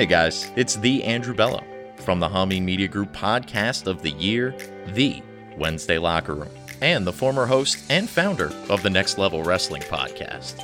Hey 0.00 0.06
guys, 0.06 0.50
it's 0.56 0.76
the 0.76 1.04
Andrew 1.04 1.34
Bello 1.34 1.62
from 1.96 2.20
the 2.20 2.26
Hameen 2.26 2.62
Media 2.62 2.88
Group 2.88 3.12
podcast 3.12 3.86
of 3.86 4.00
the 4.00 4.12
year, 4.12 4.54
The 4.94 5.22
Wednesday 5.58 5.98
Locker 5.98 6.36
Room, 6.36 6.48
and 6.80 7.06
the 7.06 7.12
former 7.12 7.44
host 7.44 7.84
and 7.90 8.08
founder 8.08 8.50
of 8.70 8.82
the 8.82 8.88
Next 8.88 9.18
Level 9.18 9.42
Wrestling 9.42 9.82
podcast. 9.82 10.54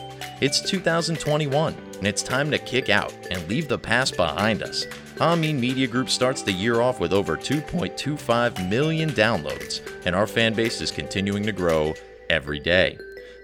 It's 0.41 0.63
2021, 0.63 1.75
and 1.99 2.07
it's 2.07 2.23
time 2.23 2.51
to 2.51 2.59
kick 2.59 2.89
out 2.89 3.13
and 3.31 3.47
leave 3.47 3.69
the 3.69 3.77
past 3.77 4.17
behind 4.17 4.63
us. 4.63 4.87
Hameen 5.17 5.61
Media 5.61 5.87
Group 5.87 6.09
starts 6.09 6.41
the 6.41 6.51
year 6.51 6.81
off 6.81 6.99
with 6.99 7.13
over 7.13 7.37
2.25 7.37 8.71
million 8.71 9.11
downloads, 9.11 9.87
and 10.07 10.17
our 10.17 10.27
fan 10.27 10.55
base 10.55 10.81
is 10.81 10.91
continuing 10.91 11.43
to 11.43 11.53
grow 11.53 11.93
every 12.31 12.59
day. 12.59 12.97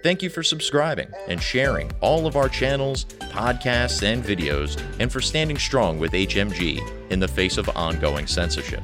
Thank 0.02 0.20
you 0.20 0.30
for 0.30 0.42
subscribing 0.42 1.06
and 1.28 1.40
sharing 1.40 1.92
all 2.00 2.26
of 2.26 2.34
our 2.34 2.48
channels, 2.48 3.04
podcasts, 3.20 4.02
and 4.02 4.24
videos, 4.24 4.82
and 4.98 5.12
for 5.12 5.20
standing 5.20 5.56
strong 5.56 6.00
with 6.00 6.10
HMG 6.10 7.10
in 7.10 7.20
the 7.20 7.28
face 7.28 7.56
of 7.56 7.68
ongoing 7.76 8.26
censorship. 8.26 8.82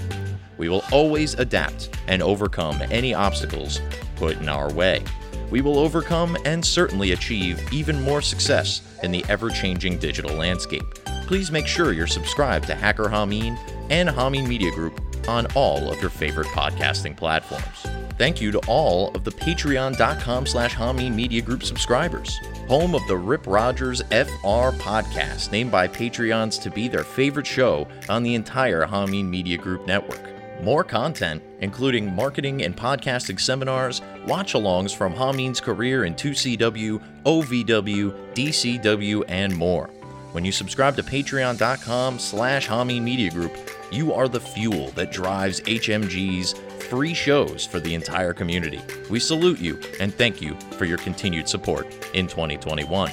We 0.58 0.68
will 0.68 0.84
always 0.92 1.34
adapt 1.34 1.90
and 2.06 2.22
overcome 2.22 2.80
any 2.92 3.14
obstacles 3.14 3.80
put 4.14 4.36
in 4.36 4.48
our 4.48 4.72
way. 4.72 5.02
We 5.50 5.60
will 5.60 5.80
overcome 5.80 6.36
and 6.44 6.64
certainly 6.64 7.10
achieve 7.10 7.60
even 7.72 8.00
more 8.02 8.22
success 8.22 8.82
in 9.02 9.10
the 9.10 9.24
ever 9.28 9.50
changing 9.50 9.98
digital 9.98 10.36
landscape. 10.36 10.84
Please 11.26 11.50
make 11.50 11.66
sure 11.66 11.92
you're 11.92 12.06
subscribed 12.06 12.68
to 12.68 12.76
Hacker 12.76 13.08
Hameen 13.08 13.58
and 13.90 14.08
Hameen 14.08 14.46
Media 14.46 14.70
Group 14.70 15.00
on 15.26 15.46
all 15.56 15.90
of 15.90 16.00
your 16.00 16.10
favorite 16.10 16.48
podcasting 16.48 17.16
platforms. 17.16 17.97
Thank 18.18 18.40
you 18.40 18.50
to 18.50 18.58
all 18.66 19.14
of 19.14 19.22
the 19.22 19.30
patreon.com 19.30 20.46
slash 20.46 20.76
Media 20.76 21.40
Group 21.40 21.62
subscribers, 21.62 22.36
home 22.66 22.96
of 22.96 23.06
the 23.06 23.16
Rip 23.16 23.46
Rogers 23.46 24.02
FR 24.10 24.74
podcast, 24.74 25.52
named 25.52 25.70
by 25.70 25.86
Patreons 25.86 26.60
to 26.62 26.70
be 26.70 26.88
their 26.88 27.04
favorite 27.04 27.46
show 27.46 27.86
on 28.08 28.24
the 28.24 28.34
entire 28.34 28.84
Hameen 28.84 29.26
Media 29.26 29.56
Group 29.56 29.86
network. 29.86 30.20
More 30.64 30.82
content, 30.82 31.40
including 31.60 32.12
marketing 32.12 32.64
and 32.64 32.76
podcasting 32.76 33.38
seminars, 33.38 34.02
watch 34.26 34.54
alongs 34.54 34.92
from 34.92 35.14
Hameen's 35.14 35.60
career 35.60 36.04
in 36.04 36.16
2CW, 36.16 37.00
OVW, 37.24 38.34
DCW, 38.34 39.24
and 39.28 39.56
more. 39.56 39.90
When 40.32 40.44
you 40.44 40.50
subscribe 40.50 40.96
to 40.96 41.04
patreon.com 41.04 42.18
slash 42.18 42.66
Hameen 42.66 43.02
Media 43.02 43.30
Group, 43.30 43.56
you 43.92 44.12
are 44.12 44.28
the 44.28 44.40
fuel 44.40 44.88
that 44.90 45.12
drives 45.12 45.60
HMG's 45.60 46.54
free 46.88 47.14
shows 47.14 47.66
for 47.66 47.80
the 47.80 47.94
entire 47.94 48.32
community. 48.32 48.80
We 49.10 49.20
salute 49.20 49.60
you 49.60 49.78
and 50.00 50.14
thank 50.14 50.40
you 50.40 50.56
for 50.72 50.84
your 50.86 50.98
continued 50.98 51.48
support 51.48 51.86
in 52.14 52.26
2021. 52.26 53.12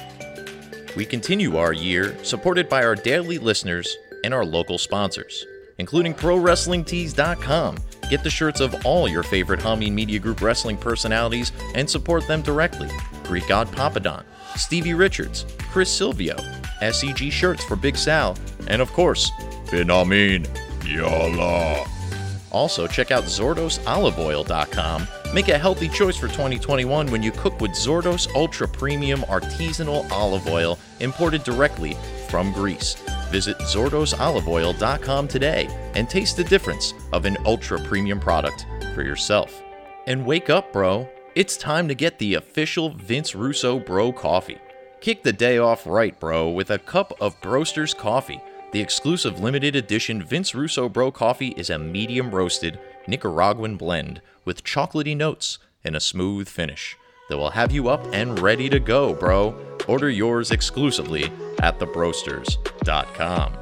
We 0.96 1.04
continue 1.04 1.58
our 1.58 1.74
year 1.74 2.16
supported 2.24 2.68
by 2.68 2.82
our 2.84 2.94
daily 2.94 3.38
listeners 3.38 3.96
and 4.24 4.32
our 4.32 4.44
local 4.44 4.78
sponsors, 4.78 5.44
including 5.78 6.14
ProWrestlingTees.com. 6.14 7.76
Get 8.08 8.22
the 8.22 8.30
shirts 8.30 8.60
of 8.60 8.74
all 8.86 9.08
your 9.08 9.22
favorite 9.22 9.60
Hameen 9.60 9.92
Media 9.92 10.18
Group 10.18 10.40
wrestling 10.40 10.78
personalities 10.78 11.52
and 11.74 11.88
support 11.88 12.26
them 12.26 12.40
directly. 12.40 12.88
Greek 13.24 13.46
God 13.46 13.68
Papadon, 13.68 14.24
Stevie 14.56 14.94
Richards, 14.94 15.44
Chris 15.70 15.90
Silvio, 15.90 16.36
SEG 16.80 17.30
shirts 17.30 17.64
for 17.64 17.76
Big 17.76 17.96
Sal, 17.96 18.36
and 18.68 18.80
of 18.80 18.90
course, 18.92 19.30
Ben 19.70 19.90
Amin 19.90 20.46
Yalla. 20.84 21.84
Also, 22.50 22.86
check 22.86 23.10
out 23.10 23.24
ZordosOliveOil.com. 23.24 25.08
Make 25.34 25.48
a 25.48 25.58
healthy 25.58 25.88
choice 25.88 26.16
for 26.16 26.28
2021 26.28 27.10
when 27.10 27.22
you 27.22 27.32
cook 27.32 27.60
with 27.60 27.72
Zordos 27.72 28.32
Ultra 28.34 28.68
Premium 28.68 29.20
Artisanal 29.22 30.10
Olive 30.10 30.46
Oil 30.48 30.78
imported 31.00 31.44
directly 31.44 31.96
from 32.28 32.52
Greece. 32.52 32.94
Visit 33.30 33.58
ZordosOliveOil.com 33.58 35.28
today 35.28 35.68
and 35.94 36.08
taste 36.08 36.36
the 36.36 36.44
difference 36.44 36.94
of 37.12 37.24
an 37.24 37.36
ultra 37.44 37.80
premium 37.80 38.20
product 38.20 38.66
for 38.94 39.02
yourself. 39.02 39.62
And 40.06 40.24
wake 40.24 40.48
up, 40.50 40.72
bro. 40.72 41.08
It's 41.34 41.56
time 41.56 41.88
to 41.88 41.94
get 41.94 42.18
the 42.18 42.34
official 42.34 42.90
Vince 42.90 43.34
Russo 43.34 43.78
Bro 43.78 44.12
Coffee. 44.12 44.58
Kick 45.00 45.22
the 45.22 45.32
day 45.32 45.58
off 45.58 45.86
right, 45.86 46.18
bro, 46.18 46.48
with 46.48 46.70
a 46.70 46.78
cup 46.78 47.12
of 47.20 47.38
Broster's 47.42 47.92
Coffee. 47.92 48.40
The 48.72 48.80
exclusive 48.80 49.38
limited 49.40 49.76
edition 49.76 50.22
Vince 50.22 50.54
Russo 50.54 50.88
Bro 50.88 51.12
Coffee 51.12 51.54
is 51.56 51.70
a 51.70 51.78
medium 51.78 52.34
roasted 52.34 52.78
Nicaraguan 53.06 53.76
blend 53.76 54.20
with 54.44 54.64
chocolatey 54.64 55.16
notes 55.16 55.58
and 55.84 55.94
a 55.94 56.00
smooth 56.00 56.48
finish 56.48 56.96
that 57.28 57.36
will 57.36 57.50
have 57.50 57.70
you 57.70 57.88
up 57.88 58.04
and 58.12 58.40
ready 58.40 58.68
to 58.68 58.80
go, 58.80 59.14
bro. 59.14 59.54
Order 59.86 60.10
yours 60.10 60.50
exclusively 60.50 61.30
at 61.60 61.78
thebroasters.com. 61.78 63.52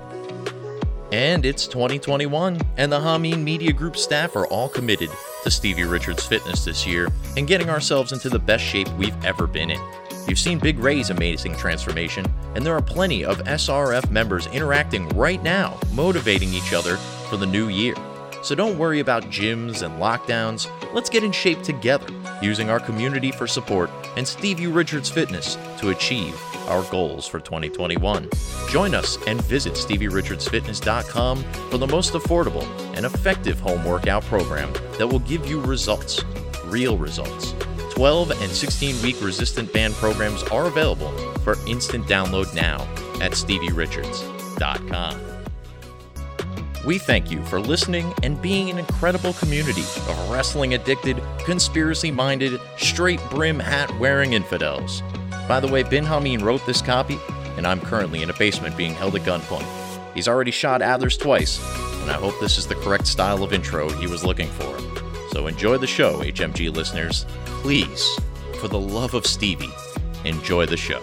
And 1.12 1.44
it's 1.44 1.66
2021, 1.68 2.60
and 2.78 2.90
the 2.90 2.98
Hameen 2.98 3.44
Media 3.44 3.72
Group 3.72 3.96
staff 3.96 4.34
are 4.34 4.46
all 4.46 4.68
committed 4.68 5.10
to 5.44 5.50
Stevie 5.50 5.84
Richards 5.84 6.26
Fitness 6.26 6.64
this 6.64 6.86
year 6.86 7.08
and 7.36 7.46
getting 7.46 7.68
ourselves 7.68 8.12
into 8.12 8.30
the 8.30 8.38
best 8.38 8.64
shape 8.64 8.88
we've 8.94 9.24
ever 9.24 9.46
been 9.46 9.70
in. 9.70 9.80
You've 10.26 10.38
seen 10.38 10.58
Big 10.58 10.78
Ray's 10.78 11.10
amazing 11.10 11.56
transformation, 11.56 12.24
and 12.54 12.64
there 12.64 12.74
are 12.74 12.82
plenty 12.82 13.24
of 13.24 13.38
SRF 13.44 14.10
members 14.10 14.46
interacting 14.46 15.08
right 15.10 15.42
now, 15.42 15.78
motivating 15.92 16.54
each 16.54 16.72
other 16.72 16.96
for 17.28 17.36
the 17.36 17.46
new 17.46 17.68
year. 17.68 17.94
So 18.42 18.54
don't 18.54 18.78
worry 18.78 19.00
about 19.00 19.24
gyms 19.24 19.82
and 19.82 20.00
lockdowns. 20.00 20.68
Let's 20.94 21.10
get 21.10 21.24
in 21.24 21.32
shape 21.32 21.62
together 21.62 22.06
using 22.42 22.70
our 22.70 22.80
community 22.80 23.32
for 23.32 23.46
support 23.46 23.90
and 24.16 24.26
Stevie 24.26 24.66
Richards 24.66 25.10
Fitness 25.10 25.56
to 25.78 25.90
achieve 25.90 26.38
our 26.68 26.82
goals 26.90 27.26
for 27.26 27.40
2021. 27.40 28.28
Join 28.70 28.94
us 28.94 29.18
and 29.26 29.42
visit 29.44 29.74
StevieRichardsFitness.com 29.74 31.42
for 31.70 31.78
the 31.78 31.86
most 31.86 32.12
affordable 32.12 32.66
and 32.96 33.06
effective 33.06 33.60
home 33.60 33.84
workout 33.84 34.24
program 34.24 34.72
that 34.98 35.06
will 35.06 35.20
give 35.20 35.46
you 35.46 35.60
results, 35.60 36.22
real 36.74 36.98
results. 36.98 37.54
12 37.90 38.32
and 38.42 38.50
16 38.50 39.00
week 39.00 39.16
resistant 39.22 39.72
band 39.72 39.94
programs 39.94 40.42
are 40.44 40.66
available 40.66 41.12
for 41.44 41.56
instant 41.68 42.04
download 42.06 42.52
now 42.52 42.82
at 43.22 43.30
StevieRichards.com. 43.30 45.20
We 46.84 46.98
thank 46.98 47.30
you 47.30 47.42
for 47.44 47.60
listening 47.60 48.12
and 48.24 48.42
being 48.42 48.70
an 48.70 48.78
incredible 48.78 49.34
community 49.34 49.82
of 49.82 50.30
wrestling 50.30 50.74
addicted, 50.74 51.22
conspiracy 51.44 52.10
minded, 52.10 52.60
straight 52.76 53.20
brim 53.30 53.60
hat 53.60 53.96
wearing 54.00 54.32
infidels. 54.32 55.00
By 55.46 55.60
the 55.60 55.68
way, 55.68 55.84
Ben 55.84 56.04
Hameen 56.04 56.42
wrote 56.42 56.66
this 56.66 56.82
copy, 56.82 57.18
and 57.56 57.68
I'm 57.68 57.80
currently 57.80 58.22
in 58.22 58.30
a 58.30 58.34
basement 58.34 58.76
being 58.76 58.94
held 58.94 59.14
at 59.14 59.22
gunpoint. 59.22 59.66
He's 60.12 60.26
already 60.26 60.50
shot 60.50 60.80
Adlers 60.80 61.18
twice, 61.18 61.60
and 62.02 62.10
I 62.10 62.14
hope 62.14 62.34
this 62.40 62.58
is 62.58 62.66
the 62.66 62.74
correct 62.74 63.06
style 63.06 63.44
of 63.44 63.52
intro 63.52 63.88
he 63.90 64.08
was 64.08 64.24
looking 64.24 64.48
for. 64.48 65.03
So 65.34 65.48
enjoy 65.48 65.78
the 65.78 65.86
show, 65.88 66.20
HMG 66.20 66.72
listeners. 66.72 67.26
Please, 67.44 68.20
for 68.60 68.68
the 68.68 68.78
love 68.78 69.14
of 69.14 69.26
Stevie, 69.26 69.74
enjoy 70.24 70.64
the 70.64 70.76
show. 70.76 71.00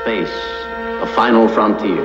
Space, 0.00 0.30
a 1.02 1.12
final 1.16 1.48
frontier. 1.48 2.04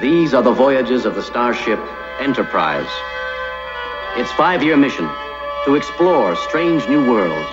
These 0.00 0.32
are 0.32 0.42
the 0.42 0.50
voyages 0.50 1.04
of 1.04 1.14
the 1.14 1.22
starship 1.22 1.78
Enterprise. 2.20 2.88
Its 4.16 4.32
five 4.32 4.62
year 4.62 4.78
mission 4.78 5.06
to 5.66 5.74
explore 5.74 6.34
strange 6.36 6.88
new 6.88 7.06
worlds, 7.06 7.50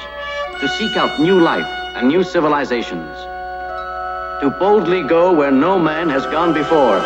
to 0.66 0.72
seek 0.72 0.98
out 0.98 1.20
new 1.20 1.40
life 1.40 1.68
and 1.96 2.08
new 2.08 2.24
civilizations, 2.24 3.16
to 4.42 4.50
boldly 4.58 5.04
go 5.04 5.32
where 5.32 5.52
no 5.52 5.78
man 5.78 6.10
has 6.10 6.26
gone 6.26 6.56
before. 6.56 6.98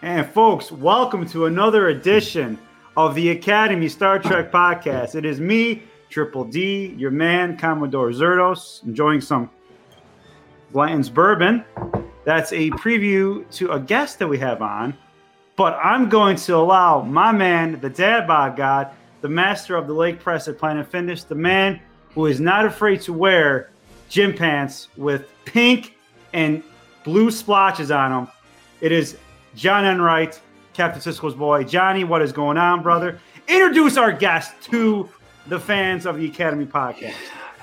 And 0.00 0.24
folks, 0.28 0.70
welcome 0.70 1.26
to 1.30 1.46
another 1.46 1.88
edition 1.88 2.56
of 2.96 3.16
the 3.16 3.30
Academy 3.30 3.88
Star 3.88 4.20
Trek 4.20 4.52
podcast. 4.52 5.16
It 5.16 5.24
is 5.24 5.40
me, 5.40 5.82
Triple 6.08 6.44
D, 6.44 6.94
your 6.96 7.10
man, 7.10 7.56
Commodore 7.56 8.10
Zerdos, 8.10 8.84
enjoying 8.84 9.20
some 9.20 9.50
Blanton's 10.72 11.08
bourbon. 11.08 11.64
That's 12.24 12.52
a 12.52 12.70
preview 12.72 13.48
to 13.52 13.72
a 13.72 13.80
guest 13.80 14.18
that 14.18 14.28
we 14.28 14.38
have 14.38 14.62
on. 14.62 14.96
But 15.56 15.78
I'm 15.82 16.08
going 16.08 16.36
to 16.36 16.56
allow 16.56 17.02
my 17.02 17.32
man, 17.32 17.80
the 17.80 17.90
dad 17.90 18.26
bod 18.26 18.56
god, 18.56 18.90
the 19.20 19.28
master 19.28 19.76
of 19.76 19.86
the 19.86 19.92
leg 19.92 20.20
press 20.20 20.46
at 20.46 20.58
Planet 20.58 20.86
Fitness, 20.90 21.24
the 21.24 21.34
man 21.34 21.80
who 22.14 22.26
is 22.26 22.40
not 22.40 22.64
afraid 22.64 23.00
to 23.02 23.12
wear 23.12 23.70
gym 24.08 24.34
pants 24.34 24.88
with 24.96 25.28
pink 25.44 25.96
and 26.32 26.62
blue 27.02 27.30
splotches 27.30 27.90
on 27.90 28.12
them. 28.12 28.28
It 28.80 28.92
is 28.92 29.16
John 29.56 29.84
Enright, 29.84 30.40
Captain 30.74 31.00
Sisko's 31.00 31.34
boy. 31.34 31.64
Johnny, 31.64 32.04
what 32.04 32.22
is 32.22 32.32
going 32.32 32.56
on, 32.56 32.82
brother? 32.82 33.18
introduce 33.48 33.96
our 33.96 34.12
guest 34.12 34.52
to 34.62 35.08
the 35.46 35.58
fans 35.58 36.06
of 36.06 36.18
the 36.18 36.26
Academy 36.26 36.66
podcast. 36.66 37.14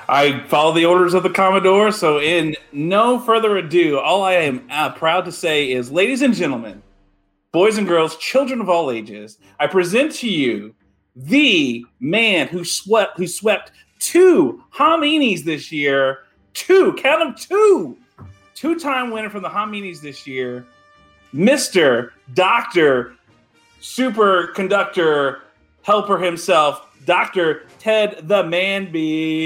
I 0.07 0.43
follow 0.47 0.73
the 0.73 0.85
orders 0.85 1.13
of 1.13 1.23
the 1.23 1.29
Commodore. 1.29 1.91
So, 1.91 2.19
in 2.19 2.55
no 2.71 3.19
further 3.19 3.57
ado, 3.57 3.99
all 3.99 4.23
I 4.23 4.33
am 4.33 4.67
uh, 4.69 4.91
proud 4.91 5.25
to 5.25 5.31
say 5.31 5.71
is, 5.71 5.91
ladies 5.91 6.21
and 6.21 6.33
gentlemen, 6.33 6.81
boys 7.51 7.77
and 7.77 7.87
girls, 7.87 8.15
children 8.17 8.61
of 8.61 8.69
all 8.69 8.91
ages, 8.91 9.39
I 9.59 9.67
present 9.67 10.11
to 10.15 10.29
you 10.29 10.75
the 11.15 11.85
man 11.99 12.47
who 12.47 12.63
swept 12.63 13.17
who 13.17 13.27
swept 13.27 13.71
two 13.99 14.63
Haminis 14.73 15.43
this 15.43 15.71
year. 15.71 16.19
Two, 16.53 16.93
count 16.93 17.19
them 17.19 17.35
two. 17.35 17.97
Two-time 18.53 19.11
winner 19.11 19.29
from 19.29 19.43
the 19.43 19.49
Haminis 19.49 19.99
this 19.99 20.25
year, 20.25 20.65
Mr. 21.33 22.11
Doctor 22.33 23.15
Superconductor 23.81 25.41
Helper 25.81 26.17
himself, 26.17 26.87
Dr. 27.05 27.67
Ted 27.85 28.27
the 28.27 28.43
Man 28.43 28.91
Beast. 28.91 29.45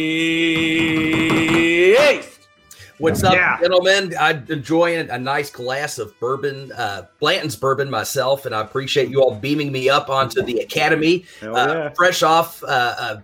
What's 2.97 3.21
up, 3.21 3.33
Yeah. 3.33 3.59
gentlemen? 3.59 4.13
I'm 4.17 4.45
enjoying 4.47 5.09
a 5.09 5.19
nice 5.19 5.49
glass 5.49 5.97
of 5.99 6.17
bourbon, 6.21 6.71
uh, 6.71 7.07
Blanton's 7.19 7.57
bourbon 7.57 7.89
myself, 7.89 8.45
and 8.45 8.55
I 8.55 8.61
appreciate 8.61 9.09
you 9.09 9.21
all 9.21 9.35
beaming 9.35 9.73
me 9.73 9.89
up 9.89 10.09
onto 10.09 10.41
the 10.41 10.59
Academy. 10.59 11.25
Uh, 11.43 11.47
yeah. 11.53 11.89
Fresh 11.97 12.23
off, 12.23 12.63
uh, 12.63 12.67
uh, 12.97 13.17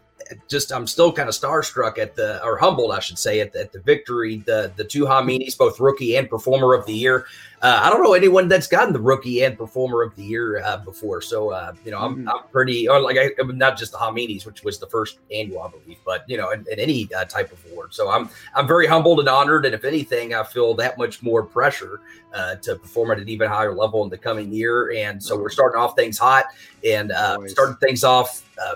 just 0.47 0.71
I'm 0.71 0.87
still 0.87 1.11
kind 1.11 1.29
of 1.29 1.35
starstruck 1.35 1.97
at 1.97 2.15
the, 2.15 2.43
or 2.43 2.57
humbled, 2.57 2.91
I 2.91 2.99
should 2.99 3.17
say, 3.17 3.39
at 3.39 3.53
the, 3.53 3.61
at 3.61 3.71
the 3.71 3.79
victory. 3.79 4.37
The 4.45 4.71
the 4.75 4.83
two 4.83 5.05
Haminis, 5.05 5.57
both 5.57 5.79
rookie 5.79 6.15
and 6.17 6.29
performer 6.29 6.73
of 6.73 6.85
the 6.85 6.93
year. 6.93 7.25
Uh, 7.61 7.79
I 7.81 7.89
don't 7.89 8.03
know 8.03 8.13
anyone 8.13 8.47
that's 8.47 8.67
gotten 8.67 8.93
the 8.93 8.99
rookie 8.99 9.43
and 9.43 9.57
performer 9.57 10.03
of 10.03 10.15
the 10.15 10.23
year 10.23 10.61
uh, 10.63 10.77
before, 10.77 11.19
so 11.21 11.49
uh, 11.51 11.73
you 11.83 11.89
know 11.91 11.99
I'm, 11.99 12.17
Mhm. 12.25 12.29
I'm 12.29 12.47
pretty, 12.51 12.87
or 12.87 12.99
like 12.99 13.17
I, 13.17 13.31
not 13.43 13.77
just 13.77 13.93
the 13.93 13.97
Haminis, 13.97 14.45
which 14.45 14.63
was 14.63 14.77
the 14.77 14.85
first 14.87 15.17
annual, 15.33 15.61
I 15.63 15.69
believe, 15.69 15.97
but 16.05 16.25
you 16.27 16.37
know, 16.37 16.51
in, 16.51 16.65
in 16.71 16.79
any 16.79 17.09
uh, 17.17 17.25
type 17.25 17.51
of 17.51 17.59
award. 17.71 17.93
So 17.93 18.09
I'm 18.09 18.29
I'm 18.53 18.67
very 18.67 18.85
humbled 18.85 19.19
and 19.19 19.29
honored, 19.29 19.65
and 19.65 19.73
if 19.73 19.83
anything, 19.83 20.33
I 20.35 20.43
feel 20.43 20.75
that 20.75 20.97
much 20.97 21.23
more 21.23 21.41
pressure 21.43 22.01
uh, 22.33 22.55
to 22.55 22.75
perform 22.75 23.11
at 23.11 23.19
an 23.19 23.29
even 23.29 23.49
higher 23.49 23.73
level 23.73 24.03
in 24.03 24.09
the 24.09 24.17
coming 24.17 24.51
year. 24.51 24.91
And 24.91 25.23
so 25.23 25.35
we're 25.37 25.49
starting 25.49 25.79
off 25.79 25.95
things 25.95 26.17
hot 26.19 26.45
and 26.83 27.11
uh, 27.11 27.37
starting 27.47 27.77
things 27.77 28.03
off 28.03 28.43
uh, 28.61 28.75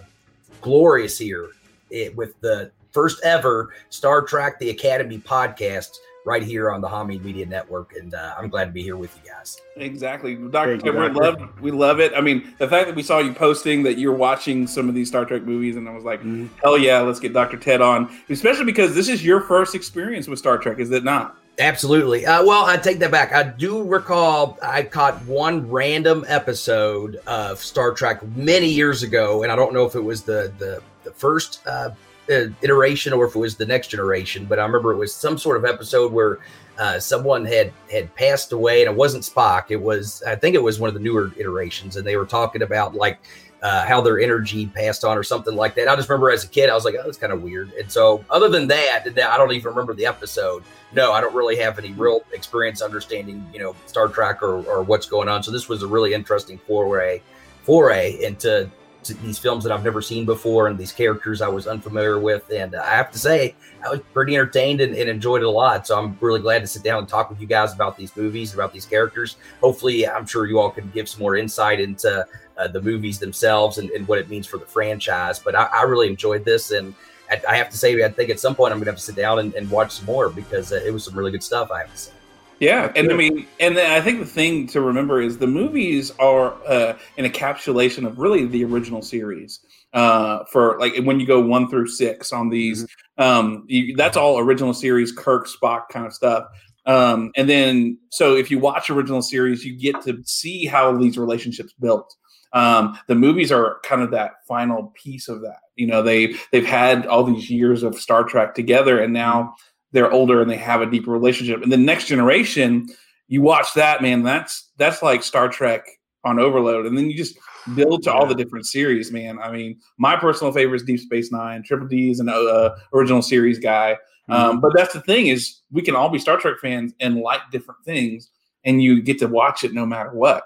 glorious 0.62 1.18
here 1.18 1.50
eh, 1.94 2.10
with 2.16 2.40
the 2.42 2.72
first 2.92 3.24
ever 3.24 3.74
Star 3.90 4.22
Trek 4.22 4.60
the 4.60 4.70
Academy 4.72 5.20
podcast 5.20 5.98
right 6.26 6.44
here 6.44 6.70
on 6.70 6.82
the 6.82 6.88
Hameen 6.88 7.24
Media 7.24 7.46
Network. 7.46 7.94
And 7.96 8.14
uh, 8.14 8.36
I'm 8.38 8.50
glad 8.50 8.66
to 8.66 8.72
be 8.72 8.84
here 8.84 8.98
with 8.98 9.18
you 9.24 9.32
guys. 9.32 9.60
Exactly, 9.78 10.36
Doctor. 10.36 10.78
Thank 10.78 10.86
you, 10.86 10.92
We 10.92 11.08
Doctor. 11.08 11.22
love 11.22 11.62
we 11.62 11.72
love 11.72 12.00
it. 12.00 12.12
I 12.16 12.22
mean, 12.22 12.54
the 12.58 12.68
fact 12.68 12.88
that 12.88 12.96
we 12.96 13.02
saw 13.04 13.20
you 13.20 13.34
posting 13.34 13.84
that 13.84 13.98
you're 13.98 14.14
watching 14.14 14.68
some 14.68 14.90
of 14.90 14.96
these 14.96 15.08
Star 15.08 15.26
Trek 15.26 15.44
movies, 15.44 15.76
and 15.78 15.88
I 15.88 15.94
was 15.94 16.04
like, 16.04 16.22
Mhm. 16.22 16.50
hell 16.62 16.78
yeah, 16.78 17.00
let's 17.00 17.20
get 17.20 17.34
Doctor 17.34 17.58
Ted 17.58 17.82
on. 17.82 18.10
Especially 18.30 18.66
because 18.66 18.94
this 18.94 19.08
is 19.08 19.24
your 19.26 19.42
first 19.42 19.74
experience 19.76 20.28
with 20.28 20.38
Star 20.40 20.58
Trek, 20.58 20.80
is 20.80 20.92
it 20.92 21.04
not? 21.04 21.38
Absolutely. 21.60 22.26
Uh, 22.26 22.44
well, 22.46 22.66
I 22.66 22.78
take 22.78 23.00
that 23.00 23.12
back. 23.12 23.34
I 23.34 23.44
do 23.44 23.84
recall 23.84 24.58
I 24.64 24.84
caught 24.84 25.22
one 25.26 25.70
random 25.70 26.24
episode 26.28 27.18
of 27.28 27.60
Star 27.60 27.92
Trek 27.92 28.26
many 28.36 28.68
years 28.68 29.04
ago, 29.04 29.44
and 29.44 29.52
I 29.52 29.58
don't 29.58 29.74
know 29.74 29.86
if 29.86 29.94
it 29.96 30.04
was 30.04 30.24
the 30.24 30.54
the, 30.58 30.82
the 31.04 31.12
first 31.12 31.62
uh, 31.68 31.92
uh, 32.32 32.46
iteration 32.62 33.12
or 33.12 33.26
if 33.26 33.36
it 33.36 33.40
was 33.40 33.58
the 33.58 33.66
next 33.66 33.90
generation, 33.90 34.46
but 34.46 34.58
I 34.58 34.64
remember 34.64 34.94
it 34.94 34.98
was 34.98 35.14
some 35.14 35.38
sort 35.38 35.58
of 35.58 35.66
episode 35.66 36.14
where 36.14 36.40
uh, 36.78 36.98
someone 36.98 37.44
had 37.44 37.74
had 37.92 38.14
passed 38.16 38.54
away, 38.54 38.82
and 38.82 38.92
it 38.92 38.96
wasn't 38.96 39.26
Spock. 39.26 39.66
It 39.68 39.82
was 39.82 40.24
I 40.24 40.36
think 40.38 40.56
it 40.56 40.64
was 40.64 40.80
one 40.80 40.88
of 40.88 40.94
the 40.94 41.02
newer 41.02 41.32
iterations, 41.38 41.98
and 41.98 42.08
they 42.08 42.16
were 42.16 42.26
talking 42.26 42.62
about 42.62 42.96
like 42.96 43.20
uh, 43.62 43.86
how 43.86 44.02
their 44.02 44.20
energy 44.20 44.68
passed 44.68 45.04
on 45.04 45.18
or 45.18 45.24
something 45.24 45.56
like 45.56 45.76
that. 45.76 45.88
I 45.88 45.96
just 45.96 46.10
remember 46.10 46.32
as 46.32 46.44
a 46.44 46.48
kid, 46.48 46.70
I 46.70 46.76
was 46.76 46.86
like, 46.86 46.96
oh, 46.98 47.04
that's 47.04 47.18
kind 47.18 47.34
of 47.34 47.42
weird. 47.42 47.72
And 47.74 47.92
so, 47.92 48.24
other 48.30 48.50
than 48.50 48.68
that, 48.68 49.06
I 49.06 49.38
don't 49.38 49.52
even 49.52 49.70
remember 49.70 49.94
the 49.94 50.06
episode. 50.06 50.64
No, 50.94 51.12
I 51.12 51.22
don't 51.22 51.36
really 51.36 51.58
have 51.58 51.78
any 51.78 51.92
real 51.94 52.22
experience 52.34 52.82
understanding, 52.82 53.46
you 53.54 53.60
know, 53.60 53.76
Star 53.86 54.08
Trek 54.08 54.42
or, 54.42 54.64
or 54.64 54.84
what's 54.84 55.08
going 55.08 55.28
on. 55.28 55.44
So 55.44 55.52
this 55.52 55.70
was 55.70 55.84
a 55.84 55.88
really 55.88 56.14
interesting 56.14 56.58
foray, 56.58 57.22
foray 57.64 58.24
into 58.24 58.70
to 59.04 59.14
these 59.16 59.38
films 59.38 59.64
that 59.64 59.72
I've 59.72 59.84
never 59.84 60.02
seen 60.02 60.26
before 60.26 60.68
and 60.68 60.78
these 60.78 60.92
characters 60.92 61.42
I 61.42 61.48
was 61.48 61.68
unfamiliar 61.68 62.20
with. 62.20 62.50
And 62.52 62.76
I 62.76 62.96
have 62.96 63.12
to 63.12 63.20
say, 63.20 63.56
I 63.86 63.90
was 63.90 64.02
pretty 64.14 64.36
entertained 64.36 64.82
and, 64.82 64.94
and 64.94 65.10
enjoyed 65.10 65.42
it 65.42 65.46
a 65.46 65.50
lot. 65.50 65.88
So 65.88 65.98
I'm 65.98 66.18
really 66.20 66.42
glad 66.42 66.60
to 66.60 66.68
sit 66.68 66.84
down 66.84 67.00
and 67.00 67.08
talk 67.08 67.30
with 67.30 67.40
you 67.40 67.48
guys 67.48 67.74
about 67.74 67.96
these 67.96 68.16
movies, 68.16 68.54
about 68.54 68.74
these 68.74 68.86
characters. 68.86 69.38
Hopefully, 69.62 70.08
I'm 70.08 70.26
sure 70.26 70.48
you 70.48 70.60
all 70.60 70.70
can 70.70 70.90
give 70.90 71.08
some 71.08 71.22
more 71.22 71.38
insight 71.38 71.80
into 71.80 72.26
uh, 72.60 72.68
the 72.68 72.82
movies 72.82 73.20
themselves 73.20 73.78
and, 73.78 73.90
and 73.92 74.08
what 74.08 74.20
it 74.20 74.30
means 74.30 74.46
for 74.46 74.58
the 74.58 74.66
franchise. 74.66 75.40
But 75.40 75.56
I, 75.56 75.66
I 75.66 75.82
really 75.84 76.08
enjoyed 76.08 76.46
this. 76.46 76.72
And 76.72 76.94
I, 77.32 77.42
I 77.50 77.56
have 77.58 77.70
to 77.70 77.78
say, 77.78 78.04
I 78.04 78.10
think 78.10 78.30
at 78.30 78.40
some 78.40 78.56
point 78.56 78.74
I'm 78.74 78.80
going 78.80 78.86
to 78.86 78.92
have 78.92 79.00
to 79.00 79.04
sit 79.04 79.16
down 79.16 79.40
and, 79.40 79.54
and 79.54 79.70
watch 79.72 79.92
some 79.94 80.06
more 80.06 80.30
because 80.30 80.72
uh, 80.72 80.82
it 80.86 80.92
was 80.92 81.06
some 81.06 81.18
really 81.18 81.32
good 81.32 81.44
stuff, 81.44 81.72
I 81.72 81.80
have 81.80 81.92
to 81.92 81.98
say. 81.98 82.12
Yeah, 82.60 82.92
and 82.94 83.10
I 83.10 83.16
mean, 83.16 83.48
and 83.62 83.78
then 83.78 83.90
I 83.90 84.02
think 84.02 84.20
the 84.20 84.26
thing 84.26 84.68
to 84.68 84.82
remember 84.82 85.22
is 85.22 85.38
the 85.38 85.48
movies 85.48 86.12
are 86.20 86.56
uh, 86.68 86.98
an 87.18 87.24
encapsulation 87.24 88.06
of 88.06 88.20
really 88.20 88.46
the 88.46 88.66
original 88.66 89.02
series. 89.02 89.62
Uh, 89.94 90.44
for 90.52 90.78
like 90.78 90.94
when 91.04 91.20
you 91.20 91.26
go 91.26 91.40
one 91.40 91.70
through 91.70 91.88
six 91.88 92.34
on 92.34 92.50
these, 92.50 92.86
um, 93.18 93.64
you, 93.68 93.96
that's 93.96 94.18
all 94.18 94.38
original 94.38 94.74
series, 94.74 95.12
Kirk, 95.12 95.48
Spock 95.48 95.88
kind 95.90 96.06
of 96.06 96.14
stuff. 96.14 96.48
Um, 96.86 97.32
and 97.36 97.50
then, 97.50 97.98
so 98.10 98.36
if 98.36 98.52
you 98.52 98.60
watch 98.60 98.90
original 98.90 99.22
series, 99.22 99.64
you 99.64 99.76
get 99.78 100.02
to 100.04 100.22
see 100.26 100.66
how 100.66 100.96
these 100.98 101.18
relationships 101.18 101.74
built. 101.80 102.14
Um, 102.54 102.98
the 103.07 103.16
movies 103.16 103.51
are 103.51 103.80
kind 103.84 104.01
of 104.01 104.12
that 104.12 104.46
final 104.48 104.94
piece 104.96 105.28
of 105.28 105.42
that. 105.42 105.60
You 105.75 105.88
know, 105.88 106.01
they 106.01 106.36
they've 106.51 106.66
had 106.66 107.06
all 107.06 107.24
these 107.24 107.50
years 107.50 107.84
of 107.84 108.00
Star 108.00 108.24
Trek 108.24 108.56
together, 108.56 109.00
and 109.00 109.13
now 109.13 109.56
they're 109.92 110.12
older 110.12 110.42
and 110.42 110.50
they 110.50 110.57
have 110.57 110.81
a 110.81 110.90
deeper 110.90 111.12
relationship. 111.12 111.62
And 111.62 111.72
the 111.72 111.78
next 111.78 112.06
generation, 112.06 112.88
you 113.28 113.42
watch 113.42 113.74
that, 113.75 114.01
man, 114.01 114.24
that's 114.24 114.69
that's 114.78 115.01
like 115.01 115.24
Star 115.24 115.50
Trek 115.50 115.86
on 116.24 116.40
overload. 116.40 116.86
And 116.86 116.98
then 116.98 117.10
you 117.10 117.16
just 117.16 117.38
build 117.75 118.04
to 118.04 118.13
all 118.13 118.25
the 118.25 118.36
different 118.36 118.66
series, 118.66 119.12
man. 119.12 119.40
I 119.40 119.52
mean, 119.52 119.80
my 119.98 120.16
personal 120.16 120.52
favorite 120.52 120.78
is 120.78 120.84
Deep 120.84 121.00
Space 121.00 121.31
Nine. 121.31 121.63
Triple 121.63 121.88
D 121.88 122.10
is 122.10 122.19
an 122.19 122.30
uh, 122.30 122.75
original 122.94 123.22
series 123.22 123.60
guy. 123.60 123.98
Um, 124.30 124.62
but 124.62 124.72
that's 124.75 124.94
the 124.94 125.02
thing 125.02 125.28
is 125.28 125.62
we 125.72 125.81
can 125.81 125.95
all 125.95 126.10
be 126.10 126.19
Star 126.19 126.38
Trek 126.38 126.57
fans 126.62 126.94
and 127.00 127.18
like 127.18 127.42
different 127.52 127.84
things, 127.84 128.30
and 128.63 128.81
you 128.81 129.02
get 129.02 129.18
to 129.19 129.28
watch 129.28 129.64
it 129.64 129.74
no 129.74 129.85
matter 129.85 130.12
what. 130.12 130.44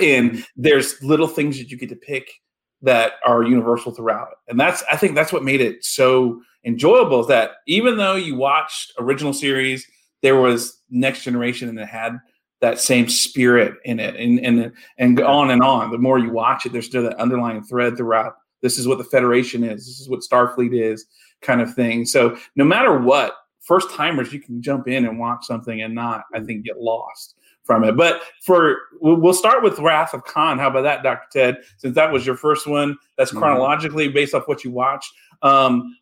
And 0.00 0.44
there's 0.56 1.02
little 1.02 1.28
things 1.28 1.58
that 1.58 1.70
you 1.70 1.76
get 1.76 1.88
to 1.90 1.96
pick 1.96 2.30
that 2.82 3.14
are 3.24 3.42
universal 3.42 3.92
throughout. 3.92 4.28
And 4.48 4.58
that's 4.58 4.82
I 4.90 4.96
think 4.96 5.14
that's 5.14 5.32
what 5.32 5.44
made 5.44 5.60
it 5.60 5.84
so 5.84 6.42
enjoyable 6.64 7.20
is 7.20 7.26
that 7.28 7.52
even 7.66 7.96
though 7.96 8.16
you 8.16 8.36
watched 8.36 8.92
original 8.98 9.32
series, 9.32 9.86
there 10.22 10.36
was 10.36 10.82
next 10.90 11.22
generation 11.22 11.68
and 11.68 11.78
it 11.78 11.88
had 11.88 12.18
that 12.60 12.80
same 12.80 13.08
spirit 13.08 13.74
in 13.84 14.00
it 14.00 14.16
and 14.16 14.38
and 14.40 14.72
and 14.98 15.20
on 15.20 15.50
and 15.50 15.62
on. 15.62 15.90
The 15.90 15.98
more 15.98 16.18
you 16.18 16.30
watch 16.30 16.66
it, 16.66 16.72
there's 16.72 16.86
still 16.86 17.02
that 17.04 17.18
underlying 17.18 17.62
thread 17.62 17.96
throughout. 17.96 18.34
This 18.62 18.78
is 18.78 18.88
what 18.88 18.98
the 18.98 19.04
Federation 19.04 19.62
is. 19.62 19.86
This 19.86 20.00
is 20.00 20.08
what 20.08 20.20
Starfleet 20.20 20.74
is, 20.74 21.06
kind 21.42 21.60
of 21.60 21.74
thing. 21.74 22.06
So 22.06 22.36
no 22.56 22.64
matter 22.64 22.98
what, 22.98 23.34
first 23.60 23.90
timers 23.90 24.32
you 24.32 24.40
can 24.40 24.62
jump 24.62 24.88
in 24.88 25.04
and 25.04 25.18
watch 25.18 25.44
something 25.44 25.82
and 25.82 25.94
not, 25.94 26.24
I 26.32 26.38
mm-hmm. 26.38 26.46
think, 26.46 26.64
get 26.64 26.78
lost 26.78 27.36
from 27.66 27.84
it. 27.84 27.96
But 27.96 28.22
for 28.44 28.78
we'll 29.00 29.34
start 29.34 29.62
with 29.62 29.78
Wrath 29.78 30.14
of 30.14 30.24
Khan. 30.24 30.58
How 30.58 30.68
about 30.68 30.82
that, 30.82 31.02
Doctor 31.02 31.26
Ted? 31.32 31.56
Since 31.78 31.94
that 31.96 32.12
was 32.12 32.24
your 32.24 32.36
first 32.36 32.66
one, 32.66 32.96
that's 33.18 33.32
Mhm. 33.32 33.38
chronologically 33.38 34.08
based 34.08 34.34
off 34.34 34.48
what 34.48 34.64
you 34.64 34.70
watched. 34.70 35.12
Um, 35.42 35.96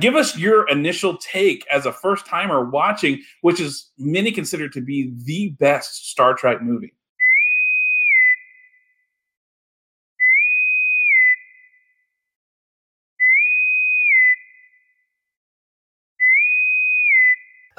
give 0.00 0.16
us 0.16 0.36
your 0.36 0.68
initial 0.68 1.16
take 1.18 1.66
as 1.68 1.86
a 1.86 1.92
first 1.92 2.26
timer 2.26 2.68
watching, 2.68 3.20
which 3.42 3.60
is 3.60 3.90
many 3.98 4.32
consider 4.32 4.68
to 4.68 4.80
be 4.80 5.12
the 5.24 5.50
best 5.60 6.10
Star 6.10 6.34
Trek 6.34 6.62
movie. 6.62 6.94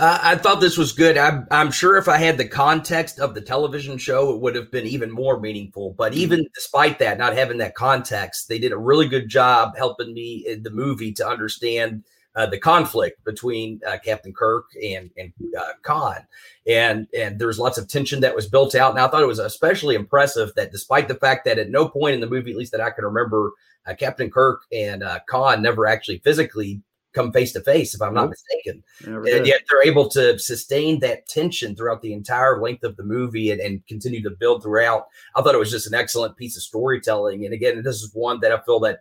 Uh, 0.03 0.19
I 0.22 0.36
thought 0.36 0.60
this 0.60 0.77
was 0.77 0.91
good. 0.91 1.17
I'm, 1.17 1.48
I'm 1.50 1.72
sure 1.72 1.95
if 1.95 2.10
I 2.10 2.17
had 2.17 2.38
the 2.38 2.45
context 2.45 3.22
of 3.22 3.33
the 3.33 3.39
television 3.39 3.98
show, 3.98 4.33
it 4.33 4.41
would 4.41 4.53
have 4.53 4.69
been 4.69 4.86
even 4.86 5.10
more 5.10 5.39
meaningful. 5.39 5.95
But 5.98 6.13
even 6.13 6.45
despite 6.53 7.00
that, 7.00 7.17
not 7.17 7.38
having 7.38 7.60
that 7.60 7.74
context, 7.74 8.50
they 8.50 8.60
did 8.60 8.74
a 8.74 8.77
really 8.77 9.07
good 9.07 9.29
job 9.29 9.77
helping 9.77 10.13
me 10.13 10.43
in 10.45 10.63
the 10.63 10.72
movie 10.72 11.13
to 11.13 11.25
understand 11.25 12.03
uh, 12.36 12.48
the 12.48 12.60
conflict 12.60 13.24
between 13.24 13.79
uh, 13.88 13.98
Captain 14.03 14.33
Kirk 14.33 14.65
and 14.83 15.10
and 15.15 15.31
uh, 15.57 15.72
Khan, 15.83 16.27
and 16.67 17.07
and 17.17 17.39
there 17.39 17.48
was 17.48 17.60
lots 17.60 17.77
of 17.77 17.88
tension 17.88 18.19
that 18.22 18.36
was 18.36 18.50
built 18.50 18.75
out. 18.75 18.91
And 18.91 19.00
I 19.00 19.07
thought 19.07 19.24
it 19.24 19.27
was 19.27 19.39
especially 19.39 19.95
impressive 19.95 20.51
that 20.55 20.74
despite 20.74 21.07
the 21.07 21.15
fact 21.15 21.45
that 21.45 21.60
at 21.60 21.69
no 21.69 21.88
point 21.88 22.15
in 22.15 22.19
the 22.19 22.27
movie, 22.27 22.51
at 22.51 22.57
least 22.57 22.74
that 22.74 22.81
I 22.81 22.89
can 22.89 23.05
remember, 23.05 23.53
uh, 23.88 23.93
Captain 23.93 24.29
Kirk 24.29 24.63
and 24.69 25.01
uh, 25.01 25.19
Khan 25.29 25.62
never 25.62 25.88
actually 25.88 26.17
physically 26.25 26.81
come 27.13 27.32
face 27.32 27.53
to 27.53 27.62
face, 27.62 27.93
if 27.93 28.01
I'm 28.01 28.13
not 28.13 28.29
mistaken. 28.29 28.84
And 29.05 29.48
yet 29.48 29.62
they're 29.70 29.88
able 29.88 30.10
to 30.10 30.38
sustain 30.39 31.00
that 31.00 31.27
tension 31.27 31.75
throughout 31.75 32.01
the 32.01 32.13
entire 32.13 32.62
length 32.62 32.84
of 32.84 32.98
the 32.98 33.03
movie 33.03 33.51
and, 33.51 33.62
and 33.62 33.86
continue 33.88 34.22
to 34.24 34.32
build 34.32 34.63
throughout. 34.63 35.08
I 35.36 35.41
thought 35.41 35.55
it 35.55 35.60
was 35.60 35.72
just 35.72 35.88
an 35.88 35.93
excellent 35.93 36.38
piece 36.38 36.58
of 36.58 36.63
storytelling. 36.63 37.46
And 37.46 37.53
again, 37.53 37.84
this 37.84 38.01
is 38.01 38.12
one 38.13 38.39
that 38.41 38.51
I 38.51 38.60
feel 38.62 38.79
that 38.82 39.00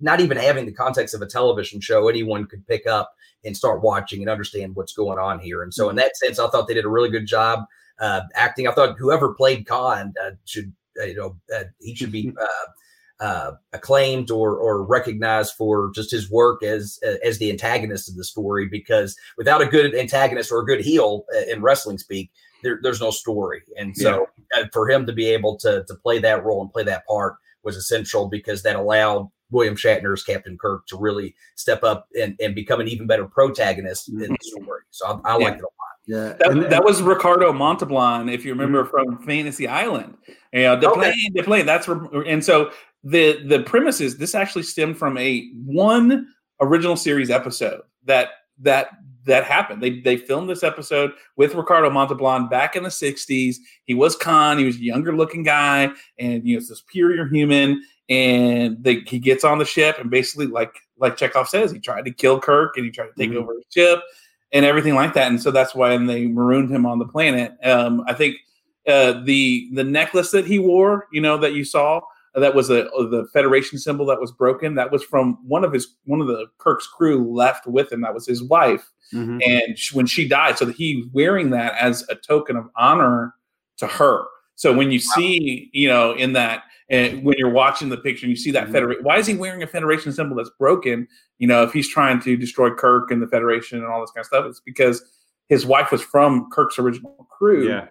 not 0.00 0.20
even 0.20 0.36
having 0.36 0.66
the 0.66 0.72
context 0.72 1.14
of 1.14 1.22
a 1.22 1.26
television 1.26 1.80
show, 1.80 2.08
anyone 2.08 2.46
could 2.46 2.66
pick 2.66 2.86
up 2.86 3.12
and 3.44 3.56
start 3.56 3.82
watching 3.82 4.20
and 4.20 4.30
understand 4.30 4.76
what's 4.76 4.92
going 4.92 5.18
on 5.18 5.38
here. 5.40 5.62
And 5.62 5.72
so, 5.72 5.88
in 5.88 5.96
that 5.96 6.16
sense, 6.16 6.38
I 6.38 6.48
thought 6.48 6.68
they 6.68 6.74
did 6.74 6.84
a 6.84 6.90
really 6.90 7.10
good 7.10 7.26
job 7.26 7.64
uh, 7.98 8.22
acting. 8.34 8.68
I 8.68 8.72
thought 8.72 8.98
whoever 8.98 9.34
played 9.34 9.66
Khan 9.66 10.14
uh, 10.22 10.32
should, 10.44 10.72
uh, 11.00 11.04
you 11.04 11.16
know, 11.16 11.36
uh, 11.54 11.64
he 11.80 11.94
should 11.94 12.12
be. 12.12 12.32
Uh, 13.18 13.52
acclaimed 13.72 14.30
or 14.30 14.58
or 14.58 14.84
recognized 14.84 15.54
for 15.54 15.90
just 15.94 16.10
his 16.10 16.30
work 16.30 16.62
as 16.62 16.98
as 17.24 17.38
the 17.38 17.48
antagonist 17.50 18.10
of 18.10 18.14
the 18.14 18.22
story 18.24 18.66
because 18.68 19.16
without 19.38 19.62
a 19.62 19.66
good 19.66 19.94
antagonist 19.94 20.52
or 20.52 20.60
a 20.60 20.66
good 20.66 20.80
heel 20.84 21.24
uh, 21.34 21.50
in 21.50 21.62
wrestling 21.62 21.96
speak 21.96 22.30
there, 22.62 22.78
there's 22.82 23.00
no 23.00 23.10
story 23.10 23.62
and 23.78 23.96
so 23.96 24.26
uh, 24.54 24.64
for 24.70 24.90
him 24.90 25.06
to 25.06 25.14
be 25.14 25.28
able 25.30 25.56
to 25.56 25.82
to 25.88 25.94
play 25.94 26.18
that 26.18 26.44
role 26.44 26.60
and 26.60 26.70
play 26.70 26.82
that 26.82 27.06
part 27.06 27.36
was 27.62 27.74
essential 27.74 28.28
because 28.28 28.62
that 28.62 28.76
allowed 28.76 29.30
William 29.50 29.76
Shatner's 29.76 30.22
Captain 30.22 30.58
Kirk 30.58 30.86
to 30.88 30.98
really 30.98 31.34
step 31.54 31.82
up 31.84 32.08
and, 32.20 32.36
and 32.38 32.54
become 32.54 32.80
an 32.82 32.88
even 32.88 33.06
better 33.06 33.24
protagonist 33.24 34.10
in 34.10 34.18
the 34.18 34.36
story 34.42 34.82
so 34.90 35.06
I, 35.24 35.36
I 35.36 35.38
Yeah. 35.38 35.44
liked 35.46 35.56
it 35.60 35.62
a 35.62 35.64
lot 35.64 35.72
yeah. 36.08 36.34
That, 36.38 36.50
And- 36.50 36.62
that 36.70 36.84
was 36.84 37.02
Ricardo 37.02 37.52
Montalban, 37.52 38.28
if 38.28 38.44
you 38.44 38.52
remember 38.52 38.84
from 38.84 39.18
Fantasy 39.26 39.66
Island. 39.66 40.16
You 40.52 40.60
know, 40.60 40.76
the 40.78 40.88
Okay. 40.90 41.00
plane, 41.00 41.32
the 41.34 41.42
plane. 41.42 41.66
That's 41.66 41.88
where, 41.88 41.98
and 42.22 42.44
so 42.44 42.70
the 43.10 43.42
the 43.46 43.62
premise 43.62 44.00
is 44.00 44.18
this 44.18 44.34
actually 44.34 44.64
stemmed 44.64 44.98
from 44.98 45.16
a 45.16 45.48
one 45.64 46.26
original 46.60 46.96
series 46.96 47.30
episode 47.30 47.82
that 48.04 48.30
that 48.60 48.88
that 49.26 49.44
happened. 49.44 49.82
They 49.82 50.00
they 50.00 50.16
filmed 50.16 50.48
this 50.50 50.62
episode 50.62 51.12
with 51.36 51.54
Ricardo 51.54 51.90
Montalban 51.90 52.48
back 52.48 52.74
in 52.76 52.82
the 52.82 52.88
'60s. 52.88 53.56
He 53.84 53.94
was 53.94 54.16
Khan. 54.16 54.58
He 54.58 54.64
was 54.64 54.76
a 54.76 54.82
younger 54.82 55.14
looking 55.16 55.42
guy, 55.42 55.90
and 56.18 56.44
you 56.46 56.54
know, 56.56 56.58
it's 56.58 56.70
a 56.70 56.76
superior 56.76 57.26
human. 57.26 57.82
And 58.08 58.82
they, 58.84 59.00
he 59.00 59.18
gets 59.18 59.42
on 59.42 59.58
the 59.58 59.64
ship, 59.64 59.98
and 59.98 60.10
basically, 60.10 60.46
like 60.46 60.74
like 60.98 61.16
Chekov 61.16 61.48
says, 61.48 61.72
he 61.72 61.78
tried 61.80 62.04
to 62.06 62.12
kill 62.12 62.40
Kirk, 62.40 62.76
and 62.76 62.84
he 62.84 62.90
tried 62.90 63.08
to 63.08 63.14
take 63.18 63.30
Mhm. 63.30 63.36
over 63.36 63.54
his 63.54 63.64
ship 63.72 64.00
and 64.52 64.64
everything 64.64 64.94
like 64.94 65.12
that. 65.14 65.28
And 65.28 65.42
so 65.42 65.50
that's 65.50 65.74
why 65.74 65.96
they 65.96 66.26
marooned 66.26 66.70
him 66.70 66.86
on 66.86 66.98
the 67.00 67.06
planet. 67.06 67.52
Um, 67.64 68.04
I 68.06 68.14
think 68.14 68.36
uh, 68.88 69.22
the 69.24 69.68
the 69.74 69.82
necklace 69.84 70.30
that 70.30 70.46
he 70.46 70.58
wore, 70.60 71.08
you 71.12 71.20
know, 71.20 71.36
that 71.38 71.54
you 71.54 71.64
saw, 71.64 72.00
that 72.36 72.54
was 72.54 72.70
a 72.70 72.84
the 73.10 73.26
Federation 73.32 73.78
symbol 73.78 74.06
that 74.06 74.20
was 74.20 74.30
broken. 74.30 74.74
That 74.74 74.90
was 74.92 75.02
from 75.02 75.38
one 75.46 75.64
of 75.64 75.72
his 75.72 75.96
one 76.04 76.20
of 76.20 76.26
the 76.26 76.46
Kirk's 76.58 76.86
crew 76.86 77.32
left 77.32 77.66
with 77.66 77.90
him. 77.92 78.02
That 78.02 78.14
was 78.14 78.26
his 78.26 78.42
wife, 78.42 78.88
Mhm. 79.12 79.40
and 79.46 79.78
sh 79.78 79.94
when 79.94 80.06
she 80.06 80.28
died, 80.28 80.58
so 80.58 80.66
he 80.66 81.08
wearing 81.12 81.50
that 81.50 81.74
as 81.80 82.04
a 82.08 82.14
token 82.14 82.56
of 82.56 82.68
honor 82.76 83.34
to 83.78 83.86
her. 83.86 84.24
So 84.54 84.72
when 84.72 84.90
you 84.90 84.98
see, 84.98 85.70
you 85.72 85.88
know, 85.88 86.12
in 86.12 86.32
that, 86.32 86.64
and 86.88 87.24
when 87.24 87.36
you're 87.38 87.50
watching 87.50 87.88
the 87.90 87.96
picture, 87.96 88.24
and 88.26 88.30
you 88.30 88.36
see 88.36 88.50
that 88.52 88.68
Mhm. 88.68 88.72
Federation. 88.72 89.04
Why 89.04 89.18
is 89.18 89.26
he 89.26 89.34
wearing 89.34 89.62
a 89.62 89.66
Federation 89.66 90.12
symbol 90.12 90.36
that's 90.36 90.50
broken? 90.58 91.06
You 91.38 91.46
know, 91.48 91.62
if 91.62 91.72
he's 91.72 91.88
trying 91.88 92.20
to 92.20 92.36
destroy 92.36 92.70
Kirk 92.70 93.10
and 93.10 93.20
the 93.22 93.26
Federation 93.28 93.78
and 93.78 93.86
all 93.86 94.00
this 94.00 94.10
kind 94.12 94.22
of 94.22 94.26
stuff, 94.26 94.46
it's 94.46 94.60
because 94.60 95.02
his 95.48 95.66
wife 95.66 95.92
was 95.92 96.02
from 96.02 96.48
Kirk's 96.50 96.78
original 96.78 97.26
crew, 97.30 97.68
Yeah. 97.68 97.88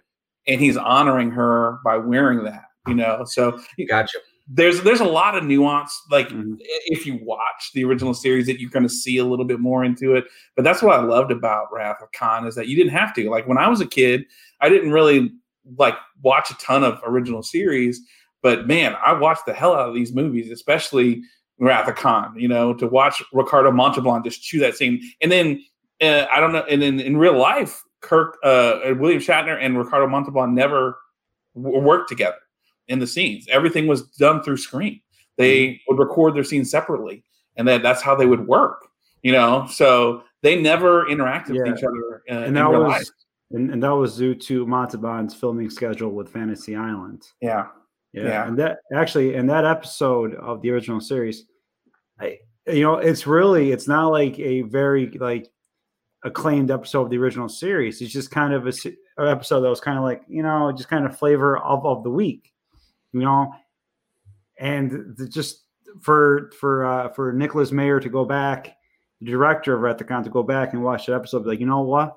and 0.48 0.60
he's 0.60 0.76
honoring 0.76 1.30
her 1.32 1.78
by 1.84 1.96
wearing 1.98 2.44
that. 2.44 2.64
You 2.88 2.94
know, 2.94 3.22
so 3.24 3.58
gotcha 3.88 4.18
there's 4.48 4.82
there's 4.82 5.00
a 5.00 5.04
lot 5.04 5.36
of 5.36 5.44
nuance 5.44 6.00
like 6.10 6.28
Mhm. 6.28 6.56
if 6.86 7.04
you 7.04 7.18
watch 7.22 7.70
the 7.74 7.84
original 7.84 8.14
series 8.14 8.46
that 8.46 8.60
you're 8.60 8.70
going 8.70 8.84
to 8.84 8.88
see 8.88 9.18
a 9.18 9.24
little 9.24 9.44
bit 9.44 9.58
more 9.58 9.84
into 9.84 10.14
it. 10.14 10.24
But 10.54 10.62
that's 10.64 10.82
what 10.82 10.98
i 10.98 11.02
loved 11.02 11.32
about 11.32 11.72
wrath 11.72 12.00
of 12.02 12.12
khan 12.12 12.46
is 12.46 12.54
that 12.54 12.68
you 12.68 12.76
didn't 12.76 12.92
have 12.92 13.12
to. 13.14 13.28
Like 13.30 13.48
when 13.48 13.58
i 13.58 13.66
was 13.68 13.80
a 13.80 13.86
kid 13.86 14.24
i 14.60 14.68
didn't 14.68 14.92
really 14.92 15.32
like 15.76 15.94
watch 16.22 16.50
a 16.50 16.54
ton 16.58 16.84
of 16.84 17.00
original 17.04 17.42
series 17.42 18.00
but 18.40 18.68
man 18.68 18.94
i 19.04 19.12
watched 19.12 19.44
the 19.46 19.52
hell 19.52 19.74
out 19.74 19.88
of 19.88 19.94
these 19.96 20.14
movies 20.14 20.48
especially 20.52 21.22
wrath 21.58 21.88
of 21.88 21.96
khan 21.96 22.32
you 22.38 22.46
know 22.46 22.72
to 22.72 22.86
watch 22.86 23.20
ricardo 23.32 23.72
montalban 23.72 24.22
just 24.22 24.42
chew 24.42 24.60
that 24.60 24.76
scene. 24.76 25.00
And 25.22 25.32
then 25.32 25.60
uh, 26.00 26.26
i 26.32 26.38
don't 26.38 26.52
know 26.52 26.64
and 26.70 26.80
then 26.80 27.00
in 27.00 27.16
real 27.16 27.36
life 27.36 27.82
kirk 28.00 28.36
uh, 28.44 28.78
william 28.96 29.20
shatner 29.20 29.58
and 29.60 29.76
ricardo 29.76 30.06
montalban 30.06 30.54
never 30.54 30.96
w- 31.56 31.80
worked 31.80 32.08
together 32.08 32.36
in 32.88 32.98
the 32.98 33.06
scenes. 33.06 33.46
Everything 33.50 33.86
was 33.86 34.02
done 34.10 34.42
through 34.42 34.56
screen. 34.58 35.00
They 35.36 35.80
would 35.88 35.98
record 35.98 36.34
their 36.34 36.44
scenes 36.44 36.70
separately, 36.70 37.24
and 37.56 37.66
that 37.68 37.82
that's 37.82 38.02
how 38.02 38.14
they 38.14 38.26
would 38.26 38.46
work. 38.46 38.86
You 39.22 39.32
know, 39.32 39.66
so 39.70 40.22
they 40.42 40.60
never 40.60 41.06
interacted 41.06 41.54
Yeah. 41.54 41.62
with 41.70 41.78
each 41.78 41.84
other 41.84 42.22
uh, 42.30 42.34
And 42.34 42.44
in 42.46 42.54
that 42.54 42.68
real 42.68 42.82
was 42.84 42.88
life. 42.92 43.06
and, 43.50 43.70
and 43.72 43.82
that 43.82 43.90
was 43.94 44.16
due 44.16 44.34
to 44.34 44.64
Montalban's 44.66 45.34
filming 45.34 45.68
schedule 45.70 46.10
with 46.10 46.28
Fantasy 46.28 46.76
Island. 46.76 47.26
Yeah, 47.40 47.66
Yeah. 48.12 48.22
Yeah. 48.24 48.46
And 48.46 48.56
that 48.58 48.78
actually 48.94 49.34
in 49.34 49.46
that 49.48 49.64
episode 49.64 50.34
of 50.36 50.62
the 50.62 50.70
original 50.70 51.00
series, 51.00 51.44
I 52.20 52.38
you 52.68 52.82
know, 52.82 52.94
it's 52.96 53.26
really 53.26 53.72
it's 53.72 53.88
not 53.88 54.08
like 54.08 54.38
a 54.38 54.62
very 54.62 55.08
like 55.10 55.48
acclaimed 56.24 56.70
episode 56.70 57.02
of 57.02 57.10
the 57.10 57.18
original 57.18 57.48
series. 57.48 58.00
It's 58.00 58.12
just 58.12 58.30
kind 58.30 58.52
of 58.54 58.66
a, 58.66 58.72
an 59.18 59.28
episode 59.28 59.60
that 59.62 59.70
was 59.70 59.80
kind 59.80 59.98
of 59.98 60.04
like, 60.04 60.22
you 60.28 60.42
know, 60.42 60.72
just 60.72 60.88
kind 60.88 61.04
of 61.06 61.16
flavor 61.18 61.58
of, 61.58 61.84
of 61.86 62.02
the 62.04 62.10
week, 62.10 62.52
you 63.20 63.26
know. 63.26 63.54
And 64.58 65.16
the, 65.16 65.28
just 65.28 65.64
for 66.00 66.50
for 66.58 66.84
uh 66.86 67.08
for 67.10 67.32
Nicholas 67.32 67.72
Meyer 67.72 68.00
to 68.00 68.08
go 68.08 68.24
back, 68.24 68.76
the 69.20 69.30
director 69.30 69.74
of 69.74 69.82
Wrath 69.82 70.00
of 70.00 70.06
Khan 70.06 70.24
to 70.24 70.30
go 70.30 70.42
back 70.42 70.72
and 70.72 70.82
watch 70.82 71.06
that 71.06 71.14
episode, 71.14 71.44
be 71.44 71.50
like, 71.50 71.60
you 71.60 71.66
know 71.66 71.82
what? 71.82 72.16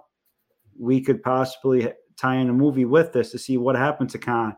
We 0.77 1.01
could 1.01 1.21
possibly 1.21 1.91
tie 2.17 2.35
in 2.35 2.49
a 2.49 2.53
movie 2.53 2.85
with 2.85 3.13
this 3.13 3.31
to 3.31 3.37
see 3.37 3.57
what 3.57 3.75
happened 3.75 4.09
to 4.11 4.17
Khan 4.17 4.55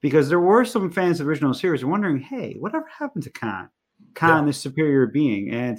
because 0.00 0.28
there 0.28 0.40
were 0.40 0.64
some 0.64 0.90
fans 0.90 1.20
of 1.20 1.26
the 1.26 1.30
original 1.30 1.54
series 1.54 1.84
wondering, 1.84 2.18
hey, 2.18 2.56
whatever 2.58 2.86
happened 2.86 3.24
to 3.24 3.30
Khan? 3.30 3.70
Khan, 4.14 4.46
the 4.46 4.52
superior 4.52 5.06
being. 5.06 5.50
And 5.50 5.78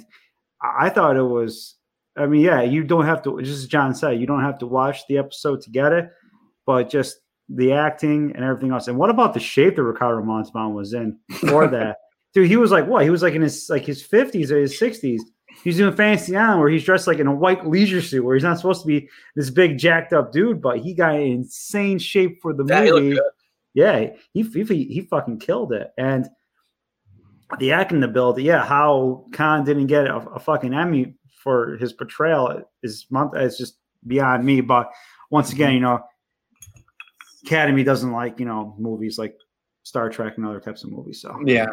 I 0.62 0.86
I 0.86 0.88
thought 0.88 1.16
it 1.16 1.22
was, 1.22 1.76
I 2.16 2.26
mean, 2.26 2.40
yeah, 2.40 2.62
you 2.62 2.84
don't 2.84 3.04
have 3.04 3.22
to, 3.24 3.40
just 3.42 3.64
as 3.64 3.66
John 3.66 3.94
said, 3.94 4.20
you 4.20 4.26
don't 4.26 4.42
have 4.42 4.58
to 4.58 4.66
watch 4.66 5.06
the 5.06 5.18
episode 5.18 5.60
to 5.62 5.70
get 5.70 5.92
it, 5.92 6.08
but 6.64 6.88
just 6.88 7.18
the 7.48 7.72
acting 7.72 8.32
and 8.34 8.44
everything 8.44 8.72
else. 8.72 8.88
And 8.88 8.96
what 8.98 9.10
about 9.10 9.34
the 9.34 9.40
shape 9.40 9.76
that 9.76 9.82
Ricardo 9.82 10.22
Montalban 10.22 10.74
was 10.74 10.94
in 10.94 11.18
for 11.40 11.66
that? 11.68 11.98
Dude, 12.34 12.48
he 12.48 12.56
was 12.56 12.70
like, 12.72 12.86
what? 12.86 13.04
He 13.04 13.10
was 13.10 13.22
like 13.22 13.34
in 13.34 13.42
his 13.42 13.68
like 13.70 13.84
his 13.84 14.02
50s 14.02 14.50
or 14.50 14.58
his 14.60 14.78
60s. 14.78 15.20
He's 15.62 15.76
doing 15.76 15.94
Fantasy 15.94 16.36
Island 16.36 16.60
where 16.60 16.68
he's 16.68 16.82
dressed 16.84 17.06
like 17.06 17.20
in 17.20 17.28
a 17.28 17.34
white 17.34 17.64
leisure 17.66 18.02
suit 18.02 18.24
where 18.24 18.34
he's 18.34 18.42
not 18.42 18.56
supposed 18.56 18.82
to 18.82 18.88
be 18.88 19.08
this 19.36 19.50
big 19.50 19.78
jacked 19.78 20.12
up 20.12 20.32
dude, 20.32 20.60
but 20.60 20.80
he 20.80 20.94
got 20.94 21.14
in 21.14 21.22
insane 21.22 21.98
shape 21.98 22.42
for 22.42 22.52
the 22.52 22.64
That- 22.64 22.84
movie 22.84 23.18
yeah, 23.74 24.10
he, 24.32 24.42
he 24.42 24.62
he 24.84 25.00
fucking 25.00 25.40
killed 25.40 25.72
it. 25.72 25.90
And 25.98 26.28
the 27.58 27.72
acting 27.72 28.02
ability, 28.04 28.44
yeah, 28.44 28.64
how 28.64 29.26
Khan 29.32 29.64
didn't 29.64 29.88
get 29.88 30.06
a, 30.06 30.16
a 30.16 30.38
fucking 30.38 30.72
Emmy 30.72 31.16
for 31.42 31.76
his 31.76 31.92
portrayal 31.92 32.62
is 32.82 33.06
month 33.10 33.36
is 33.36 33.58
just 33.58 33.78
beyond 34.06 34.44
me. 34.44 34.60
But 34.60 34.90
once 35.30 35.52
again, 35.52 35.74
you 35.74 35.80
know, 35.80 36.00
Academy 37.44 37.84
doesn't 37.84 38.12
like 38.12 38.38
you 38.38 38.46
know 38.46 38.74
movies 38.78 39.18
like 39.18 39.36
Star 39.84 40.08
Trek 40.08 40.34
and 40.36 40.46
other 40.46 40.60
types 40.60 40.82
of 40.82 40.90
movies. 40.90 41.20
So 41.20 41.38
yeah, 41.44 41.66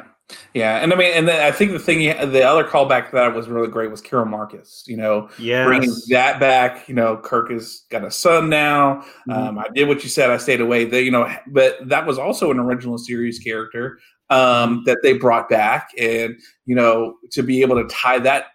yeah. 0.54 0.84
And 0.84 0.92
I 0.92 0.96
mean, 0.96 1.14
and 1.14 1.28
then 1.28 1.42
I 1.42 1.52
think 1.52 1.72
the 1.72 1.80
thing, 1.80 2.00
the 2.32 2.44
other 2.44 2.64
callback 2.66 3.12
that 3.12 3.34
was 3.34 3.48
really 3.48 3.70
great 3.70 3.90
was 3.90 4.02
Carol 4.02 4.26
Marcus. 4.26 4.84
You 4.86 4.98
know, 4.98 5.30
bringing 5.66 5.94
that 6.10 6.40
back. 6.40 6.90
You 6.90 6.96
know, 6.96 7.18
Kirk 7.18 7.52
has 7.52 7.84
got 7.90 8.04
a 8.04 8.12
son 8.12 8.50
now. 8.50 9.06
Mhm. 9.30 9.38
Um, 9.38 9.60
I 9.60 9.68
did 9.74 9.88
what 9.88 10.04
you 10.04 10.10
said. 10.10 10.30
I 10.30 10.38
stayed 10.38 10.62
away. 10.62 10.86
They, 10.86 11.04
you 11.04 11.12
know, 11.12 11.34
but 11.48 11.78
that 11.88 12.06
was 12.06 12.18
also 12.18 12.52
an 12.52 12.60
original 12.60 12.98
series 12.98 13.40
character 13.40 14.00
um, 14.30 14.84
that 14.86 14.98
they 15.04 15.14
brought 15.14 15.50
back, 15.50 15.92
and 15.98 16.36
you 16.66 16.76
know, 16.76 17.16
to 17.32 17.44
be 17.44 17.62
able 17.62 17.82
to 17.82 17.88
tie 17.88 18.20
that 18.20 18.48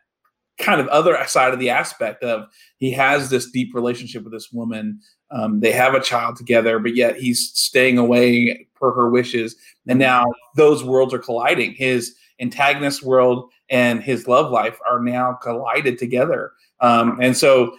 kind 0.58 0.80
of 0.80 0.88
other 0.88 1.22
side 1.26 1.52
of 1.52 1.58
the 1.58 1.70
aspect 1.70 2.22
of 2.22 2.46
he 2.78 2.90
has 2.90 3.30
this 3.30 3.50
deep 3.50 3.74
relationship 3.74 4.22
with 4.24 4.32
this 4.32 4.50
woman. 4.52 5.00
Um, 5.30 5.60
they 5.60 5.72
have 5.72 5.94
a 5.94 6.00
child 6.00 6.36
together, 6.36 6.78
but 6.78 6.94
yet 6.94 7.16
he's 7.16 7.50
staying 7.54 7.98
away 7.98 8.68
per 8.74 8.92
her 8.92 9.10
wishes, 9.10 9.56
and 9.86 9.98
now 9.98 10.24
those 10.54 10.84
worlds 10.84 11.12
are 11.14 11.18
colliding. 11.18 11.74
His 11.74 12.14
antagonist 12.40 13.02
world 13.02 13.50
and 13.70 14.02
his 14.02 14.28
love 14.28 14.50
life 14.50 14.78
are 14.88 15.00
now 15.00 15.32
collided 15.32 15.98
together. 15.98 16.52
Um, 16.80 17.18
and 17.20 17.36
so 17.36 17.76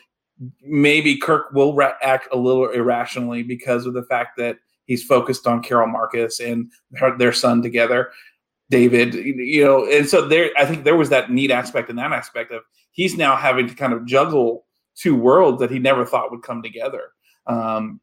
maybe 0.62 1.18
Kirk 1.18 1.52
will 1.54 1.80
act 2.02 2.28
a 2.32 2.38
little 2.38 2.70
irrationally 2.70 3.44
because 3.44 3.86
of 3.86 3.94
the 3.94 4.04
fact 4.04 4.38
that 4.38 4.58
he's 4.86 5.04
focused 5.04 5.48
on 5.48 5.64
Carol 5.64 5.88
Marcus 5.88 6.40
and 6.40 6.72
her, 6.96 7.18
their 7.18 7.34
son 7.34 7.62
together, 7.62 8.12
David. 8.70 9.14
You 9.14 9.64
know, 9.64 9.86
and 9.86 10.08
so 10.08 10.28
there, 10.28 10.52
I 10.58 10.66
think 10.66 10.84
there 10.84 10.98
was 10.98 11.10
that 11.10 11.32
neat 11.32 11.52
aspect 11.52 11.90
in 11.90 11.96
that 11.98 12.12
aspect 12.12 12.52
of 12.52 12.64
he's 12.92 13.18
now 13.18 13.36
having 13.36 13.68
to 13.68 13.76
kind 13.76 13.94
of 13.94 14.06
juggle 14.06 14.66
two 14.96 15.16
worlds 15.16 15.60
that 15.60 15.72
he 15.72 15.80
never 15.80 16.06
thought 16.06 16.32
would 16.32 16.42
come 16.42 16.62
together. 16.62 17.12
Um, 17.48 18.02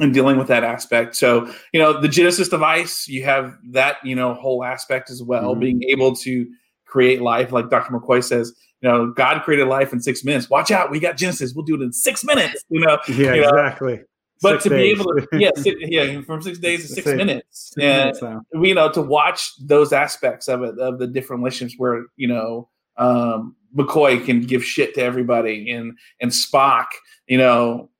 and 0.00 0.12
dealing 0.12 0.36
with 0.38 0.48
that 0.48 0.64
aspect. 0.64 1.14
So, 1.14 1.48
you 1.72 1.78
know, 1.80 2.00
the 2.00 2.08
Genesis 2.08 2.48
device, 2.48 3.06
you 3.06 3.22
have 3.22 3.54
that, 3.70 3.98
you 4.02 4.16
know, 4.16 4.34
whole 4.34 4.64
aspect 4.64 5.08
as 5.08 5.22
well, 5.22 5.54
Mhm. 5.54 5.60
being 5.60 5.82
able 5.84 6.16
to 6.16 6.48
create 6.84 7.22
life, 7.22 7.52
like 7.52 7.70
Dr. 7.70 7.92
McCoy 7.92 8.24
says, 8.24 8.52
you 8.80 8.88
know, 8.88 9.12
God 9.12 9.42
created 9.44 9.68
life 9.68 9.92
in 9.92 10.00
six 10.00 10.24
minutes. 10.24 10.50
Watch 10.50 10.72
out, 10.72 10.90
we 10.90 10.98
got 10.98 11.16
Genesis. 11.16 11.52
We'll 11.54 11.64
do 11.64 11.76
it 11.76 11.80
in 11.82 11.92
six 11.92 12.24
minutes. 12.24 12.64
You 12.70 12.80
know, 12.80 12.98
Yeah, 13.08 13.34
you 13.34 13.42
know? 13.42 13.48
exactly. 13.50 14.00
but 14.42 14.54
Six 14.54 14.64
to 14.64 14.70
be 14.70 14.76
able 14.90 15.04
to, 15.04 15.28
yeah, 15.38 15.50
six, 15.54 15.76
yeah, 15.80 16.20
from 16.22 16.42
six 16.42 16.58
days 16.58 16.82
to 16.82 16.88
six 16.88 17.04
Six- 17.06 17.16
minutes, 17.16 17.46
Six 17.76 17.84
and 17.84 18.20
minutes 18.20 18.44
you 18.68 18.74
know, 18.74 18.90
to 18.90 19.00
watch 19.00 19.52
those 19.64 19.92
aspects 19.92 20.48
of 20.48 20.62
it, 20.64 20.76
of 20.80 20.98
the 20.98 21.06
different 21.06 21.40
relationships 21.40 21.78
where 21.78 22.06
you 22.16 22.26
know 22.26 22.68
um, 22.96 23.54
McCoy 23.76 24.24
can 24.24 24.40
give 24.40 24.64
shit 24.64 24.94
to 24.96 25.02
everybody, 25.02 25.70
and 25.70 25.96
and 26.20 26.32
Spock, 26.32 26.86
you 27.28 27.38
know, 27.38 27.90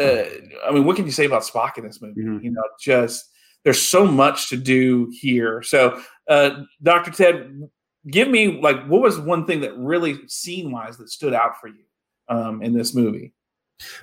uh, 0.00 0.24
I 0.66 0.72
mean, 0.72 0.84
what 0.84 0.96
can 0.96 1.06
you 1.06 1.12
say 1.12 1.24
about 1.24 1.42
Spock 1.42 1.78
in 1.78 1.84
this 1.84 2.00
movie? 2.02 2.22
Mhm. 2.22 2.42
You 2.42 2.50
know, 2.52 2.62
just 2.80 3.30
there's 3.64 3.80
so 3.80 4.06
much 4.06 4.48
to 4.50 4.56
do 4.56 5.10
here. 5.20 5.62
So, 5.62 6.00
uh, 6.28 6.62
Doctor 6.82 7.10
Ted, 7.10 7.68
give 8.10 8.28
me 8.28 8.60
like 8.60 8.84
what 8.86 9.00
was 9.02 9.18
one 9.18 9.46
thing 9.46 9.60
that 9.60 9.76
really 9.78 10.18
scene 10.28 10.70
wise 10.70 10.96
that 10.98 11.08
stood 11.10 11.32
out 11.34 11.60
for 11.60 11.68
you 11.68 11.84
um, 12.28 12.62
in 12.62 12.72
this 12.76 12.94
movie? 12.94 13.32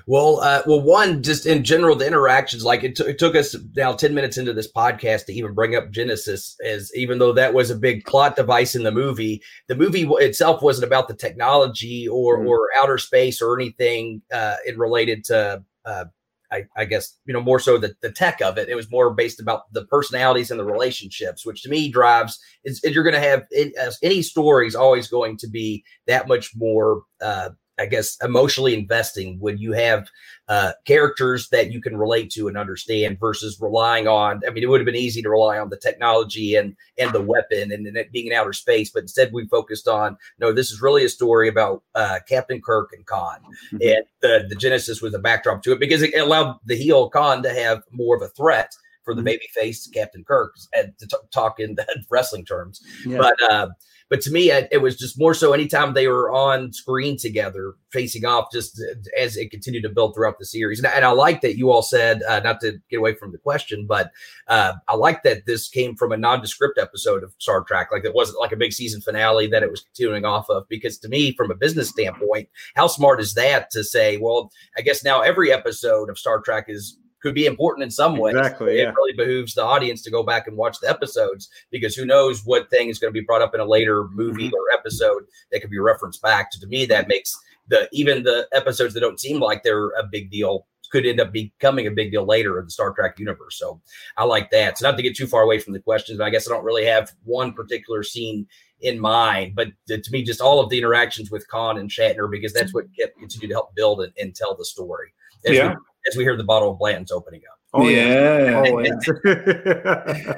Well, 0.05 0.41
uh, 0.41 0.61
well, 0.67 0.81
one 0.81 1.23
just 1.23 1.45
in 1.45 1.63
general, 1.63 1.95
the 1.95 2.05
interactions. 2.05 2.65
Like 2.65 2.83
it, 2.83 2.95
t- 2.97 3.05
it 3.05 3.17
took 3.19 3.35
us 3.35 3.55
now 3.75 3.93
ten 3.93 4.13
minutes 4.13 4.37
into 4.37 4.51
this 4.53 4.69
podcast 4.71 5.25
to 5.27 5.33
even 5.33 5.53
bring 5.53 5.75
up 5.75 5.91
Genesis, 5.91 6.57
as 6.65 6.91
even 6.93 7.19
though 7.19 7.31
that 7.33 7.53
was 7.53 7.69
a 7.69 7.75
big 7.75 8.03
plot 8.05 8.35
device 8.35 8.75
in 8.75 8.83
the 8.83 8.91
movie, 8.91 9.41
the 9.69 9.75
movie 9.75 10.03
w- 10.03 10.23
itself 10.23 10.61
wasn't 10.61 10.85
about 10.85 11.07
the 11.07 11.15
technology 11.15 12.05
or 12.07 12.39
Mhm. 12.39 12.47
or 12.49 12.67
outer 12.77 12.97
space 12.97 13.41
or 13.41 13.57
anything 13.57 14.21
uh, 14.33 14.55
in 14.65 14.77
related 14.77 15.23
to. 15.25 15.63
Uh, 15.85 16.05
I, 16.51 16.65
I 16.75 16.85
guess 16.85 17.17
you 17.25 17.33
know 17.33 17.41
more 17.41 17.59
so 17.59 17.77
the, 17.77 17.95
the 18.01 18.11
tech 18.11 18.41
of 18.41 18.57
it. 18.57 18.69
It 18.69 18.75
was 18.75 18.91
more 18.91 19.13
based 19.13 19.39
about 19.39 19.71
the 19.73 19.85
personalities 19.85 20.51
and 20.51 20.59
the 20.59 20.65
relationships, 20.65 21.45
which 21.45 21.63
to 21.63 21.69
me 21.69 21.89
drives. 21.89 22.39
Is, 22.65 22.83
is 22.83 22.93
you're 22.93 23.05
going 23.05 23.13
to 23.13 23.21
have 23.21 23.43
it, 23.51 23.73
any 24.03 24.21
story 24.21 24.67
is 24.67 24.75
always 24.75 25.07
going 25.07 25.37
to 25.37 25.47
be 25.47 25.83
that 26.07 26.27
much 26.27 26.51
more. 26.55 27.03
Uh, 27.21 27.51
I 27.81 27.85
guess 27.87 28.17
emotionally 28.23 28.73
investing 28.75 29.39
when 29.39 29.57
you 29.57 29.73
have 29.73 30.07
uh, 30.47 30.73
characters 30.85 31.49
that 31.49 31.71
you 31.71 31.81
can 31.81 31.97
relate 31.97 32.29
to 32.31 32.47
and 32.47 32.57
understand 32.57 33.19
versus 33.19 33.57
relying 33.59 34.07
on. 34.07 34.41
I 34.45 34.51
mean, 34.51 34.63
it 34.63 34.67
would 34.69 34.79
have 34.81 34.85
been 34.85 34.95
easy 34.95 35.21
to 35.21 35.29
rely 35.29 35.57
on 35.57 35.69
the 35.69 35.77
technology 35.77 36.55
and 36.55 36.75
and 36.97 37.11
the 37.13 37.21
weapon 37.21 37.71
and, 37.71 37.87
and 37.87 37.97
it 37.97 38.11
being 38.11 38.27
in 38.27 38.33
outer 38.33 38.53
space, 38.53 38.91
but 38.91 39.01
instead 39.03 39.31
we 39.33 39.47
focused 39.47 39.87
on 39.87 40.17
no. 40.39 40.51
This 40.53 40.71
is 40.71 40.81
really 40.81 41.03
a 41.05 41.09
story 41.09 41.47
about 41.49 41.83
uh, 41.95 42.19
Captain 42.27 42.61
Kirk 42.61 42.89
and 42.93 43.05
Khan, 43.05 43.39
Mhm. 43.73 43.95
and 43.95 44.05
the 44.21 44.45
the 44.49 44.55
Genesis 44.55 45.01
was 45.01 45.13
a 45.13 45.19
backdrop 45.19 45.63
to 45.63 45.71
it 45.71 45.79
because 45.79 46.01
it 46.01 46.13
allowed 46.19 46.57
the 46.65 46.75
heel 46.75 47.09
Khan 47.09 47.41
to 47.43 47.53
have 47.53 47.83
more 47.91 48.15
of 48.15 48.21
a 48.21 48.27
threat 48.29 48.71
for 49.03 49.15
the 49.15 49.21
Mhm. 49.21 49.25
baby 49.25 49.47
face 49.53 49.87
Captain 49.87 50.23
Kirk 50.23 50.53
and 50.73 50.93
to 50.99 51.07
t- 51.07 51.17
talk 51.33 51.59
in 51.59 51.75
wrestling 52.11 52.45
terms. 52.45 52.81
Yeah. 53.05 53.17
But 53.17 53.41
uh, 53.51 53.67
but 54.11 54.19
to 54.23 54.29
me, 54.29 54.51
it, 54.51 54.81
was 54.81 54.97
just 54.97 55.17
more 55.17 55.33
so 55.33 55.53
anytime 55.53 55.93
they 55.93 56.09
were 56.09 56.29
on 56.29 56.73
screen 56.73 57.15
together, 57.15 57.75
facing 57.93 58.25
off, 58.25 58.51
just 58.51 58.83
as 59.17 59.37
it 59.37 59.51
continued 59.51 59.83
to 59.83 59.89
build 59.89 60.13
throughout 60.13 60.37
the 60.37 60.43
series. 60.43 60.79
And, 60.79 60.87
and 60.93 61.05
I 61.05 61.11
like 61.11 61.39
that 61.39 61.57
you 61.57 61.71
all 61.71 61.81
said, 61.81 62.21
uh, 62.23 62.41
not 62.41 62.59
to 62.59 62.73
get 62.89 62.97
away 62.97 63.15
from 63.15 63.31
the 63.31 63.37
question, 63.37 63.87
but 63.87 64.11
uh, 64.49 64.73
I 64.89 64.97
like 64.97 65.23
that 65.23 65.45
this 65.45 65.69
came 65.69 65.95
from 65.95 66.11
a 66.11 66.17
nondescript 66.17 66.77
episode 66.77 67.23
of 67.23 67.33
Star 67.37 67.63
Trek. 67.63 67.87
Like 67.89 68.03
it 68.03 68.13
wasn't 68.13 68.41
like 68.41 68.51
a 68.51 68.57
big 68.57 68.73
season 68.73 68.99
finale 68.99 69.47
that 69.47 69.63
it 69.63 69.71
was 69.71 69.79
continuing 69.79 70.25
off 70.25 70.49
of. 70.49 70.67
Because 70.67 70.97
to 70.97 71.07
me, 71.07 71.33
from 71.33 71.49
a 71.49 71.55
business 71.55 71.87
standpoint, 71.87 72.49
how 72.75 72.87
smart 72.87 73.21
is 73.21 73.33
that 73.35 73.71
to 73.71 73.81
say, 73.81 74.17
well, 74.17 74.51
I 74.77 74.81
guess 74.81 75.05
now 75.05 75.21
every 75.21 75.53
episode 75.53 76.09
of 76.09 76.19
Star 76.19 76.41
Trek 76.41 76.65
is 76.67 76.97
could 77.21 77.35
be 77.35 77.45
important 77.45 77.83
in 77.83 77.91
some 77.91 78.17
way. 78.17 78.31
Exactly, 78.31 78.79
It 78.79 78.93
really 78.95 79.13
behooves 79.13 79.53
the 79.53 79.63
audience 79.63 80.01
to 80.03 80.11
go 80.11 80.23
back 80.23 80.47
and 80.47 80.57
watch 80.57 80.79
the 80.79 80.89
episodes 80.89 81.49
because 81.71 81.95
who 81.95 82.05
knows 82.05 82.45
what 82.45 82.69
thing 82.69 82.89
is 82.89 82.99
going 82.99 83.13
to 83.13 83.19
be 83.19 83.25
brought 83.25 83.41
up 83.41 83.53
in 83.53 83.61
a 83.61 83.65
later 83.65 84.07
movie 84.09 84.47
Mm-hmm. 84.47 84.55
or 84.55 84.77
episode 84.77 85.23
that 85.51 85.61
could 85.61 85.69
be 85.69 85.79
referenced 85.79 86.21
back. 86.21 86.49
So 86.51 86.59
to 86.61 86.67
me, 86.67 86.85
that 86.87 87.07
makes 87.07 87.37
the 87.67 87.87
even 87.91 88.23
the 88.23 88.47
episodes 88.53 88.93
that 88.93 89.01
don't 89.01 89.19
seem 89.19 89.39
like 89.39 89.63
they're 89.63 89.89
a 89.89 90.03
big 90.09 90.31
deal 90.31 90.65
could 90.91 91.05
end 91.05 91.21
up 91.21 91.31
becoming 91.31 91.87
a 91.87 91.91
big 91.91 92.11
deal 92.11 92.25
later 92.25 92.59
in 92.59 92.65
the 92.65 92.71
Star 92.71 92.91
Trek 92.91 93.17
universe. 93.17 93.57
So 93.57 93.79
I 94.17 94.25
like 94.25 94.51
that. 94.51 94.77
So 94.77 94.89
not 94.89 94.97
to 94.97 95.03
get 95.03 95.15
too 95.15 95.25
far 95.25 95.43
away 95.43 95.57
from 95.57 95.71
the 95.73 95.79
questions, 95.79 96.19
I 96.19 96.29
guess 96.29 96.49
I 96.49 96.53
don't 96.53 96.65
really 96.65 96.85
have 96.85 97.13
one 97.23 97.53
particular 97.53 98.03
scene 98.03 98.45
in 98.81 98.99
mind, 98.99 99.53
but 99.55 99.69
to 99.87 100.01
me, 100.11 100.23
just 100.23 100.41
all 100.41 100.59
of 100.59 100.69
the 100.69 100.77
interactions 100.77 101.31
with 101.31 101.47
Khan 101.47 101.77
and 101.77 101.89
Shatner 101.89 102.29
because 102.29 102.51
that's 102.51 102.73
what 102.73 102.85
kept 102.99 103.17
continue 103.17 103.47
to 103.47 103.53
help 103.53 103.73
build 103.75 104.01
and, 104.01 104.11
and 104.19 104.35
tell 104.35 104.55
the 104.55 104.65
story. 104.65 105.13
As 105.45 105.55
Yeah. 105.55 105.75
We, 106.05 106.09
as 106.09 106.17
we 106.17 106.23
hear 106.23 106.35
the 106.35 106.43
bottle 106.43 106.71
of 106.71 106.79
Blanton's 106.79 107.11
opening 107.11 107.41
up. 107.51 107.57
Oh, 107.73 107.87
yeah. 107.87 108.37
yeah. 108.39 108.63
Oh, 108.65 108.79
yeah. 108.83 108.95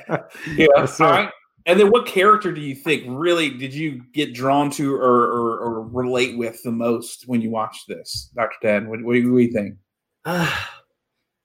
Yeah. 0.08 0.18
Yes, 0.56 0.98
sir. 0.98 1.06
All 1.06 1.12
right. 1.12 1.30
And 1.66 1.80
then, 1.80 1.90
what 1.92 2.06
character 2.06 2.52
do 2.52 2.60
you 2.60 2.76
think 2.76 3.06
really 3.08 3.50
did 3.50 3.74
you 3.74 4.04
get 4.14 4.34
drawn 4.34 4.70
to 4.72 4.96
or, 4.96 5.24
or, 5.24 5.58
or 5.60 5.88
relate 5.88 6.38
with 6.38 6.62
the 6.64 6.72
most 6.72 7.24
when 7.28 7.42
you 7.42 7.50
watched 7.50 7.88
this, 7.88 8.30
Doctor 8.36 8.58
Dan? 8.62 8.90
What, 8.90 9.02
what, 9.02 9.14
do 9.14 9.20
you- 9.20 9.32
what 9.32 9.40
do 9.40 9.44
you 9.46 9.54
think? 9.54 9.76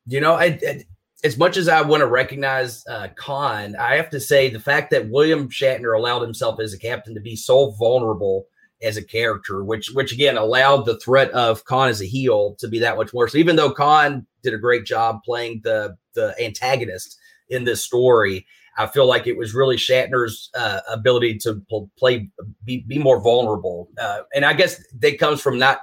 you 0.06 0.20
know, 0.20 0.34
I, 0.34 0.58
I 0.66 0.84
as 1.24 1.36
much 1.36 1.56
as 1.56 1.68
I 1.68 1.82
want 1.82 2.00
to 2.00 2.06
recognize 2.06 2.86
uh, 2.86 3.08
Khan, 3.16 3.74
I 3.76 3.96
have 3.96 4.10
to 4.10 4.20
say 4.20 4.50
the 4.50 4.60
fact 4.60 4.90
that 4.90 5.08
William 5.10 5.48
Shatner 5.48 5.96
allowed 5.96 6.22
himself 6.22 6.60
as 6.60 6.72
a 6.72 6.78
captain 6.78 7.14
to 7.14 7.20
be 7.20 7.34
so 7.34 7.72
vulnerable 7.72 8.46
as 8.82 8.96
a 8.96 9.04
character, 9.04 9.64
which 9.64 9.90
which 9.90 10.12
again 10.12 10.36
allowed 10.36 10.84
the 10.84 10.98
threat 10.98 11.30
of 11.32 11.64
Khan 11.64 11.88
as 11.88 12.00
a 12.00 12.06
heel 12.06 12.56
to 12.58 12.68
be 12.68 12.78
that 12.78 12.96
much 12.96 13.12
worse. 13.12 13.34
Even 13.34 13.56
though 13.56 13.72
Khan 13.72 14.26
did 14.42 14.54
a 14.54 14.58
great 14.58 14.84
job 14.84 15.20
playing 15.24 15.62
the 15.64 15.96
the 16.14 16.34
antagonist 16.42 17.18
in 17.48 17.64
this 17.64 17.84
story, 17.84 18.46
I 18.76 18.86
feel 18.86 19.06
like 19.06 19.26
it 19.26 19.36
was 19.36 19.54
really 19.54 19.76
Shatner's 19.76 20.50
uh, 20.54 20.80
ability 20.88 21.38
to 21.38 21.60
pl- 21.68 21.90
play 21.98 22.28
be, 22.64 22.84
be 22.86 22.98
more 22.98 23.20
vulnerable, 23.20 23.88
uh, 24.00 24.20
and 24.34 24.44
I 24.44 24.52
guess 24.52 24.82
that 25.00 25.18
comes 25.18 25.40
from 25.40 25.58
not 25.58 25.80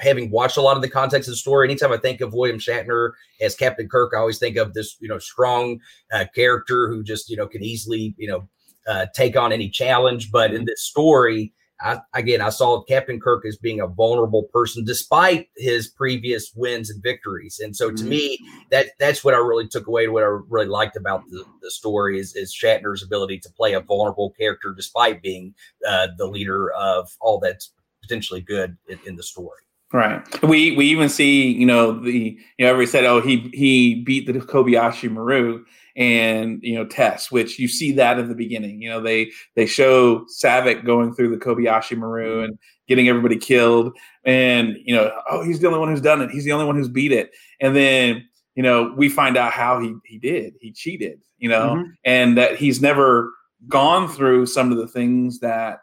having 0.00 0.30
watched 0.30 0.56
a 0.56 0.62
lot 0.62 0.76
of 0.76 0.82
the 0.82 0.90
context 0.90 1.28
of 1.28 1.32
the 1.32 1.36
story. 1.36 1.68
Anytime 1.68 1.92
I 1.92 1.96
think 1.96 2.20
of 2.20 2.34
William 2.34 2.58
Shatner 2.58 3.12
as 3.40 3.54
Captain 3.54 3.88
Kirk, 3.88 4.12
I 4.14 4.18
always 4.18 4.38
think 4.38 4.56
of 4.56 4.74
this, 4.74 4.96
you 5.00 5.08
know, 5.08 5.18
strong 5.18 5.78
uh, 6.12 6.24
character 6.34 6.88
who 6.88 7.04
just, 7.04 7.30
you 7.30 7.36
know, 7.36 7.46
can 7.46 7.62
easily, 7.62 8.14
you 8.18 8.26
know, 8.28 8.48
uh, 8.88 9.06
take 9.14 9.36
on 9.36 9.52
any 9.52 9.68
challenge. 9.68 10.32
But 10.32 10.54
in 10.54 10.64
this 10.64 10.82
story, 10.82 11.52
I, 11.82 12.00
again, 12.14 12.40
I 12.40 12.50
saw 12.50 12.82
Captain 12.82 13.20
Kirk 13.20 13.44
as 13.46 13.56
being 13.56 13.80
a 13.80 13.86
vulnerable 13.86 14.44
person 14.52 14.84
despite 14.84 15.48
his 15.56 15.88
previous 15.88 16.52
wins 16.54 16.90
and 16.90 17.02
victories. 17.02 17.60
And 17.62 17.74
so, 17.74 17.90
to 17.90 18.04
Mhm. 18.04 18.08
me, 18.08 18.38
that 18.70 18.86
that's 18.98 19.24
what 19.24 19.34
I 19.34 19.38
really 19.38 19.68
took 19.68 19.86
away. 19.86 20.08
What 20.08 20.22
I 20.22 20.38
really 20.48 20.66
liked 20.66 20.96
about 20.96 21.22
the, 21.28 21.44
the 21.60 21.70
story 21.70 22.18
is, 22.18 22.34
is 22.36 22.54
Shatner's 22.54 23.02
ability 23.02 23.38
to 23.40 23.50
play 23.50 23.74
a 23.74 23.80
vulnerable 23.80 24.30
character 24.30 24.72
despite 24.76 25.22
being 25.22 25.54
uh, 25.86 26.08
the 26.16 26.26
leader 26.26 26.70
of 26.72 27.10
all 27.20 27.38
that's 27.38 27.72
potentially 28.00 28.40
good 28.40 28.76
in, 28.88 28.98
in 29.06 29.16
the 29.16 29.22
story. 29.22 29.60
Right. 29.92 30.22
We 30.42 30.74
we 30.74 30.86
even 30.86 31.10
see, 31.10 31.52
you 31.52 31.66
know, 31.66 31.92
the 31.92 32.38
you 32.56 32.64
know, 32.64 32.70
everybody 32.70 32.90
said, 32.90 33.04
oh, 33.04 33.20
he 33.20 33.50
he 33.52 34.02
beat 34.02 34.26
the 34.26 34.32
Kobayashi 34.32 35.10
Maru 35.10 35.64
and 35.96 36.60
you 36.62 36.74
know 36.74 36.86
Tess, 36.86 37.30
which 37.30 37.58
you 37.58 37.68
see 37.68 37.92
that 37.92 38.18
at 38.18 38.28
the 38.28 38.34
beginning. 38.34 38.80
You 38.80 38.90
know, 38.90 39.00
they 39.00 39.30
they 39.56 39.66
show 39.66 40.24
Saavik 40.42 40.84
going 40.84 41.14
through 41.14 41.30
the 41.30 41.44
Kobayashi 41.44 41.96
Maru 41.96 42.42
and 42.42 42.58
getting 42.88 43.08
everybody 43.08 43.36
killed, 43.36 43.96
and 44.24 44.76
you 44.84 44.94
know, 44.94 45.12
oh, 45.30 45.42
he's 45.44 45.60
the 45.60 45.66
only 45.66 45.78
one 45.78 45.88
who's 45.88 46.00
done 46.00 46.20
it. 46.22 46.30
He's 46.30 46.44
the 46.44 46.52
only 46.52 46.66
one 46.66 46.76
who's 46.76 46.88
beat 46.88 47.12
it. 47.12 47.32
And 47.60 47.74
then 47.76 48.28
you 48.54 48.62
know, 48.62 48.92
we 48.96 49.08
find 49.08 49.36
out 49.36 49.52
how 49.52 49.80
he 49.80 49.94
he 50.04 50.18
did. 50.18 50.54
He 50.60 50.72
cheated. 50.72 51.20
You 51.38 51.48
know, 51.48 51.74
Mhm. 51.76 51.92
and 52.04 52.38
that 52.38 52.56
he's 52.56 52.80
never 52.80 53.32
gone 53.68 54.08
through 54.08 54.46
some 54.46 54.70
of 54.72 54.78
the 54.78 54.86
things 54.88 55.40
that 55.40 55.80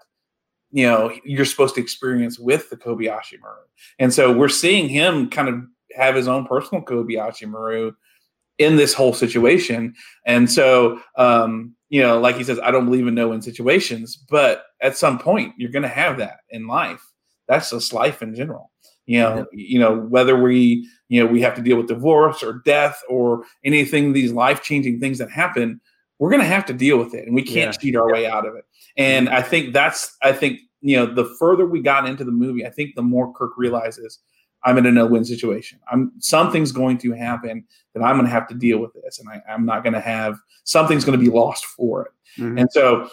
you 0.72 0.86
know 0.86 1.12
you're 1.24 1.45
supposed 1.45 1.76
to 1.76 1.82
experience 1.82 2.39
with 2.39 2.69
the 2.69 2.78
Kobayashi 2.78 3.39
Maru. 3.41 3.63
And 3.98 4.13
so 4.13 4.32
we're 4.32 4.50
seeing 4.50 4.88
him 4.88 5.30
kind 5.30 5.50
of 5.50 5.62
have 5.95 6.15
his 6.15 6.28
own 6.28 6.45
personal 6.45 6.84
Kobayashi 6.84 7.48
Maru 7.48 7.91
in 8.60 8.76
this 8.76 8.93
whole 8.93 9.13
situation. 9.13 9.95
And 10.26 10.52
so 10.52 11.00
um, 11.15 11.76
you 11.89 12.02
know, 12.02 12.19
like 12.19 12.36
he 12.36 12.43
says, 12.43 12.60
I 12.60 12.69
don't 12.69 12.86
believe 12.86 13.08
in 13.08 13.15
no 13.15 13.30
win 13.30 13.41
situations, 13.41 14.15
but 14.30 14.65
at 14.82 14.95
some 14.95 15.17
point 15.17 15.56
you're 15.58 15.72
gonna 15.72 15.88
have 15.88 16.17
that 16.19 16.41
in 16.52 16.67
life. 16.67 17.02
That's 17.48 17.72
just 17.72 17.93
life 17.93 18.22
in 18.22 18.36
general. 18.36 18.72
You 19.08 19.22
know, 19.22 19.45
you 19.52 19.80
know, 19.80 19.95
whether 19.95 20.39
we, 20.39 20.88
you 21.08 21.19
know, 21.19 21.26
we 21.32 21.41
have 21.41 21.56
to 21.56 21.63
deal 21.63 21.78
with 21.78 21.88
divorce 21.88 22.43
or 22.43 22.62
death 22.63 23.02
or 23.10 23.43
anything, 23.65 24.13
these 24.13 24.32
life-changing 24.32 25.00
things 25.00 25.17
that 25.17 25.32
happen, 25.32 25.82
we're 26.19 26.30
gonna 26.30 26.43
have 26.43 26.67
to 26.67 26.74
deal 26.74 27.00
with 27.00 27.15
it. 27.15 27.26
And 27.26 27.34
we 27.34 27.41
can't 27.41 27.74
Yeah. 27.74 27.80
cheat 27.82 27.95
our 27.95 28.12
way 28.13 28.28
out 28.28 28.45
of 28.45 28.56
it. 28.56 28.65
And 28.98 29.28
I 29.28 29.41
think 29.41 29.74
that's 29.74 30.15
I 30.22 30.32
think 30.32 30.60
you 30.82 30.95
know 30.95 31.08
the 31.08 31.26
further 31.39 31.65
we 31.65 31.82
got 31.82 32.08
into 32.08 32.24
the 32.24 32.32
movie, 32.32 32.67
I 32.67 32.69
think 32.69 32.93
the 32.93 33.02
more 33.02 33.34
Kirk 33.34 33.54
realizes 33.58 34.19
I'm 34.65 34.78
in 34.78 34.86
a 34.86 34.91
no-win 34.91 35.24
situation. 35.26 35.80
I'm 35.91 36.12
something's 36.19 36.72
going 36.72 36.98
to 37.00 37.12
happen 37.13 37.65
that 37.93 38.04
I'm 38.04 38.15
going 38.15 38.26
to 38.26 38.32
have 38.32 38.48
to 38.50 38.56
deal 38.56 38.80
with 38.80 38.91
this, 38.93 39.19
and 39.19 39.30
I, 39.30 39.41
I'm 39.52 39.65
not 39.65 39.84
going 39.84 39.93
to 39.93 40.02
have 40.02 40.38
something's 40.63 41.06
going 41.06 41.17
to 41.17 41.24
be 41.24 41.32
lost 41.32 41.65
for 41.65 42.06
it. 42.06 42.41
Mhm. 42.41 42.60
And 42.62 42.72
so, 42.72 43.10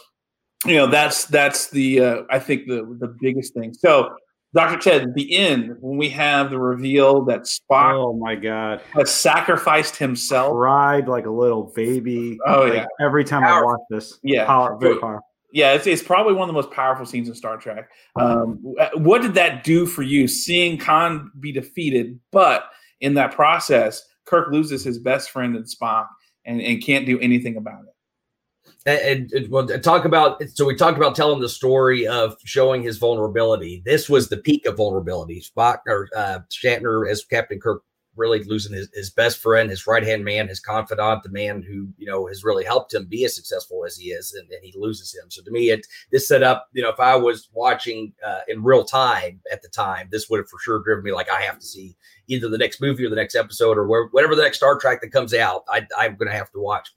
you 0.66 0.74
know, 0.74 0.86
that's 0.86 1.24
that's 1.26 1.70
the 1.70 2.00
uh, 2.00 2.22
I 2.30 2.38
think 2.38 2.66
the 2.66 2.96
the 2.98 3.08
biggest 3.20 3.54
thing. 3.54 3.72
So, 3.74 4.14
Dr. 4.54 4.78
Ted, 4.78 5.14
the 5.14 5.36
end 5.36 5.76
when 5.80 5.98
we 5.98 6.08
have 6.10 6.50
the 6.50 6.58
reveal 6.58 7.24
that 7.26 7.42
Spock 7.42 7.92
Oh 7.94 8.14
my 8.14 8.34
god. 8.34 8.80
has 8.94 9.10
sacrificed 9.14 9.96
himself. 9.96 10.52
Cried 10.52 11.08
like 11.08 11.26
a 11.26 11.30
little 11.30 11.72
baby. 11.76 12.38
Oh, 12.46 12.62
Like, 12.62 12.74
yeah. 12.74 12.86
Every 13.00 13.24
time 13.24 13.44
I 13.44 13.60
watch 13.62 13.80
this. 13.90 14.18
Yeah. 14.22 14.46
Power, 14.46 14.76
very 14.80 14.98
powerful. 14.98 15.25
Yeah, 15.56 15.72
it's, 15.72 15.86
it's 15.86 16.02
probably 16.02 16.34
one 16.34 16.42
of 16.42 16.48
the 16.48 16.60
most 16.60 16.70
powerful 16.70 17.06
scenes 17.06 17.30
in 17.30 17.34
Star 17.34 17.56
Trek. 17.56 17.88
Um, 18.14 18.58
what 18.92 19.22
did 19.22 19.32
that 19.36 19.64
do 19.64 19.86
for 19.86 20.02
you, 20.02 20.28
seeing 20.28 20.76
Khan 20.76 21.32
be 21.40 21.50
defeated, 21.50 22.20
but 22.30 22.64
in 23.00 23.14
that 23.14 23.32
process, 23.32 24.06
Kirk 24.26 24.52
loses 24.52 24.84
his 24.84 24.98
best 24.98 25.30
friend 25.30 25.56
in 25.56 25.62
Spock 25.62 26.08
and, 26.44 26.60
and 26.60 26.84
can't 26.84 27.06
do 27.06 27.18
anything 27.20 27.56
about 27.56 27.84
it? 27.84 29.00
And, 29.08 29.32
and, 29.32 29.50
well, 29.50 29.66
talk 29.66 30.04
about 30.04 30.42
so 30.50 30.66
we 30.66 30.76
talked 30.76 30.98
about 30.98 31.14
telling 31.14 31.40
the 31.40 31.48
story 31.48 32.06
of 32.06 32.36
showing 32.44 32.82
his 32.82 32.98
vulnerability. 32.98 33.82
This 33.86 34.10
was 34.10 34.28
the 34.28 34.36
peak 34.36 34.66
of 34.66 34.76
vulnerability. 34.76 35.40
Spock 35.40 35.78
or 35.86 36.10
uh, 36.14 36.40
Shatner 36.52 37.10
as 37.10 37.24
Captain 37.24 37.58
Kirk 37.58 37.82
really 38.16 38.42
losing 38.44 38.74
his, 38.74 38.88
his 38.94 39.10
best 39.10 39.38
friend, 39.38 39.70
his 39.70 39.86
right 39.86 40.02
hand 40.02 40.24
man, 40.24 40.48
his 40.48 40.60
confidant, 40.60 41.22
the 41.22 41.28
man 41.28 41.62
who 41.62 41.88
you 41.98 42.06
know 42.06 42.26
has 42.26 42.44
really 42.44 42.64
helped 42.64 42.94
him 42.94 43.06
be 43.06 43.24
as 43.24 43.34
successful 43.34 43.84
as 43.84 43.96
he 43.96 44.10
is, 44.10 44.34
and, 44.34 44.50
and 44.50 44.60
he 44.62 44.72
loses 44.76 45.14
him. 45.14 45.30
So 45.30 45.42
to 45.42 45.50
me, 45.50 45.70
it 45.70 45.86
this 46.10 46.28
set 46.28 46.42
up. 46.42 46.68
You 46.72 46.82
know, 46.82 46.90
if 46.90 47.00
I 47.00 47.16
was 47.16 47.48
watching 47.52 48.12
uh, 48.26 48.40
in 48.48 48.62
real 48.62 48.84
time 48.84 49.40
at 49.52 49.62
the 49.62 49.68
time, 49.68 50.08
this 50.10 50.28
would 50.28 50.38
have 50.38 50.48
for 50.48 50.58
sure 50.58 50.82
driven 50.82 51.04
me 51.04 51.12
like 51.12 51.30
I 51.30 51.42
have 51.42 51.58
to 51.58 51.66
see 51.66 51.96
either 52.28 52.48
the 52.48 52.58
next 52.58 52.80
movie 52.80 53.04
or 53.04 53.10
the 53.10 53.16
next 53.16 53.34
episode 53.34 53.78
or 53.78 53.86
where, 53.86 54.06
whatever 54.08 54.34
the 54.34 54.42
next 54.42 54.58
Star 54.58 54.78
Trek 54.78 55.00
that 55.00 55.12
comes 55.12 55.34
out. 55.34 55.64
I, 55.68 55.86
I'm 55.98 56.16
going 56.16 56.28
to 56.28 56.36
have 56.36 56.50
to 56.52 56.60
watch 56.60 56.92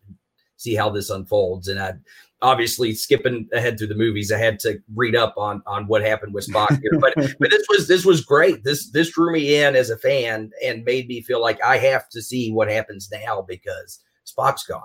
see 0.59 0.75
how 0.75 0.89
this 0.89 1.09
unfolds. 1.09 1.67
And 1.67 1.79
I 1.79 1.93
obviously 2.41 2.93
skipping 2.93 3.49
ahead 3.53 3.77
through 3.77 3.87
the 3.87 3.95
movies, 3.95 4.31
I 4.31 4.37
had 4.37 4.59
to 4.59 4.79
read 4.93 5.15
up 5.15 5.33
on 5.37 5.63
on 5.65 5.87
what 5.87 6.03
happened 6.03 6.33
with 6.33 6.47
Spock 6.47 6.79
here. 6.81 6.99
But 6.99 7.15
but 7.39 7.49
this 7.49 7.65
was 7.69 7.87
this 7.87 8.05
was 8.05 8.21
great. 8.21 8.63
This 8.63 8.89
this 8.91 9.11
drew 9.11 9.31
me 9.33 9.55
in 9.61 9.75
as 9.75 9.89
a 9.89 9.97
fan 9.97 10.51
and 10.63 10.85
made 10.85 11.07
me 11.07 11.21
feel 11.21 11.41
like 11.41 11.63
I 11.63 11.77
have 11.77 12.09
to 12.09 12.21
see 12.21 12.51
what 12.51 12.69
happens 12.69 13.09
now 13.11 13.41
because 13.47 13.99
Spock's 14.25 14.65
gone. 14.65 14.81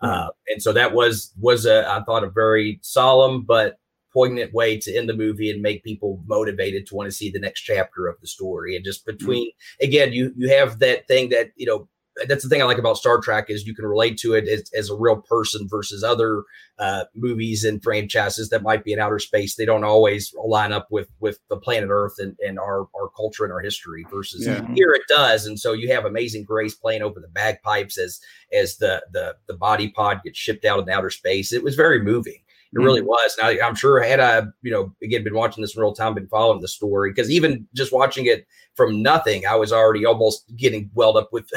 Uh, 0.00 0.28
and 0.48 0.60
so 0.60 0.72
that 0.72 0.94
was 0.94 1.32
was 1.38 1.66
a 1.66 1.88
I 1.88 2.02
thought 2.04 2.24
a 2.24 2.30
very 2.30 2.80
solemn 2.82 3.42
but 3.42 3.78
poignant 4.12 4.52
way 4.52 4.78
to 4.78 4.94
end 4.94 5.08
the 5.08 5.16
movie 5.16 5.50
and 5.50 5.62
make 5.62 5.82
people 5.84 6.22
motivated 6.26 6.86
to 6.86 6.94
want 6.94 7.06
to 7.06 7.16
see 7.16 7.30
the 7.30 7.38
next 7.38 7.62
chapter 7.62 8.06
of 8.06 8.20
the 8.20 8.26
story. 8.26 8.76
And 8.76 8.84
just 8.84 9.06
between 9.06 9.50
again, 9.80 10.12
you 10.12 10.32
you 10.36 10.48
have 10.48 10.78
that 10.80 11.06
thing 11.06 11.28
that 11.30 11.52
you 11.56 11.66
know 11.66 11.88
that's 12.26 12.42
the 12.42 12.48
thing 12.48 12.60
I 12.60 12.66
like 12.66 12.78
about 12.78 12.96
Star 12.96 13.20
Trek 13.20 13.46
is 13.48 13.66
you 13.66 13.74
can 13.74 13.86
relate 13.86 14.18
to 14.18 14.34
it 14.34 14.46
as, 14.48 14.70
as 14.76 14.90
a 14.90 14.94
real 14.94 15.16
person 15.16 15.66
versus 15.68 16.04
other 16.04 16.44
uh, 16.78 17.04
movies 17.14 17.64
and 17.64 17.82
franchises 17.82 18.50
that 18.50 18.62
might 18.62 18.84
be 18.84 18.92
in 18.92 18.98
outer 18.98 19.18
space. 19.18 19.54
They 19.54 19.64
don't 19.64 19.84
always 19.84 20.34
line 20.44 20.72
up 20.72 20.88
with 20.90 21.08
with 21.20 21.38
the 21.48 21.56
planet 21.56 21.88
Earth 21.90 22.14
and, 22.18 22.36
and 22.40 22.58
our 22.58 22.88
our 22.94 23.08
culture 23.16 23.44
and 23.44 23.52
our 23.52 23.60
history. 23.60 24.04
Versus 24.10 24.46
yeah. 24.46 24.66
here 24.74 24.92
it 24.92 25.02
does, 25.08 25.46
and 25.46 25.58
so 25.58 25.72
you 25.72 25.92
have 25.92 26.04
Amazing 26.04 26.44
Grace 26.44 26.74
playing 26.74 27.02
over 27.02 27.20
the 27.20 27.28
bagpipes 27.28 27.98
as 27.98 28.20
as 28.52 28.76
the 28.76 29.02
the 29.12 29.36
the 29.46 29.54
body 29.54 29.88
pod 29.90 30.20
gets 30.24 30.38
shipped 30.38 30.64
out 30.64 30.80
in 30.80 30.88
outer 30.90 31.10
space. 31.10 31.52
It 31.52 31.64
was 31.64 31.74
very 31.74 32.02
moving. 32.02 32.38
It 32.74 32.78
really 32.78 33.00
mm-hmm. 33.00 33.08
was. 33.08 33.36
Now 33.38 33.66
I'm 33.66 33.74
sure 33.74 34.02
had 34.02 34.20
I, 34.20 34.42
you 34.62 34.70
know, 34.70 34.94
again 35.02 35.24
been 35.24 35.34
watching 35.34 35.60
this 35.60 35.76
in 35.76 35.82
real 35.82 35.92
time, 35.92 36.14
been 36.14 36.26
following 36.28 36.62
the 36.62 36.68
story 36.68 37.10
because 37.10 37.30
even 37.30 37.66
just 37.74 37.92
watching 37.92 38.26
it 38.26 38.46
from 38.74 39.02
nothing, 39.02 39.46
I 39.46 39.56
was 39.56 39.72
already 39.72 40.06
almost 40.06 40.44
getting 40.56 40.90
welled 40.94 41.18
up 41.18 41.28
with 41.32 41.50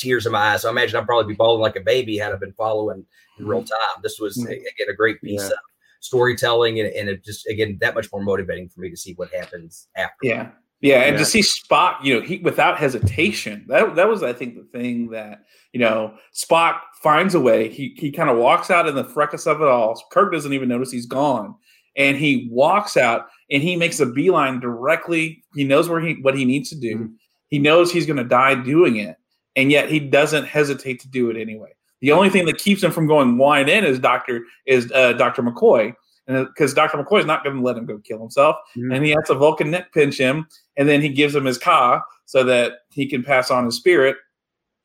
tears 0.00 0.26
in 0.26 0.32
my 0.32 0.52
eyes. 0.52 0.62
So 0.62 0.68
I 0.68 0.72
imagine 0.72 0.98
I'd 0.98 1.06
probably 1.06 1.32
be 1.32 1.36
bawling 1.36 1.60
like 1.60 1.76
a 1.76 1.80
baby 1.80 2.16
had 2.16 2.32
I 2.32 2.36
been 2.36 2.52
following 2.54 3.04
in 3.38 3.46
real 3.46 3.60
mm-hmm. 3.60 3.66
time. 3.66 4.02
This 4.02 4.18
was 4.18 4.36
mm-hmm. 4.36 4.50
again 4.50 4.88
a 4.88 4.94
great 4.94 5.20
piece 5.20 5.40
yeah. 5.40 5.46
of 5.46 5.58
storytelling, 6.00 6.80
and, 6.80 6.88
and 6.90 7.08
it 7.08 7.24
just 7.24 7.46
again 7.48 7.78
that 7.80 7.94
much 7.94 8.10
more 8.12 8.22
motivating 8.22 8.68
for 8.68 8.80
me 8.80 8.90
to 8.90 8.96
see 8.96 9.14
what 9.14 9.32
happens 9.32 9.88
after. 9.96 10.14
Yeah. 10.22 10.50
Yeah, 10.82 11.00
and 11.02 11.12
yeah. 11.12 11.18
to 11.18 11.24
see 11.26 11.40
Spock, 11.40 12.02
you 12.02 12.14
know, 12.14 12.26
he 12.26 12.38
without 12.38 12.78
hesitation. 12.78 13.66
That 13.68 13.96
that 13.96 14.08
was, 14.08 14.22
I 14.22 14.32
think, 14.32 14.54
the 14.54 14.78
thing 14.78 15.10
that 15.10 15.44
you 15.74 15.80
know 15.80 16.14
Spock 16.34 16.80
finds 17.02 17.34
a 17.34 17.40
way. 17.40 17.68
He 17.68 17.94
he 17.98 18.10
kind 18.10 18.30
of 18.30 18.38
walks 18.38 18.70
out 18.70 18.88
in 18.88 18.94
the 18.94 19.04
fracas 19.04 19.46
of 19.46 19.60
it 19.60 19.68
all. 19.68 20.02
Kirk 20.10 20.32
doesn't 20.32 20.54
even 20.54 20.70
notice 20.70 20.90
he's 20.90 21.04
gone, 21.04 21.54
and 21.96 22.16
he 22.16 22.48
walks 22.50 22.96
out 22.96 23.26
and 23.50 23.62
he 23.62 23.76
makes 23.76 24.00
a 24.00 24.06
beeline 24.06 24.58
directly. 24.58 25.44
He 25.54 25.64
knows 25.64 25.88
where 25.88 26.00
he 26.00 26.14
what 26.22 26.34
he 26.34 26.46
needs 26.46 26.70
to 26.70 26.76
do. 26.76 26.96
Mm-hmm. 26.96 27.14
He 27.48 27.58
knows 27.58 27.92
he's 27.92 28.06
going 28.06 28.16
to 28.16 28.24
die 28.24 28.54
doing 28.54 28.96
it, 28.96 29.16
and 29.56 29.70
yet 29.70 29.90
he 29.90 29.98
doesn't 29.98 30.46
hesitate 30.46 31.00
to 31.00 31.08
do 31.08 31.30
it 31.30 31.36
anyway. 31.36 31.70
The 32.00 32.12
only 32.12 32.30
thing 32.30 32.46
that 32.46 32.58
keeps 32.58 32.82
him 32.82 32.92
from 32.92 33.06
going 33.06 33.36
wide 33.36 33.68
in 33.68 33.84
is 33.84 33.98
Doctor 33.98 34.44
is 34.66 34.90
uh, 34.92 35.12
Doctor 35.14 35.42
McCoy, 35.42 35.94
and 36.26 36.46
because 36.46 36.72
Doctor 36.72 36.96
McCoy 36.96 37.20
is 37.20 37.26
not 37.26 37.44
going 37.44 37.56
to 37.56 37.62
let 37.62 37.76
him 37.76 37.86
go 37.86 37.98
kill 37.98 38.18
himself, 38.18 38.56
mm-hmm. 38.76 38.92
and 38.92 39.04
he 39.04 39.10
has 39.10 39.26
to 39.26 39.34
Vulcan 39.34 39.70
neck 39.70 39.92
pinch 39.92 40.16
him, 40.16 40.46
and 40.76 40.88
then 40.88 41.02
he 41.02 41.10
gives 41.10 41.34
him 41.34 41.44
his 41.44 41.58
ka 41.58 42.02
so 42.24 42.42
that 42.44 42.72
he 42.90 43.06
can 43.06 43.22
pass 43.22 43.50
on 43.50 43.64
his 43.64 43.76
spirit. 43.76 44.16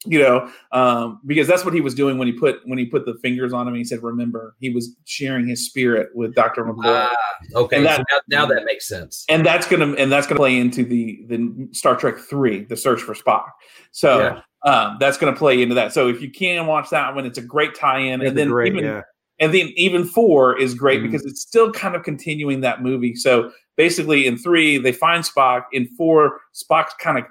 You 0.07 0.19
know, 0.19 0.51
um, 0.71 1.19
because 1.25 1.47
that's 1.47 1.65
what 1.65 1.73
he 1.73 1.81
was 1.81 1.95
doing 1.95 2.19
when 2.19 2.27
he 2.27 2.33
put 2.33 2.59
when 2.65 2.77
he 2.77 2.85
put 2.85 3.05
the 3.05 3.15
fingers 3.23 3.53
on 3.53 3.61
him. 3.61 3.69
and 3.69 3.77
He 3.77 3.83
said, 3.85 4.03
"Remember," 4.03 4.55
he 4.59 4.69
was 4.69 4.95
sharing 5.05 5.47
his 5.47 5.65
spirit 5.65 6.09
with 6.13 6.35
Doctor 6.35 6.63
McCoy. 6.63 6.83
Ah, 6.83 7.15
okay, 7.55 7.81
that, 7.81 7.97
so 7.97 8.03
now, 8.11 8.41
now, 8.41 8.45
that 8.45 8.65
makes 8.65 8.87
sense. 8.87 9.25
And 9.29 9.43
that's 9.43 9.65
gonna 9.67 9.93
and 9.93 10.11
that's 10.11 10.27
gonna 10.27 10.37
play 10.37 10.59
into 10.59 10.83
the 10.83 11.25
the 11.27 11.69
Star 11.71 11.95
Trek 11.95 12.17
three, 12.19 12.65
the 12.65 12.75
search 12.75 13.01
for 13.01 13.13
Spock. 13.15 13.45
So. 13.91 14.19
Yeah 14.19 14.41
um, 14.65 14.97
that's 14.99 15.17
going 15.17 15.33
to 15.33 15.37
play 15.37 15.61
into 15.61 15.75
that. 15.75 15.93
So 15.93 16.09
if 16.09 16.21
you 16.21 16.29
can 16.29 16.65
watch 16.67 16.89
that 16.89 17.13
one, 17.15 17.25
it's 17.25 17.37
a 17.37 17.41
great 17.41 17.75
tie-in, 17.75 18.21
and 18.21 18.37
then 18.37 18.49
great, 18.49 18.73
even 18.73 18.83
yeah. 18.83 19.01
and 19.39 19.53
then 19.53 19.71
even 19.75 20.03
four 20.03 20.59
is 20.59 20.73
great 20.73 20.99
mm-hmm. 20.99 21.11
because 21.11 21.25
it's 21.25 21.41
still 21.41 21.71
kind 21.71 21.95
of 21.95 22.03
continuing 22.03 22.61
that 22.61 22.81
movie. 22.81 23.15
So 23.15 23.51
basically, 23.77 24.25
in 24.25 24.37
three 24.37 24.77
they 24.77 24.91
find 24.91 25.23
Spock. 25.23 25.65
In 25.71 25.87
four, 25.95 26.39
Spock's 26.53 26.95
kind 26.99 27.19
of 27.19 27.25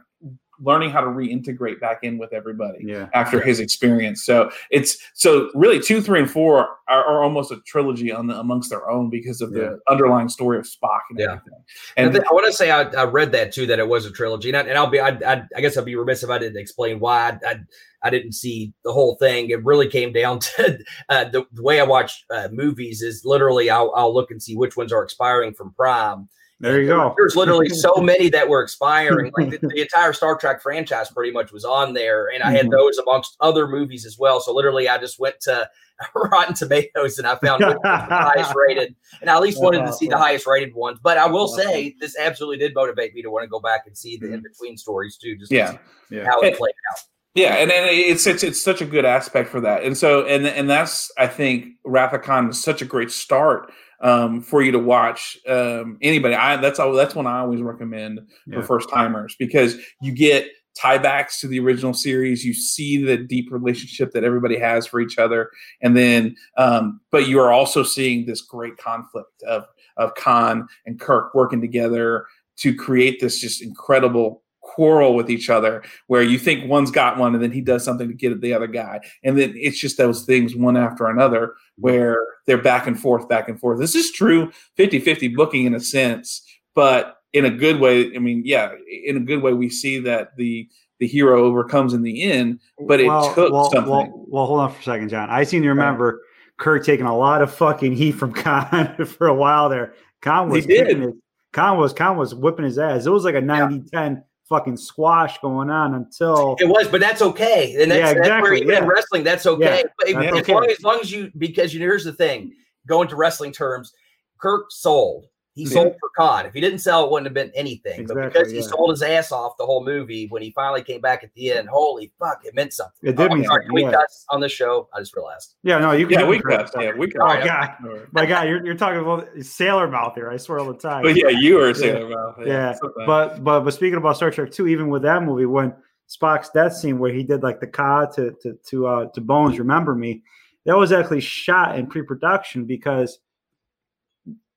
learning 0.61 0.91
how 0.91 1.01
to 1.01 1.07
reintegrate 1.07 1.81
back 1.81 2.01
in 2.03 2.19
with 2.19 2.33
everybody 2.33 2.85
yeah. 2.85 3.09
after 3.15 3.41
his 3.41 3.61
experience. 3.61 4.25
So 4.25 4.51
it's 4.71 4.99
so 5.15 5.51
really 5.55 5.81
two, 5.81 6.01
three, 6.01 6.21
and 6.21 6.31
four 6.31 6.69
are, 6.89 7.05
are 7.05 7.23
almost 7.23 7.51
a 7.51 7.61
trilogy 7.67 8.13
on 8.13 8.27
the, 8.27 8.39
amongst 8.39 8.71
their 8.71 8.89
own 8.89 9.11
because 9.11 9.41
of 9.41 9.53
yeah. 9.53 9.61
the 9.61 9.81
underlying 9.89 10.29
story 10.29 10.59
of 10.59 10.65
Spock 10.65 11.01
and 11.11 11.19
yeah. 11.19 11.25
everything. 11.27 11.65
And, 11.97 12.17
and 12.17 12.25
I, 12.25 12.33
want 12.33 12.47
to 12.47 12.53
say 12.53 12.71
I, 12.71 12.83
I, 12.83 13.05
read 13.05 13.33
that 13.33 13.53
too 13.53 13.67
that 13.67 13.79
it 13.79 13.89
was 13.89 14.07
a 14.07 14.11
trilogy, 14.11 14.53
and, 14.53 14.57
I, 14.57 14.83
will 14.83 14.91
be 14.91 15.01
I, 15.01 15.09
I, 15.09 15.43
I, 15.57 15.61
guess 15.61 15.77
I'd 15.77 15.85
be 15.85 15.97
remiss 15.97 16.23
if 16.23 16.31
I 16.31 16.39
didn't 16.39 16.61
explain 16.61 17.01
why 17.01 17.39
I, 17.45 17.57
I 18.03 18.11
didn't 18.11 18.33
see 18.33 18.73
the 18.85 18.93
whole 18.93 19.17
thing. 19.17 19.51
It 19.51 19.65
really 19.65 19.89
came 19.89 20.13
down 20.13 20.39
to 20.41 20.79
uh, 21.09 21.25
the, 21.25 21.47
the, 21.53 21.63
way 21.63 21.81
I 21.81 21.85
watch 21.85 22.25
uh, 22.31 22.49
movies 22.53 23.03
is 23.03 23.25
literally 23.25 23.71
I'll, 23.71 23.93
I'll 23.97 24.15
look 24.15 24.31
and 24.31 24.43
see 24.43 24.57
which 24.57 24.77
ones 24.77 24.93
are 24.93 25.03
expiring 25.03 25.55
from 25.55 25.73
Prime 25.73 26.29
there 26.65 26.81
you 26.81 26.87
go. 26.87 27.15
There's 27.19 27.37
literally 27.37 27.69
so 27.69 27.93
many 27.97 28.31
that 28.31 28.49
were 28.49 28.63
expiring. 28.63 29.31
Like 29.37 29.51
the, 29.51 29.59
the, 29.59 29.83
entire 29.83 30.15
Star 30.15 30.37
Trek 30.37 30.63
franchise 30.63 31.11
pretty 31.11 31.31
much 31.31 31.53
was 31.53 31.65
on 31.65 31.93
there. 31.93 32.29
And 32.33 32.43
I 32.43 32.53
had 32.53 32.63
mm-hmm. 32.63 32.71
those 32.71 32.97
amongst 32.97 33.37
other 33.41 33.69
movies 33.69 34.07
as 34.07 34.19
well. 34.19 34.41
So 34.41 34.55
literally 34.55 34.89
I 34.89 34.97
just 34.97 35.19
went 35.19 35.41
to 35.43 35.69
Rotten 36.15 36.55
Tomatoes 36.55 37.19
and 37.19 37.27
I 37.27 37.37
found 37.37 37.63
the 37.63 37.79
highest 37.85 38.55
rated. 38.55 38.95
And 39.21 39.29
I 39.29 39.37
at 39.37 39.43
least 39.43 39.61
wanted 39.61 39.85
to 39.85 39.93
see 39.93 40.09
the 40.09 40.17
highest 40.17 40.47
rated 40.47 40.75
ones. 40.75 40.99
But 41.03 41.19
I 41.19 41.27
will 41.27 41.49
say 41.49 41.95
this 42.01 42.17
absolutely 42.19 42.57
did 42.57 42.75
motivate 42.75 43.15
me 43.15 43.21
to 43.21 43.31
want 43.31 43.45
to 43.45 43.49
go 43.49 43.61
back 43.61 43.83
and 43.87 43.97
see 43.97 44.17
the 44.17 44.27
mm-hmm. 44.27 44.35
in 44.37 44.43
between 44.43 44.79
stories 44.79 45.19
too, 45.19 45.37
just 45.37 45.53
yeah. 45.53 45.77
yeah. 46.11 46.25
how 46.25 46.41
it 46.41 46.57
played 46.57 46.75
out. 46.93 46.99
Yeah, 47.35 47.55
and, 47.55 47.71
and 47.73 47.87
it's, 47.91 48.29
it's 48.29 48.45
it's 48.45 48.63
such 48.63 48.81
a 48.81 48.85
good 48.85 49.05
aspect 49.05 49.51
for 49.51 49.61
that, 49.63 49.83
and 49.83 49.99
so 49.99 50.25
and 50.25 50.47
and 50.47 50.71
that's 50.71 51.11
I 51.19 51.27
think 51.27 51.67
Wrath 51.85 52.13
was 52.13 52.63
such 52.63 52.81
a 52.81 52.85
great 52.85 53.11
start 53.11 53.73
um, 54.05 54.43
for 54.43 54.63
you 54.63 54.71
to 54.71 54.79
watch. 54.79 55.37
Um, 55.49 55.99
anybody, 56.03 56.35
I 56.35 56.59
that's 56.59 56.79
all, 56.79 56.93
that's 56.93 57.15
one 57.15 57.27
I 57.27 57.41
always 57.41 57.63
recommend 57.63 58.21
yeah. 58.47 58.61
for 58.61 58.63
first 58.63 58.91
timers 58.91 59.35
because 59.37 59.77
you 60.01 60.13
get 60.13 60.47
tiebacks 60.79 61.41
to 61.41 61.49
the 61.49 61.59
original 61.59 61.95
series. 61.95 62.45
You 62.45 62.53
see 62.53 63.03
the 63.03 63.17
deep 63.17 63.51
relationship 63.51 64.13
that 64.13 64.23
everybody 64.23 64.59
has 64.59 64.87
for 64.87 65.01
each 65.01 65.19
other, 65.19 65.51
and 65.83 65.97
then 65.97 66.37
um, 66.59 67.01
but 67.11 67.27
you 67.27 67.41
are 67.41 67.51
also 67.51 67.83
seeing 67.83 68.27
this 68.27 68.43
great 68.43 68.77
conflict 68.77 69.43
of 69.49 69.65
of 69.97 70.15
Khan 70.15 70.69
and 70.85 71.01
Kirk 71.01 71.35
working 71.35 71.61
together 71.61 72.27
to 72.57 72.75
create 72.75 73.21
this 73.21 73.41
just 73.41 73.63
incredible 73.63 74.44
quarrel 74.65 75.15
with 75.15 75.31
each 75.31 75.51
other 75.51 75.85
where 76.07 76.23
you 76.23 76.39
think 76.39 76.69
one's 76.69 76.91
got 76.91 77.19
one 77.19 77.35
and 77.35 77.43
then 77.43 77.53
he 77.53 77.61
does 77.61 77.85
something 77.85 78.09
to 78.09 78.15
get 78.15 78.33
at 78.33 78.41
the 78.41 78.53
other 78.53 78.67
guy 78.67 78.99
and 79.23 79.39
then 79.39 79.53
it's 79.57 79.79
just 79.79 79.99
those 79.99 80.25
things 80.25 80.57
one 80.57 80.77
after 80.77 81.07
another 81.07 81.55
where 81.77 82.19
they're 82.47 82.59
back 82.61 82.87
and 82.87 82.99
forth 82.99 83.29
back 83.29 83.49
and 83.49 83.61
forth 83.61 83.79
this 83.79 83.95
is 83.95 84.11
true 84.11 84.51
50-50 84.79 85.35
booking 85.35 85.67
in 85.67 85.75
a 85.75 85.81
sense 85.81 86.43
but 86.75 87.19
in 87.33 87.45
a 87.45 87.51
good 87.51 87.79
way 87.79 88.15
i 88.17 88.19
mean 88.19 88.43
yeah 88.45 88.73
in 89.05 89.17
a 89.17 89.21
good 89.21 89.43
way 89.43 89.53
we 89.53 89.69
see 89.69 90.01
that 90.01 90.37
the 90.37 90.69
the 90.99 91.07
hero 91.07 91.45
overcomes 91.45 91.93
in 91.93 92.03
the 92.03 92.23
end 92.23 92.59
but 92.87 93.01
it 93.01 93.07
well, 93.07 93.35
took 93.35 93.53
well, 93.53 93.71
something 93.71 93.91
well, 93.93 94.25
well, 94.29 94.47
hold 94.47 94.61
on 94.61 94.73
for 94.73 94.81
a 94.81 94.83
second 94.83 95.09
john 95.09 95.29
i 95.31 95.45
seem 95.45 95.63
to 95.63 95.69
remember 95.69 96.23
Kirk 96.57 96.85
taking 96.85 97.07
a 97.07 97.17
lot 97.17 97.43
of 97.43 97.53
fucking 97.53 97.95
heat 97.97 98.13
from 98.13 98.33
Khan 98.45 98.95
for 99.07 99.27
a 99.27 99.35
while 99.35 99.69
there. 99.69 99.95
Khan 100.23 100.49
was 100.49 100.65
he 100.65 100.73
did. 100.73 100.99
His, 100.99 101.13
Khan 101.53 101.79
was 101.79 101.93
Khan 101.93 102.17
was 102.17 102.33
whipping 102.33 102.65
his 102.65 102.79
ass. 102.79 103.07
It 103.07 103.11
was 103.11 103.25
like 103.25 103.35
a 103.35 103.41
90-10 103.41 103.91
yeah 103.93 104.15
fucking 104.49 104.77
squash 104.77 105.39
going 105.39 105.71
on 105.71 105.95
until 105.95 106.57
it 106.61 106.67
was, 106.67 106.89
but 106.89 107.01
that's 107.01 107.23
okay. 107.23 107.77
And 107.81 107.91
that's, 107.91 107.99
yeah, 107.99 108.11
exactly. 108.11 108.29
that's 108.29 108.43
where 108.43 108.55
even 108.55 108.69
yeah. 108.71 108.83
in 108.83 108.89
wrestling, 108.89 109.25
that's 109.25 109.47
okay. 109.47 109.79
Yeah, 109.79 109.83
but 109.99 110.07
that's 110.13 110.27
as, 110.27 110.43
okay. 110.43 110.55
Long, 110.55 110.71
as 110.71 110.83
long 110.83 111.01
as 111.01 111.11
you 111.11 111.31
because 111.39 111.73
you 111.73 111.81
know, 111.81 111.87
here's 111.87 112.05
the 112.05 112.13
thing, 112.13 112.53
going 112.87 113.09
to 113.09 113.17
wrestling 113.17 113.53
terms, 113.53 113.93
Kirk 114.39 114.67
sold. 114.71 115.27
He 115.55 115.63
Yeah. 115.63 115.69
sold 115.71 115.95
for 116.01 116.09
cod. 116.17 116.47
If 116.47 116.53
he 116.55 116.61
didn't 116.61 116.81
sell, 116.81 117.05
it 117.05 117.13
wouldn't 117.13 117.27
have 117.27 117.35
been 117.35 117.53
anything. 117.55 118.07
but 118.07 118.17
Exactly, 118.17 118.25
because 118.27 118.51
he 118.51 118.57
yeah. 118.59 118.63
sold 118.65 118.91
his 118.91 119.03
ass 119.03 119.31
off 119.31 119.57
the 119.57 119.65
whole 119.65 119.85
movie, 119.85 120.27
when 120.29 120.43
he 120.43 120.51
finally 120.51 120.83
came 120.83 121.01
back 121.01 121.23
at 121.23 121.33
the 121.35 121.53
end, 121.53 121.69
holy 121.69 122.11
fuck, 122.19 122.45
it 122.45 122.55
meant 122.57 122.73
something. 122.73 123.09
It 123.09 123.17
did 123.17 123.31
Oh, 123.31 123.35
mean 123.35 123.45
sorry, 123.45 123.63
something, 123.63 123.67
Can 123.69 123.75
we 123.75 123.83
yeah. 123.85 123.93
cuss 123.93 124.27
on 124.31 124.41
the 124.41 124.49
show? 124.49 124.89
I 124.93 124.99
just 124.99 125.15
realized. 125.15 125.55
Yeah, 125.63 125.79
no, 125.79 125.93
you 125.93 126.09
can. 126.09 126.19
Yeah, 126.21 126.27
we 126.27 126.41
can 126.41 126.51
cuss. 126.59 126.73
Yeah, 126.77 126.93
we 126.97 127.09
can. 127.09 127.21
Oh 127.23 127.27
Alright. 127.27 127.45
god, 127.45 127.77
my 128.11 128.27
god, 128.27 128.49
you're, 128.49 128.65
you're 128.67 128.75
talking 128.75 129.01
about 129.01 129.29
sailor 129.43 129.87
mouth 129.89 130.17
here. 130.17 130.29
I 130.29 130.37
swear 130.39 130.59
all 130.59 130.73
the 130.73 130.79
time. 130.79 131.03
But 131.05 131.15
yeah, 131.15 131.29
you 131.29 131.55
were 131.55 131.73
saying 131.73 132.03
about 132.13 132.45
Yeah, 132.45 132.73
something. 132.73 133.07
But 133.07 133.45
but 133.45 133.61
but 133.61 133.71
speaking 133.75 133.97
about 133.99 134.17
Star 134.17 134.33
Trek 134.33 134.51
two, 134.51 134.67
even 134.67 134.89
with 134.89 135.03
that 135.03 135.23
movie, 135.23 135.47
when 135.47 135.73
Spock's 136.09 136.51
death 136.51 136.75
scene 136.75 136.99
where 136.99 137.13
he 137.13 137.23
did 137.23 137.45
like 137.45 137.61
the 137.61 137.67
ka 137.69 138.07
to 138.07 138.33
to 138.43 138.59
to 138.71 138.87
uh, 138.89 139.07
to 139.15 139.21
Bones, 139.21 139.59
remember 139.61 139.95
me, 139.95 140.23
that 140.67 140.77
was 140.77 140.91
actually 140.91 141.21
shot 141.21 141.79
in 141.79 141.87
pre 141.87 142.03
production 142.03 142.65
because 142.65 143.21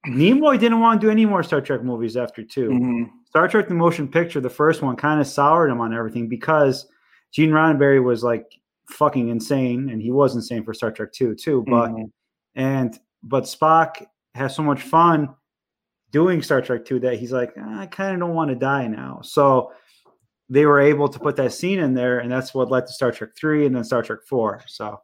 Nimoy 0.06 0.60
didn't 0.60 0.80
want 0.80 1.02
to 1.02 1.08
do 1.08 1.12
any 1.12 1.26
more 1.26 1.44
Star 1.44 1.60
Trek 1.62 1.84
movies 1.84 2.16
after 2.16 2.44
2 2.44 2.70
Mhm. 2.70 3.10
Star 3.26 3.48
Trek: 3.48 3.68
The 3.68 3.74
Motion 3.74 4.08
Picture, 4.08 4.40
the 4.40 4.50
first 4.50 4.82
one, 4.82 4.96
kind 4.96 5.20
of 5.20 5.28
soured 5.28 5.70
him 5.70 5.82
on 5.82 5.94
everything 5.94 6.30
because 6.30 6.88
Gene 7.34 7.50
Roddenberry 7.52 8.02
was 8.04 8.24
like 8.24 8.46
fucking 8.92 9.28
insane, 9.28 9.90
and 9.90 10.02
he 10.02 10.12
was 10.12 10.36
insane 10.36 10.64
for 10.64 10.74
Star 10.74 10.92
Trek 10.92 11.12
Two 11.12 11.36
too. 11.36 11.64
But 11.68 11.92
Mhm. 11.92 12.12
and 12.56 13.00
but 13.24 13.44
Spock 13.44 14.06
has 14.36 14.56
so 14.56 14.64
much 14.64 14.82
fun 14.84 15.30
doing 16.12 16.42
Star 16.42 16.62
Trek 16.62 16.86
2 16.86 17.00
that 17.02 17.18
he's 17.18 17.34
like, 17.34 17.52
"Ah, 17.60 17.82
I 17.82 17.86
kind 17.88 18.14
of 18.14 18.20
don't 18.20 18.36
want 18.36 18.50
to 18.50 18.56
die 18.56 18.88
now. 18.88 19.20
So 19.24 19.72
they 20.50 20.66
were 20.66 20.80
able 20.80 21.10
to 21.10 21.20
put 21.20 21.36
that 21.36 21.52
scene 21.52 21.80
in 21.80 21.94
there, 21.94 22.20
and 22.20 22.32
that's 22.32 22.54
what 22.54 22.72
led 22.72 22.88
to 22.88 22.94
Star 22.94 23.12
Trek 23.12 23.32
3 23.36 23.66
and 23.66 23.76
then 23.76 23.84
Star 23.84 24.02
Trek 24.04 24.20
4. 24.30 24.62
So 24.68 25.02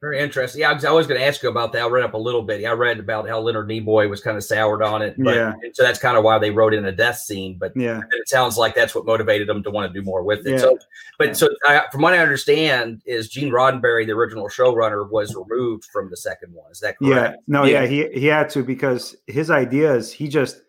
Very 0.00 0.20
interesting. 0.20 0.60
Yeah, 0.60 0.70
I 0.70 0.72
was, 0.74 0.84
I 0.84 0.90
was 0.92 1.06
going 1.06 1.20
to 1.20 1.26
ask 1.26 1.42
you 1.42 1.48
about 1.48 1.72
that. 1.72 1.82
I 1.82 1.88
read 1.88 2.04
up 2.04 2.14
a 2.14 2.18
little 2.18 2.42
bit. 2.42 2.64
I 2.64 2.70
read 2.72 2.98
about 3.00 3.28
how 3.28 3.40
Leonard 3.40 3.68
Nimoy 3.68 4.08
was 4.08 4.20
kind 4.20 4.36
of 4.36 4.44
soured 4.44 4.82
on 4.82 5.02
it. 5.02 5.16
But, 5.18 5.34
Yeah. 5.34 5.54
So 5.72 5.82
that's 5.82 5.98
kind 5.98 6.16
of 6.16 6.22
why 6.24 6.38
they 6.38 6.50
wrote 6.50 6.74
in 6.74 6.84
a 6.84 6.92
death 6.92 7.18
scene. 7.18 7.58
But 7.58 7.72
yeah, 7.76 8.02
it 8.12 8.28
sounds 8.28 8.56
like 8.56 8.74
that's 8.74 8.94
what 8.94 9.04
motivated 9.04 9.48
them 9.48 9.62
to 9.64 9.70
want 9.70 9.92
to 9.92 10.00
do 10.00 10.04
more 10.04 10.22
with 10.22 10.46
it. 10.46 10.52
Yeah. 10.52 10.58
So, 10.58 10.78
but 11.18 11.36
so 11.36 11.48
I, 11.66 11.82
from 11.90 12.02
what 12.02 12.14
I 12.14 12.18
understand, 12.18 13.02
is 13.04 13.28
Gene 13.28 13.50
Roddenberry, 13.50 14.06
the 14.06 14.12
original 14.12 14.48
showrunner, 14.48 15.10
was 15.10 15.34
removed 15.34 15.84
from 15.86 16.08
the 16.10 16.16
second 16.16 16.54
one. 16.54 16.70
Is 16.70 16.80
that 16.80 16.96
correct? 16.98 17.32
yeah, 17.32 17.42
no, 17.48 17.64
Yeah. 17.64 17.82
yeah, 17.82 17.86
he 17.88 18.20
he 18.20 18.26
had 18.26 18.48
to 18.50 18.62
because 18.62 19.16
his 19.26 19.50
ideas, 19.50 20.12
he 20.12 20.28
just 20.28 20.62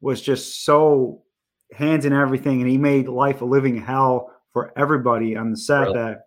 was 0.00 0.22
just 0.22 0.64
so 0.64 1.22
hands 1.72 2.04
in 2.04 2.12
everything, 2.12 2.60
and 2.60 2.70
he 2.70 2.78
made 2.78 3.08
life 3.08 3.42
a 3.42 3.44
living 3.44 3.80
hell 3.80 4.30
for 4.52 4.72
everybody 4.78 5.36
on 5.36 5.50
the 5.50 5.56
set. 5.56 5.80
Really? 5.82 5.94
That 5.94 6.26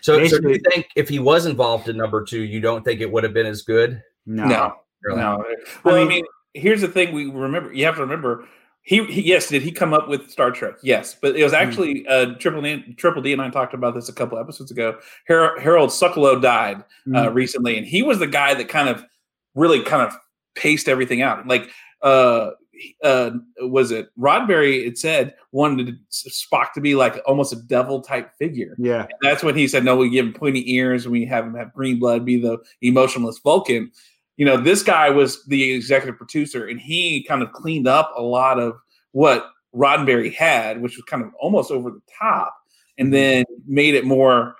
So, 0.00 0.24
so 0.26 0.38
do 0.40 0.50
you 0.50 0.60
think 0.70 0.88
if 0.96 1.08
he 1.08 1.18
was 1.18 1.46
involved 1.46 1.88
in 1.88 1.96
number 1.96 2.24
two, 2.24 2.42
you 2.42 2.60
don't 2.60 2.84
think 2.84 3.00
it 3.00 3.10
would 3.10 3.24
have 3.24 3.32
been 3.34 3.46
as 3.46 3.62
good? 3.62 4.02
no, 4.26 4.46
No, 4.46 4.74
Really? 5.02 5.20
no. 5.20 5.44
Well, 5.84 5.94
I 5.94 5.98
mean- 6.00 6.08
mean, 6.08 6.24
here's 6.54 6.80
the 6.82 6.88
thing: 6.88 7.12
we 7.14 7.26
remember. 7.30 7.72
You 7.72 7.84
have 7.86 7.94
to 7.96 8.02
remember. 8.02 8.46
He, 8.82 9.04
he 9.04 9.20
yes, 9.22 9.48
did 9.48 9.62
he 9.62 9.72
come 9.72 9.92
up 9.92 10.08
with 10.08 10.30
Star 10.30 10.50
Trek? 10.50 10.74
Yes, 10.82 11.14
but 11.20 11.36
it 11.36 11.42
was 11.44 11.52
Hmm. 11.52 11.58
actually 11.58 12.06
uh, 12.08 12.34
Triple 12.38 12.62
D, 12.62 12.94
Triple 12.96 13.20
D 13.22 13.32
and 13.32 13.40
I 13.42 13.50
talked 13.50 13.74
about 13.74 13.94
this 13.94 14.08
a 14.08 14.12
couple 14.12 14.38
episodes 14.38 14.70
ago. 14.70 14.98
Har- 15.28 15.58
Harold 15.60 15.90
Sokolow 15.90 16.40
died 16.40 16.78
uh, 17.14 17.26
Mm, 17.28 17.34
recently, 17.34 17.76
and 17.76 17.86
he 17.86 18.02
was 18.02 18.18
the 18.18 18.26
guy 18.26 18.54
that 18.54 18.68
kind 18.68 18.88
of 18.88 19.04
really 19.54 19.82
kind 19.82 20.02
of 20.06 20.14
paced 20.54 20.88
everything 20.88 21.20
out. 21.22 21.46
Like, 21.46 21.68
uh, 22.02 22.52
uh, 23.02 23.30
was 23.60 23.90
it 23.90 24.08
Roddenberry? 24.18 24.86
It 24.86 24.98
said 24.98 25.34
wanted 25.52 25.98
Spock 26.10 26.72
to 26.74 26.80
be 26.80 26.94
like 26.94 27.20
almost 27.26 27.52
a 27.52 27.56
devil 27.56 28.00
type 28.00 28.32
figure. 28.38 28.74
yeah, 28.78 29.06
That's 29.22 29.42
when 29.42 29.56
he 29.56 29.68
said, 29.68 29.84
"No, 29.84 29.96
we 29.96 30.10
give 30.10 30.26
him 30.26 30.32
pointy 30.32 30.74
ears. 30.74 31.04
And 31.04 31.12
we 31.12 31.24
have 31.26 31.44
him 31.44 31.54
have 31.54 31.72
green 31.72 31.98
blood, 31.98 32.24
be 32.24 32.40
the 32.40 32.58
emotionless 32.82 33.38
Vulcan." 33.38 33.90
You 34.36 34.46
know, 34.46 34.56
this 34.56 34.82
guy 34.82 35.10
was 35.10 35.44
the 35.46 35.72
executive 35.72 36.16
producer, 36.16 36.66
and 36.66 36.80
he 36.80 37.24
kind 37.24 37.42
of 37.42 37.52
cleaned 37.52 37.86
up 37.86 38.12
a 38.16 38.22
lot 38.22 38.58
of 38.58 38.78
what 39.12 39.50
Roddenberry 39.74 40.32
had, 40.32 40.80
which 40.80 40.96
was 40.96 41.04
kind 41.04 41.22
of 41.22 41.30
almost 41.38 41.70
over 41.70 41.90
the 41.90 42.02
top, 42.18 42.56
and 42.98 43.12
then 43.12 43.44
made 43.66 43.94
it 43.94 44.04
more 44.04 44.56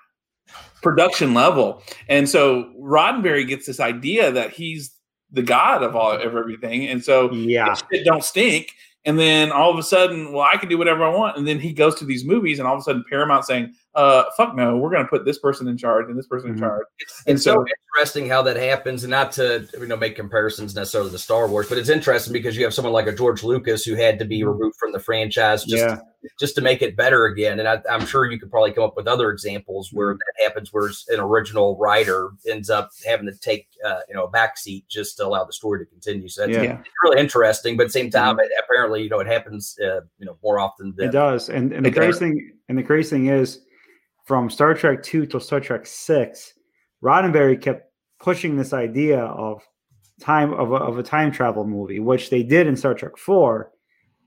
production 0.83 1.35
level. 1.35 1.83
And 2.09 2.29
so 2.29 2.73
Roddenberry 2.79 3.47
gets 3.47 3.67
this 3.67 3.81
idea 3.81 4.31
that 4.33 4.51
he's 4.51 4.93
the 5.33 5.43
god 5.43 5.83
of 5.83 5.95
all 5.97 6.13
of 6.13 6.21
everything, 6.21 6.89
and 6.89 7.03
so 7.03 7.33
yeah, 7.33 7.75
shit 7.91 8.05
don't 8.05 8.25
stink. 8.25 8.75
And 9.07 9.19
then 9.19 9.51
all 9.51 9.71
of 9.71 9.79
a 9.79 9.83
sudden, 9.83 10.31
well, 10.31 10.47
I 10.51 10.59
can 10.59 10.69
do 10.69 10.77
whatever 10.77 11.05
I 11.05 11.09
want. 11.09 11.39
And 11.39 11.49
then 11.49 11.59
he 11.59 11.73
goes 11.73 11.95
to 11.97 12.05
these 12.05 12.25
movies, 12.25 12.59
and 12.59 12.69
all 12.69 12.75
of 12.75 12.81
a 12.81 12.83
sudden, 12.83 13.03
Paramount 13.09 13.47
saying, 13.47 13.73
"Uh, 13.95 14.25
fuck 14.37 14.55
no, 14.55 14.77
we're 14.77 14.91
going 14.91 15.03
to 15.05 15.09
put 15.09 15.25
this 15.25 15.39
person 15.39 15.67
in 15.69 15.77
charge 15.77 16.07
and 16.09 16.19
this 16.19 16.27
person 16.27 16.51
Mhm. 16.51 16.55
in 16.55 16.59
charge." 16.61 16.87
It's, 16.99 17.23
And 17.27 17.35
it's 17.37 17.45
so, 17.45 17.55
so- 17.55 17.65
interesting 17.97 18.29
how 18.29 18.43
that 18.43 18.57
happens, 18.57 19.03
and 19.05 19.11
not 19.11 19.33
to 19.33 19.67
you 19.79 19.87
know 19.87 19.97
make 19.97 20.17
comparisons 20.17 20.75
necessarily 20.75 21.11
to 21.11 21.19
Star 21.19 21.49
Wars, 21.49 21.69
but 21.69 21.77
it's 21.79 21.89
interesting 21.89 22.33
because 22.33 22.57
you 22.57 22.65
have 22.65 22.73
someone 22.75 22.93
like 22.93 23.07
a 23.07 23.13
George 23.15 23.43
Lucas 23.43 23.85
who 23.85 23.95
had 23.97 24.19
to 24.21 24.25
be 24.25 24.45
removed 24.45 24.77
from 24.79 24.93
the 24.93 25.01
franchise 25.01 25.65
just 25.65 25.83
yeah. 25.83 25.99
just 26.39 26.55
to 26.55 26.61
make 26.61 26.83
it 26.83 26.97
better 26.97 27.25
again. 27.25 27.59
And 27.59 27.67
I, 27.67 27.81
I'm 27.91 28.07
sure 28.07 28.31
you 28.31 28.39
could 28.39 28.51
probably 28.51 28.73
come 28.73 28.85
up 28.85 28.95
with 28.97 29.09
other 29.09 29.31
examples 29.31 29.91
where 29.93 30.15
that 30.15 30.45
happens, 30.45 30.73
where 30.73 30.89
an 31.09 31.19
original 31.19 31.77
writer 31.79 32.31
ends 32.49 32.71
up 32.71 32.91
having 33.07 33.27
to 33.27 33.33
take 33.39 33.67
uh, 33.85 34.01
you 34.09 34.15
know 34.15 34.25
a 34.25 34.31
backseat 34.31 34.85
just 34.89 35.17
to 35.17 35.27
allow 35.27 35.45
the 35.45 35.53
story 35.53 35.81
to 35.81 35.87
continue. 35.87 36.29
So 36.29 36.47
that's 36.47 36.57
Yeah. 36.57 36.79
it's 36.79 36.89
really 37.03 37.21
interesting, 37.21 37.77
but 37.77 37.85
at 37.85 37.89
the 37.89 37.93
same 37.93 38.11
time, 38.11 38.39
it, 38.39 38.51
apparently 38.63 39.03
you 39.03 39.09
know 39.09 39.19
it 39.19 39.27
happens 39.27 39.77
uh, 39.83 40.03
you 40.19 40.27
know 40.27 40.37
more 40.45 40.59
often 40.61 40.95
than 40.97 41.09
It 41.09 41.13
does, 41.13 41.49
and 41.49 41.73
and 41.73 41.85
the 41.85 41.91
crazy 41.91 42.19
thing, 42.21 42.53
and 42.69 42.79
the 42.79 42.83
crazy 42.85 43.11
thing 43.11 43.27
is, 43.27 43.61
from 44.31 44.49
Star 44.49 44.75
Trek 44.75 45.03
two 45.03 45.27
till 45.27 45.41
Star 45.41 45.59
Trek 45.59 45.85
six, 45.85 46.55
Roddenberry 47.03 47.61
kept 47.61 47.91
pushing 48.21 48.57
this 48.57 48.73
idea 48.73 49.25
of 49.25 49.61
time 50.21 50.53
of 50.53 50.71
a, 50.71 50.77
of 50.77 50.99
a 50.99 51.03
time 51.03 51.33
travel 51.33 51.67
movie, 51.67 51.99
which 51.99 52.31
they 52.31 52.45
did 52.45 52.69
in 52.69 52.77
Star 52.77 52.95
Trek 52.95 53.17
four. 53.17 53.73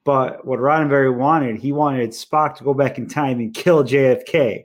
But 0.03 0.45
what 0.45 0.59
Roddenberry 0.59 1.15
wanted, 1.15 1.55
he 1.55 1.71
wanted 1.71 2.09
Spock 2.09 2.57
to 2.57 2.65
go 2.65 2.73
back 2.73 2.97
in 2.97 3.07
time 3.07 3.39
and 3.39 3.53
kill 3.53 3.85
JFK, 3.85 4.63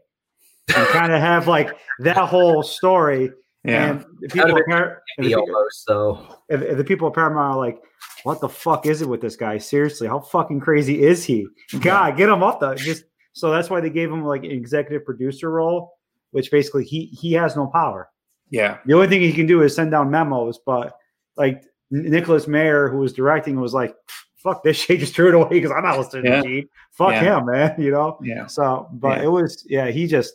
and 0.74 0.86
kind 0.88 1.12
of 1.12 1.20
have 1.20 1.46
like 1.46 1.70
that 2.00 2.16
whole 2.16 2.64
story. 2.64 3.30
And 3.62 4.04
the 4.18 4.28
people, 4.28 4.48
That'd 4.48 4.66
Par- 4.66 5.02
and 5.18 5.26
the 5.28 5.36
almost 5.36 5.84
so. 5.84 6.36
if, 6.48 6.62
if 6.62 6.76
the 6.78 6.82
people 6.82 7.06
at 7.06 7.14
Paramount 7.14 7.54
are 7.54 7.58
like, 7.58 7.78
"What 8.24 8.40
the 8.40 8.48
fuck 8.48 8.86
is 8.86 9.02
it 9.02 9.08
with 9.08 9.20
this 9.20 9.36
guy? 9.36 9.58
Seriously, 9.58 10.08
how 10.08 10.18
fucking 10.18 10.58
crazy 10.58 11.04
is 11.04 11.22
he? 11.22 11.46
God, 11.78 12.16
get 12.16 12.28
him 12.28 12.42
off 12.42 12.58
the 12.58 12.74
just." 12.74 13.04
So 13.38 13.50
that's 13.50 13.70
why 13.70 13.80
they 13.80 13.90
gave 13.90 14.10
him 14.10 14.24
like 14.24 14.42
an 14.44 14.50
executive 14.50 15.04
producer 15.04 15.50
role, 15.50 15.92
which 16.32 16.50
basically 16.50 16.84
he 16.84 17.06
he 17.06 17.32
has 17.34 17.54
no 17.56 17.66
power. 17.68 18.08
Yeah, 18.50 18.78
The 18.86 18.94
only 18.94 19.08
thing 19.08 19.20
he 19.20 19.32
can 19.32 19.46
do 19.46 19.62
is 19.62 19.74
send 19.74 19.90
down 19.90 20.10
memos. 20.10 20.58
But 20.64 20.94
like 21.36 21.62
Nicholas 21.90 22.48
Meyer, 22.48 22.88
who 22.88 22.98
was 22.98 23.12
directing, 23.12 23.60
was 23.60 23.74
like, 23.74 23.94
"Fuck 24.42 24.62
this 24.64 24.76
shit, 24.76 25.00
just 25.00 25.14
threw 25.14 25.28
it 25.28 25.34
away 25.34 25.48
because 25.50 25.70
I'm 25.70 25.84
not 25.84 25.98
listening 25.98 26.24
Yeah. 26.32 26.42
to 26.42 26.48
Gene. 26.48 26.68
Fuck 26.92 27.10
Yeah. 27.12 27.38
him, 27.38 27.46
man." 27.46 27.74
You 27.78 27.90
know. 27.90 28.18
yeah. 28.22 28.46
So, 28.46 28.88
but 28.92 29.18
Yeah. 29.18 29.24
it 29.24 29.28
was 29.28 29.64
yeah, 29.68 29.86
he 29.88 30.06
just 30.06 30.34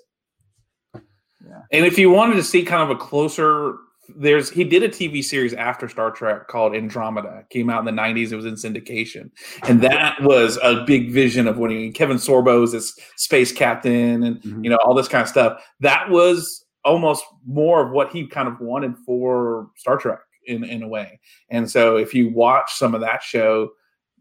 yeah. 0.95 1.61
And 1.71 1.85
if 1.85 1.97
you 1.97 2.09
wanted 2.09 2.35
to 2.35 2.43
see 2.43 2.63
kind 2.63 2.83
of 2.83 2.89
a 2.89 2.95
closer, 2.99 3.75
there's 4.17 4.49
he 4.49 4.63
did 4.63 4.83
a 4.83 4.89
TV 4.89 5.23
series 5.23 5.53
after 5.53 5.87
Star 5.87 6.11
Trek 6.11 6.47
called 6.47 6.75
Andromeda. 6.75 7.45
Came 7.49 7.69
out 7.69 7.79
in 7.79 7.85
the 7.95 8.01
'90s. 8.01 8.31
It 8.31 8.35
was 8.35 8.45
in 8.45 8.55
syndication, 8.55 9.31
and 9.67 9.81
that 9.81 10.21
was 10.21 10.57
a 10.61 10.83
big 10.85 11.11
vision 11.11 11.47
of 11.47 11.57
when 11.57 11.71
he, 11.71 11.91
Kevin 11.91 12.17
Sorbo 12.17 12.61
was 12.61 12.71
this 12.73 12.97
space 13.15 13.51
captain, 13.51 14.23
and 14.23 14.41
Mhm. 14.41 14.63
you 14.63 14.69
know 14.69 14.77
all 14.83 14.93
this 14.93 15.07
kind 15.07 15.21
of 15.21 15.29
stuff. 15.29 15.63
That 15.79 16.09
was 16.09 16.65
almost 16.85 17.23
more 17.45 17.85
of 17.85 17.91
what 17.91 18.11
he 18.11 18.27
kind 18.27 18.47
of 18.47 18.59
wanted 18.59 18.93
for 19.05 19.69
Star 19.77 19.97
Trek 19.97 20.19
in 20.47 20.63
in 20.65 20.83
a 20.83 20.87
way. 20.87 21.19
And 21.49 21.69
so 21.71 21.95
if 21.97 22.13
you 22.13 22.29
watch 22.29 22.73
some 22.73 22.93
of 22.93 23.01
that 23.01 23.23
show, 23.23 23.69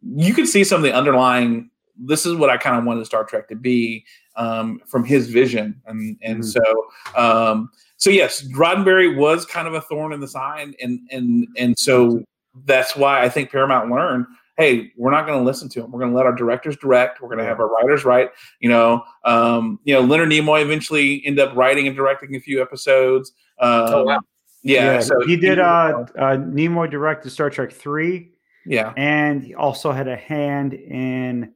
you 0.02 0.32
can 0.32 0.46
see 0.46 0.62
some 0.64 0.76
of 0.76 0.84
the 0.84 0.92
underlying. 0.94 1.70
This 1.96 2.24
is 2.24 2.34
what 2.36 2.50
I 2.50 2.56
kind 2.56 2.76
of 2.78 2.84
wanted 2.84 3.04
Star 3.06 3.24
Trek 3.24 3.48
to 3.48 3.56
be 3.56 4.04
um, 4.36 4.80
from 4.86 5.04
his 5.04 5.28
vision, 5.28 5.82
and 5.86 6.16
and 6.22 6.38
Mhm. 6.40 6.44
so 6.44 7.20
um, 7.20 7.68
so 8.02 8.10
yes, 8.10 8.42
Roddenberry 8.48 9.16
was 9.16 9.46
kind 9.46 9.68
of 9.68 9.74
a 9.74 9.80
thorn 9.80 10.12
in 10.12 10.18
the 10.18 10.26
side, 10.26 10.74
and 10.82 10.98
and 11.12 11.46
and 11.56 11.78
so 11.78 12.20
that's 12.64 12.96
why 12.96 13.22
I 13.22 13.28
think 13.28 13.52
Paramount 13.52 13.92
learned. 13.92 14.26
Hey, 14.56 14.90
we're 14.96 15.12
not 15.12 15.24
going 15.24 15.38
to 15.38 15.44
listen 15.44 15.68
to 15.68 15.84
him. 15.84 15.92
We're 15.92 16.00
going 16.00 16.10
to 16.10 16.16
let 16.16 16.26
our 16.26 16.34
directors 16.34 16.76
direct. 16.76 17.22
We're 17.22 17.28
going 17.28 17.38
to 17.38 17.44
have 17.44 17.60
our 17.60 17.68
writers 17.68 18.04
write. 18.04 18.30
You 18.58 18.70
know, 18.70 19.04
um, 19.24 19.78
you 19.84 19.94
know, 19.94 20.00
Leonard 20.00 20.30
Nimoy 20.30 20.62
eventually 20.62 21.22
ended 21.24 21.46
up 21.46 21.54
writing 21.56 21.86
and 21.86 21.94
directing 21.94 22.34
a 22.34 22.40
few 22.40 22.60
episodes. 22.60 23.30
Um, 23.60 23.84
Oh, 23.86 24.02
wow. 24.02 24.20
Yeah, 24.64 24.98
so 24.98 25.14
he 25.24 25.36
did. 25.36 25.60
Uh, 25.60 26.04
uh, 26.18 26.36
Nimoy 26.38 26.90
directed 26.90 27.30
Star 27.30 27.50
Trek 27.50 27.70
three. 27.70 28.32
yeah, 28.66 28.92
and 28.96 29.44
he 29.44 29.54
also 29.54 29.92
had 29.92 30.08
a 30.08 30.16
hand 30.16 30.74
in 30.74 31.52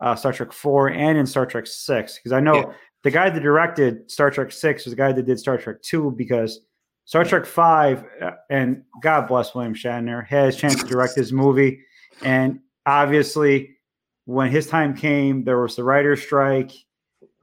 uh, 0.00 0.14
Star 0.14 0.32
Trek 0.32 0.52
Four 0.52 0.90
and 0.90 1.18
in 1.18 1.26
Star 1.26 1.44
Trek 1.44 1.66
Six. 1.66 2.18
Because 2.18 2.30
I 2.32 2.38
know 2.38 2.54
Yeah. 2.54 2.72
The 3.02 3.10
guy 3.10 3.30
that 3.30 3.42
directed 3.42 4.10
Star 4.10 4.30
Trek 4.30 4.52
Six 4.52 4.84
was 4.84 4.92
the 4.92 4.96
guy 4.96 5.12
that 5.12 5.26
did 5.26 5.38
Star 5.38 5.58
Trek 5.58 5.82
Two. 5.82 6.12
Because 6.12 6.60
Star 7.04 7.24
Trek 7.24 7.46
Five, 7.46 8.04
uh, 8.20 8.32
and 8.50 8.82
God 9.02 9.26
bless 9.26 9.54
William 9.54 9.74
Shatner, 9.74 10.26
had 10.26 10.46
his 10.46 10.56
chance 10.56 10.76
to 10.76 10.86
direct 10.86 11.14
his 11.14 11.32
movie, 11.32 11.80
and 12.22 12.60
obviously, 12.86 13.76
when 14.24 14.50
his 14.50 14.66
time 14.66 14.96
came, 14.96 15.44
there 15.44 15.60
was 15.60 15.76
the 15.76 15.84
writer's 15.84 16.22
strike, 16.22 16.72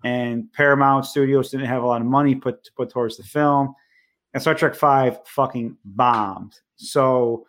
and 0.04 0.52
Paramount 0.54 1.06
Studios 1.06 1.52
didn't 1.52 1.68
have 1.68 1.84
a 1.84 1.88
lot 1.88 2.02
of 2.02 2.08
money 2.08 2.36
put 2.36 2.64
to 2.64 2.72
put 2.78 2.90
towards 2.90 3.18
the 3.18 3.24
film, 3.24 3.74
and 4.34 4.42
Star 4.42 4.56
Trek 4.56 4.76
Five 4.76 5.20
fucking 5.28 5.78
bombed. 5.84 6.54
So 6.78 7.46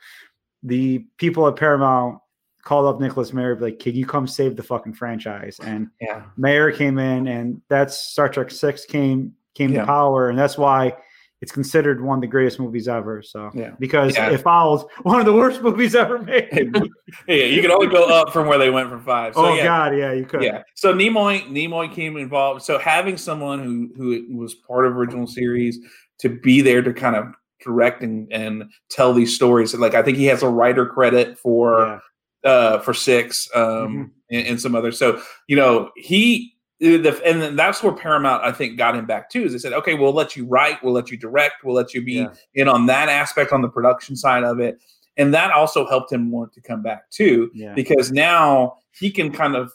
the 0.62 1.06
people 1.16 1.46
at 1.46 1.56
Paramount 1.56 2.19
called 2.62 2.86
up 2.86 3.00
Nicholas 3.00 3.32
Meyer, 3.32 3.56
like, 3.58 3.78
"Can 3.78 3.94
you 3.94 4.06
come 4.06 4.26
save 4.26 4.56
the 4.56 4.62
fucking 4.62 4.94
franchise?" 4.94 5.58
And 5.62 5.88
Yeah. 6.00 6.22
Meyer 6.36 6.70
came 6.72 6.98
in, 6.98 7.26
and 7.28 7.60
that's 7.68 7.96
Star 7.96 8.28
Trek 8.28 8.50
Six 8.50 8.84
came 8.86 9.32
came 9.54 9.72
Yeah. 9.72 9.80
to 9.80 9.86
power, 9.86 10.28
and 10.28 10.38
that's 10.38 10.56
why 10.56 10.94
it's 11.42 11.52
considered 11.52 12.02
one 12.04 12.18
of 12.18 12.20
the 12.20 12.26
greatest 12.26 12.60
movies 12.60 12.86
ever. 12.86 13.22
So 13.22 13.50
Yeah. 13.54 13.70
because 13.78 14.14
Yeah. 14.14 14.30
it 14.30 14.42
follows 14.42 14.84
one 15.04 15.18
of 15.20 15.26
the 15.26 15.32
worst 15.32 15.62
movies 15.62 15.94
ever 15.94 16.18
made. 16.18 16.48
yeah, 17.26 17.44
you 17.46 17.62
can 17.62 17.70
only 17.70 17.86
go 17.86 18.04
up 18.08 18.30
from 18.30 18.46
where 18.46 18.58
they 18.58 18.68
went 18.70 18.90
from 18.90 19.00
five. 19.00 19.34
So, 19.34 19.46
oh 19.46 19.54
yeah, 19.54 19.64
God, 19.64 19.96
yeah, 19.96 20.12
you 20.12 20.26
could. 20.26 20.42
Yeah. 20.42 20.62
So 20.74 20.92
Nimoy 20.94 21.42
Nimoy 21.48 21.90
came 21.92 22.16
involved. 22.18 22.62
So 22.62 22.78
having 22.78 23.16
someone 23.16 23.58
who 23.60 23.90
who 23.96 24.36
was 24.36 24.54
part 24.54 24.86
of 24.86 24.96
original 24.96 25.26
series 25.26 25.78
to 26.18 26.28
be 26.28 26.60
there 26.60 26.82
to 26.82 26.92
kind 26.92 27.16
of 27.16 27.24
direct 27.64 28.02
and, 28.02 28.30
and 28.32 28.64
tell 28.90 29.12
these 29.14 29.34
stories. 29.34 29.72
And 29.72 29.80
Like 29.80 29.94
I 29.94 30.02
think 30.02 30.18
he 30.18 30.26
has 30.26 30.42
a 30.42 30.48
writer 30.48 30.84
credit 30.86 31.38
for. 31.38 32.00
Uh 32.44 32.78
for 32.80 32.94
six 32.94 33.48
um 33.54 33.62
Mhm. 33.62 34.10
and, 34.30 34.46
and 34.48 34.60
some 34.60 34.74
others. 34.74 34.98
So 34.98 35.20
you 35.46 35.56
know 35.56 35.90
he. 35.96 36.54
The, 36.82 37.20
and 37.26 37.42
then 37.42 37.56
that's 37.56 37.82
where 37.82 37.92
Paramount, 37.92 38.42
I 38.42 38.52
think, 38.52 38.78
got 38.78 38.96
him 38.96 39.04
back 39.04 39.28
too. 39.28 39.42
Is 39.44 39.52
they 39.52 39.58
said, 39.58 39.74
"Okay, 39.74 39.92
we'll 39.92 40.14
let 40.14 40.34
you 40.34 40.46
write, 40.46 40.82
we'll 40.82 40.94
let 40.94 41.10
you 41.10 41.18
direct, 41.18 41.62
we'll 41.62 41.74
let 41.74 41.92
you 41.92 42.00
be 42.02 42.14
Yeah. 42.14 42.28
in 42.54 42.68
on 42.68 42.86
that 42.86 43.10
aspect 43.10 43.52
on 43.52 43.60
the 43.60 43.68
production 43.68 44.16
side 44.16 44.44
of 44.44 44.60
it," 44.60 44.80
and 45.18 45.34
that 45.34 45.50
also 45.50 45.86
helped 45.86 46.10
him 46.10 46.30
want 46.30 46.54
to 46.54 46.62
come 46.62 46.80
back 46.82 47.10
too 47.10 47.50
Yeah. 47.52 47.74
because 47.74 48.10
now 48.10 48.78
he 48.92 49.10
can 49.10 49.30
kind 49.30 49.56
of 49.56 49.70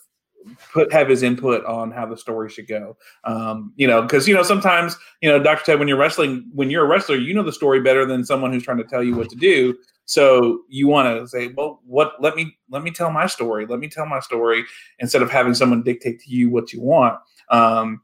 put 0.72 0.92
have 0.92 1.08
his 1.08 1.22
input 1.22 1.64
on 1.64 1.92
how 1.92 2.06
the 2.06 2.16
story 2.16 2.48
should 2.50 2.66
go. 2.66 2.96
Um, 3.22 3.72
you 3.76 3.86
know, 3.86 4.02
because 4.02 4.26
you 4.26 4.34
know 4.34 4.42
sometimes 4.42 4.96
you 5.22 5.28
know, 5.28 5.38
Doctor 5.40 5.64
Ted, 5.64 5.78
when 5.78 5.86
you're 5.86 5.96
wrestling, 5.98 6.50
when 6.54 6.70
you're 6.70 6.84
a 6.84 6.88
wrestler, 6.88 7.14
you 7.14 7.34
know 7.34 7.44
the 7.44 7.52
story 7.52 7.80
better 7.80 8.04
than 8.04 8.24
someone 8.24 8.52
who's 8.52 8.64
trying 8.64 8.78
to 8.78 8.84
tell 8.84 9.04
you 9.04 9.14
what 9.14 9.30
to 9.30 9.36
do. 9.36 9.76
So 10.06 10.62
you 10.68 10.86
want 10.88 11.20
to 11.20 11.28
say, 11.28 11.48
well, 11.48 11.80
what? 11.84 12.14
Let 12.20 12.36
me 12.36 12.56
let 12.70 12.82
me 12.82 12.90
tell 12.90 13.10
my 13.10 13.26
story. 13.26 13.66
Let 13.66 13.80
me 13.80 13.88
tell 13.88 14.06
my 14.06 14.20
story 14.20 14.64
instead 15.00 15.20
of 15.22 15.30
having 15.30 15.54
someone 15.54 15.82
dictate 15.82 16.20
to 16.20 16.30
you 16.30 16.48
what 16.48 16.72
you 16.72 16.80
want. 16.80 17.18
Um, 17.50 18.00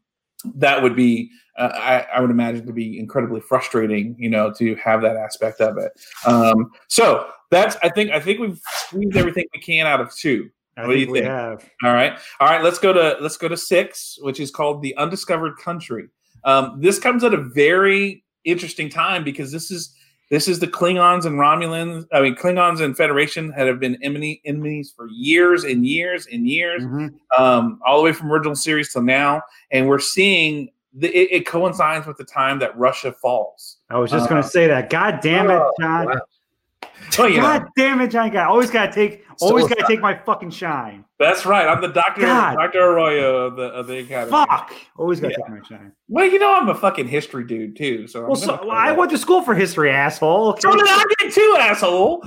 that 0.57 0.83
would 0.83 0.97
be, 0.97 1.31
uh, 1.57 1.71
I, 1.75 2.07
I 2.17 2.21
would 2.21 2.31
imagine, 2.31 2.67
to 2.67 2.73
be 2.73 2.99
incredibly 2.99 3.41
frustrating. 3.41 4.17
You 4.19 4.31
know, 4.31 4.53
to 4.55 4.75
have 4.77 5.01
that 5.03 5.17
aspect 5.17 5.61
of 5.61 5.79
it. 5.79 5.93
Um, 6.27 6.73
so 6.89 7.29
that's 7.51 7.77
I 7.83 7.89
think 7.89 8.11
I 8.11 8.19
think 8.19 8.41
we've 8.41 8.61
squeezed 8.87 9.17
everything 9.17 9.45
we 9.55 9.61
can 9.61 9.87
out 9.87 10.01
of 10.01 10.13
two. 10.15 10.51
I 10.77 10.87
What 10.87 10.95
do 10.95 10.99
you 11.01 11.11
we 11.11 11.21
think? 11.21 11.31
have. 11.31 11.69
All 11.85 11.93
right, 11.93 12.19
all 12.41 12.49
right. 12.49 12.63
Let's 12.65 12.79
go 12.79 12.93
to 12.93 13.17
let's 13.21 13.37
go 13.37 13.47
to 13.47 13.57
six, 13.57 14.19
which 14.23 14.41
is 14.41 14.51
called 14.51 14.83
the 14.83 14.97
Undiscovered 14.97 15.57
Country. 15.59 16.09
Um, 16.45 16.81
this 16.81 16.99
comes 16.99 17.23
at 17.23 17.35
a 17.35 17.37
very 17.37 18.25
interesting 18.45 18.89
time 18.89 19.23
because 19.23 19.53
this 19.53 19.71
is 19.71 19.95
this 20.33 20.49
is 20.49 20.59
the 20.61 20.67
Klingons 20.67 21.27
and 21.27 21.37
Romulans. 21.39 22.07
I 22.11 22.23
mean, 22.23 22.35
Klingons 22.35 22.81
and 22.81 22.97
Federation 22.97 23.53
had 23.53 23.67
have 23.67 23.79
been 23.79 23.99
enemy, 24.03 24.41
enemies 24.47 24.91
for 24.97 25.07
years 25.09 25.63
and 25.65 25.87
years 25.87 26.27
and 26.33 26.49
years, 26.49 26.83
Mhm. 26.83 27.13
um, 27.39 27.79
all 27.87 27.99
the 27.99 28.05
way 28.05 28.13
from 28.15 28.33
original 28.33 28.55
series 28.57 28.91
till 28.91 29.03
now, 29.03 29.43
and 29.71 29.87
we're 29.89 29.99
seeing 29.99 30.71
the, 30.95 31.09
it, 31.09 31.29
it 31.41 31.47
coincides 31.47 32.07
with 32.07 32.17
the 32.17 32.25
time 32.25 32.59
that 32.61 32.77
Russia 32.79 33.13
falls. 33.13 33.77
I 33.91 33.99
was 33.99 34.11
just 34.11 34.25
Uh, 34.25 34.29
going 34.31 34.43
to 34.43 34.49
say 34.49 34.67
that. 34.69 34.89
God 34.89 35.21
damn 35.23 35.51
it, 35.51 35.55
Oh, 35.55 35.71
John. 35.79 36.07
wow. 36.07 36.21
Oh, 37.19 37.27
you 37.27 37.37
know, 37.37 37.43
God 37.43 37.67
damn 37.77 38.01
it, 38.01 38.09
John. 38.11 38.31
God, 38.31 38.49
always 38.49 38.71
got 38.71 38.87
to 38.87 38.93
take, 38.93 39.25
always 39.41 39.65
sorry. 39.65 39.75
got 39.77 39.87
to 39.87 39.93
take 39.93 40.01
my 40.01 40.15
fucking 40.25 40.51
shine. 40.51 41.05
that's 41.19 41.45
right. 41.45 41.67
I'm 41.69 41.81
the 41.83 41.89
Doctor 41.89 42.23
God. 42.23 42.55
Doctor 42.57 42.81
Arroyo 42.81 43.47
of 43.47 43.57
the 43.57 43.65
of 43.65 43.87
the 43.87 43.99
Academy. 43.99 44.31
Fuck. 44.31 44.73
Always 44.97 45.21
got 45.21 45.29
to 45.29 45.35
Yeah. 45.39 45.45
take 45.55 45.63
my 45.63 45.69
shine. 45.69 45.93
Well, 46.09 46.25
you 46.25 46.39
know 46.39 46.55
I'm 46.55 46.69
a 46.69 46.75
fucking 46.75 47.09
history 47.09 47.45
dude 47.45 47.77
too. 47.77 48.07
So, 48.07 48.21
I'm 48.23 48.27
Well, 48.29 48.37
so, 48.37 48.71
I 48.71 48.93
went 48.93 49.11
to 49.11 49.19
school 49.19 49.43
for 49.43 49.55
history, 49.55 49.91
asshole. 49.91 50.57
So 50.59 50.71
did 50.71 50.81
I 50.87 51.05
get 51.19 51.33
too, 51.33 51.57
asshole. 51.61 52.25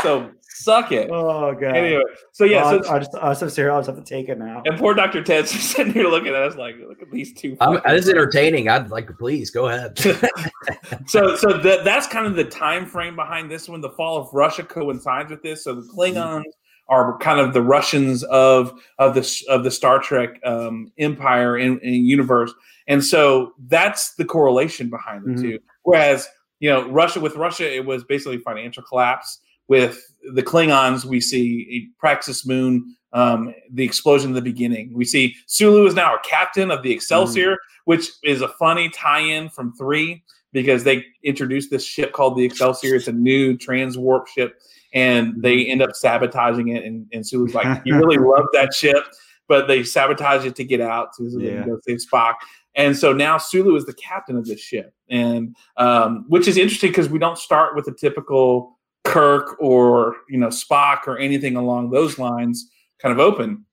So 0.00 0.30
suck 0.54 0.92
it. 0.92 1.08
Oh 1.10 1.52
god. 1.54 1.76
Anyway, 1.76 2.02
so 2.32 2.44
yeah, 2.44 2.62
Well, 2.70 2.82
so 2.84 2.90
I, 2.90 2.96
I 2.96 2.98
just, 2.98 3.14
I 3.14 3.30
just 3.30 3.40
have 3.40 3.48
to 3.50 3.54
say, 3.54 3.68
I 3.68 3.78
just 3.78 3.86
have 3.88 3.96
to 3.96 4.04
take 4.04 4.28
it 4.28 4.38
now. 4.38 4.62
and 4.64 4.78
poor 4.78 4.94
Doctor 4.94 5.22
Ted's 5.22 5.52
just 5.52 5.70
sitting 5.70 5.92
here 5.92 6.08
looking 6.08 6.28
at 6.34 6.42
us 6.42 6.56
like, 6.56 6.76
look 6.86 7.02
at 7.02 7.10
these 7.10 7.32
two. 7.34 7.56
I'm, 7.60 7.76
fucking- 7.76 7.94
it's 7.94 8.08
entertaining. 8.08 8.68
I'd 8.68 8.90
like 8.90 9.06
to 9.08 9.12
please 9.14 9.50
go 9.50 9.68
ahead. 9.68 9.98
so 11.06 11.36
so 11.36 11.58
that 11.58 11.84
that's 11.84 12.06
kind 12.06 12.26
of 12.26 12.36
the 12.36 12.44
time 12.44 12.86
frame 12.86 13.16
behind 13.16 13.50
this 13.50 13.68
one. 13.68 13.80
The 13.80 13.90
fall 13.90 14.16
of 14.18 14.28
Russia 14.32 14.62
coincides 14.62 15.30
with 15.30 15.42
this. 15.42 15.64
So 15.64 15.74
the 15.74 15.82
Klingons 15.82 16.44
are 16.88 17.16
kind 17.18 17.40
of 17.40 17.52
the 17.52 17.62
Russians 17.62 18.22
of 18.24 18.80
of 18.98 19.14
the 19.14 19.44
of 19.48 19.64
the 19.64 19.70
Star 19.70 19.98
Trek 19.98 20.38
um, 20.44 20.92
empire 20.98 21.56
and, 21.56 21.80
and 21.82 21.94
universe, 22.06 22.52
and 22.88 23.04
so 23.04 23.52
that's 23.66 24.14
the 24.14 24.24
correlation 24.24 24.90
behind 24.90 25.24
the 25.24 25.30
Mhm. 25.30 25.40
two. 25.40 25.58
Whereas 25.82 26.28
you 26.60 26.70
know 26.70 26.88
Russia 26.90 27.20
with 27.20 27.36
Russia, 27.36 27.72
it 27.72 27.84
was 27.86 28.04
basically 28.04 28.38
financial 28.38 28.82
collapse. 28.82 29.38
With 29.68 30.11
the 30.34 30.42
Klingons, 30.42 31.04
we 31.04 31.20
see 31.20 31.90
Praxis 31.98 32.46
Moon, 32.46 32.96
um, 33.12 33.54
the 33.72 33.84
explosion 33.84 34.30
in 34.30 34.34
the 34.34 34.42
beginning. 34.42 34.92
We 34.94 35.04
see 35.04 35.34
Sulu 35.46 35.86
is 35.86 35.94
now 35.94 36.14
a 36.14 36.18
captain 36.20 36.70
of 36.70 36.82
the 36.82 36.92
Excelsior, 36.92 37.58
which 37.84 38.08
is 38.22 38.40
a 38.40 38.48
funny 38.48 38.88
tie-in 38.88 39.48
from 39.50 39.74
three 39.74 40.22
because 40.52 40.84
they 40.84 41.04
introduced 41.24 41.70
this 41.70 41.84
ship 41.84 42.12
called 42.12 42.36
the 42.36 42.44
Excelsior. 42.44 42.94
It's 42.94 43.08
a 43.08 43.12
new 43.12 43.56
transwarp 43.56 44.26
ship, 44.28 44.60
and 44.94 45.34
they 45.42 45.66
end 45.66 45.82
up 45.82 45.94
sabotaging 45.94 46.68
it. 46.68 46.84
And, 46.84 47.06
and 47.12 47.26
Sulu's 47.26 47.54
like, 47.54 47.82
"You 47.84 47.96
really 47.98 48.18
love 48.18 48.46
that 48.52 48.72
ship," 48.74 49.04
but 49.48 49.66
they 49.66 49.82
sabotage 49.82 50.44
it 50.46 50.54
to 50.56 50.64
get 50.64 50.80
out 50.80 51.14
so 51.14 51.24
they 51.24 51.46
Yeah. 51.46 51.62
can 51.62 51.70
go 51.70 51.78
save 51.86 51.98
Spock. 51.98 52.34
And 52.74 52.96
so 52.96 53.12
now 53.12 53.36
Sulu 53.36 53.76
is 53.76 53.84
the 53.84 53.92
captain 53.94 54.36
of 54.36 54.46
this 54.46 54.60
ship, 54.60 54.94
and 55.10 55.54
um, 55.76 56.24
which 56.28 56.48
is 56.48 56.56
interesting 56.56 56.90
because 56.90 57.08
we 57.10 57.18
don't 57.18 57.36
start 57.38 57.74
with 57.76 57.86
a 57.88 57.92
typical 57.92 58.78
Kirk 59.04 59.56
or 59.60 60.16
you 60.28 60.38
know 60.38 60.48
Spock 60.48 61.06
or 61.06 61.18
anything 61.18 61.56
along 61.56 61.90
those 61.90 62.18
lines 62.18 62.68
kind 63.00 63.12
of 63.12 63.18
open. 63.18 63.64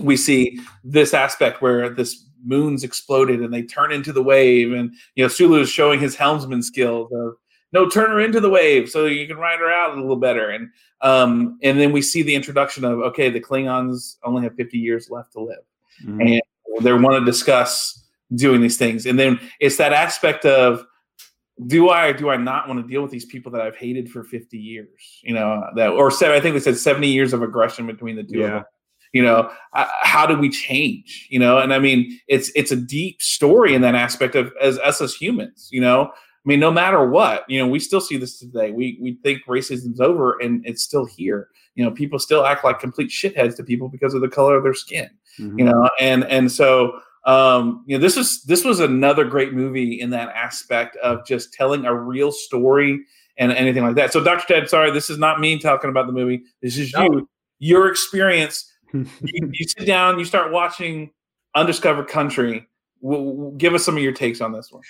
We 0.00 0.16
see 0.16 0.58
this 0.82 1.14
aspect 1.14 1.62
where 1.62 1.88
this 1.90 2.26
moon's 2.44 2.82
exploded 2.82 3.40
and 3.40 3.54
they 3.54 3.62
turn 3.62 3.92
into 3.92 4.12
the 4.12 4.22
wave, 4.22 4.72
and 4.72 4.92
you 5.14 5.24
know 5.24 5.28
Sulu 5.28 5.60
is 5.60 5.68
showing 5.68 6.00
his 6.00 6.16
helmsman 6.16 6.62
skills 6.62 7.12
of 7.12 7.34
no 7.72 7.88
turn 7.88 8.10
her 8.10 8.20
into 8.20 8.40
the 8.40 8.50
wave 8.50 8.90
so 8.90 9.06
you 9.06 9.26
can 9.26 9.38
ride 9.38 9.58
her 9.60 9.70
out 9.70 9.96
a 9.96 10.00
little 10.00 10.16
better, 10.16 10.50
and 10.50 10.68
um, 11.00 11.58
and 11.62 11.78
then 11.78 11.92
we 11.92 12.02
see 12.02 12.22
the 12.22 12.34
introduction 12.34 12.84
of 12.84 12.98
okay 13.00 13.30
the 13.30 13.40
Klingons 13.40 14.16
only 14.24 14.42
have 14.42 14.56
fifty 14.56 14.78
years 14.78 15.10
left 15.10 15.32
to 15.32 15.40
live 15.40 15.64
Mhm. 16.04 16.20
and 16.20 16.84
they 16.84 16.92
want 16.92 17.18
to 17.18 17.24
discuss 17.24 18.02
doing 18.34 18.62
these 18.62 18.78
things 18.78 19.04
and 19.04 19.18
then 19.18 19.38
it's 19.60 19.76
that 19.76 19.92
aspect 19.92 20.46
of 20.46 20.86
do 21.66 21.90
i 21.90 22.12
do 22.12 22.28
i 22.30 22.36
not 22.36 22.68
want 22.68 22.80
to 22.80 22.86
deal 22.88 23.02
with 23.02 23.10
these 23.10 23.24
people 23.24 23.50
that 23.52 23.60
i've 23.60 23.76
hated 23.76 24.08
for 24.10 24.24
50 24.24 24.56
years 24.58 25.20
you 25.22 25.34
know 25.34 25.62
that 25.76 25.88
or 25.90 26.10
seven, 26.10 26.36
i 26.36 26.40
think 26.40 26.54
they 26.54 26.60
said 26.60 26.76
70 26.76 27.08
years 27.08 27.32
of 27.32 27.42
aggression 27.42 27.86
between 27.86 28.16
the 28.16 28.22
two 28.22 28.38
of 28.42 28.48
Yeah. 28.48 28.54
them. 28.56 28.64
You 29.12 29.22
know 29.22 29.50
uh, 29.74 29.86
how 30.00 30.26
do 30.26 30.38
we 30.38 30.48
change 30.48 31.26
you 31.30 31.38
know? 31.38 31.58
And 31.58 31.74
i 31.74 31.78
mean 31.78 32.18
it's 32.28 32.50
it's 32.54 32.72
a 32.72 32.76
deep 32.76 33.20
story 33.20 33.74
in 33.74 33.82
that 33.82 33.94
aspect 33.94 34.34
of 34.34 34.52
as 34.60 34.78
us 34.78 35.00
as 35.02 35.14
humans 35.14 35.68
you 35.70 35.80
know? 35.82 36.10
I 36.14 36.44
mean 36.46 36.60
no 36.60 36.70
matter 36.70 37.06
what 37.08 37.44
you 37.48 37.58
know 37.58 37.68
we 37.68 37.78
still 37.78 38.00
see 38.00 38.16
this 38.16 38.38
today. 38.38 38.70
We 38.70 38.98
we 39.02 39.18
think 39.22 39.42
racism's 39.46 40.00
over 40.00 40.38
and 40.40 40.64
it's 40.66 40.82
still 40.82 41.04
here. 41.04 41.48
You 41.74 41.84
know 41.84 41.90
people 41.90 42.18
still 42.18 42.46
act 42.46 42.64
like 42.64 42.80
complete 42.80 43.10
shitheads 43.10 43.54
to 43.56 43.62
people 43.64 43.88
because 43.88 44.14
of 44.14 44.22
the 44.22 44.28
color 44.28 44.56
of 44.56 44.62
their 44.64 44.74
skin 44.74 45.10
Mhm. 45.38 45.58
you 45.58 45.64
know? 45.66 45.88
And 46.00 46.24
and 46.24 46.50
so 46.50 46.98
um 47.24 47.84
you 47.86 47.96
know 47.96 48.02
this 48.02 48.16
was 48.16 48.42
this 48.44 48.64
was 48.64 48.80
another 48.80 49.24
great 49.24 49.52
movie 49.52 50.00
in 50.00 50.10
that 50.10 50.28
aspect 50.30 50.96
of 50.96 51.24
just 51.26 51.52
telling 51.52 51.84
a 51.84 51.94
real 51.94 52.32
story 52.32 53.00
and 53.38 53.52
anything 53.52 53.82
like 53.84 53.94
that. 53.94 54.12
So 54.12 54.22
dr 54.22 54.44
ted 54.46 54.68
sorry 54.68 54.90
this 54.90 55.08
is 55.08 55.18
not 55.18 55.38
me 55.40 55.58
talking 55.58 55.88
about 55.90 56.06
the 56.06 56.12
movie. 56.12 56.42
This 56.62 56.76
is 56.78 56.92
No. 56.92 57.02
you 57.04 57.28
your 57.58 57.88
experience. 57.88 58.68
You, 58.92 59.08
you 59.52 59.66
sit 59.68 59.86
down 59.86 60.18
you 60.18 60.24
start 60.26 60.52
watching 60.52 61.12
undiscovered 61.54 62.08
country. 62.08 62.66
W- 63.02 63.30
w- 63.32 63.56
give 63.56 63.72
us 63.74 63.84
some 63.84 63.96
of 63.96 64.02
your 64.02 64.12
takes 64.12 64.40
on 64.40 64.52
this 64.52 64.70
one. 64.70 64.82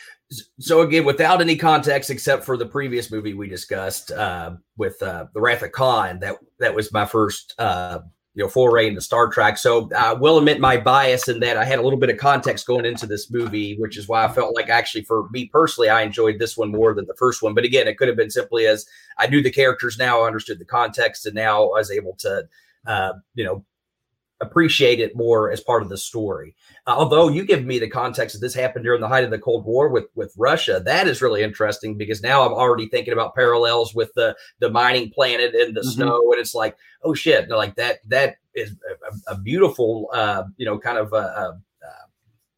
So 0.58 0.80
again, 0.82 1.04
without 1.04 1.40
any 1.40 1.54
context 1.56 2.10
except 2.10 2.44
for 2.44 2.56
the 2.56 2.66
previous 2.66 3.10
movie 3.12 3.32
we 3.34 3.48
discussed 3.48 4.10
uh, 4.10 4.56
with 4.76 5.00
uh, 5.02 5.26
the 5.34 5.40
Wrath 5.40 5.62
of 5.62 5.72
Khan, 5.72 6.18
that 6.20 6.36
that 6.58 6.74
was 6.74 6.92
my 6.92 7.06
first 7.06 7.54
uh, 7.58 8.00
you 8.34 8.42
know 8.42 8.48
foray 8.48 8.88
into 8.88 9.00
Star 9.00 9.28
Trek. 9.28 9.58
So 9.58 9.90
I 9.96 10.14
will 10.14 10.38
admit 10.38 10.60
my 10.60 10.78
bias 10.78 11.28
in 11.28 11.40
that 11.40 11.56
I 11.56 11.64
had 11.64 11.78
a 11.78 11.82
little 11.82 11.98
bit 11.98 12.10
of 12.10 12.16
context 12.16 12.66
going 12.66 12.86
into 12.86 13.06
this 13.06 13.30
movie, 13.30 13.76
which 13.78 13.98
is 13.98 14.08
why 14.08 14.24
I 14.24 14.28
felt 14.28 14.54
like 14.54 14.68
actually 14.68 15.04
for 15.04 15.28
me 15.30 15.46
personally, 15.52 15.90
I 15.90 16.02
enjoyed 16.02 16.38
this 16.38 16.56
one 16.56 16.70
more 16.70 16.94
than 16.94 17.06
the 17.06 17.14
first 17.14 17.42
one. 17.42 17.54
But 17.54 17.64
again, 17.64 17.88
it 17.88 17.98
could 17.98 18.08
have 18.08 18.16
been 18.16 18.30
simply 18.30 18.66
as 18.66 18.86
I 19.18 19.26
knew 19.26 19.42
the 19.42 19.50
characters 19.50 19.98
now, 19.98 20.22
I 20.22 20.26
understood 20.26 20.58
the 20.58 20.64
context, 20.64 21.26
and 21.26 21.34
now 21.34 21.64
I 21.64 21.78
was 21.78 21.90
able 21.90 22.16
to 22.20 22.48
uh, 22.86 23.12
you 23.34 23.44
know 23.44 23.64
appreciate 24.42 25.00
it 25.00 25.16
more 25.16 25.50
as 25.50 25.60
part 25.60 25.82
of 25.82 25.88
the 25.88 25.96
story. 25.96 26.54
Uh, 26.86 26.94
although 26.98 27.28
you 27.28 27.44
give 27.46 27.64
me 27.64 27.78
the 27.78 27.88
context 27.88 28.34
that 28.34 28.40
this 28.44 28.54
happened 28.54 28.84
during 28.84 29.00
the 29.00 29.08
height 29.08 29.24
of 29.24 29.30
the 29.30 29.38
Cold 29.38 29.64
War 29.64 29.88
with 29.88 30.06
with 30.14 30.34
Russia, 30.36 30.82
that 30.84 31.08
is 31.08 31.22
really 31.22 31.42
interesting 31.42 31.96
because 31.96 32.22
now 32.22 32.42
I'm 32.44 32.52
already 32.52 32.88
thinking 32.88 33.12
about 33.14 33.34
parallels 33.34 33.94
with 33.94 34.12
the 34.14 34.36
the 34.58 34.68
mining 34.70 35.10
planet 35.10 35.54
and 35.54 35.74
the 35.74 35.80
Mhm. 35.80 35.92
snow, 35.94 36.32
and 36.32 36.40
it's 36.40 36.54
like, 36.54 36.76
oh 37.04 37.14
shit, 37.14 37.48
no, 37.48 37.56
like 37.56 37.76
that 37.76 38.00
that 38.08 38.36
is 38.54 38.76
a, 39.28 39.32
a 39.32 39.38
beautiful, 39.38 40.10
uh, 40.12 40.44
you 40.58 40.66
know, 40.66 40.78
kind 40.78 40.98
of 40.98 41.12
a, 41.14 41.16
a, 41.16 41.60
a 41.84 41.92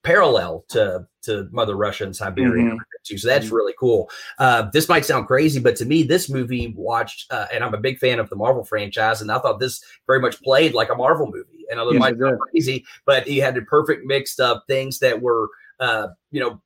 parallel 0.02 0.64
to 0.70 1.06
to 1.22 1.48
Mother 1.52 1.76
Russia 1.76 2.04
and 2.04 2.16
Siberia. 2.16 2.72
Mhm. 2.72 2.78
Too. 3.04 3.18
So 3.18 3.28
that's 3.28 3.46
mm-hmm. 3.46 3.54
really 3.54 3.74
cool. 3.78 4.10
Uh, 4.38 4.68
this 4.72 4.88
might 4.88 5.04
sound 5.04 5.26
crazy, 5.26 5.60
but 5.60 5.76
to 5.76 5.84
me, 5.84 6.02
this 6.02 6.28
movie 6.28 6.74
watched, 6.76 7.32
uh, 7.32 7.46
and 7.52 7.62
I'm 7.62 7.74
a 7.74 7.78
big 7.78 7.98
fan 7.98 8.18
of 8.18 8.30
the 8.30 8.36
Marvel 8.36 8.64
franchise, 8.64 9.20
and 9.20 9.30
I 9.30 9.38
thought 9.38 9.60
this 9.60 9.82
very 10.06 10.20
much 10.20 10.42
played 10.42 10.74
like 10.74 10.90
a 10.90 10.94
Marvel 10.94 11.26
movie. 11.26 11.64
And 11.70 11.80
it 11.80 11.92
yes, 11.92 12.00
might 12.00 12.18
sound 12.18 12.40
crazy, 12.40 12.84
but 13.06 13.26
he 13.26 13.38
had 13.38 13.54
the 13.54 13.62
perfect 13.62 14.04
mix 14.04 14.38
of 14.38 14.58
things 14.66 14.98
that 14.98 15.22
were, 15.22 15.48
uh, 15.80 16.08
you 16.30 16.40
know, 16.40 16.60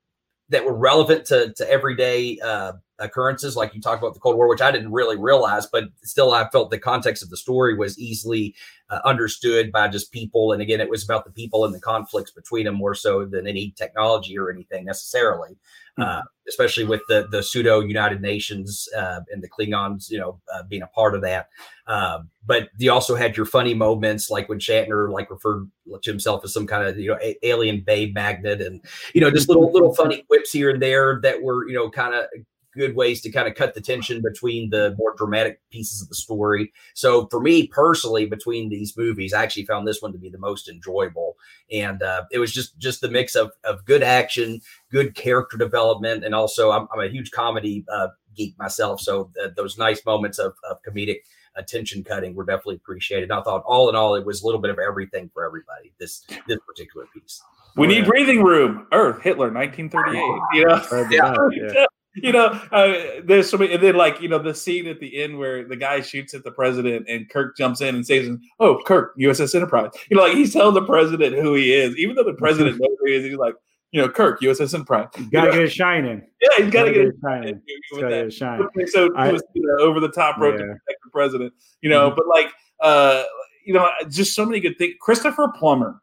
that 0.48 0.64
were 0.64 0.74
relevant 0.74 1.26
to 1.26 1.52
to 1.54 1.70
everyday 1.70 2.38
uh, 2.40 2.72
occurrences, 2.98 3.56
like 3.56 3.74
you 3.74 3.80
talked 3.80 4.02
about 4.02 4.14
the 4.14 4.20
Cold 4.20 4.36
War, 4.36 4.48
which 4.48 4.60
I 4.60 4.70
didn't 4.70 4.92
really 4.92 5.16
realize, 5.16 5.66
but 5.66 5.84
still, 6.02 6.32
I 6.32 6.48
felt 6.50 6.70
the 6.70 6.78
context 6.78 7.22
of 7.22 7.30
the 7.30 7.36
story 7.36 7.76
was 7.76 7.98
easily 7.98 8.54
uh, 8.90 9.00
understood 9.04 9.70
by 9.70 9.88
just 9.88 10.12
people. 10.12 10.52
And 10.52 10.62
again, 10.62 10.80
it 10.80 10.90
was 10.90 11.04
about 11.04 11.24
the 11.24 11.30
people 11.30 11.64
and 11.64 11.74
the 11.74 11.80
conflicts 11.80 12.30
between 12.30 12.64
them 12.64 12.74
more 12.74 12.94
so 12.94 13.24
than 13.24 13.46
any 13.46 13.72
technology 13.76 14.38
or 14.38 14.50
anything 14.50 14.84
necessarily. 14.84 15.56
Mm-hmm. 15.98 16.02
Uh, 16.02 16.22
especially 16.48 16.84
with 16.84 17.02
the 17.08 17.26
the 17.30 17.42
pseudo 17.42 17.80
United 17.80 18.22
Nations 18.22 18.88
uh, 18.96 19.20
and 19.32 19.42
the 19.42 19.48
Klingons, 19.48 20.08
you 20.10 20.18
know, 20.18 20.40
uh, 20.54 20.62
being 20.62 20.82
a 20.82 20.86
part 20.86 21.16
of 21.16 21.22
that. 21.22 21.48
Um, 21.88 22.30
but 22.46 22.68
you 22.78 22.92
also 22.92 23.16
had 23.16 23.36
your 23.36 23.46
funny 23.46 23.74
moments, 23.74 24.30
like 24.30 24.48
when 24.48 24.60
Shatner 24.60 25.10
like 25.10 25.28
referred 25.28 25.68
to 26.00 26.10
himself 26.10 26.44
as 26.44 26.54
some 26.54 26.68
kind 26.68 26.86
of 26.86 26.98
you 26.98 27.08
know 27.08 27.18
a- 27.20 27.36
alien 27.42 27.82
babe 27.84 28.14
magnet, 28.14 28.60
and 28.60 28.80
you 29.12 29.20
know 29.20 29.30
just 29.30 29.48
little 29.48 29.72
little 29.72 29.92
funny 29.92 30.22
quips 30.28 30.52
here 30.52 30.70
and 30.70 30.80
there 30.80 31.18
that 31.24 31.42
were 31.42 31.68
you 31.68 31.74
know 31.74 31.90
kind 31.90 32.14
of 32.14 32.26
good 32.74 32.94
ways 32.94 33.20
to 33.22 33.30
kind 33.30 33.48
of 33.48 33.54
cut 33.54 33.74
the 33.74 33.80
tension 33.80 34.22
between 34.22 34.70
the 34.70 34.94
more 34.98 35.14
dramatic 35.16 35.60
pieces 35.70 36.02
of 36.02 36.08
the 36.08 36.14
story. 36.14 36.72
So 36.94 37.26
for 37.28 37.40
me 37.40 37.66
personally, 37.66 38.26
between 38.26 38.68
these 38.68 38.96
movies, 38.96 39.32
I 39.32 39.42
actually 39.42 39.66
found 39.66 39.86
this 39.86 40.02
one 40.02 40.12
to 40.12 40.18
be 40.18 40.30
the 40.30 40.38
most 40.38 40.68
enjoyable, 40.68 41.36
and 41.72 42.02
uh, 42.02 42.24
it 42.30 42.38
was 42.38 42.52
just 42.52 42.78
just 42.78 43.00
the 43.00 43.10
mix 43.10 43.34
of 43.34 43.52
of 43.64 43.84
good 43.84 44.02
action, 44.02 44.60
good 44.90 45.14
character 45.14 45.56
development, 45.56 46.24
and 46.24 46.34
also 46.34 46.70
I'm, 46.70 46.88
I'm 46.92 47.00
a 47.00 47.08
huge 47.08 47.30
comedy 47.30 47.84
uh, 47.92 48.08
geek 48.36 48.58
myself, 48.58 49.00
so 49.00 49.30
th- 49.36 49.54
those 49.56 49.78
nice 49.78 50.04
moments 50.04 50.38
of, 50.38 50.54
of 50.68 50.78
comedic 50.82 51.18
attention 51.56 52.04
cutting 52.04 52.34
were 52.34 52.44
definitely 52.44 52.76
appreciated. 52.76 53.30
I 53.30 53.42
thought 53.42 53.64
all 53.66 53.88
in 53.88 53.96
all, 53.96 54.14
it 54.14 54.24
was 54.24 54.42
a 54.42 54.46
little 54.46 54.60
bit 54.60 54.70
of 54.70 54.78
everything 54.78 55.30
for 55.34 55.44
everybody. 55.44 55.92
This 55.98 56.24
this 56.46 56.58
particular 56.66 57.06
piece. 57.12 57.42
We 57.76 57.86
need 57.86 58.06
breathing 58.06 58.42
room. 58.42 58.86
Earth, 58.92 59.22
Hitler, 59.22 59.52
1938. 59.52 60.18
You 60.54 60.66
know, 60.66 61.08
yeah. 61.10 61.34
yeah. 61.72 61.86
You 62.22 62.32
know, 62.32 62.46
uh, 62.72 63.20
there's 63.24 63.50
so 63.50 63.58
many, 63.58 63.74
and 63.74 63.82
then 63.82 63.96
like 63.96 64.20
you 64.20 64.28
know 64.28 64.38
the 64.38 64.54
scene 64.54 64.86
at 64.86 65.00
the 65.00 65.22
end 65.22 65.38
where 65.38 65.64
the 65.64 65.76
guy 65.76 66.00
shoots 66.00 66.34
at 66.34 66.44
the 66.44 66.50
president 66.50 67.06
and 67.08 67.28
Kirk 67.28 67.56
jumps 67.56 67.80
in 67.80 67.94
and 67.94 68.06
says, 68.06 68.28
"Oh, 68.60 68.80
Kirk, 68.84 69.16
USS 69.18 69.54
Enterprise." 69.54 69.90
You 70.10 70.16
know, 70.16 70.24
like 70.24 70.34
he's 70.34 70.52
telling 70.52 70.74
the 70.74 70.84
president 70.84 71.36
who 71.36 71.54
he 71.54 71.72
is, 71.72 71.96
even 71.96 72.16
though 72.16 72.24
the 72.24 72.32
president 72.38 72.78
knows 72.78 72.96
who 73.00 73.06
he 73.06 73.14
is. 73.14 73.24
He's 73.24 73.36
like, 73.36 73.54
you 73.92 74.00
know, 74.00 74.08
Kirk, 74.08 74.40
USS 74.40 74.74
Enterprise. 74.74 75.08
You 75.16 75.30
gotta 75.30 75.46
you 75.46 75.52
know? 75.52 75.58
get 75.58 75.64
a 75.66 75.70
shine 75.70 76.04
in. 76.04 76.22
Yeah, 76.40 76.64
he's 76.64 76.72
gotta, 76.72 76.90
gotta 76.90 76.92
get, 76.92 77.04
get 77.04 77.14
a 77.14 77.20
shine 77.20 77.48
in. 77.48 77.62
Get 78.00 78.12
a 78.12 78.30
shine. 78.30 78.86
So 78.86 79.14
I, 79.16 79.32
was, 79.32 79.42
you 79.54 79.62
know, 79.62 79.84
over 79.84 80.00
the 80.00 80.10
top 80.10 80.38
rope 80.38 80.54
yeah. 80.54 80.66
to 80.66 80.72
protect 80.72 81.00
the 81.04 81.10
president. 81.12 81.52
You 81.80 81.90
know, 81.90 82.10
mm-hmm. 82.10 82.16
but 82.16 82.26
like, 82.28 82.52
uh, 82.80 83.24
you 83.64 83.74
know, 83.74 83.88
just 84.10 84.34
so 84.34 84.44
many 84.44 84.60
good 84.60 84.76
things. 84.78 84.94
Christopher 85.00 85.48
Plummer 85.56 86.00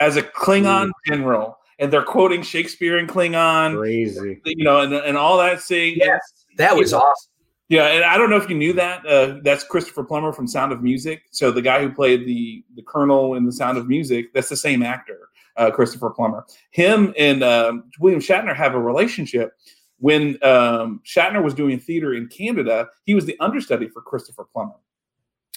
as 0.00 0.16
a 0.16 0.22
Klingon 0.22 0.88
Ooh. 0.88 0.92
general 1.06 1.58
and 1.78 1.92
they're 1.92 2.02
quoting 2.02 2.42
Shakespeare 2.42 2.98
and 2.98 3.08
Klingon. 3.08 3.76
Crazy. 3.78 4.40
You 4.44 4.64
know, 4.64 4.80
and, 4.80 4.92
and 4.92 5.16
all 5.16 5.38
that 5.38 5.60
saying. 5.60 5.96
Yes, 5.96 6.20
that 6.56 6.76
was 6.76 6.92
awesome. 6.92 7.30
Yeah, 7.68 7.86
and 7.86 8.04
I 8.04 8.18
don't 8.18 8.28
know 8.28 8.36
if 8.36 8.48
you 8.50 8.56
knew 8.56 8.74
that. 8.74 9.06
Uh, 9.06 9.38
that's 9.42 9.64
Christopher 9.64 10.04
Plummer 10.04 10.32
from 10.32 10.46
Sound 10.46 10.72
of 10.72 10.82
Music. 10.82 11.22
So 11.30 11.50
the 11.50 11.62
guy 11.62 11.80
who 11.80 11.90
played 11.90 12.26
the 12.26 12.62
the 12.74 12.82
Colonel 12.82 13.34
in 13.34 13.44
the 13.44 13.52
Sound 13.52 13.78
of 13.78 13.88
Music, 13.88 14.32
that's 14.34 14.48
the 14.50 14.56
same 14.56 14.82
actor, 14.82 15.28
uh, 15.56 15.70
Christopher 15.70 16.10
Plummer. 16.10 16.44
Him 16.72 17.14
and 17.18 17.42
uh, 17.42 17.72
William 18.00 18.20
Shatner 18.20 18.54
have 18.54 18.74
a 18.74 18.80
relationship. 18.80 19.52
When 19.98 20.36
um, 20.42 21.00
Shatner 21.06 21.42
was 21.42 21.54
doing 21.54 21.78
theater 21.78 22.12
in 22.12 22.28
Canada, 22.28 22.88
he 23.04 23.14
was 23.14 23.24
the 23.24 23.36
understudy 23.40 23.88
for 23.88 24.02
Christopher 24.02 24.46
Plummer. 24.52 24.74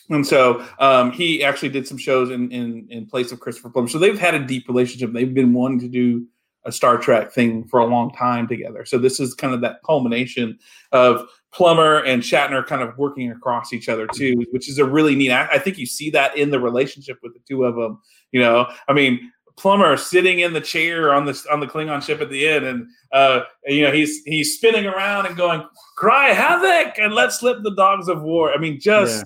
And 0.10 0.26
so 0.26 0.66
um, 0.80 1.12
he 1.12 1.44
actually 1.44 1.70
did 1.70 1.88
some 1.88 1.98
shows 1.98 2.30
in, 2.30 2.50
in 2.52 2.88
in 2.90 3.06
place 3.06 3.32
of 3.32 3.40
Christopher 3.40 3.70
Plummer. 3.70 3.90
So 3.90 4.00
they've 4.00 4.20
had 4.20 4.36
a 4.36 4.46
deep 4.46 4.68
relationship. 4.68 5.12
They've 5.12 5.34
been 5.34 5.54
wanting 5.54 5.80
to 5.80 5.88
do 5.88 6.26
a 6.68 6.72
Star 6.72 6.98
Trek 6.98 7.32
thing 7.32 7.66
for 7.66 7.80
a 7.80 7.86
long 7.86 8.12
time 8.12 8.48
together. 8.48 8.86
So 8.86 8.98
this 8.98 9.20
is 9.20 9.34
kind 9.34 9.54
of 9.54 9.62
that 9.62 9.82
culmination 9.86 10.60
of 10.92 11.28
Plummer 11.54 12.00
and 12.00 12.22
Shatner 12.22 12.66
kind 12.66 12.82
of 12.82 12.98
working 12.98 13.32
across 13.32 13.74
each 13.74 13.90
other 13.90 14.06
too, 14.06 14.46
which 14.52 14.70
is 14.70 14.78
a 14.78 14.86
really 14.86 15.16
neat. 15.16 15.32
I, 15.32 15.48
I 15.48 15.60
think 15.60 15.78
you 15.78 15.86
see 15.86 16.10
that 16.12 16.38
in 16.38 16.52
the 16.52 16.60
relationship 16.60 17.20
with 17.24 17.34
the 17.34 17.40
two 17.48 17.64
of 17.64 17.76
them. 17.76 18.00
You 18.32 18.42
know, 18.42 18.68
I 18.88 18.94
mean, 18.94 19.32
Plummer 19.56 19.98
sitting 19.98 20.40
in 20.40 20.54
the 20.54 20.62
chair 20.62 21.14
on 21.14 21.26
the 21.26 21.42
on 21.52 21.60
the 21.60 21.68
Klingon 21.68 22.04
ship 22.04 22.22
at 22.22 22.30
the 22.30 22.48
end, 22.48 22.66
and 22.66 22.88
uh, 23.12 23.42
you 23.66 23.84
know 23.84 23.92
he's 23.92 24.22
he's 24.26 24.56
spinning 24.56 24.86
around 24.86 25.26
and 25.26 25.36
going, 25.36 25.64
"Cry 25.96 26.30
havoc!" 26.30 27.00
and 27.00 27.14
let's 27.14 27.40
slip 27.40 27.64
the 27.64 27.74
dogs 27.76 28.08
of 28.08 28.22
war. 28.22 28.54
I 28.54 28.58
mean, 28.58 28.80
just. 28.80 29.26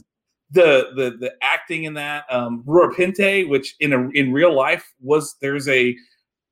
The 0.54 0.91
the 0.95 1.18
the 1.18 1.34
acting 1.41 1.86
in 1.86 1.93
that 1.93 2.26
um 2.30 2.64
which 2.66 3.76
in 3.80 3.93
a 3.93 4.10
in 4.10 4.34
real 4.34 4.54
life 4.54 4.93
was 4.99 5.36
there's 5.41 5.68
a 5.70 5.95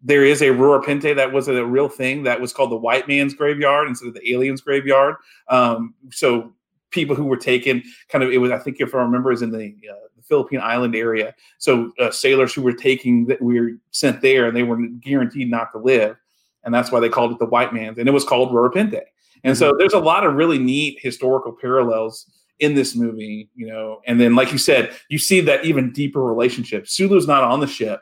there 0.01 0.23
is 0.23 0.41
a 0.41 0.47
Rura 0.47 1.15
that 1.15 1.33
was 1.33 1.47
a 1.47 1.65
real 1.65 1.89
thing 1.89 2.23
that 2.23 2.39
was 2.39 2.53
called 2.53 2.71
the 2.71 2.77
white 2.77 3.07
man's 3.07 3.33
graveyard 3.33 3.87
instead 3.87 4.07
of 4.07 4.13
the 4.13 4.31
aliens 4.31 4.61
graveyard. 4.61 5.15
Um, 5.49 5.93
so 6.11 6.53
people 6.91 7.15
who 7.15 7.25
were 7.25 7.37
taken 7.37 7.83
kind 8.07 8.23
of 8.23 8.31
it 8.31 8.37
was 8.37 8.51
I 8.51 8.59
think 8.59 8.77
if 8.79 8.95
I 8.95 8.99
remember 8.99 9.31
is 9.31 9.41
in 9.41 9.51
the, 9.51 9.75
uh, 9.89 10.07
the 10.15 10.23
Philippine 10.23 10.61
island 10.61 10.95
area. 10.95 11.35
So 11.57 11.91
uh, 11.99 12.11
sailors 12.11 12.53
who 12.53 12.61
were 12.61 12.73
taking 12.73 13.25
that 13.25 13.41
we 13.41 13.59
were 13.59 13.71
sent 13.91 14.21
there 14.21 14.47
and 14.47 14.55
they 14.55 14.63
were 14.63 14.77
guaranteed 15.01 15.49
not 15.49 15.71
to 15.73 15.77
live, 15.77 16.17
and 16.63 16.73
that's 16.73 16.91
why 16.91 16.99
they 16.99 17.09
called 17.09 17.31
it 17.31 17.39
the 17.39 17.45
white 17.45 17.73
man's 17.73 17.97
and 17.97 18.07
it 18.07 18.13
was 18.13 18.23
called 18.23 18.51
Rura 18.51 18.71
Penthe. 18.71 19.01
And 19.43 19.57
so 19.57 19.69
mm-hmm. 19.69 19.79
there's 19.79 19.93
a 19.93 19.99
lot 19.99 20.25
of 20.25 20.35
really 20.35 20.59
neat 20.59 20.99
historical 21.01 21.53
parallels 21.53 22.25
in 22.59 22.75
this 22.75 22.95
movie, 22.95 23.49
you 23.55 23.67
know. 23.67 24.01
And 24.05 24.19
then, 24.19 24.35
like 24.35 24.51
you 24.51 24.57
said, 24.57 24.95
you 25.09 25.17
see 25.17 25.41
that 25.41 25.65
even 25.65 25.91
deeper 25.91 26.23
relationship. 26.23 26.87
Sulu's 26.87 27.27
not 27.27 27.43
on 27.43 27.59
the 27.59 27.67
ship, 27.67 28.01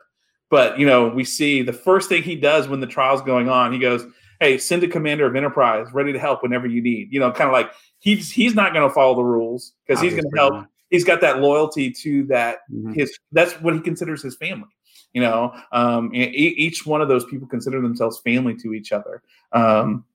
but 0.50 0.80
you 0.80 0.86
know, 0.86 1.08
we 1.08 1.24
see 1.24 1.62
the 1.62 1.74
first 1.74 2.10
thing 2.10 2.24
he 2.24 2.36
does 2.36 2.68
when 2.68 2.80
the 2.80 2.88
trial's 2.88 3.22
going 3.22 3.50
on, 3.50 3.74
he 3.74 3.80
goes, 3.80 4.06
Hey, 4.40 4.58
send 4.58 4.84
a 4.84 4.88
commander 4.88 5.26
of 5.26 5.36
enterprise 5.36 5.92
ready 5.94 6.14
to 6.14 6.20
help 6.20 6.44
whenever 6.44 6.68
you 6.68 6.82
need. 6.82 7.12
You 7.12 7.20
know, 7.20 7.32
kind 7.32 7.48
of 7.50 7.54
like 7.54 7.72
he's 8.00 8.32
he's 8.32 8.56
not 8.56 8.74
gonna 8.74 8.90
follow 8.90 9.16
the 9.16 9.24
rules 9.24 9.74
because 9.86 10.02
he's 10.02 10.14
gonna 10.14 10.30
help. 10.36 10.66
He's 10.90 11.04
got 11.04 11.22
that 11.22 11.42
loyalty 11.42 11.92
to 11.92 12.24
that 12.28 12.60
mm-hmm. 12.72 12.94
his 12.94 13.18
that's 13.32 13.54
what 13.62 13.74
he 13.74 13.80
considers 13.80 14.22
his 14.22 14.36
family. 14.36 14.70
You 15.14 15.22
know, 15.22 15.54
um, 15.72 16.12
each 16.14 16.86
one 16.86 17.02
of 17.02 17.08
those 17.08 17.26
people 17.26 17.48
consider 17.48 17.82
themselves 17.82 18.20
family 18.20 18.56
to 18.58 18.74
each 18.74 18.92
other. 18.92 19.24
Um, 19.52 20.06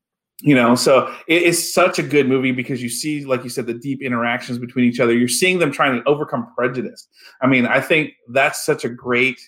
you 0.43 0.55
know 0.55 0.75
so 0.75 1.15
it's 1.29 1.73
such 1.73 1.99
a 1.99 2.03
good 2.03 2.29
movie 2.29 2.53
because 2.53 2.83
you 2.83 2.89
see 2.89 3.25
like 3.25 3.45
you 3.45 3.51
said 3.51 3.67
the 3.67 3.75
deep 3.75 4.03
interactions 4.03 4.59
between 4.59 4.85
each 4.85 5.01
other. 5.01 5.15
You're 5.15 5.29
seeing 5.29 5.59
them 5.59 5.73
trying 5.73 5.99
to 5.99 6.09
overcome 6.09 6.53
prejudice. 6.55 7.07
I 7.41 7.47
mean 7.47 7.67
i 7.67 7.81
think 7.81 8.13
that's 8.29 8.65
such 8.65 8.85
a 8.85 8.89
great 8.89 9.41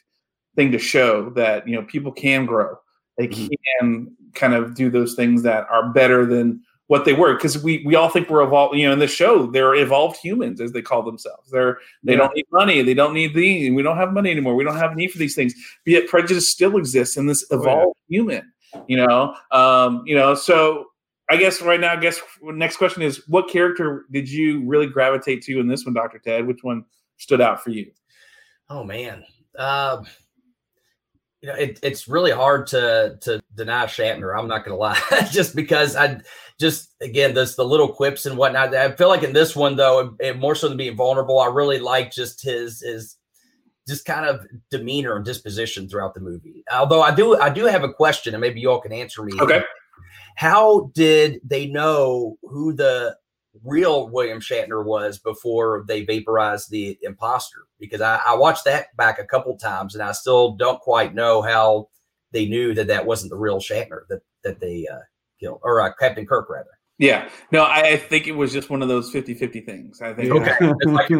thing 0.56 0.72
to 0.72 0.78
show 0.78 1.30
that 1.30 1.66
you 1.66 1.74
know 1.76 1.82
people 1.82 2.12
can 2.12 2.46
grow. 2.46 2.76
They 3.18 3.28
mm-hmm. 3.28 3.48
can 3.80 4.16
kind 4.34 4.54
of 4.54 4.74
do 4.74 4.90
those 4.90 5.14
things 5.14 5.42
that 5.42 5.66
are 5.70 5.92
better 5.92 6.26
than 6.26 6.62
what 6.88 7.04
they 7.04 7.12
were 7.12 7.34
because 7.34 7.62
we 7.62 7.82
we 7.86 7.94
all 7.94 8.08
think 8.08 8.28
we're 8.28 8.42
evolved 8.42 8.76
you 8.76 8.86
know 8.86 8.92
in 8.92 8.98
the 8.98 9.06
show 9.06 9.46
they're 9.46 9.74
evolved 9.74 10.18
humans 10.18 10.60
as 10.60 10.72
they 10.72 10.82
call 10.82 11.02
themselves. 11.02 11.50
They're 11.50 11.78
they 12.02 12.12
yeah. 12.12 12.18
don't 12.18 12.34
need 12.34 12.46
money. 12.52 12.82
They 12.82 12.94
don't 12.94 13.14
need 13.14 13.34
the 13.34 13.70
we 13.70 13.82
don't 13.82 13.96
have 13.96 14.12
money 14.12 14.30
anymore. 14.30 14.54
We 14.54 14.64
don't 14.64 14.76
have 14.76 14.96
need 14.96 15.10
for 15.10 15.18
these 15.18 15.34
things. 15.34 15.54
But 15.84 15.92
yet 15.92 16.08
prejudice 16.08 16.48
still 16.48 16.76
exists 16.76 17.16
in 17.16 17.26
this 17.26 17.44
evolved 17.50 17.96
oh, 17.96 17.96
yeah. 18.08 18.16
human 18.16 18.52
you 18.86 18.96
know? 18.96 19.34
Um 19.50 20.02
you 20.06 20.14
know 20.14 20.34
so 20.34 20.86
i 21.30 21.36
guess 21.36 21.62
right 21.62 21.80
now 21.80 21.92
i 21.92 21.96
guess 21.96 22.20
next 22.42 22.76
question 22.76 23.02
is 23.02 23.26
what 23.28 23.48
character 23.48 24.04
did 24.10 24.28
you 24.28 24.62
really 24.66 24.86
gravitate 24.86 25.42
to 25.42 25.58
in 25.58 25.66
this 25.66 25.84
one 25.84 25.94
dr 25.94 26.18
ted? 26.18 26.46
Which 26.46 26.62
one 26.62 26.84
stood 27.16 27.40
out 27.40 27.62
for 27.62 27.70
you? 27.70 27.90
Oh 28.68 28.84
man. 28.84 29.24
Um 29.58 30.06
you 31.44 31.50
know 31.50 31.56
it, 31.56 31.78
it's 31.82 32.08
really 32.08 32.30
hard 32.30 32.66
to 32.68 33.18
to 33.20 33.38
deny 33.54 33.84
shatner 33.84 34.36
i'm 34.36 34.48
not 34.48 34.64
gonna 34.64 34.78
lie 34.78 34.98
just 35.30 35.54
because 35.54 35.94
i 35.94 36.18
just 36.58 36.94
again 37.02 37.34
this 37.34 37.54
the 37.54 37.64
little 37.64 37.92
quips 37.92 38.24
and 38.24 38.38
whatnot. 38.38 38.74
I 38.74 38.92
feel 38.92 39.08
like 39.08 39.22
in 39.22 39.34
this 39.34 39.54
one 39.54 39.76
though 39.76 40.00
it, 40.00 40.28
it 40.28 40.38
more 40.38 40.54
so 40.54 40.68
than 40.68 40.78
being 40.78 40.96
vulnerable 40.96 41.38
i 41.40 41.46
really 41.46 41.78
like 41.78 42.10
just 42.10 42.42
his 42.42 42.80
his 42.80 43.18
just 43.86 44.04
kind 44.04 44.26
of 44.26 44.46
demeanor 44.70 45.16
and 45.16 45.24
disposition 45.24 45.88
throughout 45.88 46.14
the 46.14 46.20
movie. 46.20 46.64
Although 46.72 47.02
I 47.02 47.14
do 47.14 47.38
I 47.38 47.50
do 47.50 47.64
have 47.66 47.84
a 47.84 47.92
question, 47.92 48.34
and 48.34 48.40
maybe 48.40 48.60
y'all 48.60 48.80
can 48.80 48.92
answer 48.92 49.22
me. 49.22 49.32
Okay. 49.40 49.62
How 50.36 50.90
did 50.94 51.40
they 51.44 51.66
know 51.66 52.36
who 52.42 52.72
the 52.72 53.16
real 53.62 54.08
William 54.08 54.40
Shatner 54.40 54.84
was 54.84 55.18
before 55.18 55.84
they 55.86 56.04
vaporized 56.04 56.70
the 56.70 56.98
imposter? 57.02 57.66
Because 57.78 58.00
I, 58.00 58.20
I 58.26 58.34
watched 58.34 58.64
that 58.64 58.96
back 58.96 59.18
a 59.18 59.24
couple 59.24 59.56
times, 59.56 59.94
and 59.94 60.02
I 60.02 60.12
still 60.12 60.52
don't 60.52 60.80
quite 60.80 61.14
know 61.14 61.42
how 61.42 61.88
they 62.32 62.46
knew 62.46 62.74
that 62.74 62.88
that 62.88 63.06
wasn't 63.06 63.30
the 63.30 63.36
real 63.36 63.58
Shatner 63.58 64.00
that 64.08 64.22
that 64.42 64.60
they 64.60 64.86
uh, 64.90 64.98
killed, 65.38 65.60
or 65.62 65.80
uh, 65.80 65.92
Captain 65.94 66.26
Kirk 66.26 66.48
rather. 66.50 66.70
Yeah, 66.98 67.28
no, 67.50 67.64
I, 67.64 67.80
I, 67.80 67.96
think 67.96 68.28
it 68.28 68.32
was 68.32 68.52
just 68.52 68.70
one 68.70 68.80
of 68.80 68.86
those 68.86 69.12
50-50 69.12 69.66
things. 69.66 70.00
I 70.00 70.14
think. 70.14 70.30
Okay, 70.30 70.54
like 70.86 71.10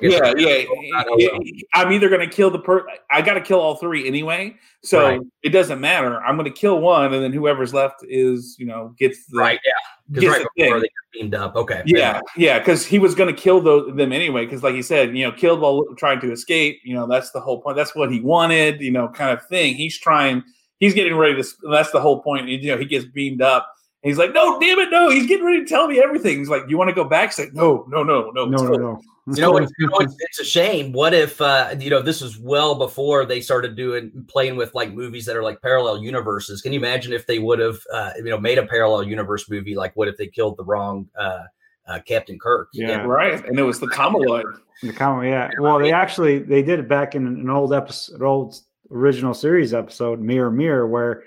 yeah, 0.00 0.32
yeah. 0.36 1.38
I'm 1.74 1.90
either 1.90 2.08
going 2.08 2.20
to 2.20 2.32
kill 2.32 2.52
the 2.52 2.60
per. 2.60 2.86
I 3.10 3.20
got 3.20 3.34
to 3.34 3.40
kill 3.40 3.58
all 3.58 3.74
three 3.74 4.06
anyway, 4.06 4.54
so 4.84 5.02
right. 5.02 5.20
it 5.42 5.48
doesn't 5.48 5.80
matter. 5.80 6.22
I'm 6.22 6.36
going 6.36 6.50
to 6.50 6.56
kill 6.56 6.78
one, 6.78 7.12
and 7.12 7.20
then 7.20 7.32
whoever's 7.32 7.74
left 7.74 8.04
is, 8.04 8.54
you 8.60 8.66
know, 8.66 8.94
gets 8.96 9.26
the 9.26 9.38
right. 9.38 9.58
Yeah, 9.64 10.20
gets 10.20 10.32
right 10.32 10.42
the 10.42 10.48
before 10.54 10.74
thing. 10.74 10.82
they 10.82 10.86
get 10.86 11.20
beamed 11.20 11.34
up. 11.34 11.56
Okay. 11.56 11.82
Yeah, 11.84 12.20
yeah, 12.36 12.60
because 12.60 12.86
he 12.86 13.00
was 13.00 13.16
going 13.16 13.34
to 13.34 13.40
kill 13.40 13.60
those, 13.60 13.96
them 13.96 14.12
anyway. 14.12 14.44
Because, 14.44 14.62
like 14.62 14.76
he 14.76 14.82
said, 14.82 15.16
you 15.16 15.24
know, 15.24 15.32
killed 15.32 15.60
while 15.60 15.84
trying 15.96 16.20
to 16.20 16.30
escape. 16.30 16.80
You 16.84 16.94
know, 16.94 17.08
that's 17.08 17.32
the 17.32 17.40
whole 17.40 17.60
point. 17.60 17.76
That's 17.76 17.96
what 17.96 18.12
he 18.12 18.20
wanted. 18.20 18.80
You 18.80 18.92
know, 18.92 19.08
kind 19.08 19.36
of 19.36 19.44
thing. 19.46 19.74
He's 19.74 19.98
trying. 19.98 20.44
He's 20.78 20.94
getting 20.94 21.16
ready 21.16 21.42
to. 21.42 21.48
That's 21.72 21.90
the 21.90 22.00
whole 22.00 22.22
point. 22.22 22.46
You 22.46 22.70
know, 22.70 22.78
he 22.78 22.84
gets 22.84 23.04
beamed 23.04 23.42
up 23.42 23.68
he's 24.02 24.18
like, 24.18 24.32
no, 24.32 24.58
damn 24.60 24.78
it, 24.78 24.90
no. 24.90 25.10
He's 25.10 25.26
getting 25.26 25.44
ready 25.44 25.60
to 25.60 25.66
tell 25.66 25.88
me 25.88 26.00
everything. 26.02 26.38
He's 26.38 26.48
like, 26.48 26.64
you 26.68 26.76
want 26.76 26.88
to 26.88 26.94
go 26.94 27.04
back? 27.04 27.30
He's 27.30 27.38
like, 27.38 27.54
no, 27.54 27.84
no, 27.88 28.02
no, 28.02 28.30
no, 28.30 28.44
no, 28.44 28.56
no, 28.56 28.72
no. 28.74 29.00
You 29.28 29.40
know, 29.40 29.56
it's, 29.56 29.72
you 29.78 29.86
know 29.86 29.98
it's, 29.98 30.16
it's, 30.18 30.40
a 30.40 30.44
shame. 30.44 30.92
What 30.92 31.14
if 31.14 31.40
uh, 31.40 31.76
you 31.78 31.90
know 31.90 32.02
this 32.02 32.20
was 32.20 32.38
well 32.38 32.74
before 32.74 33.24
they 33.24 33.40
started 33.40 33.76
doing 33.76 34.24
playing 34.26 34.56
with 34.56 34.74
like 34.74 34.92
movies 34.92 35.26
that 35.26 35.36
are 35.36 35.44
like 35.44 35.62
parallel 35.62 36.02
universes? 36.02 36.60
Can 36.60 36.72
you 36.72 36.80
imagine 36.80 37.12
if 37.12 37.26
they 37.26 37.38
would 37.38 37.60
have 37.60 37.78
uh, 37.92 38.10
you 38.16 38.24
know 38.24 38.40
made 38.40 38.58
a 38.58 38.66
parallel 38.66 39.04
universe 39.04 39.48
movie? 39.48 39.76
Like, 39.76 39.94
what 39.94 40.08
if 40.08 40.16
they 40.16 40.26
killed 40.26 40.56
the 40.56 40.64
wrong 40.64 41.08
uh, 41.16 41.44
uh, 41.86 42.00
Captain 42.04 42.36
Kirk? 42.36 42.70
Yeah, 42.72 43.02
right. 43.02 43.44
And 43.46 43.56
it 43.60 43.62
was 43.62 43.78
the 43.78 43.86
Chameloid. 43.86 44.58
The 44.82 44.92
Chameloid, 44.92 45.30
yeah. 45.30 45.50
Well, 45.60 45.78
they 45.78 45.92
actually 45.92 46.40
they 46.40 46.62
did 46.62 46.80
it 46.80 46.88
back 46.88 47.14
in 47.14 47.24
an 47.24 47.48
old 47.48 47.72
episode, 47.72 48.16
an 48.16 48.26
old 48.26 48.56
original 48.90 49.34
series 49.34 49.72
episode, 49.72 50.20
Mirror 50.20 50.50
Mirror, 50.50 50.88
where 50.88 51.22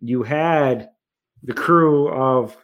you 0.00 0.22
had 0.22 0.88
the 1.42 1.52
crew 1.52 2.08
of 2.08 2.56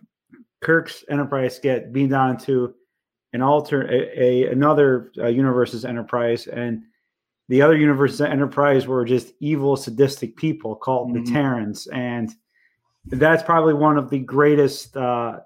Kirk's 0.62 1.05
Enterprise 1.11 1.59
get 1.59 1.93
beamed 1.93 2.12
onto 2.12 2.72
an 3.33 3.43
alter 3.43 3.83
a, 3.91 4.47
a 4.47 4.51
another 4.51 5.12
uh, 5.18 5.27
universe's 5.27 5.85
Enterprise, 5.85 6.47
and 6.47 6.83
the 7.49 7.62
other 7.62 7.77
universe's 7.77 8.20
Enterprise 8.20 8.87
were 8.87 9.05
just 9.05 9.33
evil, 9.41 9.77
sadistic 9.77 10.37
people 10.37 10.74
called 10.74 11.11
mm-hmm. 11.11 11.24
the 11.24 11.31
Terrans, 11.31 11.87
and 11.89 12.31
that's 13.07 13.43
probably 13.43 13.74
one 13.74 13.97
of 13.97 14.11
the 14.11 14.18
greatest. 14.18 14.97
Uh, 14.97 15.41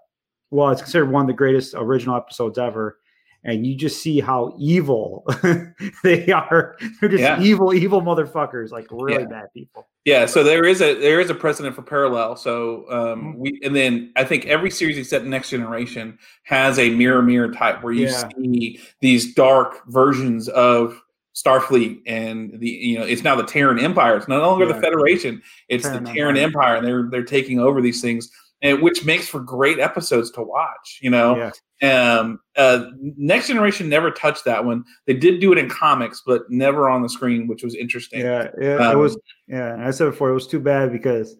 well, 0.50 0.70
it's 0.70 0.82
considered 0.82 1.10
one 1.10 1.22
of 1.22 1.28
the 1.28 1.34
greatest 1.34 1.74
original 1.76 2.16
episodes 2.16 2.58
ever 2.58 2.99
and 3.44 3.66
you 3.66 3.74
just 3.74 4.02
see 4.02 4.20
how 4.20 4.54
evil 4.58 5.24
they 6.02 6.30
are. 6.30 6.76
They're 7.00 7.08
just 7.08 7.22
yeah. 7.22 7.40
evil, 7.40 7.72
evil 7.72 8.02
motherfuckers, 8.02 8.70
like 8.70 8.86
really 8.90 9.22
yeah. 9.22 9.28
bad 9.28 9.52
people. 9.54 9.88
Yeah, 10.04 10.26
so 10.26 10.42
there 10.42 10.64
is 10.64 10.80
a 10.80 10.98
there 10.98 11.20
is 11.20 11.30
a 11.30 11.34
precedent 11.34 11.74
for 11.76 11.82
parallel. 11.82 12.36
So 12.36 12.86
um, 12.90 13.22
mm-hmm. 13.22 13.38
we 13.38 13.60
and 13.62 13.76
then 13.76 14.12
I 14.16 14.24
think 14.24 14.46
every 14.46 14.70
series 14.70 14.98
except 14.98 15.24
Next 15.24 15.50
Generation 15.50 16.18
has 16.44 16.78
a 16.78 16.90
mirror 16.90 17.22
mirror 17.22 17.52
type 17.52 17.82
where 17.82 17.92
you 17.92 18.06
yeah. 18.06 18.28
see 18.36 18.80
these 19.00 19.34
dark 19.34 19.86
versions 19.88 20.48
of 20.48 21.00
Starfleet 21.34 22.02
and 22.06 22.58
the 22.60 22.68
you 22.68 22.98
know 22.98 23.04
it's 23.04 23.22
now 23.22 23.36
the 23.36 23.44
Terran 23.44 23.78
Empire. 23.78 24.16
It's 24.16 24.28
no 24.28 24.40
longer 24.40 24.66
the 24.66 24.80
Federation. 24.80 25.42
It's 25.68 25.84
Terran 25.84 26.04
the 26.04 26.12
Terran 26.12 26.36
Empire. 26.36 26.76
Empire, 26.76 26.76
and 26.76 26.86
they're 26.86 27.10
they're 27.10 27.26
taking 27.26 27.60
over 27.60 27.80
these 27.80 28.00
things. 28.00 28.30
And, 28.62 28.82
which 28.82 29.04
makes 29.04 29.26
for 29.26 29.40
great 29.40 29.78
episodes 29.78 30.30
to 30.32 30.42
watch. 30.42 30.98
You 31.00 31.10
know, 31.10 31.50
yeah. 31.80 32.18
um, 32.18 32.40
uh, 32.56 32.86
Next 33.00 33.48
Generation 33.48 33.88
never 33.88 34.10
touched 34.10 34.44
that 34.44 34.64
one. 34.64 34.84
They 35.06 35.14
did 35.14 35.40
do 35.40 35.52
it 35.52 35.58
in 35.58 35.68
comics, 35.68 36.22
but 36.26 36.42
never 36.50 36.90
on 36.90 37.02
the 37.02 37.08
screen, 37.08 37.46
which 37.46 37.62
was 37.62 37.74
interesting. 37.74 38.20
Yeah, 38.20 38.48
yeah, 38.60 38.76
um, 38.76 38.92
it 38.92 38.98
was. 38.98 39.18
Yeah, 39.48 39.76
I 39.80 39.90
said 39.90 40.10
before, 40.10 40.28
it 40.28 40.34
was 40.34 40.46
too 40.46 40.60
bad 40.60 40.92
because 40.92 41.36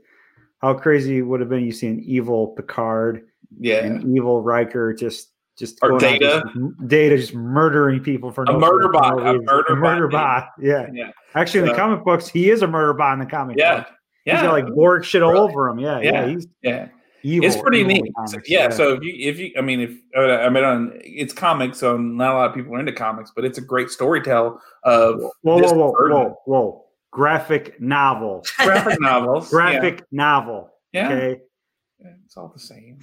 how 0.63 0.75
crazy 0.75 1.21
would 1.23 1.41
have 1.41 1.49
been 1.49 1.65
you 1.65 1.73
see 1.73 1.89
an 1.89 2.01
evil 2.01 2.49
Picard, 2.49 3.27
yeah, 3.59 3.85
an 3.85 4.15
evil 4.17 4.43
Riker 4.43 4.95
just 4.95 5.31
just 5.59 5.79
or 5.83 5.99
data, 5.99 6.43
just, 6.55 6.89
data 6.89 7.17
just 7.19 7.35
murdering 7.35 8.01
people 8.01 8.33
for 8.33 8.45
a 8.45 8.47
no 8.47 8.59
murder 8.59 8.89
bot, 8.89 9.19
no 9.19 9.37
a 9.37 9.43
murder, 9.43 9.73
a 9.73 9.77
murder 9.77 10.09
bot. 10.09 10.45
bot. 10.57 10.65
Yeah, 10.65 10.87
yeah. 10.93 11.11
Actually, 11.35 11.61
in 11.61 11.67
the 11.67 11.75
comic 11.75 12.03
books, 12.03 12.29
he 12.29 12.51
is 12.51 12.63
a 12.63 12.67
murder 12.67 12.95
bot 12.95 13.13
in 13.13 13.19
the 13.19 13.27
comic. 13.27 13.59
Yeah, 13.59 13.81
book. 13.81 13.89
yeah. 14.25 14.37
He's 14.37 14.43
got 14.43 14.53
like 14.53 14.75
Borg 14.75 15.05
shit 15.05 15.23
all 15.23 15.37
over 15.37 15.69
him. 15.69 15.79
Yeah, 15.79 16.01
yeah, 16.01 16.27
He's 16.27 16.47
yeah. 16.63 16.89
Evil, 17.23 17.47
it's 17.47 17.57
pretty 17.57 17.85
neat. 17.85 18.05
Comics, 18.17 18.49
yeah, 18.49 18.65
yeah, 18.65 18.71
So 18.71 18.95
if 18.95 19.03
you, 19.03 19.15
if 19.19 19.39
you, 19.39 19.53
I 19.59 19.61
mean, 19.61 19.81
if 19.81 19.91
I 20.17 20.49
mean, 20.49 20.65
on 20.65 20.93
it's 21.03 21.33
comics, 21.33 21.79
so 21.79 21.97
not 21.97 22.33
a 22.33 22.35
lot 22.35 22.51
of 22.51 22.55
people 22.55 22.75
are 22.75 22.81
into 22.81 22.93
comics, 22.93 23.31
but 23.35 23.45
it's 23.45 23.59
a 23.59 23.63
great 23.63 23.89
storytell 23.89 24.59
of 24.85 25.21
whoa, 25.43 25.59
whoa, 25.59 25.73
whoa, 25.75 25.93
whoa, 25.93 26.41
whoa, 26.47 26.85
graphic 27.11 27.81
novel, 27.81 28.45
graphic 28.59 29.01
novels, 29.01 29.51
graphic 29.51 29.99
yeah. 29.99 30.05
novel. 30.13 30.71
Yeah. 30.93 31.07
Okay. 31.07 31.41
Yeah, 31.99 32.13
it's 32.25 32.37
all 32.37 32.49
the 32.49 32.59
same. 32.59 32.99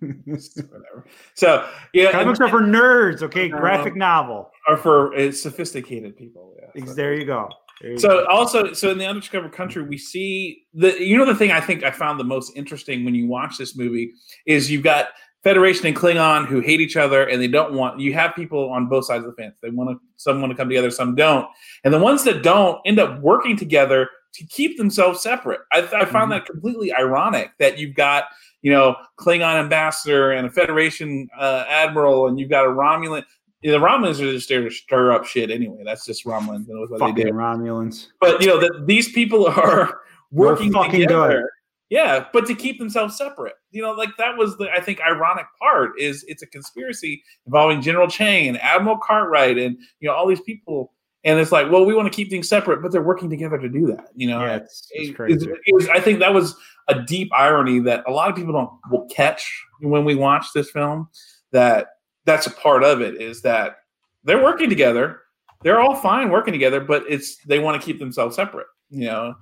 Whatever. 0.00 1.06
So 1.34 1.68
yeah, 1.92 2.12
comics 2.12 2.40
and, 2.40 2.48
are 2.48 2.50
for 2.50 2.62
nerds. 2.62 3.22
Okay, 3.22 3.50
um, 3.50 3.60
graphic 3.60 3.96
novel 3.96 4.50
are 4.66 4.78
for 4.78 5.14
uh, 5.14 5.30
sophisticated 5.30 6.16
people. 6.16 6.56
Yeah. 6.58 6.86
So. 6.86 6.94
There 6.94 7.12
you 7.12 7.26
go. 7.26 7.50
So 7.96 8.26
also, 8.26 8.72
so 8.72 8.90
in 8.90 8.98
the 8.98 9.06
undiscovered 9.06 9.52
country, 9.52 9.82
we 9.82 9.98
see 9.98 10.64
the 10.74 11.00
you 11.02 11.16
know 11.16 11.24
the 11.24 11.34
thing 11.34 11.52
I 11.52 11.60
think 11.60 11.84
I 11.84 11.90
found 11.90 12.18
the 12.18 12.24
most 12.24 12.56
interesting 12.56 13.04
when 13.04 13.14
you 13.14 13.26
watch 13.26 13.56
this 13.56 13.76
movie 13.76 14.12
is 14.46 14.70
you've 14.70 14.82
got 14.82 15.08
Federation 15.44 15.86
and 15.86 15.96
Klingon 15.96 16.46
who 16.46 16.60
hate 16.60 16.80
each 16.80 16.96
other 16.96 17.24
and 17.24 17.40
they 17.40 17.46
don't 17.46 17.74
want 17.74 18.00
you 18.00 18.12
have 18.14 18.34
people 18.34 18.70
on 18.70 18.88
both 18.88 19.04
sides 19.04 19.24
of 19.24 19.30
the 19.30 19.42
fence. 19.42 19.54
They 19.62 19.70
want 19.70 19.90
to 19.90 20.00
some 20.16 20.40
want 20.40 20.50
to 20.50 20.56
come 20.56 20.68
together, 20.68 20.90
some 20.90 21.14
don't, 21.14 21.46
and 21.84 21.94
the 21.94 21.98
ones 21.98 22.24
that 22.24 22.42
don't 22.42 22.80
end 22.84 22.98
up 22.98 23.20
working 23.20 23.56
together 23.56 24.08
to 24.34 24.46
keep 24.46 24.76
themselves 24.76 25.22
separate. 25.22 25.60
I, 25.72 25.78
I 25.78 26.04
found 26.04 26.12
mm-hmm. 26.12 26.30
that 26.30 26.46
completely 26.46 26.92
ironic 26.92 27.52
that 27.58 27.78
you've 27.78 27.94
got 27.94 28.24
you 28.62 28.72
know 28.72 28.96
Klingon 29.18 29.60
ambassador 29.60 30.32
and 30.32 30.48
a 30.48 30.50
Federation 30.50 31.28
uh, 31.38 31.64
admiral, 31.68 32.26
and 32.26 32.40
you've 32.40 32.50
got 32.50 32.64
a 32.64 32.68
Romulan. 32.68 33.22
Yeah, 33.62 33.72
the 33.72 33.78
Romulans 33.78 34.20
are 34.20 34.32
just 34.32 34.48
there 34.48 34.62
to 34.62 34.70
stir 34.70 35.12
up 35.12 35.26
shit 35.26 35.50
anyway. 35.50 35.82
That's 35.84 36.06
just 36.06 36.24
Romulans. 36.24 36.66
what 36.68 37.00
fucking 37.00 37.24
they. 37.24 37.30
Romulans. 37.30 38.08
But 38.20 38.40
you 38.40 38.46
know 38.46 38.58
that 38.60 38.86
these 38.86 39.10
people 39.10 39.46
are 39.48 40.00
working 40.30 40.72
fucking 40.72 41.00
together. 41.00 41.40
Good. 41.40 41.48
Yeah, 41.90 42.26
but 42.32 42.46
to 42.46 42.54
keep 42.54 42.78
themselves 42.78 43.16
separate. 43.16 43.54
You 43.70 43.82
know, 43.82 43.92
like 43.92 44.10
that 44.18 44.36
was 44.36 44.56
the 44.58 44.70
I 44.70 44.80
think 44.80 45.00
ironic 45.00 45.46
part 45.60 45.98
is 45.98 46.24
it's 46.28 46.42
a 46.42 46.46
conspiracy 46.46 47.22
involving 47.46 47.80
General 47.80 48.08
Chang 48.08 48.48
and 48.48 48.60
Admiral 48.60 48.98
Cartwright 48.98 49.58
and 49.58 49.76
you 50.00 50.08
know 50.08 50.14
all 50.14 50.26
these 50.26 50.40
people. 50.42 50.92
And 51.24 51.40
it's 51.40 51.50
like, 51.50 51.70
well, 51.70 51.84
we 51.84 51.94
want 51.94 52.10
to 52.10 52.14
keep 52.14 52.30
things 52.30 52.48
separate, 52.48 52.80
but 52.80 52.92
they're 52.92 53.02
working 53.02 53.28
together 53.28 53.58
to 53.58 53.68
do 53.68 53.88
that. 53.88 54.10
You 54.14 54.28
know, 54.28 54.40
yeah, 54.40 54.56
it's, 54.56 54.88
it's 54.92 55.16
crazy. 55.16 55.50
It, 55.50 55.58
it 55.66 55.74
was, 55.74 55.88
I 55.88 55.98
think 55.98 56.20
that 56.20 56.32
was 56.32 56.54
a 56.86 57.02
deep 57.02 57.28
irony 57.34 57.80
that 57.80 58.04
a 58.06 58.12
lot 58.12 58.30
of 58.30 58.36
people 58.36 58.52
don't 58.52 58.70
will 58.90 59.06
catch 59.08 59.64
when 59.80 60.04
we 60.04 60.14
watch 60.14 60.46
this 60.54 60.70
film. 60.70 61.08
That 61.50 61.88
that's 62.28 62.46
a 62.46 62.50
part 62.50 62.84
of 62.84 63.00
it 63.00 63.20
is 63.20 63.40
that 63.42 63.78
they're 64.22 64.42
working 64.42 64.68
together. 64.68 65.22
They're 65.62 65.80
all 65.80 65.96
fine 65.96 66.30
working 66.30 66.52
together, 66.52 66.80
but 66.80 67.04
it's 67.08 67.36
they 67.46 67.58
want 67.58 67.80
to 67.80 67.84
keep 67.84 67.98
themselves 67.98 68.36
separate, 68.36 68.66
you 68.90 69.06
know. 69.06 69.34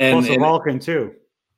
And, 0.00 0.14
Plus 0.14 0.30
and 0.30 0.40
Vulcan 0.40 0.78
too. 0.78 1.14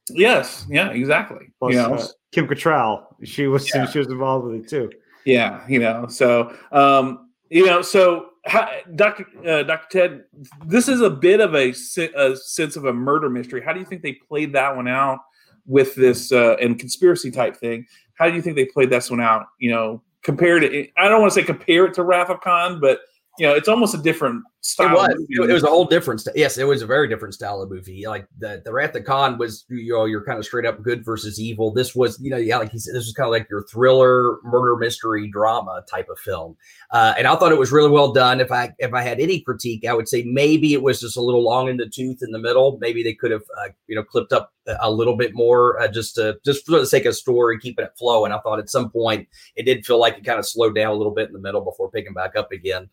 Yes, 0.08 0.66
yeah, 0.68 0.88
exactly. 0.90 1.52
Plus, 1.58 1.74
you 1.74 1.78
know, 1.78 1.94
uh, 1.94 2.06
Kim 2.32 2.48
Cattrall, 2.48 3.04
she 3.24 3.46
was 3.46 3.72
yeah. 3.72 3.86
she 3.86 3.98
was 3.98 4.08
involved 4.08 4.46
with 4.46 4.64
it 4.64 4.68
too. 4.68 4.90
Yeah, 5.26 5.60
you 5.68 5.78
know, 5.78 6.06
so 6.08 6.56
um, 6.72 7.30
you 7.50 7.66
know, 7.66 7.82
so 7.82 8.30
how, 8.46 8.70
Dr. 8.96 9.26
Uh, 9.46 9.62
Dr. 9.62 9.86
Ted, 9.90 10.24
this 10.64 10.88
is 10.88 11.02
a 11.02 11.10
bit 11.10 11.40
of 11.40 11.54
a, 11.54 11.74
a, 12.16 12.36
sense 12.36 12.76
of 12.76 12.86
a 12.86 12.92
murder 12.92 13.28
mystery. 13.28 13.62
How 13.62 13.74
do 13.74 13.80
you 13.80 13.84
think 13.84 14.02
they 14.02 14.14
played 14.14 14.54
that 14.54 14.74
one 14.74 14.88
out 14.88 15.18
with 15.66 15.94
this 15.94 16.32
uh, 16.32 16.56
and 16.56 16.78
conspiracy 16.78 17.30
type 17.30 17.56
thing? 17.58 17.86
How 18.14 18.30
do 18.30 18.34
you 18.34 18.40
think 18.40 18.56
they 18.56 18.64
played 18.64 18.88
this 18.88 19.10
one 19.10 19.20
out? 19.20 19.46
You 19.58 19.72
know, 19.72 20.02
compared 20.22 20.64
it. 20.64 20.90
I 20.96 21.08
don't 21.08 21.20
want 21.20 21.32
to 21.32 21.40
say 21.40 21.44
compare 21.44 21.86
it 21.86 21.94
to 21.94 22.02
Wrath 22.02 22.30
of 22.30 22.40
Khan, 22.40 22.80
but 22.80 23.00
you 23.38 23.46
know, 23.46 23.54
it's 23.54 23.68
almost 23.68 23.94
a 23.94 23.98
different. 23.98 24.42
It 24.78 24.92
was. 24.92 25.10
It 25.50 25.52
was 25.54 25.62
a 25.64 25.68
whole 25.68 25.86
different. 25.86 26.20
St- 26.20 26.36
yes, 26.36 26.58
it 26.58 26.64
was 26.64 26.82
a 26.82 26.86
very 26.86 27.08
different 27.08 27.32
style 27.32 27.62
of 27.62 27.70
movie. 27.70 28.06
Like 28.06 28.26
the 28.38 28.60
the 28.62 28.72
Wrath 28.72 28.94
of 28.94 29.04
Khan 29.04 29.38
was, 29.38 29.64
you 29.70 29.94
know, 29.94 30.04
you're 30.04 30.22
kind 30.24 30.38
of 30.38 30.44
straight 30.44 30.66
up 30.66 30.82
good 30.82 31.02
versus 31.02 31.40
evil. 31.40 31.72
This 31.72 31.94
was, 31.94 32.20
you 32.20 32.30
know, 32.30 32.36
yeah, 32.36 32.58
like 32.58 32.70
he 32.70 32.78
said, 32.78 32.94
this 32.94 33.06
was 33.06 33.14
kind 33.14 33.26
of 33.26 33.30
like 33.30 33.48
your 33.50 33.62
thriller, 33.62 34.36
murder 34.42 34.76
mystery, 34.76 35.30
drama 35.30 35.82
type 35.90 36.08
of 36.10 36.18
film. 36.18 36.56
Uh, 36.90 37.14
and 37.16 37.26
I 37.26 37.36
thought 37.36 37.52
it 37.52 37.58
was 37.58 37.72
really 37.72 37.90
well 37.90 38.12
done. 38.12 38.38
If 38.38 38.52
I 38.52 38.74
if 38.78 38.92
I 38.92 39.00
had 39.00 39.18
any 39.18 39.40
critique, 39.40 39.86
I 39.86 39.94
would 39.94 40.08
say 40.08 40.24
maybe 40.24 40.74
it 40.74 40.82
was 40.82 41.00
just 41.00 41.16
a 41.16 41.22
little 41.22 41.42
long 41.42 41.68
in 41.68 41.78
the 41.78 41.88
tooth 41.88 42.18
in 42.22 42.30
the 42.30 42.38
middle. 42.38 42.76
Maybe 42.82 43.02
they 43.02 43.14
could 43.14 43.30
have, 43.30 43.44
uh, 43.62 43.68
you 43.86 43.96
know, 43.96 44.04
clipped 44.04 44.32
up 44.32 44.52
a 44.80 44.90
little 44.90 45.16
bit 45.16 45.34
more, 45.34 45.80
uh, 45.80 45.88
just 45.88 46.16
to 46.16 46.38
just 46.44 46.66
for 46.66 46.78
the 46.78 46.86
sake 46.86 47.06
of 47.06 47.16
story, 47.16 47.58
keeping 47.58 47.84
it 47.84 47.92
flowing. 47.98 48.30
I 48.30 48.38
thought 48.40 48.58
at 48.58 48.68
some 48.68 48.90
point 48.90 49.26
it 49.56 49.64
did 49.64 49.86
feel 49.86 49.98
like 49.98 50.18
it 50.18 50.24
kind 50.24 50.38
of 50.38 50.46
slowed 50.46 50.74
down 50.74 50.92
a 50.92 50.96
little 50.96 51.14
bit 51.14 51.28
in 51.28 51.32
the 51.32 51.40
middle 51.40 51.62
before 51.62 51.90
picking 51.90 52.12
back 52.12 52.36
up 52.36 52.52
again. 52.52 52.90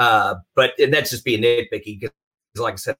Uh, 0.00 0.36
but 0.56 0.72
and 0.78 0.92
that's 0.92 1.10
just 1.10 1.26
being 1.26 1.42
nitpicky 1.42 2.00
because, 2.00 2.10
like 2.56 2.72
I 2.72 2.76
said, 2.76 2.96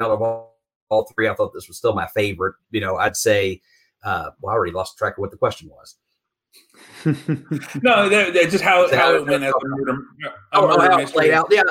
out 0.00 0.10
of 0.10 0.22
all, 0.22 0.58
all, 0.88 1.04
three, 1.14 1.28
I 1.28 1.34
thought 1.34 1.52
this 1.52 1.68
was 1.68 1.76
still 1.76 1.94
my 1.94 2.06
favorite. 2.08 2.54
You 2.70 2.80
know, 2.80 2.96
I'd 2.96 3.16
say, 3.16 3.60
uh, 4.02 4.30
well, 4.40 4.52
I 4.52 4.56
already 4.56 4.72
lost 4.72 4.96
track 4.96 5.18
of 5.18 5.20
what 5.20 5.30
the 5.30 5.36
question 5.36 5.68
was. 5.68 5.96
no, 7.82 8.08
they're, 8.08 8.30
they're 8.30 8.48
just 8.48 8.64
how, 8.64 8.90
how 8.94 9.14
it 9.14 9.26
went 9.26 9.44
as 9.44 9.52
a 9.52 9.68
murder. 9.68 9.98
Oh, 10.54 10.68
murder 10.68 10.90
how 10.90 10.98
it 11.00 11.12
played 11.12 11.32
out. 11.32 11.48
Yeah, 11.50 11.62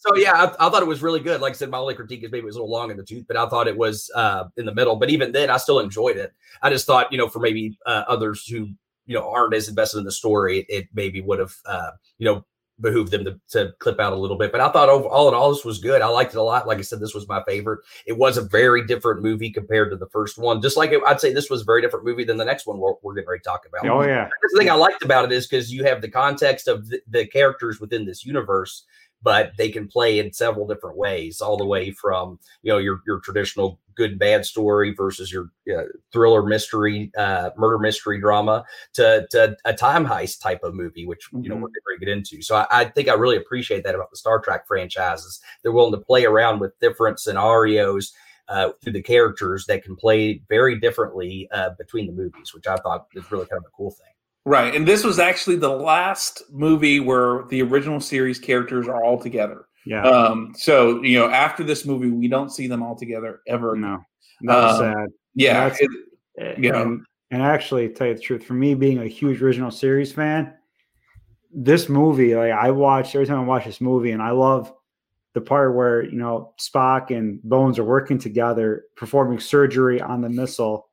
so 0.00 0.14
yeah, 0.16 0.32
I, 0.32 0.66
I, 0.66 0.70
thought 0.70 0.82
it 0.82 0.86
was 0.86 1.02
really 1.02 1.20
good. 1.20 1.40
Like 1.40 1.52
I 1.52 1.56
said, 1.56 1.70
my 1.70 1.78
only 1.78 1.94
critique 1.94 2.22
is 2.22 2.30
maybe 2.30 2.42
it 2.42 2.46
was 2.46 2.56
a 2.56 2.58
little 2.58 2.70
long 2.70 2.90
in 2.90 2.98
the 2.98 3.02
tooth, 3.02 3.24
but 3.26 3.38
I 3.38 3.48
thought 3.48 3.68
it 3.68 3.76
was 3.76 4.10
uh, 4.14 4.44
in 4.58 4.66
the 4.66 4.74
middle. 4.74 4.96
But 4.96 5.08
even 5.08 5.32
then, 5.32 5.48
I 5.48 5.56
still 5.56 5.80
enjoyed 5.80 6.18
it. 6.18 6.34
I 6.60 6.68
just 6.68 6.86
thought, 6.86 7.10
you 7.10 7.16
know, 7.16 7.28
for 7.28 7.38
maybe 7.38 7.78
uh, 7.86 8.04
others 8.06 8.46
who 8.46 8.68
you 9.06 9.14
know 9.14 9.30
aren't 9.30 9.54
as 9.54 9.68
invested 9.68 9.98
in 9.98 10.04
the 10.04 10.12
story, 10.12 10.66
it 10.68 10.88
maybe 10.92 11.22
would 11.22 11.38
have 11.38 11.54
uh, 11.64 11.90
you 12.18 12.26
know 12.26 12.44
behooved 12.80 13.10
them 13.10 13.24
to, 13.24 13.40
to 13.50 13.72
clip 13.78 14.00
out 14.00 14.12
a 14.12 14.16
little 14.16 14.38
bit. 14.38 14.52
But 14.52 14.60
I 14.60 14.70
thought 14.70 14.88
overall 14.88 15.28
in 15.28 15.34
all 15.34 15.52
this 15.52 15.64
was 15.64 15.78
good. 15.78 16.02
I 16.02 16.06
liked 16.06 16.34
it 16.34 16.38
a 16.38 16.42
lot. 16.42 16.66
Like 16.66 16.78
I 16.78 16.82
said, 16.82 17.00
this 17.00 17.14
was 17.14 17.28
my 17.28 17.42
favorite. 17.46 17.80
It 18.06 18.16
was 18.16 18.36
a 18.36 18.42
very 18.42 18.86
different 18.86 19.22
movie 19.22 19.50
compared 19.50 19.90
to 19.90 19.96
the 19.96 20.08
first 20.08 20.38
one. 20.38 20.62
Just 20.62 20.76
like 20.76 20.90
it, 20.92 21.00
I'd 21.06 21.20
say 21.20 21.32
this 21.32 21.50
was 21.50 21.62
a 21.62 21.64
very 21.64 21.82
different 21.82 22.04
movie 22.04 22.24
than 22.24 22.36
the 22.36 22.44
next 22.44 22.66
one 22.66 22.78
we're, 22.78 22.94
we're 23.02 23.14
getting 23.14 23.28
ready 23.28 23.40
to 23.40 23.48
talk 23.48 23.66
about. 23.66 23.90
Oh 23.90 24.02
yeah. 24.02 24.28
The 24.42 24.58
thing 24.58 24.70
I 24.70 24.74
liked 24.74 25.02
about 25.02 25.24
it 25.24 25.32
is 25.32 25.46
because 25.46 25.72
you 25.72 25.84
have 25.84 26.00
the 26.00 26.10
context 26.10 26.68
of 26.68 26.88
the, 26.88 27.00
the 27.08 27.26
characters 27.26 27.80
within 27.80 28.04
this 28.04 28.24
universe 28.24 28.84
but 29.22 29.52
they 29.58 29.68
can 29.68 29.88
play 29.88 30.18
in 30.18 30.32
several 30.32 30.66
different 30.66 30.96
ways, 30.96 31.40
all 31.40 31.56
the 31.56 31.66
way 31.66 31.90
from 31.90 32.38
you 32.62 32.72
know 32.72 32.78
your 32.78 33.00
your 33.06 33.20
traditional 33.20 33.78
good 34.00 34.12
and 34.12 34.18
bad 34.18 34.46
story 34.46 34.94
versus 34.94 35.30
your 35.30 35.50
uh, 35.76 35.82
thriller 36.10 36.42
mystery, 36.42 37.12
uh, 37.18 37.50
murder 37.58 37.78
mystery 37.78 38.18
drama 38.18 38.64
to, 38.94 39.26
to 39.30 39.54
a 39.66 39.74
time 39.74 40.06
heist 40.06 40.40
type 40.40 40.62
of 40.62 40.74
movie, 40.74 41.06
which 41.06 41.28
you 41.32 41.48
know 41.48 41.56
mm-hmm. 41.56 41.64
we're 41.64 41.68
going 41.68 41.98
to 41.98 42.06
get 42.06 42.08
into. 42.08 42.40
So 42.40 42.56
I, 42.56 42.66
I, 42.70 42.84
think 42.86 43.08
I 43.08 43.14
really 43.14 43.36
appreciate 43.36 43.84
that 43.84 43.94
about 43.94 44.10
the 44.10 44.16
Star 44.16 44.40
Trek 44.40 44.66
franchises. 44.66 45.40
They're 45.62 45.72
willing 45.72 45.92
to 45.92 45.98
play 45.98 46.24
around 46.24 46.60
with 46.60 46.78
different 46.80 47.20
scenarios. 47.20 48.12
Uh, 48.48 48.72
through 48.82 48.92
the 48.92 49.00
characters 49.00 49.64
that 49.66 49.84
can 49.84 49.94
play 49.94 50.42
very 50.48 50.76
differently 50.80 51.48
uh, 51.52 51.70
between 51.78 52.04
the 52.06 52.12
movies, 52.12 52.52
which 52.52 52.66
I 52.66 52.74
thought 52.78 53.06
is 53.14 53.30
really 53.30 53.46
kind 53.46 53.58
of 53.58 53.64
a 53.64 53.76
cool 53.76 53.92
thing. 53.92 54.09
Right. 54.46 54.74
And 54.74 54.86
this 54.86 55.04
was 55.04 55.18
actually 55.18 55.56
the 55.56 55.68
last 55.68 56.42
movie 56.50 57.00
where 57.00 57.44
the 57.50 57.62
original 57.62 58.00
series 58.00 58.38
characters 58.38 58.88
are 58.88 59.04
all 59.04 59.18
together. 59.18 59.66
Yeah. 59.84 60.02
Um, 60.02 60.54
so, 60.56 61.02
you 61.02 61.18
know, 61.18 61.30
after 61.30 61.62
this 61.64 61.84
movie, 61.84 62.10
we 62.10 62.28
don't 62.28 62.50
see 62.50 62.66
them 62.66 62.82
all 62.82 62.96
together 62.96 63.40
ever. 63.46 63.76
No. 63.76 64.00
That's 64.40 64.78
um, 64.78 64.80
sad. 64.80 65.08
Yeah. 65.34 65.68
That's, 65.68 65.80
it, 65.80 66.58
you 66.58 66.72
know. 66.72 66.82
and, 66.82 67.04
and 67.30 67.42
actually, 67.42 67.88
tell 67.90 68.06
you 68.06 68.14
the 68.14 68.20
truth, 68.20 68.44
for 68.44 68.54
me 68.54 68.74
being 68.74 68.98
a 68.98 69.06
huge 69.06 69.42
original 69.42 69.70
series 69.70 70.12
fan, 70.12 70.54
this 71.52 71.88
movie, 71.88 72.34
like 72.34 72.52
I 72.52 72.70
watch 72.70 73.14
every 73.14 73.26
time 73.26 73.40
I 73.40 73.44
watch 73.44 73.64
this 73.64 73.80
movie, 73.80 74.12
and 74.12 74.22
I 74.22 74.30
love 74.30 74.72
the 75.34 75.40
part 75.40 75.74
where 75.74 76.04
you 76.04 76.16
know 76.16 76.54
Spock 76.58 77.16
and 77.16 77.42
Bones 77.42 77.78
are 77.78 77.84
working 77.84 78.18
together, 78.18 78.84
performing 78.96 79.40
surgery 79.40 80.00
on 80.00 80.20
the 80.20 80.28
missile, 80.28 80.88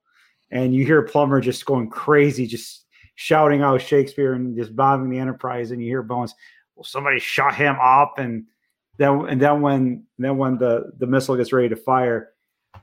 and 0.52 0.74
you 0.74 0.86
hear 0.86 1.02
Plummer 1.04 1.42
just 1.42 1.66
going 1.66 1.90
crazy, 1.90 2.46
just 2.48 2.86
shouting 3.18 3.64
out 3.64 3.82
Shakespeare 3.82 4.34
and 4.34 4.56
just 4.56 4.76
bombing 4.76 5.10
the 5.10 5.20
Enterprise, 5.20 5.72
and 5.72 5.82
you 5.82 5.90
hear 5.90 6.04
Bones, 6.04 6.34
well, 6.76 6.86
somebody 6.86 7.20
shot 7.20 7.56
him 7.56 7.76
up, 7.82 8.20
and 8.20 8.46
then 8.98 9.26
and 9.28 9.42
then 9.42 9.62
when 9.62 10.06
then 10.18 10.38
when 10.38 10.58
the 10.58 10.92
the 10.98 11.08
missile 11.08 11.36
gets 11.36 11.52
ready 11.52 11.68
to 11.68 11.76
fire, 11.76 12.30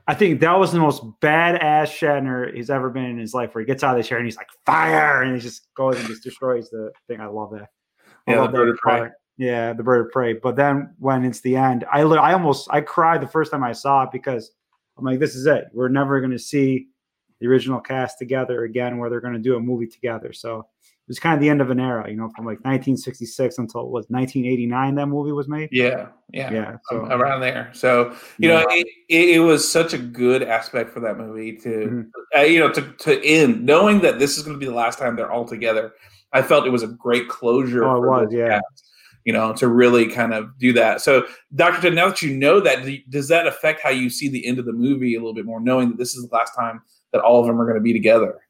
I 0.07 0.13
think 0.13 0.41
that 0.41 0.59
was 0.59 0.71
the 0.71 0.79
most 0.79 1.03
badass 1.21 1.87
Shatner 1.87 2.53
he's 2.53 2.69
ever 2.69 2.89
been 2.89 3.05
in 3.05 3.17
his 3.17 3.33
life, 3.33 3.55
where 3.55 3.61
he 3.63 3.65
gets 3.65 3.83
out 3.83 3.97
of 3.97 4.03
the 4.03 4.07
chair 4.07 4.17
and 4.17 4.27
he's 4.27 4.37
like 4.37 4.49
fire, 4.65 5.23
and 5.23 5.33
he 5.33 5.41
just 5.41 5.73
goes 5.73 5.97
and 5.97 6.07
just 6.07 6.23
destroys 6.23 6.69
the 6.69 6.91
thing. 7.07 7.21
I 7.21 7.27
love 7.27 7.51
that. 7.51 7.69
I 8.27 8.33
yeah, 8.33 8.41
love 8.41 8.51
the 8.51 8.57
bird 8.57 8.69
of 8.69 8.77
prey. 8.77 9.09
Yeah, 9.37 9.73
the 9.73 9.83
bird 9.83 10.05
of 10.05 10.11
prey. 10.11 10.33
But 10.33 10.57
then 10.57 10.93
when 10.99 11.23
it's 11.23 11.41
the 11.41 11.55
end, 11.55 11.85
I 11.91 12.01
I 12.01 12.33
almost 12.33 12.67
I 12.71 12.81
cried 12.81 13.21
the 13.21 13.27
first 13.27 13.51
time 13.51 13.63
I 13.63 13.71
saw 13.71 14.03
it 14.03 14.09
because 14.11 14.51
I'm 14.97 15.05
like, 15.05 15.19
this 15.19 15.35
is 15.35 15.45
it. 15.45 15.65
We're 15.73 15.89
never 15.89 16.19
going 16.19 16.31
to 16.31 16.39
see 16.39 16.87
the 17.39 17.47
original 17.47 17.79
cast 17.79 18.17
together 18.17 18.63
again, 18.63 18.97
where 18.97 19.09
they're 19.09 19.21
going 19.21 19.33
to 19.33 19.39
do 19.39 19.55
a 19.55 19.59
movie 19.59 19.87
together. 19.87 20.33
So 20.33 20.59
it 20.59 21.09
was 21.09 21.19
kind 21.19 21.35
of 21.35 21.39
the 21.39 21.49
end 21.49 21.61
of 21.61 21.69
an 21.69 21.79
era, 21.79 22.09
you 22.09 22.15
know, 22.15 22.31
from 22.35 22.45
like 22.45 22.57
1966 22.65 23.59
until 23.59 23.81
it 23.81 23.89
was 23.89 24.05
1989 24.09 24.95
that 24.95 25.05
movie 25.05 25.31
was 25.31 25.47
made. 25.47 25.69
Yeah, 25.71 26.07
yeah, 26.33 26.51
yeah, 26.51 26.77
so, 26.89 26.97
around 27.05 27.41
there. 27.41 27.69
So 27.73 28.15
you 28.39 28.49
yeah. 28.49 28.61
know, 28.61 28.65
it, 28.69 28.87
it, 29.09 29.39
was 29.39 29.71
such 29.71 29.93
a 29.93 29.99
good 29.99 30.41
aspect 30.41 30.91
for 30.91 31.01
that 31.01 31.17
movie 31.17 31.57
to, 31.57 31.69
mm-hmm. 31.69 32.01
uh, 32.35 32.41
you 32.41 32.59
know, 32.59 32.71
to 32.71 32.81
to 32.81 33.23
end 33.23 33.63
knowing 33.63 33.99
that 34.01 34.17
this 34.17 34.35
is 34.35 34.43
going 34.43 34.55
to 34.55 34.59
be 34.59 34.65
the 34.65 34.73
last 34.75 34.97
time 34.97 35.15
they're 35.15 35.31
all 35.31 35.45
together. 35.45 35.93
I 36.33 36.41
felt 36.41 36.65
it 36.65 36.71
was 36.71 36.83
a 36.83 36.87
great 36.87 37.29
closure. 37.29 37.85
Oh, 37.85 37.97
it 37.97 38.07
was, 38.07 38.33
yeah. 38.33 38.59
Cast, 38.59 38.85
you 39.25 39.33
know, 39.33 39.53
to 39.53 39.67
really 39.67 40.07
kind 40.07 40.33
of 40.33 40.57
do 40.57 40.73
that. 40.73 41.01
So, 41.01 41.27
Doctor 41.55 41.81
Ted, 41.81 41.93
now 41.93 42.09
that 42.09 42.21
you 42.21 42.35
know 42.35 42.59
that, 42.61 42.85
does 43.09 43.27
that 43.27 43.47
affect 43.47 43.81
how 43.81 43.89
you 43.89 44.09
see 44.09 44.29
the 44.29 44.45
end 44.45 44.59
of 44.59 44.65
the 44.65 44.73
movie 44.73 45.15
a 45.15 45.19
little 45.19 45.33
bit 45.33 45.45
more, 45.45 45.59
knowing 45.59 45.89
that 45.89 45.97
this 45.97 46.15
is 46.15 46.27
the 46.27 46.35
last 46.35 46.53
time 46.55 46.81
that 47.15 47.23
all 47.23 47.39
of 47.39 47.47
them 47.47 47.59
are 47.59 47.65
going 47.65 47.77
to 47.77 47.81
be 47.81 47.93
together? 47.93 48.41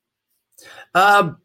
Um, 0.96 1.38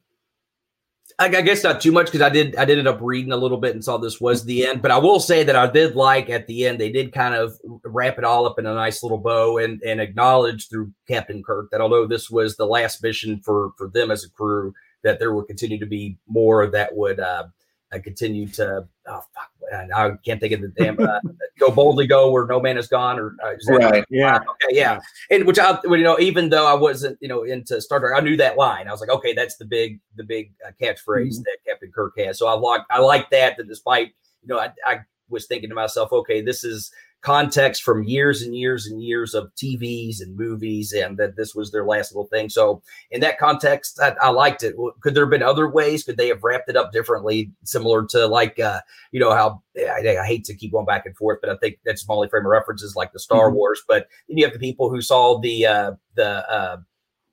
I, 1.18 1.26
I 1.26 1.42
guess 1.42 1.62
not 1.62 1.82
too 1.82 1.92
much 1.92 2.06
because 2.06 2.22
I 2.22 2.30
did 2.30 2.56
I 2.56 2.64
did 2.64 2.78
end 2.78 2.88
up 2.88 2.98
reading 3.02 3.32
a 3.32 3.36
little 3.36 3.58
bit 3.58 3.74
and 3.74 3.84
saw 3.84 3.98
this 3.98 4.20
was 4.20 4.44
the 4.44 4.66
end. 4.66 4.80
But 4.80 4.90
I 4.90 4.96
will 4.96 5.20
say 5.20 5.44
that 5.44 5.54
I 5.54 5.66
did 5.66 5.94
like 5.94 6.30
at 6.30 6.46
the 6.46 6.66
end 6.66 6.80
they 6.80 6.90
did 6.90 7.12
kind 7.12 7.34
of 7.34 7.52
wrap 7.84 8.16
it 8.16 8.24
all 8.24 8.46
up 8.46 8.58
in 8.58 8.66
a 8.66 8.74
nice 8.74 9.02
little 9.02 9.18
bow 9.18 9.58
and 9.58 9.82
and 9.82 10.00
acknowledge 10.00 10.68
through 10.68 10.92
Captain 11.06 11.42
Kirk 11.42 11.70
that 11.70 11.82
although 11.82 12.06
this 12.06 12.30
was 12.30 12.56
the 12.56 12.66
last 12.66 13.02
mission 13.02 13.40
for 13.44 13.72
for 13.76 13.88
them 13.88 14.10
as 14.10 14.24
a 14.24 14.30
crew, 14.30 14.72
that 15.04 15.18
there 15.18 15.34
would 15.34 15.46
continue 15.46 15.78
to 15.78 15.86
be 15.86 16.16
more 16.26 16.66
that 16.68 16.96
would 16.96 17.20
uh, 17.20 17.44
uh 17.93 17.99
continue 17.99 18.47
to 18.49 18.86
oh 19.07 19.20
fuck 19.34 19.51
I 19.72 20.12
can't 20.24 20.41
think 20.41 20.53
of 20.53 20.61
the 20.62 20.68
damn 20.68 20.99
uh, 20.99 21.20
go 21.59 21.70
boldly 21.70 22.07
go 22.07 22.30
where 22.30 22.47
no 22.47 22.61
man 22.61 22.78
is 22.78 22.88
gone 22.88 23.18
or 23.18 23.36
uh, 23.43 23.55
right 23.68 24.05
yeah. 24.11 24.36
Okay 24.38 24.76
yeah. 24.76 25.01
And 25.30 25.47
which 25.47 25.59
I 25.59 25.78
you 25.84 25.99
know 25.99 26.18
even 26.18 26.49
though 26.49 26.66
I 26.66 26.74
wasn't 26.74 27.18
you 27.20 27.28
know 27.28 27.45
into 27.45 27.80
Star 27.80 28.01
Trek 28.01 28.12
I 28.16 28.20
knew 28.20 28.36
that 28.36 28.57
line. 28.57 28.88
I 28.88 28.93
was 28.93 29.01
like 29.01 29.11
okay 29.11 29.32
that's 29.32 29.57
the 29.57 29.64
big 29.64 30.01
the 30.16 30.24
big 30.24 30.53
uh, 30.66 30.72
catchphrase 30.80 31.34
mm-hmm. 31.34 31.43
that 31.43 31.59
Captain 31.66 31.93
Kirk 31.93 32.14
has. 32.18 32.38
So 32.38 32.47
I 32.47 32.55
like 32.55 32.82
I 32.91 32.99
like 33.01 33.30
that 33.30 33.57
that 33.57 33.68
despite 33.68 34.12
you 34.43 34.49
know 34.49 34.59
I, 34.59 34.72
I 34.84 35.01
was 35.28 35.47
thinking 35.47 35.68
to 35.68 35.76
myself 35.76 36.12
okay 36.12 36.41
this 36.41 36.64
is 36.64 36.91
context 37.22 37.82
from 37.82 38.02
years 38.04 38.42
and 38.42 38.56
years 38.56 38.86
and 38.86 39.02
years 39.02 39.34
of 39.34 39.52
TVs 39.54 40.20
and 40.20 40.36
movies, 40.36 40.92
and 40.92 41.18
that 41.18 41.36
this 41.36 41.54
was 41.54 41.70
their 41.70 41.84
last 41.84 42.12
little 42.12 42.26
thing. 42.28 42.48
So, 42.48 42.82
in 43.10 43.20
that 43.20 43.38
context, 43.38 44.00
I, 44.00 44.14
I 44.22 44.30
liked 44.30 44.62
it. 44.62 44.74
Could 45.00 45.14
there 45.14 45.24
have 45.24 45.30
been 45.30 45.42
other 45.42 45.68
ways? 45.68 46.02
Could 46.02 46.16
they 46.16 46.28
have 46.28 46.42
wrapped 46.42 46.68
it 46.68 46.76
up 46.76 46.92
differently, 46.92 47.52
similar 47.64 48.06
to 48.06 48.26
like, 48.26 48.58
uh, 48.58 48.80
you 49.12 49.20
know, 49.20 49.32
how 49.32 49.62
I, 49.76 50.18
I, 50.20 50.26
hate 50.26 50.44
to 50.44 50.54
keep 50.54 50.72
going 50.72 50.86
back 50.86 51.06
and 51.06 51.16
forth, 51.16 51.38
but 51.40 51.50
I 51.50 51.56
think 51.56 51.78
that's 51.84 52.06
my 52.08 52.14
only 52.14 52.28
frame 52.28 52.44
of 52.44 52.50
references, 52.50 52.96
like 52.96 53.12
the 53.12 53.18
Star 53.18 53.48
mm-hmm. 53.48 53.56
Wars. 53.56 53.82
But 53.86 54.08
then 54.28 54.38
you 54.38 54.44
have 54.44 54.52
the 54.52 54.58
people 54.58 54.90
who 54.90 55.00
saw 55.00 55.38
the 55.40 55.66
uh, 55.66 55.92
the 56.14 56.50
uh, 56.50 56.76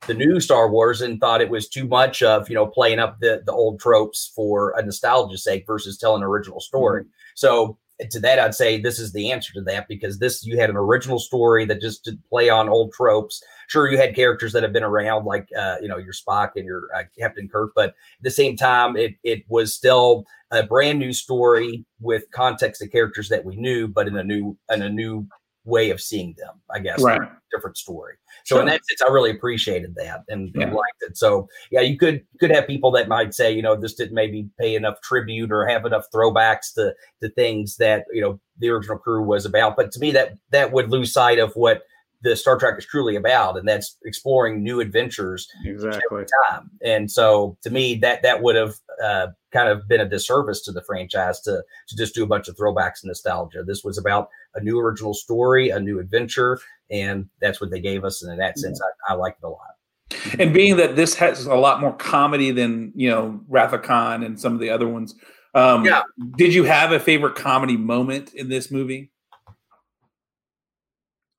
the 0.05 0.13
new 0.13 0.39
Star 0.39 0.69
Wars 0.69 1.01
and 1.01 1.19
thought 1.19 1.41
it 1.41 1.49
was 1.49 1.67
too 1.67 1.87
much 1.87 2.21
of 2.21 2.49
you 2.49 2.55
know 2.55 2.67
playing 2.67 2.99
up 2.99 3.19
the 3.19 3.41
the 3.45 3.53
old 3.53 3.79
tropes 3.79 4.31
for 4.35 4.73
a 4.77 4.83
nostalgia 4.83 5.37
sake 5.37 5.65
versus 5.65 5.97
telling 5.97 6.21
an 6.21 6.27
original 6.27 6.59
story. 6.59 7.03
Mm-hmm. 7.03 7.09
So 7.35 7.77
to 8.11 8.19
that, 8.19 8.39
I'd 8.39 8.55
say 8.55 8.79
this 8.79 8.99
is 8.99 9.11
the 9.11 9.31
answer 9.31 9.53
to 9.53 9.61
that 9.61 9.87
because 9.87 10.19
this 10.19 10.45
you 10.45 10.59
had 10.59 10.69
an 10.69 10.77
original 10.77 11.19
story 11.19 11.65
that 11.65 11.81
just 11.81 12.03
did 12.03 12.19
play 12.29 12.49
on 12.49 12.69
old 12.69 12.93
tropes. 12.93 13.41
Sure, 13.67 13.89
you 13.89 13.97
had 13.97 14.15
characters 14.15 14.53
that 14.53 14.63
have 14.63 14.71
been 14.71 14.83
around, 14.83 15.25
like 15.25 15.47
uh, 15.57 15.77
you 15.81 15.87
know 15.87 15.97
your 15.97 16.13
Spock 16.13 16.51
and 16.55 16.65
your 16.65 16.87
uh, 16.95 17.03
Captain 17.17 17.49
Kirk, 17.49 17.71
but 17.75 17.89
at 17.89 17.95
the 18.21 18.31
same 18.31 18.55
time, 18.55 18.95
it 18.95 19.15
it 19.23 19.43
was 19.47 19.73
still 19.73 20.25
a 20.51 20.63
brand 20.63 20.99
new 20.99 21.11
story 21.11 21.85
with 21.99 22.23
context 22.31 22.81
of 22.81 22.91
characters 22.91 23.29
that 23.29 23.43
we 23.43 23.55
knew, 23.55 23.87
but 23.87 24.07
in 24.07 24.15
a 24.15 24.23
new 24.23 24.57
in 24.71 24.81
a 24.81 24.89
new 24.89 25.27
way 25.67 25.89
of 25.91 26.01
seeing 26.01 26.33
them. 26.37 26.55
I 26.73 26.79
guess 26.79 27.01
right. 27.01 27.21
different 27.51 27.77
story. 27.77 28.15
So 28.45 28.55
sure. 28.55 28.61
in 28.61 28.67
that 28.67 28.81
sense, 28.85 29.01
I 29.01 29.11
really 29.11 29.29
appreciated 29.29 29.93
that 29.95 30.23
and, 30.29 30.51
yeah. 30.55 30.63
and, 30.63 30.73
liked 30.73 31.01
it. 31.01 31.17
So 31.17 31.47
yeah, 31.69 31.81
you 31.81 31.97
could 31.97 32.23
could 32.39 32.49
have 32.51 32.65
people 32.65 32.91
that 32.91 33.07
might 33.07 33.33
say, 33.33 33.51
you 33.51 33.61
know, 33.61 33.75
this 33.75 33.93
didn't 33.93 34.15
maybe 34.15 34.49
pay 34.59 34.75
enough 34.75 35.01
tribute 35.01 35.51
or 35.51 35.67
have 35.67 35.85
enough 35.85 36.05
throwbacks 36.13 36.73
to 36.75 36.93
to 37.21 37.29
things 37.29 37.77
that 37.77 38.05
you 38.11 38.21
know 38.21 38.39
the 38.57 38.69
original 38.69 38.97
crew 38.97 39.21
was 39.21 39.45
about. 39.45 39.75
But 39.75 39.91
to 39.91 39.99
me, 39.99 40.11
that 40.11 40.33
that 40.51 40.71
would 40.71 40.89
lose 40.89 41.11
sight 41.13 41.39
of 41.39 41.53
what 41.55 41.83
the 42.21 42.35
Star 42.35 42.57
Trek 42.57 42.75
is 42.77 42.85
truly 42.85 43.15
about, 43.15 43.57
and 43.57 43.67
that's 43.67 43.97
exploring 44.03 44.63
new 44.63 44.79
adventures 44.79 45.47
exactly 45.65 46.25
time. 46.47 46.69
And 46.83 47.11
so, 47.11 47.57
to 47.61 47.69
me, 47.69 47.95
that 47.95 48.23
that 48.23 48.41
would 48.41 48.55
have 48.55 48.75
uh, 49.03 49.27
kind 49.51 49.69
of 49.69 49.87
been 49.87 50.01
a 50.01 50.09
disservice 50.09 50.61
to 50.63 50.71
the 50.71 50.81
franchise 50.81 51.39
to 51.41 51.63
to 51.87 51.95
just 51.95 52.15
do 52.15 52.23
a 52.23 52.27
bunch 52.27 52.47
of 52.47 52.55
throwbacks 52.55 53.03
and 53.03 53.09
nostalgia. 53.09 53.63
This 53.63 53.83
was 53.83 53.97
about 53.97 54.29
a 54.55 54.61
new 54.61 54.79
original 54.79 55.13
story, 55.13 55.69
a 55.69 55.79
new 55.79 55.99
adventure, 55.99 56.59
and 56.89 57.27
that's 57.41 57.61
what 57.61 57.69
they 57.69 57.79
gave 57.79 58.03
us. 58.03 58.23
And 58.23 58.31
in 58.31 58.39
that 58.39 58.57
sense, 58.57 58.81
I, 58.81 59.13
I 59.13 59.15
liked 59.15 59.43
it 59.43 59.47
a 59.47 59.49
lot. 59.49 60.39
And 60.39 60.53
being 60.53 60.77
that 60.77 60.95
this 60.95 61.15
has 61.15 61.45
a 61.45 61.55
lot 61.55 61.81
more 61.81 61.93
comedy 61.93 62.51
than 62.51 62.93
you 62.95 63.09
know 63.09 63.41
Wrath 63.47 63.73
of 63.73 63.83
and 63.89 64.39
some 64.39 64.53
of 64.53 64.59
the 64.59 64.69
other 64.71 64.87
ones, 64.87 65.13
um, 65.53 65.85
yeah. 65.85 66.03
Did 66.35 66.53
you 66.53 66.63
have 66.65 66.91
a 66.91 66.99
favorite 66.99 67.35
comedy 67.35 67.77
moment 67.77 68.33
in 68.33 68.49
this 68.49 68.69
movie? 68.69 69.11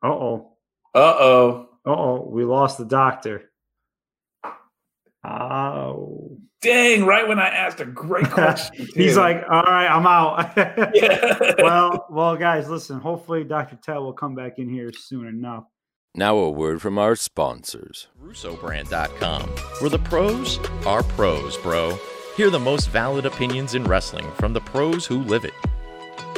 Uh 0.03 0.09
oh. 0.09 0.58
Uh 0.95 1.17
oh. 1.19 1.69
Uh 1.87 1.91
oh. 1.91 2.29
We 2.31 2.45
lost 2.45 2.79
the 2.79 2.85
doctor. 2.85 3.51
Oh. 5.25 6.39
Dang, 6.61 7.05
right 7.05 7.29
when 7.29 7.39
I 7.39 7.49
asked 7.49 7.81
a 7.81 7.85
great 7.85 8.31
question. 8.31 8.89
He's 8.95 9.17
like, 9.17 9.45
all 9.49 9.63
right, 9.63 9.87
I'm 9.87 10.07
out. 10.07 10.53
yeah. 10.95 11.55
well, 11.59 12.07
well, 12.11 12.37
guys, 12.37 12.69
listen, 12.69 12.99
hopefully 12.99 13.45
Dr. 13.45 13.77
Ted 13.77 13.99
will 13.99 14.13
come 14.13 14.35
back 14.35 14.59
in 14.59 14.69
here 14.69 14.91
soon 14.93 15.27
enough. 15.27 15.65
Now 16.15 16.37
a 16.37 16.51
word 16.51 16.83
from 16.83 16.99
our 16.99 17.15
sponsors. 17.15 18.09
RussoBrand.com, 18.21 19.43
where 19.81 19.91
the 19.91 20.01
pros 20.01 20.59
are 20.85 21.05
pros, 21.05 21.57
bro. 21.59 21.97
Hear 22.37 22.51
the 22.51 22.59
most 22.59 22.89
valid 22.89 23.27
opinions 23.27 23.75
in 23.75 23.85
wrestling 23.85 24.29
from 24.33 24.53
the 24.53 24.61
pros 24.61 25.07
who 25.07 25.23
live 25.23 25.45
it. 25.45 25.55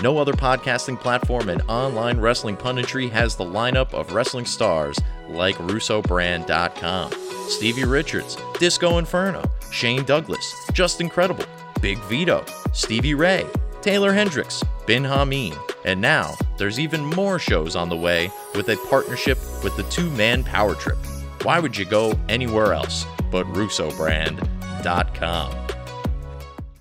No 0.03 0.18
other 0.18 0.32
podcasting 0.32 0.99
platform 0.99 1.51
and 1.51 1.62
online 1.68 2.18
wrestling 2.18 2.57
punditry 2.57 3.11
has 3.11 3.36
the 3.36 3.45
lineup 3.45 3.93
of 3.93 4.12
wrestling 4.12 4.47
stars 4.47 4.99
like 5.28 5.57
RussoBrand.com, 5.57 7.12
Stevie 7.49 7.84
Richards, 7.84 8.36
Disco 8.59 8.99
Inferno, 8.99 9.45
Shane 9.70 10.05
Douglas, 10.05 10.55
Justin 10.72 11.11
Credible, 11.11 11.45
Big 11.82 11.99
Vito, 12.05 12.45
Stevie 12.72 13.14
Ray, 13.14 13.47
Taylor 13.82 14.12
Hendricks, 14.12 14.62
Ben 14.86 15.05
Hameen, 15.05 15.57
and 15.84 16.01
now 16.01 16.34
there's 16.57 16.80
even 16.80 17.05
more 17.05 17.38
shows 17.38 17.76
on 17.76 17.88
the 17.88 17.97
way 17.97 18.30
with 18.55 18.68
a 18.70 18.76
partnership 18.88 19.38
with 19.62 19.76
the 19.76 19.82
two 19.84 20.11
man 20.11 20.43
power 20.45 20.74
trip. 20.74 20.99
Why 21.43 21.59
would 21.59 21.76
you 21.76 21.84
go 21.84 22.18
anywhere 22.28 22.72
else 22.72 23.05
but 23.30 23.47
RussoBrand.com? 23.47 25.55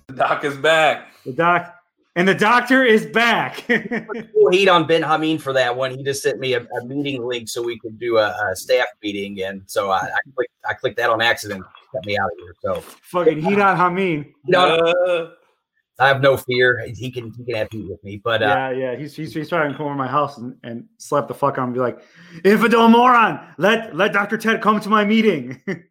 The 0.08 0.14
doc 0.14 0.44
is 0.44 0.56
back. 0.56 1.08
The 1.24 1.32
doc 1.32 1.79
and 2.16 2.26
the 2.26 2.34
doctor 2.34 2.84
is 2.84 3.06
back. 3.06 3.60
Full 4.32 4.50
heat 4.50 4.68
on 4.68 4.86
Ben 4.86 5.02
Hameen 5.02 5.40
for 5.40 5.52
that 5.52 5.74
one. 5.74 5.90
He 5.96 6.02
just 6.02 6.22
sent 6.22 6.40
me 6.40 6.54
a, 6.54 6.60
a 6.62 6.84
meeting 6.84 7.24
link 7.24 7.48
so 7.48 7.62
we 7.62 7.78
could 7.78 7.98
do 7.98 8.18
a, 8.18 8.28
a 8.50 8.56
staff 8.56 8.86
meeting, 9.02 9.42
and 9.42 9.62
so 9.66 9.90
I, 9.90 10.00
I 10.00 10.18
clicked 10.34 10.52
I 10.68 10.74
clicked 10.74 10.96
that 10.96 11.10
on 11.10 11.22
accident. 11.22 11.64
Got 11.92 12.06
me 12.06 12.18
out 12.18 12.26
of 12.26 12.38
here. 12.38 12.54
So 12.62 12.80
Fucking 13.02 13.42
heat 13.42 13.58
on 13.58 13.76
Hameen. 13.76 14.32
no, 14.46 14.76
Uh, 14.76 15.30
I 15.98 16.08
have 16.08 16.22
no 16.22 16.36
fear. 16.36 16.84
He 16.96 17.10
can 17.10 17.32
he 17.36 17.44
can 17.44 17.54
have 17.56 17.68
heat 17.70 17.86
with 17.88 18.02
me, 18.02 18.20
but 18.22 18.42
uh, 18.42 18.46
Yeah, 18.46 18.70
yeah. 18.70 18.96
He's 18.96 19.14
he's, 19.14 19.34
he's 19.34 19.48
trying 19.48 19.70
to 19.70 19.76
come 19.76 19.86
over 19.86 19.94
my 19.94 20.08
house 20.08 20.38
and, 20.38 20.56
and 20.64 20.86
slap 20.98 21.28
the 21.28 21.34
fuck 21.34 21.58
on 21.58 21.64
and 21.64 21.74
be 21.74 21.80
like, 21.80 22.00
infidel 22.44 22.88
moron, 22.88 23.38
let 23.58 23.94
let 23.94 24.12
Dr. 24.12 24.38
Ted 24.38 24.62
come 24.62 24.80
to 24.80 24.88
my 24.88 25.04
meeting. 25.04 25.60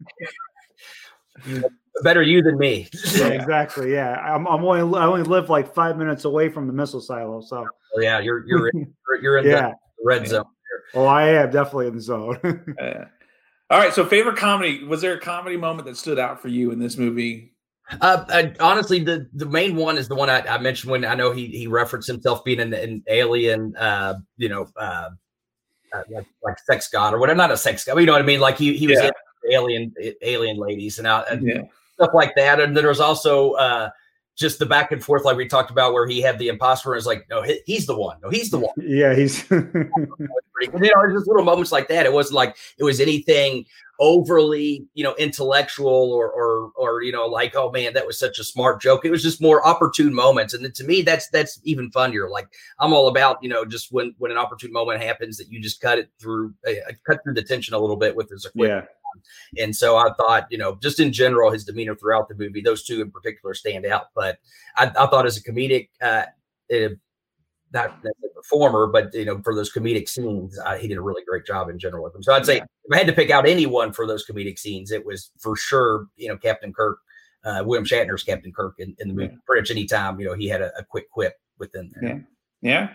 better 2.03 2.21
you 2.21 2.41
than 2.41 2.57
me. 2.57 2.87
yeah, 3.15 3.27
exactly. 3.27 3.91
Yeah. 3.93 4.13
I'm, 4.13 4.47
I'm 4.47 4.63
only 4.63 4.97
I 4.99 5.05
only 5.05 5.23
live 5.23 5.49
like 5.49 5.73
five 5.73 5.97
minutes 5.97 6.25
away 6.25 6.49
from 6.49 6.67
the 6.67 6.73
missile 6.73 7.01
silo. 7.01 7.41
So 7.41 7.65
Oh, 7.95 8.01
yeah, 8.01 8.19
you're 8.19 8.45
you're 8.45 8.67
in, 8.69 8.93
you're, 9.07 9.21
you're 9.21 9.37
in 9.39 9.45
yeah. 9.45 9.69
the 9.69 9.75
red 10.03 10.27
zone. 10.27 10.45
Oh, 10.93 11.05
I 11.05 11.29
am 11.29 11.51
definitely 11.51 11.87
in 11.87 11.95
the 11.95 12.01
zone. 12.01 12.37
uh, 12.81 13.05
all 13.69 13.79
right. 13.79 13.93
So, 13.93 14.05
favorite 14.05 14.37
comedy. 14.37 14.83
Was 14.83 15.01
there 15.01 15.13
a 15.13 15.19
comedy 15.19 15.57
moment 15.57 15.87
that 15.87 15.97
stood 15.97 16.19
out 16.19 16.41
for 16.41 16.47
you 16.47 16.71
in 16.71 16.79
this 16.79 16.97
movie? 16.97 17.53
Uh, 18.01 18.23
I, 18.29 18.53
honestly, 18.59 19.03
the 19.03 19.27
the 19.33 19.45
main 19.47 19.75
one 19.75 19.97
is 19.97 20.07
the 20.07 20.15
one 20.15 20.29
I, 20.29 20.41
I 20.41 20.59
mentioned 20.59 20.91
when 20.91 21.05
I 21.05 21.15
know 21.15 21.31
he 21.31 21.47
he 21.47 21.67
referenced 21.67 22.07
himself 22.07 22.43
being 22.43 22.59
an, 22.59 22.73
an 22.73 23.03
alien, 23.07 23.75
uh, 23.77 24.15
you 24.37 24.49
know, 24.49 24.67
uh, 24.75 25.09
uh, 25.93 26.01
like, 26.11 26.27
like 26.43 26.59
sex 26.59 26.87
god 26.87 27.13
or 27.15 27.19
whatever. 27.19 27.37
Not 27.37 27.51
a 27.51 27.57
sex 27.57 27.83
god, 27.85 27.95
but 27.95 28.01
you 28.01 28.05
know 28.05 28.13
what 28.13 28.21
I 28.21 28.25
mean. 28.25 28.39
Like 28.39 28.57
he 28.57 28.77
he 28.77 28.85
was 28.85 28.99
Yeah. 29.01 29.09
alien 29.51 29.93
alien 30.21 30.57
ladies 30.57 30.99
and, 30.99 31.07
I, 31.07 31.21
and 31.31 31.47
Yeah. 31.47 31.61
Stuff 31.99 32.13
like 32.13 32.35
that. 32.35 32.59
And 32.59 32.75
then 32.75 32.83
there 32.83 32.89
was 32.89 32.99
also 32.99 33.51
uh, 33.53 33.89
just 34.37 34.57
the 34.57 34.65
back 34.65 34.91
and 34.91 35.03
forth, 35.03 35.25
like 35.25 35.35
we 35.35 35.47
talked 35.47 35.69
about, 35.69 35.93
where 35.93 36.07
he 36.07 36.21
had 36.21 36.39
the 36.39 36.47
imposter 36.47 36.91
and 36.91 36.97
was 36.97 37.05
like, 37.05 37.27
no, 37.29 37.41
he, 37.41 37.59
he's 37.65 37.85
the 37.85 37.97
one. 37.97 38.17
No, 38.23 38.29
he's 38.29 38.49
the 38.49 38.59
one. 38.59 38.73
yeah, 38.77 39.13
he's 39.13 39.49
you 39.51 39.61
know, 40.73 41.13
just 41.13 41.27
little 41.27 41.43
moments 41.43 41.71
like 41.71 41.89
that. 41.89 42.05
It 42.05 42.13
wasn't 42.13 42.35
like 42.35 42.55
it 42.77 42.83
was 42.83 42.99
anything 42.99 43.65
overly, 44.01 44.87
you 44.93 45.03
know, 45.03 45.13
intellectual 45.15 46.13
or 46.13 46.31
or 46.31 46.71
or 46.75 47.01
you 47.01 47.11
know, 47.11 47.25
like, 47.25 47.55
oh 47.55 47.69
man, 47.69 47.93
that 47.93 48.07
was 48.07 48.17
such 48.17 48.39
a 48.39 48.43
smart 48.43 48.81
joke. 48.81 49.03
It 49.03 49.11
was 49.11 49.23
just 49.23 49.41
more 49.41 49.65
opportune 49.67 50.13
moments. 50.13 50.53
And 50.53 50.63
then 50.63 50.71
to 50.73 50.85
me, 50.85 51.01
that's 51.01 51.29
that's 51.29 51.59
even 51.63 51.91
funnier. 51.91 52.29
Like 52.29 52.47
I'm 52.79 52.93
all 52.93 53.09
about, 53.09 53.43
you 53.43 53.49
know, 53.49 53.65
just 53.65 53.91
when 53.91 54.15
when 54.19 54.31
an 54.31 54.37
opportune 54.37 54.71
moment 54.71 55.03
happens 55.03 55.37
that 55.37 55.51
you 55.51 55.61
just 55.61 55.81
cut 55.81 55.99
it 55.99 56.09
through 56.19 56.53
uh, 56.67 56.93
cut 57.05 57.21
through 57.23 57.33
the 57.33 57.43
tension 57.43 57.73
a 57.73 57.79
little 57.79 57.97
bit 57.97 58.15
with 58.15 58.29
this 58.29 58.47
quick 58.47 58.69
yeah. 58.69 58.81
And 59.57 59.75
so 59.75 59.97
I 59.97 60.11
thought, 60.17 60.47
you 60.49 60.57
know, 60.57 60.77
just 60.81 60.99
in 60.99 61.11
general, 61.11 61.51
his 61.51 61.65
demeanor 61.65 61.95
throughout 61.95 62.27
the 62.29 62.35
movie, 62.35 62.61
those 62.61 62.83
two 62.83 63.01
in 63.01 63.11
particular 63.11 63.53
stand 63.53 63.85
out. 63.85 64.07
But 64.15 64.39
I, 64.75 64.87
I 64.87 65.07
thought 65.07 65.25
as 65.25 65.37
a 65.37 65.43
comedic, 65.43 65.89
uh, 66.01 66.25
uh, 66.73 66.89
not 67.71 68.03
not 68.03 68.13
a 68.23 68.33
performer, 68.35 68.87
but 68.87 69.13
you 69.13 69.25
know, 69.25 69.41
for 69.43 69.53
those 69.53 69.71
comedic 69.71 70.09
scenes, 70.09 70.57
uh, 70.65 70.75
he 70.75 70.87
did 70.87 70.97
a 70.97 71.01
really 71.01 71.23
great 71.27 71.45
job 71.45 71.69
in 71.69 71.77
general 71.77 72.03
with 72.03 72.13
them. 72.13 72.23
So 72.23 72.33
I'd 72.33 72.45
say 72.45 72.57
if 72.57 72.63
I 72.91 72.97
had 72.97 73.07
to 73.07 73.13
pick 73.13 73.29
out 73.29 73.47
anyone 73.47 73.93
for 73.93 74.07
those 74.07 74.25
comedic 74.25 74.57
scenes, 74.57 74.91
it 74.91 75.05
was 75.05 75.31
for 75.37 75.55
sure, 75.55 76.07
you 76.15 76.29
know, 76.29 76.37
Captain 76.37 76.73
Kirk, 76.73 76.99
uh, 77.43 77.63
William 77.65 77.85
Shatner's 77.85 78.23
Captain 78.23 78.51
Kirk 78.51 78.75
in, 78.79 78.95
in 78.99 79.07
the 79.07 79.13
movie. 79.13 79.37
Pretty 79.45 79.61
much 79.61 79.71
any 79.71 79.85
time, 79.85 80.19
you 80.19 80.25
know, 80.25 80.33
he 80.33 80.47
had 80.47 80.61
a, 80.61 80.71
a 80.77 80.83
quick 80.83 81.09
quip 81.11 81.35
within 81.59 81.91
there. 81.93 82.09
Yeah. 82.09 82.19
Yeah. 82.61 82.89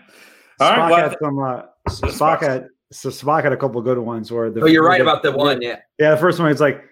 All 0.59 0.71
Spock 0.71 0.77
right. 0.77 0.91
Well, 0.91 1.09
had 1.09 1.17
some 1.21 1.39
uh, 1.39 1.61
Spock 1.87 2.39
had 2.41 2.67
so 2.91 3.09
Spock 3.09 3.43
had 3.43 3.53
a 3.53 3.57
couple 3.57 3.81
good 3.81 3.97
ones 3.97 4.31
where 4.31 4.49
the 4.49 4.61
Oh, 4.61 4.65
you're 4.67 4.85
right 4.85 5.01
about 5.01 5.23
the 5.23 5.31
one. 5.31 5.61
Yeah. 5.61 5.79
Yeah, 5.99 6.11
the 6.11 6.17
first 6.17 6.39
one 6.39 6.51
is 6.51 6.61
like 6.61 6.83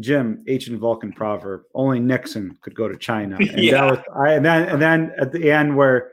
Jim, 0.00 0.44
ancient 0.48 0.78
Vulcan 0.78 1.12
proverb. 1.12 1.62
Only 1.74 1.98
Nixon 2.00 2.56
could 2.62 2.74
go 2.74 2.88
to 2.88 2.96
China. 2.96 3.36
And 3.40 3.58
Yeah. 3.58 3.72
that 3.82 3.90
was 3.90 3.98
I 4.14 4.32
and 4.34 4.44
then 4.44 4.68
and 4.68 4.80
then 4.80 5.12
at 5.20 5.32
the 5.32 5.50
end 5.50 5.76
where 5.76 6.12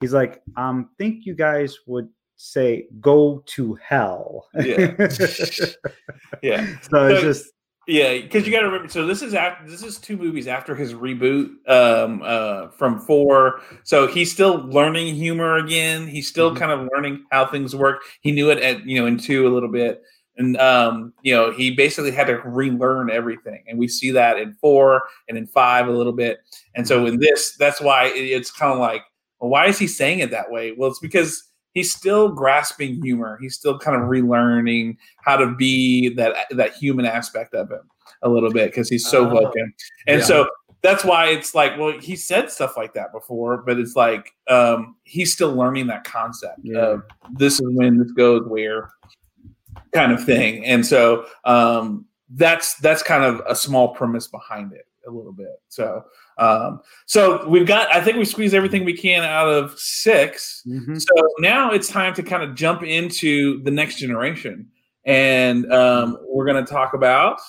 he's 0.00 0.12
like, 0.14 0.40
um, 0.56 0.90
think 0.98 1.26
you 1.26 1.34
guys 1.34 1.76
would 1.86 2.08
say 2.36 2.86
go 3.00 3.42
to 3.46 3.74
hell. 3.82 4.46
Yeah. 4.54 4.94
yeah. 6.42 6.76
so 6.82 7.06
it's 7.06 7.20
So- 7.20 7.20
just 7.22 7.50
Yeah, 7.86 8.14
because 8.18 8.46
you 8.46 8.52
got 8.52 8.60
to 8.60 8.66
remember. 8.66 8.88
So 8.88 9.06
this 9.06 9.20
is 9.20 9.34
after 9.34 9.68
this 9.70 9.82
is 9.82 9.98
two 9.98 10.16
movies 10.16 10.46
after 10.48 10.74
his 10.74 10.94
reboot 10.94 11.50
um, 11.68 12.22
uh, 12.24 12.68
from 12.70 12.98
four. 13.00 13.60
So 13.82 14.06
he's 14.06 14.32
still 14.32 14.56
learning 14.68 15.14
humor 15.14 15.56
again. 15.56 16.06
He's 16.08 16.26
still 16.28 16.50
Mhm. 16.52 16.56
kind 16.56 16.72
of 16.72 16.88
learning 16.94 17.24
how 17.30 17.44
things 17.46 17.76
work. 17.76 18.02
He 18.22 18.32
knew 18.32 18.50
it 18.50 18.58
at 18.58 18.86
you 18.86 18.98
know 19.00 19.06
in 19.06 19.18
two 19.18 19.46
a 19.46 19.50
little 19.52 19.68
bit, 19.68 20.02
and 20.38 20.56
um, 20.56 21.12
you 21.22 21.34
know 21.34 21.50
he 21.52 21.72
basically 21.72 22.10
had 22.10 22.26
to 22.28 22.38
relearn 22.38 23.10
everything. 23.10 23.62
And 23.68 23.78
we 23.78 23.88
see 23.88 24.10
that 24.12 24.38
in 24.38 24.54
four 24.54 25.02
and 25.28 25.36
in 25.36 25.46
five 25.46 25.86
a 25.86 25.92
little 25.92 26.12
bit. 26.14 26.38
And 26.74 26.88
so 26.88 27.04
in 27.04 27.18
this, 27.20 27.54
that's 27.58 27.82
why 27.82 28.06
it- 28.06 28.16
it's 28.30 28.50
kind 28.50 28.72
of 28.72 28.78
like, 28.78 29.02
well, 29.40 29.50
why 29.50 29.66
is 29.66 29.78
he 29.78 29.86
saying 29.88 30.20
it 30.20 30.30
that 30.30 30.50
way? 30.50 30.72
Well, 30.72 30.88
it's 30.90 31.00
because 31.00 31.50
he's 31.74 31.92
still 31.92 32.28
grasping 32.28 33.02
humor. 33.02 33.38
He's 33.40 33.54
still 33.54 33.78
kind 33.78 34.00
of 34.00 34.08
relearning 34.08 34.96
how 35.22 35.36
to 35.36 35.54
be 35.54 36.08
that 36.14 36.46
that 36.52 36.74
human 36.74 37.04
aspect 37.04 37.54
of 37.54 37.70
him 37.70 37.80
a 38.22 38.28
little 38.28 38.50
bit 38.50 38.70
because 38.70 38.88
he's 38.88 39.06
so 39.06 39.28
Vulcan. 39.28 39.72
And 40.06 40.20
yeah. 40.20 40.26
so 40.26 40.48
that's 40.82 41.04
why 41.04 41.26
it's 41.26 41.54
like, 41.54 41.78
well, 41.78 41.98
he 41.98 42.14
said 42.16 42.50
stuff 42.50 42.76
like 42.76 42.92
that 42.94 43.12
before, 43.12 43.62
but 43.66 43.78
it's 43.78 43.96
like 43.96 44.30
um, 44.48 44.96
he's 45.04 45.32
still 45.32 45.54
learning 45.54 45.86
that 45.88 46.04
concept 46.04 46.60
Yeah. 46.62 46.78
of 46.78 47.02
this 47.32 47.54
is 47.54 47.66
when 47.72 47.98
this 47.98 48.12
goes 48.12 48.46
where 48.46 48.90
kind 49.92 50.12
of 50.12 50.22
thing. 50.24 50.64
And 50.64 50.84
so 50.84 51.26
um, 51.44 52.06
that's 52.30 52.76
that's 52.76 53.02
kind 53.02 53.24
of 53.24 53.42
a 53.46 53.54
small 53.54 53.94
premise 53.94 54.26
behind 54.26 54.72
it 54.72 54.86
a 55.06 55.10
little 55.10 55.32
bit. 55.32 55.60
So 55.68 56.04
um, 56.38 56.80
so 57.06 57.48
we've 57.48 57.66
got 57.66 57.92
I 57.94 58.00
think 58.00 58.16
we 58.16 58.24
squeezed 58.24 58.54
everything 58.54 58.84
we 58.84 58.96
can 58.96 59.22
out 59.22 59.48
of 59.48 59.78
six. 59.78 60.62
mhm. 60.66 61.00
So 61.00 61.28
now 61.38 61.70
it's 61.70 61.88
time 61.88 62.14
to 62.14 62.22
kind 62.22 62.42
of 62.42 62.54
jump 62.54 62.82
into 62.82 63.62
the 63.62 63.70
next 63.70 63.96
generation, 63.98 64.68
and 65.04 65.70
um, 65.72 66.18
we're 66.26 66.46
going 66.46 66.64
to 66.64 66.70
talk 66.70 66.94
about 66.94 67.40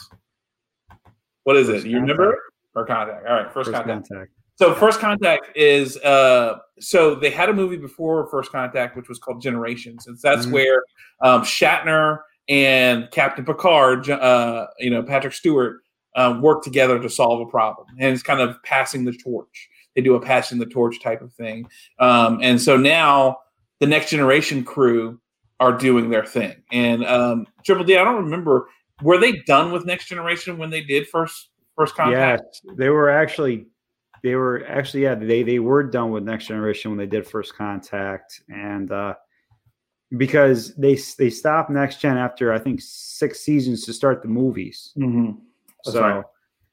what 1.43 1.55
is 1.55 1.67
First 1.67 1.85
it? 1.85 1.89
You 1.89 1.99
remember 1.99 2.37
or 2.75 2.85
contact? 2.85 3.25
All 3.27 3.33
right, 3.35 3.45
first, 3.51 3.69
first 3.69 3.71
contact. 3.83 4.07
contact. 4.09 4.31
So 4.57 4.73
first 4.73 4.99
contact 4.99 5.55
is 5.55 5.97
uh, 5.97 6.59
so 6.79 7.15
they 7.15 7.29
had 7.29 7.49
a 7.49 7.53
movie 7.53 7.77
before 7.77 8.27
First 8.29 8.51
Contact, 8.51 8.95
which 8.95 9.09
was 9.09 9.19
called 9.19 9.41
Generations, 9.41 10.07
and 10.07 10.17
that's 10.21 10.45
Mhm. 10.45 10.51
where 10.53 10.83
um, 11.21 11.41
Shatner 11.41 12.19
and 12.47 13.09
Captain 13.11 13.43
Picard, 13.45 14.09
uh, 14.09 14.67
you 14.79 14.89
know 14.89 15.03
Patrick 15.03 15.33
Stewart, 15.33 15.81
um, 16.15 16.41
work 16.41 16.63
together 16.63 16.99
to 16.99 17.09
solve 17.09 17.41
a 17.41 17.45
problem, 17.45 17.87
and 17.99 18.13
it's 18.13 18.23
kind 18.23 18.41
of 18.41 18.61
passing 18.63 19.05
the 19.05 19.13
torch. 19.13 19.69
They 19.95 20.01
do 20.01 20.15
a 20.15 20.21
passing 20.21 20.59
the 20.59 20.65
torch 20.65 21.01
type 21.01 21.21
of 21.21 21.33
thing, 21.33 21.67
um, 21.99 22.39
and 22.41 22.61
so 22.61 22.77
now 22.77 23.37
the 23.79 23.87
next 23.87 24.09
generation 24.09 24.63
crew 24.63 25.19
are 25.59 25.77
doing 25.77 26.09
their 26.09 26.25
thing. 26.25 26.55
And 26.71 27.05
um, 27.05 27.47
Triple 27.65 27.85
D, 27.85 27.97
I 27.97 28.03
don't 28.03 28.23
remember 28.23 28.67
were 29.01 29.17
they 29.17 29.33
done 29.45 29.71
with 29.71 29.85
Next 29.85 30.07
Generation 30.07 30.57
when 30.57 30.69
they 30.69 30.81
did 30.81 31.07
first 31.07 31.49
First 31.75 31.95
Contact? 31.95 32.61
Yes, 32.63 32.75
they 32.77 32.89
were 32.89 33.09
actually 33.09 33.67
they 34.23 34.35
were 34.35 34.65
actually 34.67 35.03
yeah 35.03 35.13
they 35.15 35.43
they 35.43 35.59
were 35.59 35.83
done 35.83 36.09
with 36.11 36.23
next 36.23 36.47
generation 36.47 36.89
when 36.91 36.97
they 36.97 37.05
did 37.05 37.27
first 37.27 37.55
contact 37.55 38.41
and 38.49 38.91
uh 38.91 39.13
because 40.17 40.73
they 40.75 40.97
they 41.19 41.29
stopped 41.29 41.69
next 41.69 41.99
gen 41.99 42.17
after 42.17 42.51
i 42.51 42.57
think 42.57 42.79
six 42.81 43.41
seasons 43.41 43.85
to 43.85 43.93
start 43.93 44.23
the 44.23 44.27
movies 44.27 44.93
Mhm. 44.97 45.37
That's 45.85 45.95
so 45.95 46.01
right. 46.01 46.23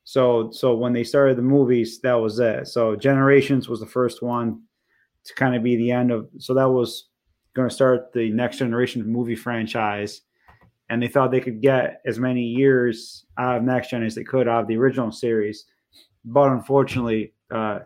so 0.04 0.50
so 0.50 0.74
when 0.74 0.92
they 0.92 1.04
started 1.04 1.36
the 1.36 1.42
movies 1.42 2.00
that 2.00 2.14
was 2.14 2.38
it. 2.38 2.68
So 2.68 2.96
generations 2.96 3.68
was 3.68 3.80
the 3.80 3.86
first 3.86 4.22
one 4.22 4.62
to 5.24 5.34
kind 5.34 5.54
of 5.54 5.62
be 5.62 5.76
the 5.76 5.90
end 5.90 6.10
of 6.10 6.28
so 6.38 6.54
that 6.54 6.68
was 6.68 7.08
going 7.54 7.68
to 7.68 7.74
start 7.74 8.12
the 8.12 8.30
next 8.30 8.58
generation 8.58 9.06
movie 9.06 9.36
franchise. 9.36 10.22
And 10.88 11.02
they 11.02 11.08
thought 11.08 11.30
they 11.30 11.40
could 11.40 11.62
get 11.62 12.00
as 12.04 12.18
many 12.18 12.42
years 12.42 13.24
out 13.38 13.56
of 13.56 13.62
next 13.62 13.90
gen 13.90 14.02
as 14.02 14.14
they 14.14 14.24
could 14.24 14.48
out 14.48 14.62
of 14.62 14.68
the 14.68 14.76
original 14.76 15.12
series. 15.12 15.64
But 16.24 16.52
unfortunately 16.52 17.34
uh 17.50 17.80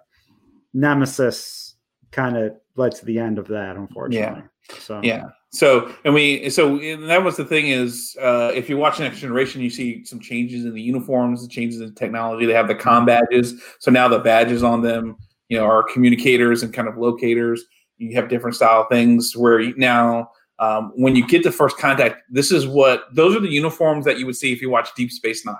nemesis 0.75 1.75
kind 2.13 2.37
of 2.37 2.53
led 2.77 2.93
to 2.95 3.05
the 3.07 3.19
end 3.19 3.39
of 3.39 3.49
that 3.49 3.77
unfortunately 3.77 4.43
so 4.79 5.01
Yeah. 5.03 5.25
So, 5.51 5.95
and 6.05 6.13
we, 6.13 6.51
so 6.51 6.79
and 6.79 7.09
that 7.09 7.25
was 7.25 7.37
the 7.37 7.45
thing 7.45 7.69
is, 7.69 8.17
uh, 8.21 8.53
if 8.55 8.69
you 8.69 8.77
watch 8.77 8.99
Next 8.99 9.21
Generation, 9.21 9.63
you 9.63 9.71
see 9.71 10.05
some 10.05 10.21
changes 10.21 10.65
in 10.67 10.75
the 10.75 10.83
uniforms, 10.83 11.43
the 11.43 11.49
changes 11.49 11.81
in 11.81 11.95
technology. 11.95 12.45
They 12.45 12.53
have 12.53 12.69
the 12.69 12.75
com 12.75 13.07
badges. 13.07 13.63
So 13.79 13.91
now 13.91 14.07
the 14.07 14.19
badges 14.19 14.63
on 14.63 14.83
them, 14.83 15.17
you 15.49 15.57
know, 15.57 15.65
are 15.65 15.83
communicators 15.83 16.63
and 16.63 16.75
kind 16.75 16.89
of 16.89 16.99
locators. 16.99 17.65
You 17.97 18.15
have 18.17 18.29
different 18.29 18.57
style 18.57 18.87
things 18.91 19.35
where 19.35 19.61
you, 19.61 19.75
now 19.79 20.31
um, 20.59 20.93
when 20.95 21.17
you 21.17 21.27
get 21.27 21.43
to 21.45 21.53
first 21.53 21.79
contact, 21.79 22.23
this 22.31 22.51
is 22.53 22.67
what 22.67 23.05
those 23.15 23.35
are 23.35 23.41
the 23.41 23.49
uniforms 23.49 24.05
that 24.05 24.19
you 24.19 24.27
would 24.27 24.37
see 24.37 24.53
if 24.53 24.61
you 24.61 24.69
watch 24.69 24.95
Deep 24.95 25.11
Space 25.11 25.47
Nine. 25.47 25.57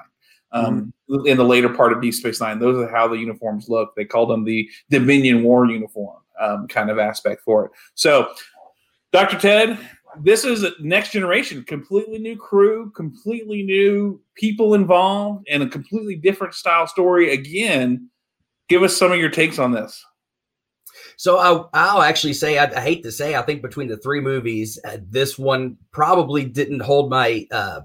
Um, 0.53 0.93
mm-hmm. 1.11 1.27
In 1.27 1.37
the 1.37 1.45
later 1.45 1.69
part 1.69 1.93
of 1.93 2.01
Deep 2.01 2.15
Space 2.15 2.41
Nine, 2.41 2.59
those 2.59 2.77
are 2.77 2.89
how 2.89 3.09
the 3.09 3.17
uniforms 3.17 3.69
look. 3.69 3.95
They 3.95 4.05
called 4.05 4.31
them 4.31 4.45
the 4.45 4.69
Dominion 4.91 5.43
War 5.43 5.67
uniform 5.67 6.19
um, 6.41 6.69
kind 6.69 6.91
of 6.91 6.99
aspect 6.99 7.43
for 7.43 7.67
it. 7.67 7.73
So, 7.95 8.29
Dr. 9.13 9.39
Ted, 9.39 9.79
this 10.21 10.45
is 10.45 10.63
a 10.63 10.73
next 10.81 11.13
generation, 11.13 11.63
completely 11.65 12.19
new 12.19 12.37
crew, 12.37 12.91
completely 12.93 13.63
new 13.63 14.21
people 14.35 14.75
involved, 14.75 15.47
and 15.51 15.63
a 15.63 15.69
completely 15.69 16.17
different 16.17 16.55
style 16.55 16.87
story. 16.87 17.33
Again, 17.33 18.11
give 18.69 18.83
us 18.83 18.97
some 18.97 19.13
of 19.13 19.19
your 19.19 19.31
takes 19.31 19.59
on 19.59 19.73
this. 19.73 20.05
So 21.19 21.39
I'll, 21.39 21.71
I'll 21.73 22.03
actually 22.03 22.35
say 22.35 22.59
I, 22.59 22.65
I, 22.65 22.81
hate 22.81 23.03
to 23.05 23.13
say 23.13 23.35
I 23.35 23.43
think 23.43 23.63
between 23.63 23.89
the 23.89 23.97
three 23.97 24.21
movies, 24.21 24.79
uh, 24.85 24.99
this 25.09 25.39
one 25.39 25.77
probably 25.93 26.45
didn't 26.45 26.81
hold 26.81 27.11
my 27.11 27.47
uh, 27.51 27.81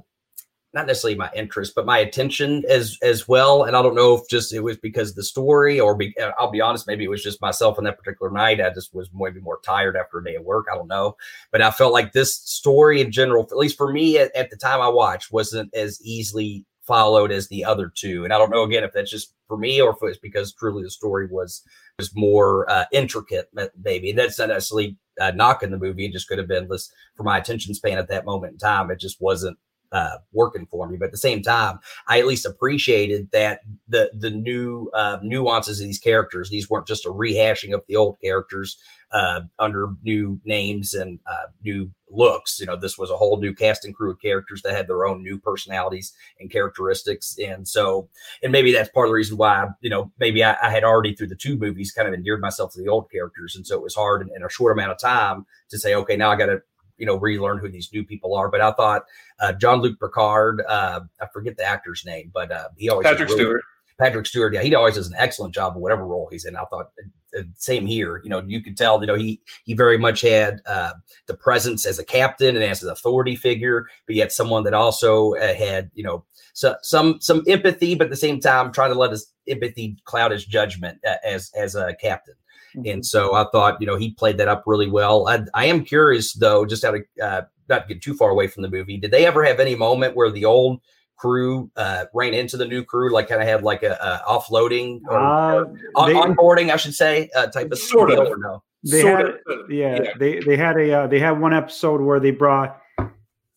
not 0.74 0.88
necessarily 0.88 1.18
my 1.18 1.30
interest, 1.36 1.74
but 1.76 1.86
my 1.86 1.98
attention 1.98 2.64
as 2.70 2.98
as 3.02 3.28
well. 3.28 3.64
And 3.64 3.76
I 3.76 3.82
don't 3.82 3.96
know 3.96 4.16
if 4.16 4.28
just 4.30 4.54
it 4.54 4.62
was 4.62 4.78
because 4.78 5.14
the 5.14 5.24
story, 5.24 5.80
or 5.80 5.96
be, 5.96 6.16
uh, 6.18 6.32
I'll 6.40 6.52
be 6.52 6.62
honest, 6.62 6.88
maybe 6.88 7.04
it 7.04 7.10
was 7.10 7.24
just 7.24 7.42
myself 7.42 7.78
on 7.78 7.84
that 7.84 7.98
particular 7.98 8.32
night. 8.32 8.62
I 8.62 8.70
just 8.74 8.94
was 8.94 9.10
maybe 9.14 9.42
more 9.42 9.60
tired 9.64 9.98
after 9.98 10.20
a 10.20 10.24
day 10.24 10.36
of 10.36 10.44
work. 10.44 10.68
I 10.72 10.76
don't 10.76 10.88
know, 10.88 11.18
but 11.52 11.62
I 11.62 11.72
felt 11.72 11.94
like 11.94 12.14
this 12.14 12.36
story 12.36 13.02
in 13.02 13.12
general, 13.12 13.44
at 13.44 13.58
least 13.58 13.78
for 13.78 13.92
me 13.92 14.18
at, 14.18 14.36
at 14.36 14.50
the 14.50 14.58
time 14.58 14.82
I 14.82 14.90
watched, 14.90 15.32
wasn't 15.32 15.74
as 15.74 16.02
easily 16.02 16.66
followed 16.84 17.32
as 17.32 17.48
the 17.48 17.64
other 17.64 17.92
two. 17.94 18.24
And 18.24 18.34
I 18.34 18.38
don't 18.38 18.50
know 18.50 18.64
again 18.64 18.84
if 18.84 18.94
that's 18.94 19.12
just 19.12 19.34
for 19.48 19.58
me 19.58 19.82
or 19.82 19.92
if 19.92 19.98
it's 20.02 20.18
because 20.18 20.54
truly 20.54 20.84
the 20.84 20.90
story 20.90 21.28
was 21.28 21.64
was 21.98 22.16
more 22.16 22.70
uh, 22.70 22.86
intricate, 22.92 23.50
maybe. 23.84 24.10
And 24.10 24.20
that's 24.20 24.40
not 24.40 24.50
necessarily 24.50 24.98
uh, 25.20 25.32
knocking 25.32 25.72
the 25.72 25.78
movie. 25.78 26.06
It 26.06 26.14
just 26.14 26.28
could 26.28 26.38
have 26.38 26.48
been 26.48 26.68
this 26.70 26.92
for 27.16 27.24
my 27.24 27.38
attention 27.38 27.74
span 27.74 27.98
at 27.98 28.08
that 28.08 28.26
moment 28.26 28.54
in 28.54 28.58
time. 28.58 28.90
It 28.90 29.00
just 29.00 29.22
wasn't 29.22 29.58
uh, 29.92 30.18
working 30.32 30.66
for 30.66 30.88
me. 30.88 30.98
But 30.98 31.06
at 31.06 31.12
the 31.12 31.18
same 31.18 31.42
time, 31.42 31.80
I 32.08 32.20
at 32.20 32.28
least 32.28 32.46
appreciated 32.46 33.30
that 33.32 33.62
the 33.88 34.12
the 34.14 34.30
new 34.30 34.89
uh, 34.94 35.20
nuances 35.22 35.80
of 35.80 35.86
these 35.86 36.00
characters. 36.00 36.50
These 36.50 36.70
weren't 36.70 36.88
just 36.88 37.06
a 37.06 37.10
rehashing 37.10 37.74
of 37.74 37.84
the 37.88 37.96
old 37.96 38.18
characters 38.22 38.78
uh, 39.12 39.42
under 39.60 39.89
new 40.04 40.39
names 40.46 40.94
and 40.94 41.20
uh, 41.30 41.48
new 41.64 41.92
looks. 42.10 42.60
You 42.60 42.66
know, 42.66 42.76
this 42.76 42.98
was 42.98 43.10
a 43.10 43.18
whole 43.18 43.39
new 43.39 43.54
cast 43.54 43.86
and 43.86 43.94
crew 43.94 44.12
of 44.12 44.22
characters 44.22 44.62
that 44.62 44.76
had 44.76 44.88
their 44.88 45.06
own 45.06 45.24
new 45.24 45.38
personalities 45.38 46.14
and 46.39 46.52
characteristics. 46.52 47.38
And 47.44 47.68
so, 47.68 48.10
and 48.42 48.52
maybe 48.52 48.72
that's 48.72 48.89
part 48.89 49.08
of 49.08 49.10
the 49.10 49.16
reason 49.16 49.38
why, 49.38 49.68
you 49.82 49.89
know, 49.89 50.12
maybe 50.20 50.44
I, 50.44 50.56
I 50.62 50.70
had 50.70 50.84
already 50.84 51.14
through 51.14 51.28
the 51.28 51.36
two 51.36 51.58
movies 51.58 51.92
kind 51.92 52.08
of 52.08 52.14
endeared 52.14 52.42
myself 52.42 52.74
to 52.74 52.82
the 52.82 52.89
old 52.89 53.10
characters. 53.12 53.56
And 53.56 53.66
so 53.66 53.76
it 53.76 53.84
was 53.84 53.96
hard 53.96 54.22
in, 54.22 54.30
in 54.36 54.44
a 54.44 54.50
short 54.50 54.72
amount 54.72 54.92
of 54.92 55.00
time 55.00 55.46
to 55.70 55.78
say, 55.78 55.96
okay, 55.96 56.16
now 56.16 56.32
I 56.32 56.38
got 56.38 56.48
to 56.48 56.62
you 57.02 57.08
know 57.08 57.18
relearn 57.18 57.58
who 57.58 57.68
these 57.68 57.89
new 57.91 58.06
people 58.06 58.36
are. 58.36 58.47
But 58.49 58.62
I 58.62 58.72
thought 58.72 59.04
uh, 59.39 59.54
Jean-Luc 59.54 59.99
Picard, 59.99 60.64
uh, 60.70 61.02
I 61.20 61.26
forget 61.34 61.58
the 61.58 61.66
actor's 61.66 62.06
name, 62.06 62.32
but 62.34 62.52
uh, 62.52 62.70
he 62.78 62.89
always 62.89 63.06
Patrick 63.06 63.30
really, 63.30 63.41
Stewart. 63.41 63.64
Patrick 63.99 64.26
Stewart, 64.28 64.54
yeah, 64.54 64.62
he 64.62 64.74
always 64.74 64.95
does 64.95 65.08
an 65.08 65.16
excellent 65.18 65.54
job 65.54 65.76
of 65.76 65.82
whatever 65.82 66.06
role 66.06 66.30
he's 66.32 66.45
in. 66.45 66.56
I 66.56 66.64
thought 66.66 66.91
uh, 67.04 67.39
uh, 67.39 67.43
same 67.56 67.86
here. 67.86 68.22
You 68.24 68.30
know, 68.30 68.43
you 68.45 68.62
could 68.62 68.78
tell. 68.78 69.02
You 69.02 69.08
know, 69.08 69.16
he 69.16 69.41
he 69.64 69.74
very 69.74 69.97
much 69.97 70.22
had 70.22 70.62
uh, 70.66 70.93
the 71.26 71.34
presence 71.34 71.86
as 71.86 71.97
a 71.97 72.06
captain 72.06 72.56
and 72.56 72.64
as 72.64 72.84
an 72.84 72.91
authority 72.91 73.36
figure, 73.36 73.88
but 74.06 74.16
yet 74.16 74.32
someone 74.32 74.64
that 74.66 74.74
also 74.74 75.34
uh, 75.36 75.54
had 75.54 75.89
you 75.93 76.04
know 76.04 76.24
so, 76.54 76.76
some 76.84 77.20
some 77.22 77.43
empathy, 77.47 77.95
but 77.95 78.06
at 78.06 78.12
the 78.12 78.18
same 78.18 78.39
time 78.39 78.72
trying 78.72 78.91
to 78.91 78.99
let 78.99 79.12
his 79.12 79.32
empathy 79.47 79.97
cloud 80.06 80.32
his 80.32 80.45
judgment 80.45 80.99
uh, 81.08 81.16
as 81.24 81.52
as 81.56 81.76
a 81.76 81.95
captain. 82.02 82.36
Mm-hmm. 82.76 82.90
And 82.90 83.06
so 83.06 83.36
I 83.36 83.46
thought, 83.52 83.82
you 83.82 83.88
know, 83.88 83.98
he 83.98 84.12
played 84.12 84.38
that 84.38 84.48
up 84.48 84.64
really 84.66 84.90
well. 84.90 85.28
I, 85.28 85.44
I 85.54 85.66
am 85.66 85.84
curious, 85.84 86.34
though, 86.34 86.66
just 86.66 86.84
out 86.84 86.96
of 86.96 87.02
uh, 87.22 87.42
not 87.70 87.88
to 87.88 87.94
get 87.94 88.04
too 88.04 88.14
far 88.14 88.30
away 88.30 88.48
from 88.48 88.64
the 88.64 88.70
movie, 88.70 88.98
did 88.98 89.12
they 89.12 89.26
ever 89.26 89.44
have 89.44 89.60
any 89.60 89.76
moment 89.76 90.16
where 90.16 90.32
the 90.32 90.46
old 90.46 90.82
crew 91.18 91.70
uh, 91.76 92.06
ran 92.14 92.34
into 92.34 92.58
the 92.58 92.66
new 92.66 92.84
crew, 92.84 93.12
like 93.14 93.30
kind 93.30 93.42
of 93.42 93.48
had 93.48 93.64
like 93.64 93.84
a, 93.84 93.94
a 93.94 94.32
offloading 94.32 95.02
or, 95.08 95.20
uh, 95.20 95.64
or 95.96 96.08
they, 96.08 96.14
onboarding, 96.14 96.72
I 96.72 96.78
should 96.78 96.96
say, 96.96 97.30
uh, 97.36 97.48
type 97.48 97.72
of 97.72 97.78
sort 97.78 98.12
of 98.12 98.28
or 98.28 98.38
no? 98.38 98.64
They 98.84 99.02
sort 99.02 99.20
had, 99.20 99.28
of, 99.48 99.72
yeah, 99.72 100.00
yeah, 100.02 100.14
they 100.18 100.40
they 100.40 100.58
had 100.58 100.78
a 100.78 100.92
uh, 100.92 101.08
they 101.08 101.20
had 101.20 101.40
one 101.40 101.54
episode 101.54 102.02
where 102.02 102.20
they 102.20 102.32
brought 102.32 102.82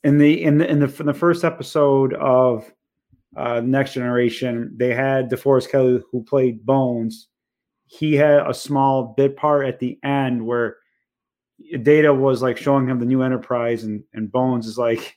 in 0.03 0.19
the 0.19 0.43
in 0.43 0.59
the 0.59 0.69
in 0.69 0.81
the, 0.81 0.95
in 1.01 1.07
the 1.07 1.15
first 1.15 1.45
episode 1.45 2.13
of 2.15 2.71
uh, 3.35 3.61
Next 3.61 3.95
Generation, 3.95 4.71
they 4.77 4.93
had 4.93 5.31
DeForest 5.31 5.71
Kelley 5.71 6.03
who 6.13 6.23
played 6.23 6.67
Bones 6.67 7.29
he 7.99 8.15
had 8.15 8.49
a 8.49 8.55
small 8.55 9.15
bit 9.17 9.37
part 9.37 9.67
at 9.67 9.79
the 9.79 9.99
end 10.03 10.45
where 10.45 10.77
Data 11.83 12.13
was 12.13 12.43
like 12.43 12.57
showing 12.57 12.89
him 12.89 12.99
the 12.99 13.07
new 13.07 13.23
Enterprise, 13.23 13.85
and, 13.85 14.03
and 14.13 14.31
Bones 14.31 14.67
is 14.67 14.77
like, 14.77 15.17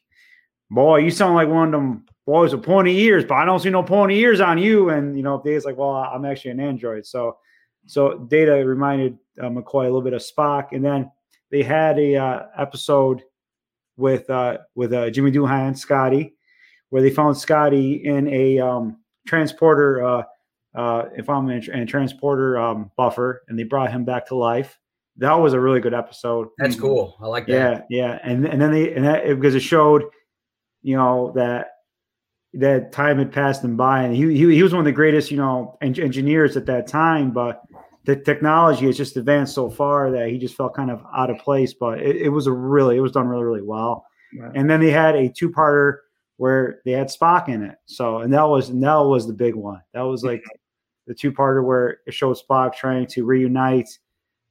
"Boy, 0.70 0.98
you 1.00 1.10
sound 1.10 1.36
like 1.36 1.50
one 1.50 1.68
of 1.68 1.72
them 1.72 2.06
boys 2.26 2.54
with 2.54 2.64
pointy 2.64 2.98
ears, 3.00 3.26
but 3.26 3.36
I 3.36 3.46
don't 3.46 3.60
see 3.60 3.70
no 3.70 3.84
pointy 3.84 4.18
ears 4.20 4.40
on 4.40 4.58
you." 4.58 4.90
And 4.90 5.18
you 5.18 5.24
know, 5.24 5.42
Data's 5.44 5.66
like, 5.66 5.78
"Well, 5.78 5.90
I'm 5.90 6.26
actually 6.26 6.52
an 6.52 6.60
android." 6.60 7.06
So, 7.06 7.38
so 7.88 8.20
Data 8.30 8.54
reminded 8.54 9.18
uh, 9.42 9.50
McCoy 9.50 9.82
a 9.82 9.84
little 9.84 10.02
bit 10.04 10.14
of 10.14 10.22
Spock, 10.22 10.72
and 10.72 10.86
then 10.86 11.12
they 11.50 11.64
had 11.64 11.98
a 11.98 12.16
uh, 12.16 12.44
episode 12.58 13.24
with 13.98 14.30
uh, 14.30 14.60
with 14.76 14.94
uh, 14.94 15.10
Jimmy 15.10 15.32
Doohan, 15.32 15.76
Scotty, 15.76 16.36
where 16.90 17.02
they 17.02 17.10
found 17.10 17.38
Scotty 17.38 18.06
in 18.06 18.28
a 18.28 18.60
um, 18.60 18.98
transporter 19.26 20.24
uh, 20.78 21.10
if 21.18 21.30
I'm 21.30 21.50
in, 21.50 21.64
in 21.72 21.80
a 21.82 21.86
transporter 21.86 22.58
um, 22.58 22.92
buffer, 22.96 23.42
and 23.50 23.58
they 23.58 23.64
brought 23.64 23.92
him 23.92 24.06
back 24.06 24.28
to 24.28 24.36
life. 24.36 24.80
That 25.18 25.34
was 25.34 25.54
a 25.54 25.60
really 25.60 25.80
good 25.80 25.96
episode. 25.96 26.50
That's 26.60 26.80
cool. 26.80 27.18
I 27.20 27.26
like 27.26 27.48
that. 27.48 27.88
Yeah, 27.90 28.08
yeah, 28.08 28.20
and 28.24 28.46
and 28.46 28.62
then 28.62 28.72
they 28.72 28.94
and 28.94 29.04
that 29.04 29.26
because 29.28 29.56
it 29.56 29.62
showed, 29.62 30.04
you 30.84 30.96
know, 30.96 31.34
that 31.36 31.72
that 32.54 32.92
time 32.92 33.18
had 33.18 33.32
passed 33.32 33.64
him 33.64 33.76
by, 33.76 34.04
and 34.04 34.16
he 34.16 34.22
he, 34.38 34.56
he 34.56 34.64
was 34.64 34.74
one 34.74 34.80
of 34.80 34.86
the 34.86 34.92
greatest, 34.92 35.32
you 35.32 35.38
know, 35.38 35.78
en- 35.82 36.00
engineers 36.00 36.56
at 36.56 36.68
that 36.68 36.86
time, 36.88 37.32
but 37.32 37.64
the 38.06 38.16
technology 38.16 38.86
has 38.86 38.96
just 38.96 39.18
advanced 39.18 39.54
so 39.54 39.70
far 39.70 40.12
that 40.12 40.30
he 40.30 40.38
just 40.38 40.56
felt 40.56 40.76
kind 40.76 40.92
of 40.92 41.04
out 41.14 41.30
of 41.30 41.38
place. 41.40 41.74
But 41.74 42.00
it, 42.00 42.16
it 42.18 42.30
was 42.30 42.48
a 42.48 42.54
really, 42.54 42.96
it 42.96 43.02
was 43.02 43.12
done 43.12 43.28
really, 43.28 43.44
really 43.44 43.62
well. 43.64 44.06
Right. 44.40 44.52
And 44.56 44.70
then 44.70 44.80
they 44.80 44.92
had 44.92 45.16
a 45.16 45.30
two-parter 45.30 45.98
where 46.38 46.82
they 46.86 46.92
had 46.92 47.08
Spock 47.08 47.50
in 47.50 47.64
it. 47.64 47.76
So, 47.86 48.20
and 48.20 48.32
that 48.34 48.44
was 48.44 48.70
and 48.70 48.82
that 48.84 48.96
was 48.96 49.26
the 49.26 49.34
big 49.34 49.56
one. 49.56 49.82
That 49.94 50.04
was 50.04 50.24
like 50.24 50.44
the 51.08 51.14
two 51.14 51.32
parter 51.32 51.64
where 51.64 52.00
it 52.06 52.14
shows 52.14 52.44
Spock 52.44 52.76
trying 52.76 53.08
to 53.08 53.26
reunite 53.26 53.90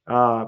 uh, 0.07 0.45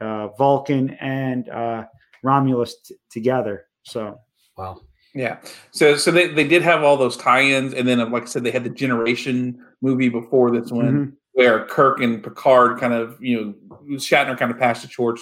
uh, 0.00 0.28
Vulcan 0.36 0.90
and 1.00 1.48
uh, 1.48 1.84
Romulus 2.22 2.76
t- 2.80 2.96
together. 3.10 3.66
So, 3.84 4.18
wow. 4.56 4.80
Yeah. 5.14 5.38
So 5.70 5.96
so 5.96 6.10
they, 6.10 6.28
they 6.28 6.46
did 6.46 6.62
have 6.62 6.82
all 6.82 6.96
those 6.96 7.16
tie-ins, 7.16 7.74
and 7.74 7.86
then 7.86 7.98
like 8.10 8.22
I 8.22 8.26
said, 8.26 8.44
they 8.44 8.50
had 8.50 8.64
the 8.64 8.70
Generation 8.70 9.58
movie 9.82 10.08
before 10.08 10.50
this 10.50 10.70
one, 10.70 10.86
mm-hmm. 10.86 11.10
where 11.32 11.66
Kirk 11.66 12.00
and 12.00 12.22
Picard 12.22 12.80
kind 12.80 12.94
of 12.94 13.18
you 13.20 13.36
know 13.36 13.96
Shatner 13.96 14.38
kind 14.38 14.50
of 14.50 14.58
passed 14.58 14.82
the 14.82 14.88
torch 14.88 15.20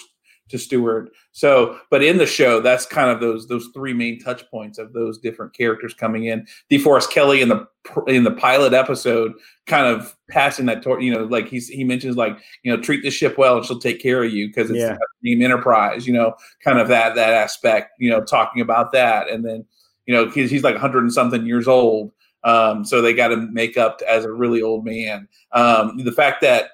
to 0.50 0.58
Stewart. 0.58 1.10
So, 1.32 1.78
but 1.90 2.02
in 2.02 2.18
the 2.18 2.26
show, 2.26 2.60
that's 2.60 2.86
kind 2.86 3.10
of 3.10 3.20
those 3.20 3.46
those 3.46 3.68
three 3.72 3.92
main 3.92 4.20
touch 4.20 4.48
points 4.50 4.78
of 4.78 4.92
those 4.92 5.18
different 5.18 5.54
characters 5.54 5.94
coming 5.94 6.24
in. 6.24 6.46
DeForest 6.70 7.10
Kelley 7.10 7.40
in 7.40 7.48
the 7.48 7.66
in 8.06 8.24
the 8.24 8.32
pilot 8.32 8.72
episode, 8.72 9.32
kind 9.66 9.86
of 9.86 10.14
passing 10.28 10.66
that 10.66 10.82
torch. 10.82 11.02
You 11.02 11.14
know, 11.14 11.24
like 11.24 11.48
he's 11.48 11.68
he 11.68 11.84
mentions 11.84 12.16
like 12.16 12.38
you 12.62 12.74
know 12.74 12.80
treat 12.80 13.02
the 13.02 13.10
ship 13.10 13.38
well 13.38 13.56
and 13.56 13.64
she'll 13.64 13.78
take 13.78 14.00
care 14.00 14.22
of 14.22 14.32
you 14.32 14.48
because 14.48 14.70
it's 14.70 14.78
yeah. 14.78 14.96
name 15.22 15.42
Enterprise. 15.42 16.06
You 16.06 16.12
know, 16.12 16.34
kind 16.62 16.78
of 16.78 16.88
that 16.88 17.14
that 17.14 17.32
aspect. 17.32 17.92
You 17.98 18.10
know, 18.10 18.22
talking 18.22 18.62
about 18.62 18.92
that, 18.92 19.30
and 19.30 19.44
then 19.44 19.64
you 20.06 20.14
know 20.14 20.28
he's 20.28 20.50
he's 20.50 20.64
like 20.64 20.76
hundred 20.76 21.00
and 21.00 21.12
something 21.12 21.46
years 21.46 21.68
old. 21.68 22.12
Um, 22.42 22.84
so 22.84 23.02
they 23.02 23.12
got 23.12 23.28
to 23.28 23.36
make 23.36 23.76
up 23.76 24.00
as 24.08 24.24
a 24.24 24.32
really 24.32 24.62
old 24.62 24.84
man. 24.84 25.28
Um, 25.52 25.98
the 25.98 26.12
fact 26.12 26.40
that 26.40 26.70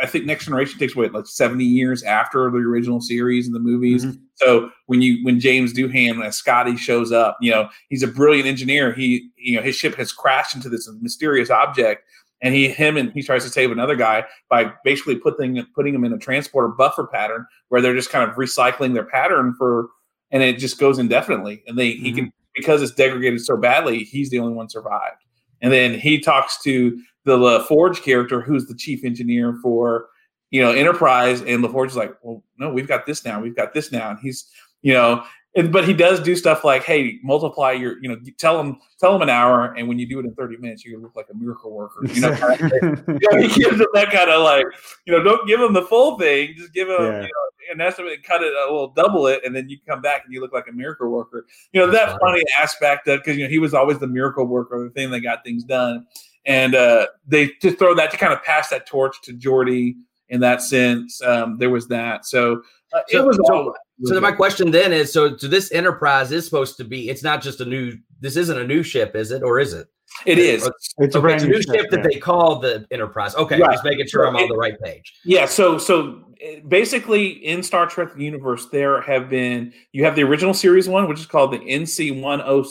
I 0.00 0.06
think 0.06 0.26
Next 0.26 0.44
Generation 0.44 0.78
takes 0.78 0.94
what 0.94 1.12
like 1.12 1.26
seventy 1.26 1.64
years 1.64 2.02
after 2.02 2.50
the 2.50 2.58
original 2.58 3.00
series 3.00 3.46
and 3.46 3.54
the 3.54 3.60
movies. 3.60 4.04
Mm-hmm. 4.04 4.20
So 4.34 4.70
when 4.86 5.00
you 5.00 5.24
when 5.24 5.40
James 5.40 5.72
Doohan 5.72 6.24
as 6.24 6.36
Scotty 6.36 6.76
shows 6.76 7.12
up, 7.12 7.38
you 7.40 7.50
know 7.50 7.68
he's 7.88 8.02
a 8.02 8.08
brilliant 8.08 8.46
engineer. 8.46 8.92
He 8.92 9.30
you 9.36 9.56
know 9.56 9.62
his 9.62 9.76
ship 9.76 9.94
has 9.96 10.12
crashed 10.12 10.54
into 10.54 10.68
this 10.68 10.90
mysterious 11.00 11.50
object, 11.50 12.04
and 12.42 12.54
he 12.54 12.68
him 12.68 12.96
and 12.96 13.12
he 13.12 13.22
tries 13.22 13.44
to 13.44 13.50
save 13.50 13.70
another 13.70 13.96
guy 13.96 14.24
by 14.50 14.72
basically 14.84 15.16
putting 15.16 15.64
putting 15.74 15.94
him 15.94 16.04
in 16.04 16.12
a 16.12 16.18
transporter 16.18 16.68
buffer 16.68 17.06
pattern 17.06 17.46
where 17.68 17.80
they're 17.80 17.94
just 17.94 18.10
kind 18.10 18.28
of 18.28 18.36
recycling 18.36 18.92
their 18.92 19.04
pattern 19.06 19.54
for, 19.56 19.88
and 20.30 20.42
it 20.42 20.58
just 20.58 20.78
goes 20.78 20.98
indefinitely. 20.98 21.62
And 21.66 21.78
they 21.78 21.92
mm-hmm. 21.92 22.04
he 22.04 22.12
can 22.12 22.32
because 22.54 22.82
it's 22.82 22.92
degraded 22.92 23.40
so 23.40 23.56
badly, 23.56 24.04
he's 24.04 24.30
the 24.30 24.38
only 24.38 24.54
one 24.54 24.68
survived. 24.68 25.16
And 25.60 25.72
then 25.72 25.98
he 25.98 26.20
talks 26.20 26.62
to 26.62 26.98
the 27.24 27.36
LaForge 27.36 28.02
character, 28.02 28.40
who's 28.40 28.66
the 28.66 28.74
chief 28.74 29.04
engineer 29.04 29.58
for 29.62 30.06
you 30.50 30.62
know 30.62 30.72
Enterprise, 30.72 31.40
and 31.40 31.64
LaForge 31.64 31.88
is 31.88 31.96
like, 31.96 32.14
well, 32.22 32.42
no, 32.58 32.72
we've 32.72 32.88
got 32.88 33.06
this 33.06 33.24
now, 33.24 33.40
we've 33.40 33.56
got 33.56 33.74
this 33.74 33.92
now, 33.92 34.10
and 34.10 34.18
he's 34.20 34.50
you 34.82 34.92
know 34.92 35.24
and, 35.56 35.72
but 35.72 35.86
he 35.86 35.92
does 35.94 36.20
do 36.20 36.34
stuff 36.34 36.64
like, 36.64 36.82
hey, 36.82 37.18
multiply 37.22 37.72
your, 37.72 38.02
you 38.02 38.08
know, 38.08 38.16
tell 38.38 38.58
him 38.58 38.78
tell 38.98 39.14
him 39.14 39.22
an 39.22 39.30
hour, 39.30 39.72
and 39.74 39.86
when 39.86 39.98
you 39.98 40.06
do 40.06 40.18
it 40.18 40.24
in 40.24 40.34
thirty 40.34 40.56
minutes, 40.56 40.84
you 40.84 41.00
look 41.00 41.14
like 41.14 41.26
a 41.30 41.34
miracle 41.34 41.70
worker. 41.72 42.00
You 42.12 42.22
know, 42.22 42.30
you 42.60 43.18
know, 43.30 43.40
he 43.40 43.48
gives 43.48 43.80
him 43.80 43.86
that 43.94 44.10
kind 44.10 44.30
of 44.30 44.42
like, 44.42 44.66
you 45.06 45.12
know, 45.12 45.22
don't 45.22 45.46
give 45.46 45.60
him 45.60 45.72
the 45.72 45.82
full 45.82 46.18
thing, 46.18 46.54
just 46.56 46.72
give 46.72 46.88
him, 46.88 46.96
Yeah. 47.00 47.22
you 47.22 47.28
know, 47.28 47.72
an 47.72 47.80
estimate, 47.80 48.22
cut 48.24 48.42
it 48.42 48.52
uh, 48.52 48.64
a 48.64 48.70
little, 48.70 48.88
double 48.88 49.28
it, 49.28 49.42
and 49.44 49.54
then 49.54 49.68
you 49.68 49.78
come 49.88 50.02
back 50.02 50.22
and 50.24 50.34
you 50.34 50.40
look 50.40 50.52
like 50.52 50.66
a 50.68 50.72
miracle 50.72 51.08
worker. 51.08 51.46
You 51.72 51.80
know, 51.80 51.90
that 51.92 52.18
funny 52.20 52.42
aspect 52.60 53.06
of 53.06 53.20
because 53.20 53.36
you 53.36 53.44
know 53.44 53.50
he 53.50 53.58
was 53.58 53.74
always 53.74 54.00
the 54.00 54.08
miracle 54.08 54.46
worker, 54.46 54.82
the 54.82 54.90
thing 54.90 55.10
that 55.12 55.20
got 55.20 55.44
things 55.44 55.62
done, 55.62 56.04
and 56.46 56.74
uh, 56.74 57.06
they 57.26 57.50
just 57.62 57.78
throw 57.78 57.94
that 57.94 58.10
to 58.10 58.16
kind 58.16 58.32
of 58.32 58.42
pass 58.42 58.68
that 58.70 58.86
torch 58.86 59.16
to 59.22 59.32
Geordi 59.32 59.94
in 60.28 60.40
that 60.40 60.62
sense. 60.62 61.20
Um, 61.22 61.58
there 61.58 61.70
was 61.70 61.88
that, 61.88 62.26
so 62.26 62.62
uh, 62.92 63.00
So- 63.08 63.22
it 63.22 63.26
was 63.26 63.36
so- 63.46 63.54
all. 63.54 63.74
So 64.02 64.12
then 64.12 64.24
my 64.24 64.32
question 64.32 64.72
then 64.72 64.92
is: 64.92 65.12
so, 65.12 65.36
so 65.36 65.46
this 65.46 65.70
Enterprise 65.70 66.32
is 66.32 66.44
supposed 66.44 66.76
to 66.78 66.84
be? 66.84 67.08
It's 67.10 67.22
not 67.22 67.40
just 67.40 67.60
a 67.60 67.64
new. 67.64 67.96
This 68.20 68.36
isn't 68.36 68.58
a 68.58 68.66
new 68.66 68.82
ship, 68.82 69.14
is 69.14 69.30
it, 69.30 69.44
or 69.44 69.60
is 69.60 69.72
it? 69.72 69.86
It 70.26 70.36
is. 70.38 70.68
It's 70.98 71.14
a 71.14 71.18
Okay, 71.18 71.22
brand 71.22 71.34
it's 71.36 71.44
a 71.44 71.46
new 71.46 71.54
new 71.54 71.62
ship 71.62 71.90
that 71.92 72.02
they 72.02 72.18
call 72.18 72.58
the 72.58 72.84
Enterprise. 72.90 73.36
Okay, 73.36 73.60
Right. 73.60 73.70
just 73.70 73.84
making 73.84 74.08
sure 74.08 74.26
I'm 74.26 74.34
on 74.34 74.48
the 74.48 74.56
right 74.56 74.74
page. 74.82 75.14
Yeah, 75.24 75.46
so 75.46 75.78
so 75.78 76.24
uh, 76.44 76.60
basically 76.66 77.28
in 77.46 77.62
Star 77.62 77.86
Trek 77.86 78.08
universe, 78.18 78.66
there 78.70 79.00
have 79.02 79.28
been 79.30 79.72
you 79.92 80.02
have 80.02 80.16
the 80.16 80.24
original 80.24 80.52
series 80.54 80.88
one, 80.88 81.08
which 81.08 81.20
is 81.20 81.26
called 81.26 81.52
the 81.52 81.58
NC 81.60 82.20
one 82.20 82.42
oh 82.44 82.64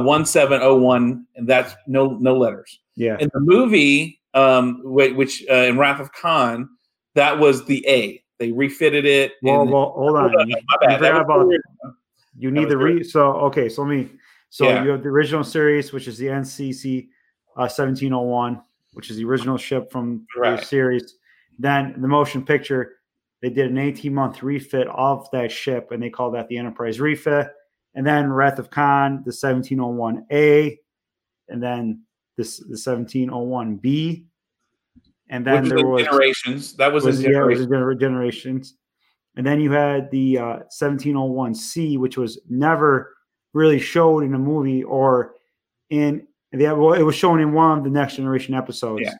one 0.00 0.26
seven 0.26 0.58
oh 0.62 0.74
one, 0.76 1.26
and 1.36 1.48
that's 1.48 1.76
no 1.86 2.16
no 2.20 2.36
letters. 2.36 2.80
Yeah. 2.96 3.16
In 3.20 3.28
the 3.32 3.40
movie, 3.40 4.20
um, 4.34 4.80
whi- 4.82 5.12
which 5.12 5.44
uh, 5.50 5.54
in 5.54 5.78
Wrath 5.78 6.00
of 6.00 6.12
Khan, 6.12 6.68
that 7.14 7.38
was 7.38 7.64
the 7.66 7.86
A. 7.88 8.22
They 8.38 8.52
refitted 8.52 9.04
it. 9.06 9.32
Well, 9.42 9.62
and- 9.62 9.70
well, 9.70 9.92
hold 9.96 10.16
on. 10.16 10.30
Hold 10.30 10.42
on, 10.42 10.48
You, 10.48 10.56
my 10.80 10.98
you 10.98 11.16
about 11.16 11.46
you 12.38 12.50
need 12.50 12.68
the 12.68 12.76
re. 12.76 13.02
So 13.02 13.32
okay, 13.48 13.68
so 13.68 13.82
let 13.82 13.90
me. 13.90 14.08
So 14.50 14.64
Yeah. 14.66 14.84
you 14.84 14.90
have 14.90 15.02
the 15.02 15.08
original 15.08 15.44
series, 15.44 15.92
which 15.92 16.06
is 16.08 16.18
the 16.18 16.26
NCC 16.26 17.08
uh, 17.56 17.68
1701, 17.68 18.60
which 18.92 19.10
is 19.10 19.16
the 19.16 19.24
original 19.24 19.56
ship 19.58 19.90
from 19.90 20.26
Right. 20.36 20.58
the 20.60 20.64
series. 20.64 21.16
Then 21.58 21.94
the 22.00 22.08
motion 22.08 22.44
picture, 22.44 22.96
they 23.42 23.48
did 23.50 23.70
an 23.70 23.78
18 23.78 24.12
month 24.14 24.42
refit 24.42 24.86
of 24.88 25.28
that 25.32 25.50
ship, 25.50 25.90
and 25.90 26.02
they 26.02 26.10
called 26.10 26.34
that 26.34 26.48
the 26.48 26.58
Enterprise 26.58 27.00
refit. 27.00 27.48
And 27.94 28.06
then 28.06 28.30
Wrath 28.30 28.58
of 28.58 28.68
Khan, 28.70 29.22
the 29.24 29.32
1701A, 29.32 30.78
and 31.48 31.62
then 31.62 32.02
this 32.36 32.58
the 32.58 32.76
1701B, 32.76 34.24
and 35.28 35.46
then 35.46 35.62
Which 35.64 35.72
there 35.72 35.86
was 35.86 36.04
generations. 36.04 36.76
That 36.76 36.92
was, 36.92 37.04
was, 37.04 37.24
in 37.24 37.32
yeah, 37.32 37.42
was 37.42 37.58
generations. 37.60 37.68
gener- 37.68 38.00
generations. 38.00 38.74
And 39.36 39.44
then 39.46 39.60
you 39.60 39.70
had 39.72 40.10
the 40.10 40.38
uh, 40.38 40.58
1701C, 40.80 41.98
which 41.98 42.16
was 42.16 42.40
never 42.48 43.14
really 43.52 43.78
showed 43.78 44.24
in 44.24 44.34
a 44.34 44.38
movie 44.38 44.82
or 44.82 45.34
in 45.90 46.26
the 46.52 46.72
well, 46.74 46.94
it 46.94 47.02
was 47.02 47.14
shown 47.14 47.40
in 47.40 47.52
one 47.52 47.78
of 47.78 47.84
the 47.84 47.90
Next 47.90 48.16
Generation 48.16 48.54
episodes. 48.54 49.02
Yeah. 49.04 49.14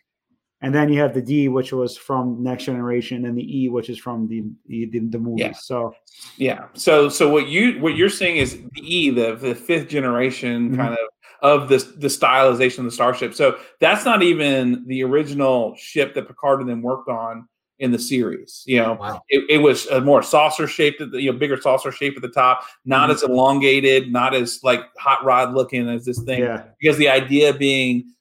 And 0.62 0.74
then 0.74 0.90
you 0.90 0.98
have 1.00 1.12
the 1.12 1.20
D, 1.20 1.48
which 1.48 1.72
was 1.72 1.98
from 1.98 2.42
Next 2.42 2.64
Generation, 2.64 3.26
and 3.26 3.36
the 3.36 3.42
E, 3.58 3.68
which 3.68 3.90
is 3.90 3.98
from 3.98 4.26
the 4.26 4.42
the, 4.66 4.86
the, 4.86 5.18
movie. 5.18 5.42
Yeah. 5.42 5.52
So 5.52 5.94
Yeah. 6.38 6.68
So 6.72 7.10
so 7.10 7.28
what 7.28 7.48
you 7.48 7.78
what 7.80 7.94
you're 7.94 8.08
seeing 8.08 8.38
is 8.38 8.56
the 8.56 8.80
E, 8.82 9.10
the 9.10 9.36
the 9.36 9.54
fifth 9.54 9.88
generation 9.88 10.70
Mhm. 10.70 10.76
kind 10.76 10.92
of 10.92 10.98
of 11.42 11.68
the 11.68 11.78
the 11.96 12.08
stylization 12.08 12.78
of 12.80 12.84
the 12.86 12.90
starship. 12.90 13.34
So 13.34 13.58
that's 13.80 14.04
not 14.04 14.22
even 14.22 14.84
the 14.86 15.02
original 15.04 15.74
ship 15.76 16.14
that 16.14 16.26
Picard 16.28 16.60
and 16.60 16.68
them 16.68 16.82
worked 16.82 17.08
on 17.08 17.48
in 17.78 17.90
the 17.92 17.98
series. 17.98 18.62
You 18.66 18.82
know, 18.82 18.94
Wow. 18.94 19.22
it, 19.28 19.44
it 19.50 19.58
was 19.58 19.86
a 19.88 20.00
more 20.00 20.22
saucer 20.22 20.66
shaped, 20.66 21.00
you 21.00 21.30
know, 21.30 21.38
bigger 21.38 21.60
saucer 21.60 21.92
shape 21.92 22.16
at 22.16 22.22
the 22.22 22.28
top, 22.28 22.62
not 22.86 23.10
mm-hmm. 23.10 23.12
as 23.16 23.22
elongated, 23.22 24.10
not 24.10 24.34
as 24.34 24.60
like 24.64 24.80
hot 24.98 25.22
rod 25.24 25.52
looking 25.52 25.86
as 25.88 26.04
this 26.06 26.18
thing. 26.22 26.40
yeah, 26.40 26.64
Because 26.80 26.96
the 26.96 27.08
idea 27.08 27.52
being 27.52 28.12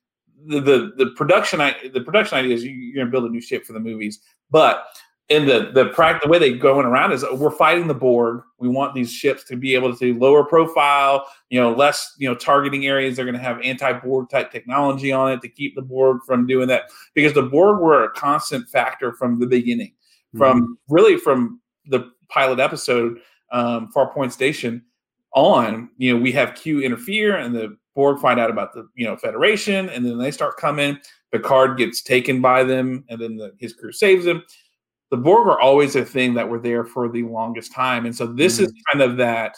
the 0.47 0.59
the, 0.59 0.91
the 0.97 1.07
production 1.15 1.61
i- 1.61 1.89
the 1.93 2.01
production 2.01 2.37
idea 2.37 2.53
is 2.53 2.63
you, 2.63 2.71
you're 2.71 2.95
going 2.95 3.07
to 3.07 3.11
build 3.11 3.23
a 3.25 3.29
new 3.29 3.41
ship 3.41 3.65
for 3.65 3.73
the 3.73 3.79
movies, 3.79 4.19
but 4.51 4.87
in 5.29 5.47
the 5.47 5.71
the 5.73 5.85
the 6.23 6.29
way 6.29 6.37
they're 6.37 6.55
going 6.55 6.85
around 6.85 7.11
is 7.11 7.25
we're 7.33 7.49
fighting 7.49 7.87
the 7.87 7.95
Borg. 7.95 8.43
We 8.59 8.67
want 8.67 8.93
these 8.93 9.11
ships 9.11 9.43
to 9.45 9.55
be 9.55 9.73
able 9.73 9.95
to 9.95 10.17
lower 10.19 10.43
profile, 10.43 11.25
you 11.49 11.59
know, 11.59 11.73
less 11.73 12.13
you 12.19 12.29
know 12.29 12.35
targeting 12.35 12.85
areas. 12.85 13.15
They're 13.15 13.25
going 13.25 13.37
to 13.37 13.41
have 13.41 13.59
anti-Borg 13.61 14.29
type 14.29 14.51
technology 14.51 15.11
on 15.11 15.31
it 15.31 15.41
to 15.41 15.49
keep 15.49 15.75
the 15.75 15.81
Borg 15.81 16.19
from 16.25 16.45
doing 16.45 16.67
that 16.67 16.83
because 17.15 17.33
the 17.33 17.41
Borg 17.41 17.81
were 17.81 18.03
a 18.03 18.11
constant 18.11 18.69
factor 18.69 19.13
from 19.13 19.39
the 19.39 19.47
beginning, 19.47 19.93
from 20.37 20.77
really 20.89 21.17
from 21.17 21.59
the 21.87 22.11
pilot 22.29 22.59
episode, 22.59 23.19
um, 23.51 23.89
Farpoint 23.95 24.31
Station 24.31 24.83
on. 25.33 25.89
You 25.97 26.13
know, 26.13 26.21
we 26.21 26.31
have 26.33 26.53
Q 26.53 26.81
interfere 26.81 27.35
and 27.37 27.55
the 27.55 27.75
Borg 27.95 28.19
find 28.19 28.39
out 28.39 28.51
about 28.51 28.73
the 28.73 28.87
you 28.93 29.07
know 29.07 29.17
Federation, 29.17 29.89
and 29.89 30.05
then 30.05 30.19
they 30.19 30.29
start 30.29 30.57
coming. 30.57 30.99
Picard 31.31 31.79
gets 31.79 32.03
taken 32.03 32.41
by 32.41 32.63
them, 32.63 33.03
and 33.09 33.19
then 33.19 33.37
the, 33.37 33.53
his 33.59 33.73
crew 33.73 33.91
saves 33.91 34.27
him 34.27 34.43
the 35.11 35.17
Borg 35.17 35.47
are 35.47 35.59
always 35.59 35.95
a 35.95 36.03
thing 36.05 36.33
that 36.33 36.47
were 36.47 36.59
there 36.59 36.83
for 36.83 37.09
the 37.09 37.23
longest 37.23 37.73
time, 37.73 38.05
and 38.05 38.15
so 38.15 38.25
this 38.25 38.59
is 38.59 38.73
kind 38.91 39.01
of 39.01 39.17
that 39.17 39.55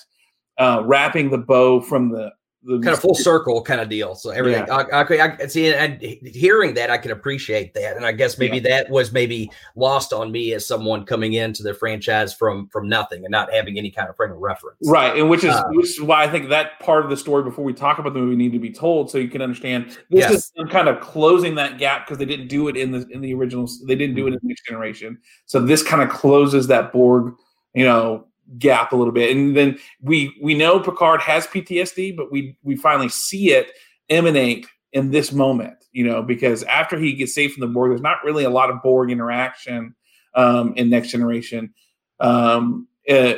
uh, 0.58 0.84
wrapping 0.86 1.30
the 1.30 1.38
bow 1.38 1.80
from 1.82 2.10
the, 2.10 2.32
the 2.68 2.80
kind 2.80 2.94
of 2.94 3.00
full 3.00 3.16
circle 3.16 3.62
kind 3.62 3.80
of 3.80 3.88
deal. 3.88 4.14
So 4.14 4.30
everything. 4.32 4.66
Yeah. 4.68 4.76
I, 4.92 5.02
I, 5.02 5.38
I 5.42 5.48
see, 5.48 5.74
and 5.74 6.02
hearing 6.02 6.74
that, 6.74 6.92
I 6.92 6.98
can 6.98 7.12
appreciate 7.12 7.74
that, 7.76 7.96
and 7.96 8.06
I 8.06 8.12
guess 8.12 8.38
maybe 8.38 8.60
that 8.60 8.90
was 8.90 9.14
maybe 9.14 9.50
lost 9.76 10.12
on 10.12 10.32
me 10.32 10.54
as 10.54 10.68
someone 10.68 11.06
coming 11.06 11.34
into 11.34 11.64
the 11.64 11.74
franchise 11.74 12.34
from 12.34 12.68
from 12.68 12.90
nothing 12.90 13.24
and 13.24 13.32
not 13.32 13.52
having 13.54 13.78
any 13.78 13.90
kind 13.90 14.10
of 14.10 14.18
frame 14.18 14.32
of 14.34 14.40
reference. 14.40 14.78
right, 14.86 15.18
and 15.18 15.30
which 15.30 15.44
is 15.46 15.56
Uh, 15.56 15.64
which 15.70 15.88
is 15.88 16.02
why 16.02 16.24
I 16.24 16.30
think 16.30 16.50
that 16.50 16.80
part 16.82 17.06
of 17.06 17.10
the 17.10 17.18
story 17.18 17.44
before 17.44 17.64
we 17.64 17.74
talk 17.74 18.00
about 18.00 18.14
the 18.14 18.20
movie 18.20 18.36
need 18.36 18.52
to 18.52 18.60
be 18.60 18.72
told 18.72 19.10
so 19.10 19.18
you 19.18 19.30
can 19.30 19.42
understand. 19.42 19.88
This 20.10 20.30
Yes. 20.30 20.32
is 20.34 20.52
kind 20.70 20.90
of 20.90 21.00
closing 21.00 21.56
that 21.56 21.78
gap 21.78 22.06
because 22.06 22.18
they 22.18 22.26
didn't 22.26 22.50
do 22.50 22.68
it 22.68 22.76
in 22.76 22.92
the 22.92 23.08
in 23.12 23.22
the 23.22 23.34
original. 23.34 23.70
They 23.88 23.96
didn't 23.96 24.16
do 24.16 24.26
it 24.28 24.34
in 24.34 24.40
the 24.42 24.48
next 24.50 24.66
generation, 24.66 25.20
so 25.46 25.60
this 25.62 25.82
kind 25.84 26.02
of 26.02 26.10
closes 26.10 26.68
that 26.68 26.92
Borg, 26.92 27.34
you 27.74 27.86
know, 27.86 28.26
gap 28.58 28.92
a 28.92 28.96
little 28.96 29.14
bit. 29.14 29.36
And 29.36 29.56
then 29.56 29.78
we 30.02 30.36
we 30.42 30.56
know 30.56 30.80
Picard 30.80 31.22
has 31.22 31.48
PTSD, 31.48 32.16
but 32.16 32.32
we 32.32 32.58
we 32.64 32.76
finally 32.76 33.10
see 33.10 33.52
it 33.52 33.72
emanate 34.10 34.68
in 34.94 35.12
this 35.12 35.32
moment, 35.32 35.86
you 35.92 36.06
know, 36.06 36.22
because 36.22 36.64
after 36.64 36.98
he 36.98 37.14
gets 37.14 37.36
saved 37.36 37.54
from 37.54 37.62
the 37.62 37.68
Borg, 37.68 37.92
there's 37.92 38.02
not 38.02 38.24
really 38.24 38.44
a 38.44 38.50
lot 38.50 38.70
of 38.70 38.82
Borg 38.82 39.12
interaction 39.12 39.96
um, 40.34 40.74
in 40.76 40.90
Next 40.90 41.10
Generation. 41.10 41.74
Um, 42.20 42.88
uh, 43.10 43.36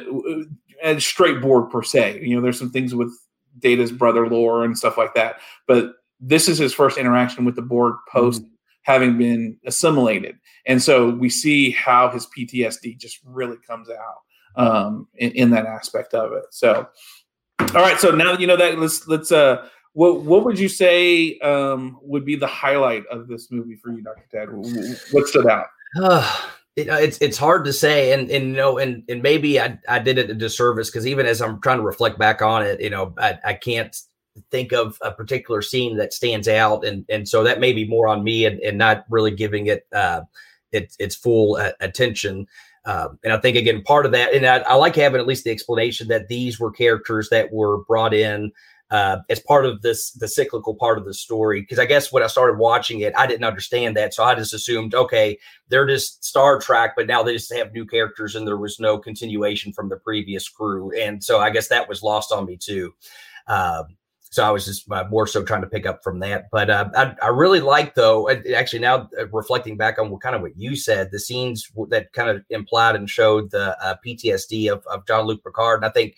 and 0.82 1.01
straight 1.03 1.41
Borg 1.41 1.70
per 1.70 1.84
se, 1.84 2.22
you 2.24 2.36
know, 2.36 2.41
there's 2.41 2.57
some 2.57 2.72
things 2.72 2.95
with 2.95 3.12
Data's 3.57 3.91
brother 3.91 4.28
Lore 4.28 4.64
and 4.64 4.78
stuff 4.78 4.97
like 4.97 5.14
that, 5.16 5.41
but 5.68 5.93
this 6.22 6.47
is 6.47 6.57
his 6.57 6.74
first 6.74 6.97
interaction 6.97 7.45
with 7.45 7.55
the 7.55 7.62
Borg 7.62 7.95
post 8.12 8.43
having 8.84 9.18
been 9.18 9.57
assimilated, 9.66 10.38
and 10.66 10.82
so 10.82 11.10
we 11.10 11.30
see 11.30 11.72
how 11.72 12.10
his 12.10 12.26
PTSD 12.28 12.97
just 12.97 13.20
really 13.26 13.57
comes 13.68 13.89
out 13.89 14.22
um, 14.56 15.08
in, 15.16 15.32
in 15.32 15.50
that 15.52 15.66
aspect 15.66 16.14
of 16.14 16.34
it. 16.34 16.45
So, 16.52 16.88
all 17.60 17.68
right. 17.82 18.00
So 18.00 18.12
now 18.12 18.32
that 18.32 18.41
you 18.41 18.47
know 18.47 18.58
that, 18.58 18.80
let's 18.80 19.08
let's. 19.08 19.32
Uh, 19.32 19.68
what 19.93 20.22
what 20.22 20.45
would 20.45 20.60
you 20.60 20.70
say 20.70 21.39
um, 21.39 21.97
would 22.02 22.26
be 22.26 22.36
the 22.36 22.47
highlight 22.47 23.06
of 23.08 23.28
this 23.28 23.52
movie 23.52 23.76
for 23.76 23.91
you, 23.91 24.02
Doctor 24.02 24.26
Ted? 24.32 24.50
What 25.12 25.28
stood 25.28 25.47
out? 25.47 25.68
it, 26.76 26.89
uh, 26.89 26.95
it's 26.95 27.18
it's 27.20 27.38
hard 27.38 27.66
to 27.66 27.74
say, 27.74 28.14
and 28.14 28.30
and 28.30 28.50
you 28.50 28.56
know, 28.56 28.78
and 28.78 29.04
and 29.10 29.22
maybe 29.22 29.60
I 29.60 29.78
I 29.88 30.00
did 30.00 30.18
it 30.18 30.30
a 30.30 30.34
disservice 30.34 30.89
because 30.89 31.08
even 31.08 31.26
as 31.26 31.41
I'm 31.41 31.60
trying 31.62 31.78
to 31.78 31.84
reflect 31.84 32.18
back 32.18 32.41
on 32.41 32.66
it, 32.66 32.82
you 32.82 32.89
know, 32.89 33.14
I, 33.18 33.39
I 33.43 33.54
can't 33.54 33.95
think 34.52 34.72
of 34.72 34.97
a 35.02 35.12
particular 35.12 35.62
scene 35.62 35.97
that 35.97 36.14
stands 36.14 36.47
out, 36.47 36.86
and 36.86 37.06
and 37.10 37.28
so 37.28 37.43
that 37.43 37.60
may 37.60 37.74
be 37.74 37.88
more 37.88 38.08
on 38.08 38.24
me 38.24 38.45
and, 38.45 38.60
and 38.62 38.78
not 38.78 39.06
really 39.10 39.32
giving 39.32 39.68
it 39.68 39.88
uh, 39.93 40.22
its 40.72 40.95
its 41.00 41.16
full 41.16 41.56
uh, 41.56 41.72
attention. 41.80 42.47
Um, 42.90 43.20
and 43.24 43.32
I 43.32 43.38
think 43.38 43.56
again, 43.56 43.84
part 43.84 44.08
of 44.08 44.14
that, 44.14 44.34
and 44.34 44.48
I, 44.48 44.58
I 44.60 44.74
like 44.74 44.96
having 44.96 45.22
at 45.22 45.28
least 45.28 45.44
the 45.44 45.52
explanation 45.52 46.08
that 46.08 46.28
these 46.28 46.60
were 46.60 46.72
characters 46.72 47.30
that 47.30 47.54
were 47.54 47.84
brought 47.84 48.16
in 48.16 48.52
uh, 48.90 49.18
as 49.30 49.40
part 49.40 49.68
of 49.68 49.84
this 49.84 50.10
the 50.14 50.28
cyclical 50.28 50.74
part 50.74 50.98
of 50.98 51.06
the 51.06 51.14
story. 51.14 51.62
Because 51.62 51.78
I 51.78 51.86
guess 51.86 52.12
when 52.12 52.24
I 52.24 52.28
started 52.28 52.58
watching 52.58 53.02
it, 53.02 53.14
I 53.16 53.28
didn't 53.28 53.44
understand 53.44 53.96
that, 53.96 54.16
so 54.16 54.24
I 54.24 54.34
just 54.34 54.56
assumed, 54.56 54.96
okay, 54.96 55.38
they're 55.68 55.86
just 55.86 56.26
Star 56.26 56.60
Trek, 56.60 56.94
but 56.96 57.06
now 57.06 57.22
they 57.22 57.34
just 57.34 57.54
have 57.54 57.74
new 57.74 57.86
characters, 57.86 58.34
and 58.34 58.48
there 58.48 58.58
was 58.58 58.80
no 58.80 58.98
continuation 58.98 59.72
from 59.72 59.90
the 59.90 59.98
previous 59.98 60.50
crew, 60.50 60.92
and 60.98 61.24
so 61.24 61.40
I 61.40 61.52
guess 61.52 61.68
that 61.68 61.88
was 61.88 62.02
lost 62.02 62.32
on 62.32 62.48
me 62.48 62.58
too. 62.58 62.96
Um, 63.46 63.98
so 64.30 64.44
I 64.44 64.52
was 64.52 64.66
just 64.66 64.90
uh, 64.92 65.06
more 65.10 65.26
so 65.26 65.44
trying 65.44 65.62
to 65.62 65.68
pick 65.68 65.86
up 65.86 66.04
from 66.04 66.20
that. 66.20 66.50
But 66.52 66.70
uh, 66.70 66.90
I, 66.96 67.16
I 67.22 67.28
really 67.30 67.62
like 67.62 67.96
though. 67.96 68.30
Actually, 68.30 68.80
now 68.80 69.10
uh, 69.20 69.28
reflecting 69.30 69.76
back 69.76 69.98
on 69.98 70.10
what 70.10 70.22
kind 70.22 70.36
of 70.36 70.42
what 70.42 70.58
you 70.58 70.76
said, 70.76 71.10
the 71.12 71.20
scenes 71.20 71.72
that 71.90 72.14
kind 72.14 72.30
of 72.30 72.44
implied 72.50 72.96
and 72.96 73.10
showed 73.10 73.52
the 73.52 73.76
uh, 73.84 73.96
PTSD 74.06 74.72
of, 74.72 74.86
of 74.88 75.06
Jean-Luc 75.08 75.44
Picard, 75.44 75.80
and 75.80 75.86
I 75.86 75.90
think 75.90 76.16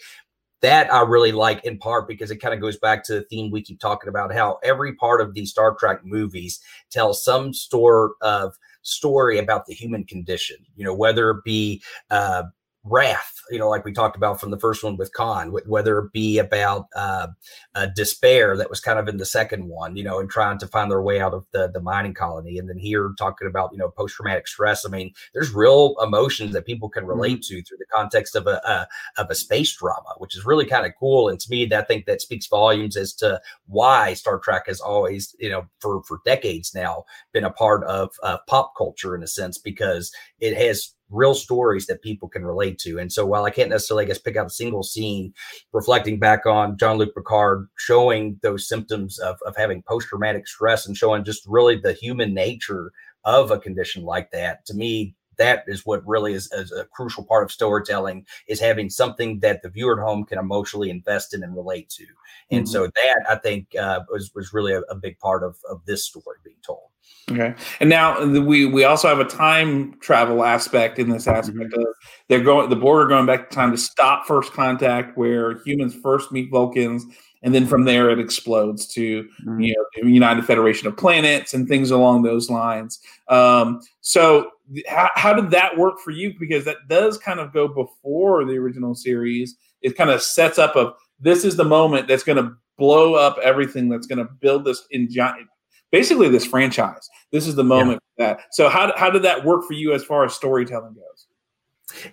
that 0.61 0.93
I 0.93 1.01
really 1.01 1.31
like 1.31 1.63
in 1.65 1.77
part 1.79 2.07
because 2.07 2.29
it 2.29 2.37
kind 2.37 2.53
of 2.53 2.61
goes 2.61 2.77
back 2.77 3.03
to 3.05 3.13
the 3.15 3.23
theme 3.23 3.49
we 3.49 3.63
keep 3.63 3.79
talking 3.79 4.09
about 4.09 4.33
how 4.33 4.59
every 4.63 4.93
part 4.93 5.19
of 5.19 5.33
these 5.33 5.49
Star 5.49 5.75
Trek 5.75 6.05
movies 6.05 6.59
tells 6.91 7.23
some 7.23 7.53
sort 7.53 8.11
of 8.21 8.55
story 8.83 9.39
about 9.39 9.65
the 9.65 9.73
human 9.73 10.03
condition. 10.03 10.57
You 10.75 10.85
know, 10.85 10.93
whether 10.93 11.31
it 11.31 11.43
be 11.43 11.81
uh, 12.11 12.43
wrath, 12.83 13.35
you 13.51 13.59
know, 13.59 13.69
like 13.69 13.85
we 13.85 13.91
talked 13.91 14.15
about 14.15 14.39
from 14.39 14.49
the 14.49 14.59
first 14.59 14.83
one 14.83 14.97
with 14.97 15.13
Khan, 15.13 15.53
whether 15.67 15.99
it 15.99 16.11
be 16.11 16.39
about 16.39 16.87
uh, 16.95 17.27
uh, 17.75 17.87
despair 17.95 18.57
that 18.57 18.71
was 18.71 18.79
kind 18.79 18.97
of 18.97 19.07
in 19.07 19.17
the 19.17 19.25
second 19.25 19.67
one, 19.67 19.95
you 19.95 20.03
know, 20.03 20.19
and 20.19 20.29
trying 20.29 20.57
to 20.57 20.67
find 20.67 20.89
their 20.89 21.01
way 21.03 21.19
out 21.19 21.35
of 21.35 21.45
the, 21.51 21.69
the 21.71 21.79
mining 21.79 22.15
colony. 22.15 22.57
And 22.57 22.67
then 22.67 22.79
here 22.79 23.13
talking 23.19 23.47
about, 23.47 23.71
you 23.71 23.77
know, 23.77 23.89
post 23.89 24.15
traumatic 24.15 24.47
stress. 24.47 24.83
I 24.83 24.89
mean, 24.89 25.13
there's 25.33 25.53
real 25.53 25.95
emotions 26.01 26.53
that 26.53 26.65
people 26.65 26.89
can 26.89 27.05
relate 27.05 27.41
mm-hmm. 27.41 27.55
to 27.57 27.63
through 27.63 27.77
the 27.77 27.85
context 27.93 28.35
of 28.35 28.47
a, 28.47 28.87
of 29.17 29.29
a 29.29 29.35
space 29.35 29.75
drama, 29.75 30.15
which 30.17 30.35
is 30.35 30.43
really 30.45 30.65
kind 30.65 30.87
of 30.87 30.93
cool. 30.99 31.29
And 31.29 31.39
to 31.39 31.49
me, 31.51 31.67
that 31.67 31.83
I 31.83 31.85
think 31.85 32.07
that 32.07 32.21
speaks 32.21 32.47
volumes 32.47 32.97
as 32.97 33.13
to 33.15 33.39
why 33.67 34.15
Star 34.15 34.39
Trek 34.39 34.63
has 34.65 34.79
always, 34.79 35.35
you 35.39 35.49
know, 35.49 35.67
for, 35.79 36.01
for 36.03 36.19
decades 36.25 36.73
now 36.73 37.03
been 37.31 37.43
a 37.43 37.51
part 37.51 37.83
of 37.83 38.09
uh, 38.23 38.37
pop 38.47 38.73
culture 38.75 39.15
in 39.15 39.21
a 39.21 39.27
sense, 39.27 39.59
because 39.59 40.11
it 40.39 40.57
has 40.57 40.95
real 41.11 41.35
stories 41.35 41.85
that 41.87 42.01
people 42.01 42.29
can 42.29 42.45
relate 42.45 42.79
to. 42.79 42.97
And 42.97 43.11
so 43.11 43.25
while 43.25 43.43
I 43.43 43.51
can't 43.51 43.69
necessarily, 43.69 44.05
I 44.05 44.07
guess, 44.07 44.17
pick 44.17 44.37
out 44.37 44.47
a 44.47 44.49
single 44.49 44.83
scene, 44.83 45.33
reflecting 45.73 46.19
back 46.19 46.45
on 46.45 46.77
Jean-Luc 46.77 47.13
Picard 47.15 47.67
showing 47.77 48.39
those 48.41 48.67
symptoms 48.67 49.19
of, 49.19 49.37
of 49.45 49.55
having 49.55 49.83
post-traumatic 49.87 50.47
stress 50.47 50.85
and 50.87 50.97
showing 50.97 51.23
just 51.23 51.43
really 51.45 51.75
the 51.75 51.93
human 51.93 52.33
nature 52.33 52.91
of 53.23 53.51
a 53.51 53.59
condition 53.59 54.03
like 54.03 54.31
that, 54.31 54.65
to 54.65 54.73
me, 54.73 55.15
that 55.41 55.63
is 55.67 55.85
what 55.85 56.05
really 56.07 56.33
is, 56.33 56.51
is, 56.53 56.71
a 56.71 56.85
crucial 56.85 57.23
part 57.23 57.43
of 57.43 57.51
storytelling 57.51 58.25
is 58.47 58.59
having 58.59 58.89
something 58.89 59.39
that 59.39 59.63
the 59.63 59.69
viewer 59.69 59.99
at 59.99 60.05
home 60.05 60.23
can 60.23 60.37
emotionally 60.37 60.89
invest 60.89 61.33
in 61.33 61.43
and 61.43 61.55
relate 61.55 61.89
to. 61.89 62.05
And 62.51 62.65
mm-hmm. 62.65 62.71
so 62.71 62.85
that 62.85 63.25
I 63.27 63.35
think 63.35 63.75
uh, 63.75 64.01
was 64.09 64.31
was 64.35 64.53
really 64.53 64.73
a, 64.73 64.81
a 64.81 64.95
big 64.95 65.17
part 65.19 65.43
of 65.43 65.57
of 65.69 65.83
this 65.85 66.05
story 66.05 66.37
being 66.43 66.57
told. 66.65 66.89
Okay, 67.31 67.55
and 67.79 67.89
now 67.89 68.23
we 68.23 68.65
we 68.65 68.83
also 68.83 69.07
have 69.07 69.19
a 69.19 69.25
time 69.25 69.97
travel 69.99 70.43
aspect 70.43 70.99
in 70.99 71.09
this 71.09 71.27
aspect 71.27 71.71
mm-hmm. 71.71 71.81
of 71.81 71.95
they're 72.27 72.43
going 72.43 72.69
the 72.69 72.75
Borg 72.75 73.05
are 73.05 73.09
going 73.09 73.25
back 73.25 73.49
to 73.49 73.55
time 73.55 73.71
to 73.71 73.77
stop 73.77 74.27
first 74.27 74.53
contact 74.53 75.17
where 75.17 75.63
humans 75.63 75.95
first 75.95 76.31
meet 76.31 76.51
Vulcans, 76.51 77.05
and 77.43 77.55
then 77.55 77.65
from 77.65 77.85
there 77.85 78.09
it 78.09 78.19
explodes 78.19 78.87
to 78.87 79.23
mm-hmm. 79.23 79.59
you 79.59 79.75
know 79.97 80.07
United 80.07 80.45
Federation 80.45 80.87
of 80.87 80.97
Planets 80.97 81.53
and 81.53 81.67
things 81.67 81.91
along 81.91 82.23
those 82.23 82.49
lines. 82.49 82.99
Um, 83.27 83.81
so 84.01 84.51
how, 84.87 85.09
how 85.15 85.33
did 85.33 85.51
that 85.51 85.77
work 85.77 85.99
for 85.99 86.11
you? 86.11 86.33
Because 86.39 86.65
that 86.65 86.87
does 86.87 87.17
kind 87.17 87.39
of 87.39 87.53
go 87.53 87.67
before 87.67 88.45
the 88.45 88.57
original 88.57 88.95
series. 88.95 89.55
It 89.81 89.97
kind 89.97 90.09
of 90.09 90.21
sets 90.21 90.59
up 90.59 90.75
of 90.75 90.93
this 91.19 91.43
is 91.43 91.55
the 91.55 91.65
moment 91.65 92.07
that's 92.07 92.23
going 92.23 92.43
to 92.43 92.53
blow 92.77 93.15
up 93.15 93.37
everything 93.43 93.89
that's 93.89 94.07
going 94.07 94.19
to 94.19 94.31
build 94.39 94.65
this 94.65 94.85
in 94.91 95.09
giant 95.09 95.47
basically 95.91 96.29
this 96.29 96.45
franchise. 96.45 97.09
This 97.31 97.45
is 97.45 97.55
the 97.55 97.63
moment 97.63 98.01
yeah. 98.17 98.27
that. 98.27 98.39
So 98.51 98.69
how 98.69 98.95
how 98.97 99.09
did 99.09 99.23
that 99.23 99.45
work 99.45 99.65
for 99.65 99.73
you 99.73 99.93
as 99.93 100.03
far 100.03 100.25
as 100.25 100.33
storytelling 100.33 100.93
goes? 100.93 101.27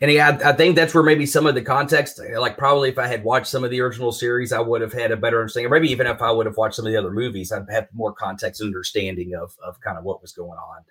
And 0.01 0.11
yeah, 0.11 0.39
I 0.45 0.53
think 0.53 0.77
that's 0.77 0.95
where 0.95 1.03
maybe 1.03 1.27
some 1.27 1.47
of 1.47 1.55
the 1.55 1.63
context, 1.63 2.21
like 2.37 2.57
probably 2.57 2.89
if 2.89 2.99
I 2.99 3.07
had 3.07 3.25
watched 3.25 3.47
some 3.47 3.65
of 3.65 3.71
the 3.71 3.81
original 3.81 4.13
series, 4.13 4.53
I 4.53 4.61
would 4.61 4.81
have 4.81 4.93
had 4.93 5.11
a 5.11 5.17
better 5.17 5.41
understanding. 5.41 5.71
Maybe 5.71 5.91
even 5.91 6.07
if 6.07 6.23
I 6.23 6.31
would 6.31 6.47
have 6.47 6.57
watched 6.57 6.77
some 6.77 6.87
of 6.87 6.93
the 6.93 6.99
other 6.99 7.11
movies, 7.11 7.53
I'd 7.53 7.67
have 7.71 7.89
more 7.93 8.13
context 8.13 8.61
and 8.61 8.69
understanding 8.69 9.35
of 9.35 9.57
of 9.65 9.81
kind 9.81 9.99
of 9.99 10.05
what 10.05 10.23
was 10.23 10.33
going 10.33 10.59
on. 10.59 10.85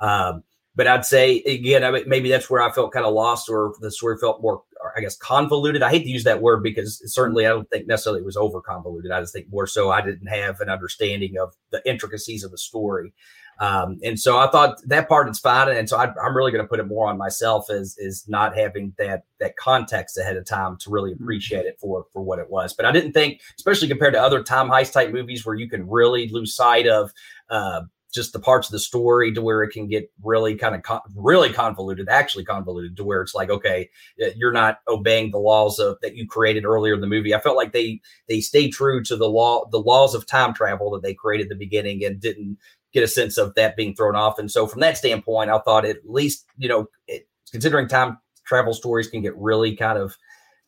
Um, 0.00 0.44
but 0.76 0.86
I'd 0.86 1.04
say 1.04 1.36
again, 1.42 1.84
I 1.84 2.02
maybe 2.06 2.28
that's 2.28 2.50
where 2.50 2.62
I 2.62 2.70
felt 2.70 2.92
kind 2.92 3.06
of 3.06 3.14
lost, 3.14 3.48
or 3.48 3.74
the 3.80 3.90
story 3.90 4.16
felt 4.18 4.42
more, 4.42 4.62
I 4.96 5.00
guess, 5.00 5.16
convoluted. 5.16 5.82
I 5.82 5.90
hate 5.90 6.02
to 6.02 6.10
use 6.10 6.24
that 6.24 6.42
word 6.42 6.62
because 6.62 7.00
certainly 7.12 7.46
I 7.46 7.50
don't 7.50 7.70
think 7.70 7.86
necessarily 7.86 8.20
it 8.20 8.26
was 8.26 8.36
over 8.36 8.60
convoluted. 8.60 9.12
I 9.12 9.20
just 9.20 9.32
think 9.32 9.46
more 9.50 9.66
so 9.66 9.90
I 9.90 10.00
didn't 10.00 10.26
have 10.26 10.60
an 10.60 10.68
understanding 10.68 11.38
of 11.38 11.54
the 11.70 11.80
intricacies 11.88 12.42
of 12.42 12.50
the 12.50 12.58
story. 12.58 13.12
Um, 13.60 13.98
and 14.02 14.18
so 14.18 14.38
I 14.38 14.50
thought 14.50 14.80
that 14.86 15.08
part 15.08 15.28
is 15.28 15.38
fine, 15.38 15.68
and 15.68 15.88
so 15.88 15.96
I, 15.96 16.06
am 16.26 16.36
really 16.36 16.50
going 16.50 16.64
to 16.64 16.68
put 16.68 16.80
it 16.80 16.86
more 16.86 17.08
on 17.08 17.16
myself 17.16 17.70
as 17.70 17.96
is 17.98 18.24
not 18.28 18.56
having 18.56 18.94
that 18.98 19.24
that 19.40 19.56
context 19.56 20.18
ahead 20.18 20.36
of 20.36 20.44
time 20.44 20.76
to 20.78 20.90
really 20.90 21.12
appreciate 21.12 21.66
it 21.66 21.78
for 21.78 22.06
for 22.12 22.22
what 22.22 22.38
it 22.38 22.50
was. 22.50 22.74
But 22.74 22.86
I 22.86 22.92
didn't 22.92 23.12
think, 23.12 23.40
especially 23.56 23.88
compared 23.88 24.14
to 24.14 24.20
other 24.22 24.42
time 24.42 24.68
heist 24.68 24.92
type 24.92 25.12
movies, 25.12 25.46
where 25.46 25.54
you 25.54 25.68
can 25.68 25.88
really 25.88 26.28
lose 26.28 26.54
sight 26.54 26.88
of 26.88 27.12
uh, 27.48 27.82
just 28.14 28.32
the 28.32 28.38
parts 28.38 28.68
of 28.68 28.72
the 28.72 28.78
story 28.78 29.32
to 29.32 29.42
where 29.42 29.64
it 29.64 29.70
can 29.70 29.88
get 29.88 30.10
really 30.22 30.54
kind 30.54 30.74
of 30.74 30.82
con- 30.82 31.00
really 31.16 31.52
convoluted, 31.52 32.08
actually 32.08 32.44
convoluted 32.44 32.96
to 32.96 33.04
where 33.04 33.20
it's 33.20 33.34
like, 33.34 33.50
okay, 33.50 33.90
you're 34.36 34.52
not 34.52 34.78
obeying 34.86 35.32
the 35.32 35.38
laws 35.38 35.80
of 35.80 35.98
that 36.00 36.14
you 36.14 36.26
created 36.26 36.64
earlier 36.64 36.94
in 36.94 37.00
the 37.00 37.08
movie. 37.08 37.34
I 37.34 37.40
felt 37.40 37.56
like 37.56 37.72
they 37.72 38.00
they 38.28 38.40
stayed 38.40 38.70
true 38.70 39.02
to 39.04 39.16
the 39.16 39.28
law, 39.28 39.68
the 39.70 39.80
laws 39.80 40.14
of 40.14 40.26
time 40.26 40.54
travel 40.54 40.90
that 40.92 41.02
they 41.02 41.12
created 41.12 41.46
at 41.46 41.48
the 41.50 41.56
beginning 41.56 42.04
and 42.04 42.20
didn't 42.20 42.56
get 42.94 43.02
a 43.02 43.08
sense 43.08 43.36
of 43.36 43.54
that 43.56 43.76
being 43.76 43.94
thrown 43.94 44.16
off. 44.16 44.38
And 44.38 44.50
so 44.50 44.66
from 44.66 44.80
that 44.80 44.96
standpoint, 44.96 45.50
I 45.50 45.58
thought 45.58 45.84
at 45.84 46.08
least, 46.08 46.46
you 46.56 46.68
know, 46.68 46.86
it, 47.06 47.28
considering 47.50 47.88
time 47.88 48.18
travel 48.46 48.72
stories 48.72 49.08
can 49.08 49.20
get 49.20 49.36
really 49.36 49.74
kind 49.76 49.98
of 49.98 50.16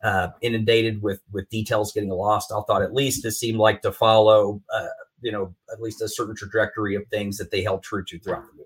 uh, 0.03 0.29
inundated 0.41 1.01
with 1.01 1.21
with 1.31 1.49
details 1.49 1.91
getting 1.91 2.09
lost. 2.09 2.51
I 2.51 2.61
thought 2.67 2.81
at 2.81 2.93
least 2.93 3.25
it 3.25 3.31
seemed 3.31 3.57
like 3.57 3.81
to 3.81 3.91
follow 3.91 4.61
uh, 4.73 4.87
you 5.21 5.31
know 5.31 5.55
at 5.71 5.81
least 5.81 6.01
a 6.01 6.07
certain 6.07 6.35
trajectory 6.35 6.95
of 6.95 7.07
things 7.07 7.37
that 7.37 7.49
they 7.49 7.63
held 7.63 7.83
true 7.83 8.03
to 8.05 8.19
throughout 8.19 8.45
the 8.45 8.53
movie. 8.53 8.63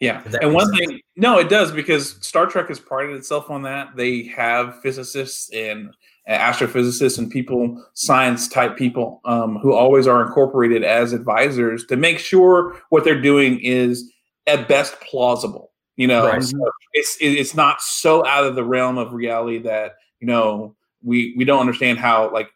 Yeah, 0.00 0.22
and 0.40 0.54
one 0.54 0.66
sense. 0.74 0.78
thing, 0.78 1.00
no, 1.16 1.38
it 1.38 1.50
does 1.50 1.72
because 1.72 2.16
Star 2.26 2.46
Trek 2.46 2.68
has 2.68 2.80
prided 2.80 3.14
itself 3.16 3.50
on 3.50 3.60
that. 3.62 3.94
They 3.96 4.22
have 4.28 4.80
physicists 4.80 5.50
and 5.50 5.94
astrophysicists 6.36 7.18
and 7.18 7.30
people, 7.30 7.84
science 7.94 8.48
type 8.48 8.76
people, 8.76 9.20
um, 9.24 9.58
who 9.58 9.72
always 9.72 10.06
are 10.06 10.24
incorporated 10.24 10.84
as 10.84 11.12
advisors 11.12 11.84
to 11.86 11.96
make 11.96 12.18
sure 12.18 12.80
what 12.90 13.04
they're 13.04 13.20
doing 13.20 13.60
is 13.60 14.12
at 14.46 14.68
best 14.68 15.00
plausible. 15.00 15.72
You 15.96 16.06
know, 16.06 16.26
right. 16.26 16.42
it's 16.94 17.16
it's 17.20 17.54
not 17.54 17.82
so 17.82 18.24
out 18.24 18.44
of 18.44 18.54
the 18.54 18.64
realm 18.64 18.96
of 18.96 19.12
reality 19.12 19.58
that 19.58 19.96
you 20.20 20.26
know 20.26 20.74
we 21.02 21.34
we 21.36 21.44
don't 21.44 21.60
understand 21.60 21.98
how 21.98 22.32
like 22.32 22.50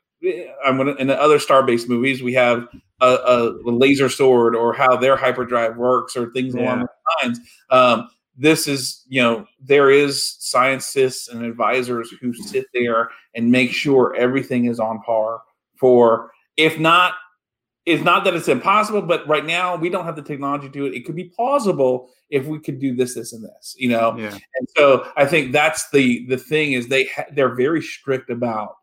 I'm 0.65 0.79
gonna 0.79 0.95
in 0.95 1.09
the 1.09 1.21
other 1.21 1.39
star-based 1.39 1.89
movies 1.89 2.23
we 2.23 2.33
have 2.35 2.67
a, 3.03 3.53
a 3.67 3.71
laser 3.71 4.09
sword 4.09 4.57
or 4.57 4.73
how 4.73 4.97
their 4.97 5.17
hyperdrive 5.17 5.77
works 5.77 6.17
or 6.17 6.31
things 6.33 6.55
yeah. 6.55 6.63
along 6.63 6.79
those 6.81 7.23
lines. 7.23 7.41
Um, 7.71 8.09
this 8.37 8.67
is 8.67 9.05
you 9.09 9.23
know 9.23 9.47
there 9.61 9.91
is 9.91 10.37
scientists 10.41 11.29
and 11.29 11.45
advisors 11.45 12.11
who 12.21 12.33
sit 12.35 12.67
there 12.75 13.11
and 13.35 13.51
make 13.51 13.73
sure 13.73 14.15
everything 14.17 14.67
is 14.67 14.81
on 14.81 15.01
par 15.03 15.41
for 15.77 16.31
if 16.57 16.79
not 16.79 17.15
it's 17.87 18.03
not 18.03 18.25
that 18.25 18.35
it's 18.35 18.49
impossible 18.49 19.03
but 19.03 19.27
right 19.29 19.45
now 19.45 19.77
we 19.77 19.89
don't 19.89 20.05
have 20.05 20.17
the 20.17 20.23
technology 20.23 20.67
to 20.67 20.73
do 20.73 20.87
it 20.87 20.95
it 20.95 21.05
could 21.05 21.15
be 21.17 21.25
plausible 21.25 22.11
if 22.31 22.47
we 22.47 22.59
could 22.59 22.81
do 22.81 22.95
this 22.95 23.15
this 23.15 23.33
and 23.33 23.45
this 23.45 23.75
you 23.79 23.89
know 23.89 24.17
yeah. 24.19 24.37
and 24.57 24.69
so 24.77 25.07
i 25.17 25.25
think 25.25 25.53
that's 25.53 25.89
the 25.91 26.27
the 26.27 26.39
thing 26.39 26.73
is 26.73 26.89
they 26.89 27.05
ha- 27.07 27.27
they're 27.33 27.55
very 27.55 27.83
strict 27.83 28.31
about 28.31 28.77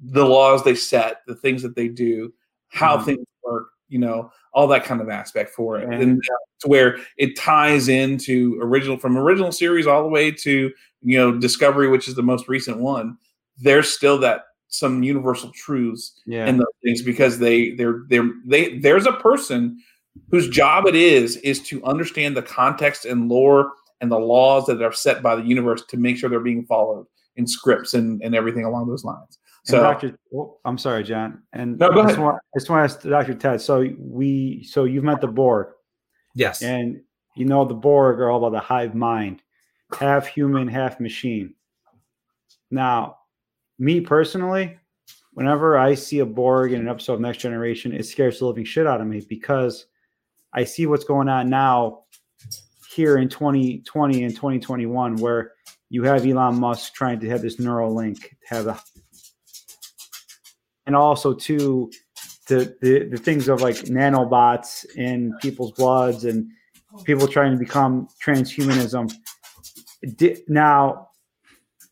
the 0.00 0.24
laws 0.24 0.62
they 0.62 0.74
set, 0.74 1.22
the 1.26 1.34
things 1.34 1.62
that 1.62 1.76
they 1.76 1.88
do, 1.88 2.32
how 2.68 2.96
mm-hmm. 2.96 3.06
things 3.06 3.26
work, 3.42 3.68
you 3.94 4.00
know, 4.00 4.28
all 4.52 4.66
that 4.66 4.82
kind 4.82 5.00
of 5.00 5.08
aspect 5.08 5.50
for 5.50 5.78
it. 5.78 5.88
And 5.88 6.18
uh, 6.18 6.36
to 6.62 6.68
where 6.68 6.98
it 7.16 7.36
ties 7.36 7.86
into 7.88 8.58
original 8.60 8.98
from 8.98 9.16
original 9.16 9.52
series 9.52 9.86
all 9.86 10.02
the 10.02 10.08
way 10.08 10.32
to, 10.32 10.72
you 11.02 11.16
know, 11.16 11.38
Discovery, 11.38 11.86
which 11.86 12.08
is 12.08 12.16
the 12.16 12.22
most 12.22 12.48
recent 12.48 12.80
one. 12.80 13.16
There's 13.56 13.88
still 13.88 14.18
that 14.18 14.46
some 14.66 15.04
universal 15.04 15.52
truths 15.52 16.20
yeah. 16.26 16.46
in 16.46 16.56
those 16.56 16.66
things 16.82 17.02
because 17.02 17.38
they 17.38 17.70
they're 17.76 18.00
they're 18.08 18.28
they 18.44 18.78
there's 18.78 19.06
a 19.06 19.12
person 19.12 19.78
whose 20.32 20.48
job 20.48 20.86
it 20.86 20.96
is 20.96 21.36
is 21.36 21.60
to 21.68 21.84
understand 21.84 22.36
the 22.36 22.42
context 22.42 23.04
and 23.04 23.28
lore 23.28 23.70
and 24.00 24.10
the 24.10 24.18
laws 24.18 24.66
that 24.66 24.82
are 24.82 24.92
set 24.92 25.22
by 25.22 25.36
the 25.36 25.44
universe 25.44 25.84
to 25.86 25.96
make 25.96 26.16
sure 26.16 26.28
they're 26.28 26.40
being 26.40 26.66
followed 26.66 27.06
in 27.36 27.46
scripts 27.46 27.94
and, 27.94 28.20
and 28.24 28.34
everything 28.34 28.64
along 28.64 28.88
those 28.88 29.04
lines. 29.04 29.38
So, 29.64 29.80
Dr. 29.80 30.18
Oh, 30.34 30.58
I'm 30.66 30.76
sorry, 30.76 31.02
John. 31.04 31.42
And 31.54 31.78
no, 31.78 31.90
go 31.90 32.02
I 32.02 32.08
just, 32.08 32.18
want, 32.18 32.36
I 32.36 32.58
just 32.58 32.68
want 32.68 32.90
to 32.90 32.94
ask 32.94 33.02
Dr. 33.02 33.34
Ted. 33.34 33.60
So 33.62 33.88
we, 33.98 34.62
so 34.64 34.84
you've 34.84 35.04
met 35.04 35.22
the 35.22 35.26
Borg, 35.26 35.68
yes, 36.34 36.62
and 36.62 37.00
you 37.34 37.46
know 37.46 37.64
the 37.64 37.74
Borg 37.74 38.20
are 38.20 38.30
all 38.30 38.44
about 38.44 38.52
the 38.52 38.60
hive 38.60 38.94
mind, 38.94 39.42
half 39.98 40.26
human, 40.26 40.68
half 40.68 41.00
machine. 41.00 41.54
Now, 42.70 43.16
me 43.78 44.02
personally, 44.02 44.76
whenever 45.32 45.78
I 45.78 45.94
see 45.94 46.18
a 46.18 46.26
Borg 46.26 46.72
in 46.72 46.80
an 46.80 46.88
episode 46.88 47.14
of 47.14 47.20
Next 47.20 47.38
Generation, 47.38 47.92
it 47.92 48.04
scares 48.04 48.40
the 48.40 48.46
living 48.46 48.64
shit 48.64 48.86
out 48.86 49.00
of 49.00 49.06
me 49.06 49.24
because 49.26 49.86
I 50.52 50.64
see 50.64 50.86
what's 50.86 51.04
going 51.04 51.28
on 51.30 51.48
now 51.48 52.04
here 52.94 53.16
in 53.16 53.30
2020 53.30 54.24
and 54.24 54.34
2021, 54.34 55.16
where 55.16 55.52
you 55.88 56.02
have 56.04 56.26
Elon 56.26 56.60
Musk 56.60 56.94
trying 56.94 57.18
to 57.20 57.28
have 57.30 57.42
this 57.42 57.56
Neuralink, 57.56 58.20
to 58.20 58.28
have 58.46 58.66
a 58.66 58.80
and 60.86 60.94
also 60.94 61.32
to 61.32 61.90
the, 62.48 62.76
the 62.80 63.08
the 63.10 63.16
things 63.16 63.48
of 63.48 63.62
like 63.62 63.76
nanobots 63.76 64.84
in 64.96 65.32
people's 65.40 65.72
bloods 65.72 66.24
and 66.24 66.50
people 67.04 67.26
trying 67.26 67.52
to 67.52 67.58
become 67.58 68.08
transhumanism. 68.22 69.12
Now, 70.48 71.08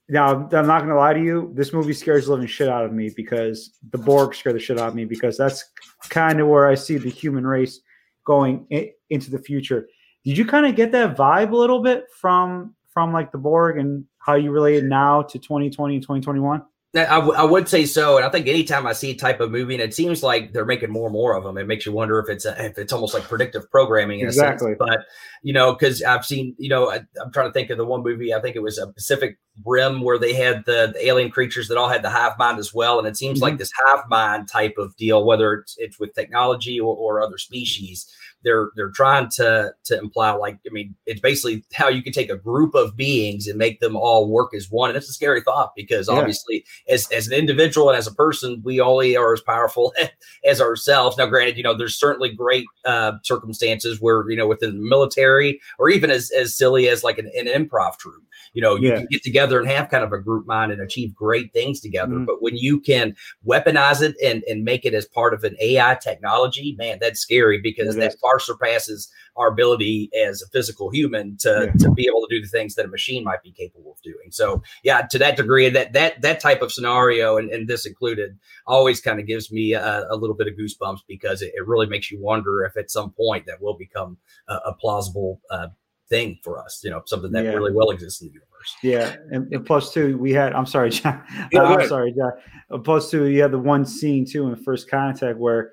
now 0.08 0.48
I'm 0.52 0.66
not 0.66 0.80
gonna 0.80 0.96
lie 0.96 1.14
to 1.14 1.22
you. 1.22 1.50
This 1.54 1.72
movie 1.72 1.94
scares 1.94 2.26
the 2.26 2.32
living 2.32 2.46
shit 2.46 2.68
out 2.68 2.84
of 2.84 2.92
me 2.92 3.10
because 3.16 3.78
the 3.90 3.98
Borg 3.98 4.34
scare 4.34 4.52
the 4.52 4.58
shit 4.58 4.78
out 4.78 4.88
of 4.88 4.94
me 4.94 5.04
because 5.04 5.36
that's 5.36 5.64
kind 6.08 6.40
of 6.40 6.48
where 6.48 6.68
I 6.68 6.74
see 6.74 6.98
the 6.98 7.10
human 7.10 7.46
race 7.46 7.80
going 8.24 8.66
in, 8.70 8.90
into 9.10 9.30
the 9.30 9.38
future. 9.38 9.88
Did 10.24 10.36
you 10.38 10.44
kind 10.44 10.66
of 10.66 10.76
get 10.76 10.92
that 10.92 11.16
vibe 11.16 11.52
a 11.52 11.56
little 11.56 11.82
bit 11.82 12.06
from 12.14 12.74
from 12.92 13.12
like 13.12 13.32
the 13.32 13.38
Borg 13.38 13.78
and 13.78 14.04
how 14.18 14.34
you 14.34 14.50
relate 14.50 14.76
it 14.76 14.84
now 14.84 15.22
to 15.22 15.38
2020 15.38 15.94
and 15.94 16.02
2021? 16.02 16.62
I, 16.94 17.20
w- 17.20 17.32
I 17.32 17.42
would 17.42 17.70
say 17.70 17.86
so, 17.86 18.18
and 18.18 18.26
I 18.26 18.28
think 18.28 18.46
anytime 18.46 18.86
I 18.86 18.92
see 18.92 19.12
a 19.12 19.14
type 19.14 19.40
of 19.40 19.50
movie, 19.50 19.74
and 19.74 19.82
it 19.82 19.94
seems 19.94 20.22
like 20.22 20.52
they're 20.52 20.66
making 20.66 20.90
more 20.90 21.06
and 21.06 21.12
more 21.14 21.34
of 21.34 21.42
them, 21.42 21.56
it 21.56 21.66
makes 21.66 21.86
you 21.86 21.92
wonder 21.92 22.18
if 22.18 22.28
it's 22.28 22.44
a, 22.44 22.62
if 22.62 22.76
it's 22.76 22.92
almost 22.92 23.14
like 23.14 23.22
predictive 23.22 23.70
programming 23.70 24.20
in 24.20 24.26
exactly. 24.26 24.72
a 24.72 24.76
sense. 24.76 24.78
But 24.78 24.98
you 25.42 25.54
know, 25.54 25.72
because 25.72 26.02
I've 26.02 26.26
seen, 26.26 26.54
you 26.58 26.68
know, 26.68 26.90
I, 26.90 26.96
am 27.22 27.32
trying 27.32 27.48
to 27.48 27.52
think 27.52 27.70
of 27.70 27.78
the 27.78 27.86
one 27.86 28.02
movie. 28.02 28.34
I 28.34 28.42
think 28.42 28.56
it 28.56 28.62
was 28.62 28.76
a 28.76 28.88
Pacific 28.88 29.38
Rim 29.64 30.02
where 30.02 30.18
they 30.18 30.34
had 30.34 30.66
the, 30.66 30.92
the 30.92 31.06
alien 31.06 31.30
creatures 31.30 31.68
that 31.68 31.78
all 31.78 31.88
had 31.88 32.02
the 32.02 32.10
hive 32.10 32.36
mind 32.38 32.58
as 32.58 32.74
well, 32.74 32.98
and 32.98 33.08
it 33.08 33.16
seems 33.16 33.38
mm-hmm. 33.38 33.44
like 33.44 33.58
this 33.58 33.72
hive 33.86 34.04
mind 34.10 34.48
type 34.48 34.74
of 34.76 34.94
deal, 34.96 35.24
whether 35.24 35.54
it's, 35.54 35.76
it's 35.78 35.98
with 35.98 36.14
technology 36.14 36.78
or, 36.78 36.94
or 36.94 37.22
other 37.22 37.38
species 37.38 38.06
they're 38.44 38.70
they're 38.76 38.90
trying 38.90 39.28
to 39.28 39.72
to 39.84 39.98
imply 39.98 40.32
like 40.32 40.58
I 40.66 40.72
mean 40.72 40.94
it's 41.06 41.20
basically 41.20 41.64
how 41.72 41.88
you 41.88 42.02
can 42.02 42.12
take 42.12 42.30
a 42.30 42.36
group 42.36 42.74
of 42.74 42.96
beings 42.96 43.46
and 43.46 43.58
make 43.58 43.80
them 43.80 43.96
all 43.96 44.28
work 44.28 44.54
as 44.54 44.70
one 44.70 44.90
and 44.90 44.96
it's 44.96 45.08
a 45.08 45.12
scary 45.12 45.40
thought 45.40 45.72
because 45.76 46.08
yeah. 46.08 46.14
obviously 46.14 46.64
as 46.88 47.10
as 47.12 47.26
an 47.26 47.34
individual 47.34 47.88
and 47.88 47.98
as 47.98 48.06
a 48.06 48.14
person 48.14 48.60
we 48.64 48.80
only 48.80 49.16
are 49.16 49.32
as 49.32 49.40
powerful 49.40 49.92
as 50.44 50.60
ourselves 50.60 51.16
now 51.16 51.26
granted 51.26 51.56
you 51.56 51.62
know 51.62 51.76
there's 51.76 51.98
certainly 51.98 52.32
great 52.32 52.66
uh, 52.84 53.12
circumstances 53.22 54.00
where 54.00 54.28
you 54.30 54.36
know 54.36 54.46
within 54.46 54.76
the 54.76 54.88
military 54.88 55.60
or 55.78 55.88
even 55.88 56.10
as 56.10 56.30
as 56.32 56.56
silly 56.56 56.88
as 56.88 57.04
like 57.04 57.18
an, 57.18 57.30
an 57.36 57.46
improv 57.46 57.96
troupe 57.98 58.22
you 58.52 58.62
know 58.62 58.74
you 58.76 58.88
yeah. 58.88 58.96
can 58.96 59.06
get 59.10 59.22
together 59.22 59.58
and 59.60 59.68
have 59.68 59.88
kind 59.88 60.04
of 60.04 60.12
a 60.12 60.18
group 60.18 60.46
mind 60.46 60.72
and 60.72 60.80
achieve 60.80 61.14
great 61.14 61.52
things 61.52 61.80
together 61.80 62.14
mm-hmm. 62.14 62.24
but 62.24 62.42
when 62.42 62.56
you 62.56 62.80
can 62.80 63.14
weaponize 63.46 64.02
it 64.02 64.14
and 64.22 64.42
and 64.48 64.64
make 64.64 64.84
it 64.84 64.94
as 64.94 65.06
part 65.06 65.34
of 65.34 65.44
an 65.44 65.56
ai 65.60 65.94
technology 65.94 66.74
man 66.78 66.98
that's 67.00 67.20
scary 67.20 67.60
because 67.60 67.94
that 67.96 68.16
far 68.32 68.38
surpasses 68.38 69.10
our 69.36 69.48
ability 69.48 70.10
as 70.26 70.42
a 70.42 70.48
physical 70.48 70.90
human 70.90 71.36
to 71.38 71.66
yeah. 71.66 71.72
to 71.78 71.90
be 71.92 72.06
able 72.06 72.20
to 72.20 72.34
do 72.34 72.40
the 72.40 72.48
things 72.48 72.74
that 72.74 72.84
a 72.84 72.88
machine 72.88 73.24
might 73.24 73.42
be 73.42 73.52
capable 73.52 73.92
of 73.92 74.02
doing 74.02 74.30
so 74.30 74.62
yeah 74.84 75.02
to 75.02 75.18
that 75.18 75.36
degree 75.36 75.68
that 75.68 75.92
that 75.92 76.20
that 76.22 76.40
type 76.40 76.62
of 76.62 76.72
scenario 76.72 77.36
and, 77.36 77.50
and 77.50 77.68
this 77.68 77.86
included 77.86 78.38
always 78.66 79.00
kind 79.00 79.20
of 79.20 79.26
gives 79.26 79.52
me 79.52 79.72
a, 79.72 80.06
a, 80.10 80.16
little 80.16 80.36
bit 80.36 80.46
of 80.46 80.54
goosebumps 80.54 81.00
because 81.08 81.42
it, 81.42 81.52
it, 81.54 81.66
really 81.66 81.86
makes 81.86 82.10
you 82.10 82.20
wonder 82.20 82.64
if 82.64 82.76
at 82.76 82.90
some 82.90 83.10
point 83.10 83.46
that 83.46 83.60
will 83.60 83.76
become 83.76 84.16
a, 84.48 84.54
a 84.66 84.74
plausible 84.74 85.40
uh, 85.50 85.68
thing 86.08 86.38
for 86.42 86.62
us. 86.62 86.80
You 86.84 86.90
know, 86.90 87.02
something 87.06 87.32
that 87.32 87.44
yeah. 87.44 87.50
really 87.50 87.72
well 87.72 87.90
exists 87.90 88.20
in 88.20 88.28
the 88.28 88.34
universe. 88.34 88.76
Yeah, 88.82 89.16
and, 89.34 89.52
and 89.52 89.66
plus 89.66 89.92
two, 89.92 90.18
we 90.18 90.32
had. 90.32 90.52
I'm 90.52 90.66
sorry, 90.66 90.90
John. 90.90 91.22
Yeah, 91.50 91.62
I'm 91.62 91.88
sorry, 91.88 92.12
John. 92.12 92.82
Plus 92.82 93.10
two, 93.10 93.26
you 93.26 93.42
had 93.42 93.50
the 93.50 93.58
one 93.58 93.84
scene 93.84 94.26
too 94.26 94.48
in 94.48 94.56
First 94.56 94.90
Contact 94.90 95.38
where 95.38 95.72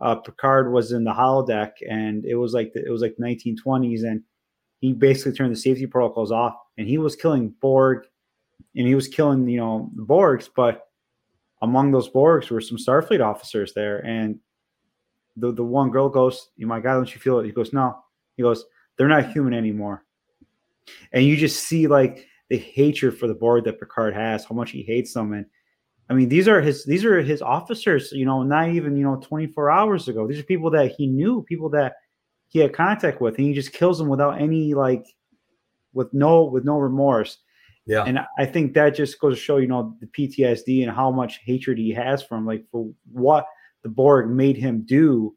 uh, 0.00 0.16
Picard 0.16 0.72
was 0.72 0.92
in 0.92 1.04
the 1.04 1.12
holodeck, 1.12 1.72
and 1.88 2.24
it 2.24 2.36
was 2.36 2.54
like 2.54 2.72
the, 2.72 2.84
it 2.84 2.90
was 2.90 3.02
like 3.02 3.16
1920s, 3.20 4.04
and 4.04 4.22
he 4.80 4.92
basically 4.92 5.32
turned 5.32 5.52
the 5.52 5.60
safety 5.60 5.86
protocols 5.86 6.32
off, 6.32 6.54
and 6.78 6.88
he 6.88 6.98
was 6.98 7.16
killing 7.16 7.54
Borg, 7.60 8.06
and 8.76 8.86
he 8.86 8.94
was 8.94 9.08
killing 9.08 9.48
you 9.48 9.58
know 9.58 9.90
the 9.94 10.04
Borgs, 10.04 10.48
but 10.54 10.88
among 11.62 11.90
those 11.90 12.08
Borgs 12.10 12.50
were 12.50 12.60
some 12.60 12.78
Starfleet 12.78 13.24
officers 13.24 13.74
there, 13.74 14.04
and 14.06 14.38
the 15.36 15.52
the 15.52 15.64
one 15.64 15.90
girl 15.90 16.08
goes, 16.08 16.50
"You 16.56 16.66
my 16.66 16.80
God, 16.80 16.94
don't 16.94 17.14
you 17.14 17.20
feel 17.20 17.38
it?" 17.38 17.46
He 17.46 17.52
goes, 17.52 17.72
"No." 17.72 18.02
He 18.36 18.42
goes, 18.42 18.64
they're 18.96 19.08
not 19.08 19.32
human 19.32 19.54
anymore. 19.54 20.04
And 21.12 21.24
you 21.24 21.36
just 21.36 21.64
see 21.64 21.86
like 21.86 22.26
the 22.48 22.56
hatred 22.56 23.18
for 23.18 23.26
the 23.26 23.34
Borg 23.34 23.64
that 23.64 23.78
Picard 23.78 24.14
has, 24.14 24.44
how 24.44 24.54
much 24.54 24.70
he 24.70 24.82
hates 24.82 25.14
them. 25.14 25.32
And 25.32 25.46
I 26.10 26.12
mean, 26.12 26.28
these 26.28 26.48
are 26.48 26.60
his 26.60 26.84
these 26.84 27.04
are 27.04 27.22
his 27.22 27.40
officers, 27.40 28.10
you 28.10 28.26
know, 28.26 28.42
not 28.42 28.70
even, 28.70 28.96
you 28.96 29.04
know, 29.04 29.20
24 29.22 29.70
hours 29.70 30.08
ago. 30.08 30.26
These 30.26 30.40
are 30.40 30.44
people 30.44 30.70
that 30.72 30.92
he 30.98 31.06
knew, 31.06 31.42
people 31.42 31.70
that 31.70 31.94
he 32.48 32.58
had 32.58 32.72
contact 32.72 33.20
with, 33.20 33.38
and 33.38 33.46
he 33.46 33.54
just 33.54 33.72
kills 33.72 33.96
them 33.96 34.08
without 34.08 34.40
any 34.42 34.74
like 34.74 35.06
with 35.92 36.12
no 36.12 36.44
with 36.44 36.64
no 36.64 36.78
remorse. 36.78 37.38
Yeah. 37.86 38.02
And 38.04 38.18
I 38.38 38.44
think 38.44 38.74
that 38.74 38.96
just 38.96 39.20
goes 39.20 39.34
to 39.34 39.40
show, 39.40 39.58
you 39.58 39.68
know, 39.68 39.96
the 40.00 40.06
PTSD 40.06 40.82
and 40.82 40.94
how 40.94 41.12
much 41.12 41.40
hatred 41.44 41.78
he 41.78 41.90
has 41.90 42.24
from 42.24 42.44
like 42.44 42.64
for 42.72 42.92
what 43.12 43.46
the 43.82 43.88
Borg 43.88 44.30
made 44.30 44.56
him 44.56 44.82
do, 44.82 45.36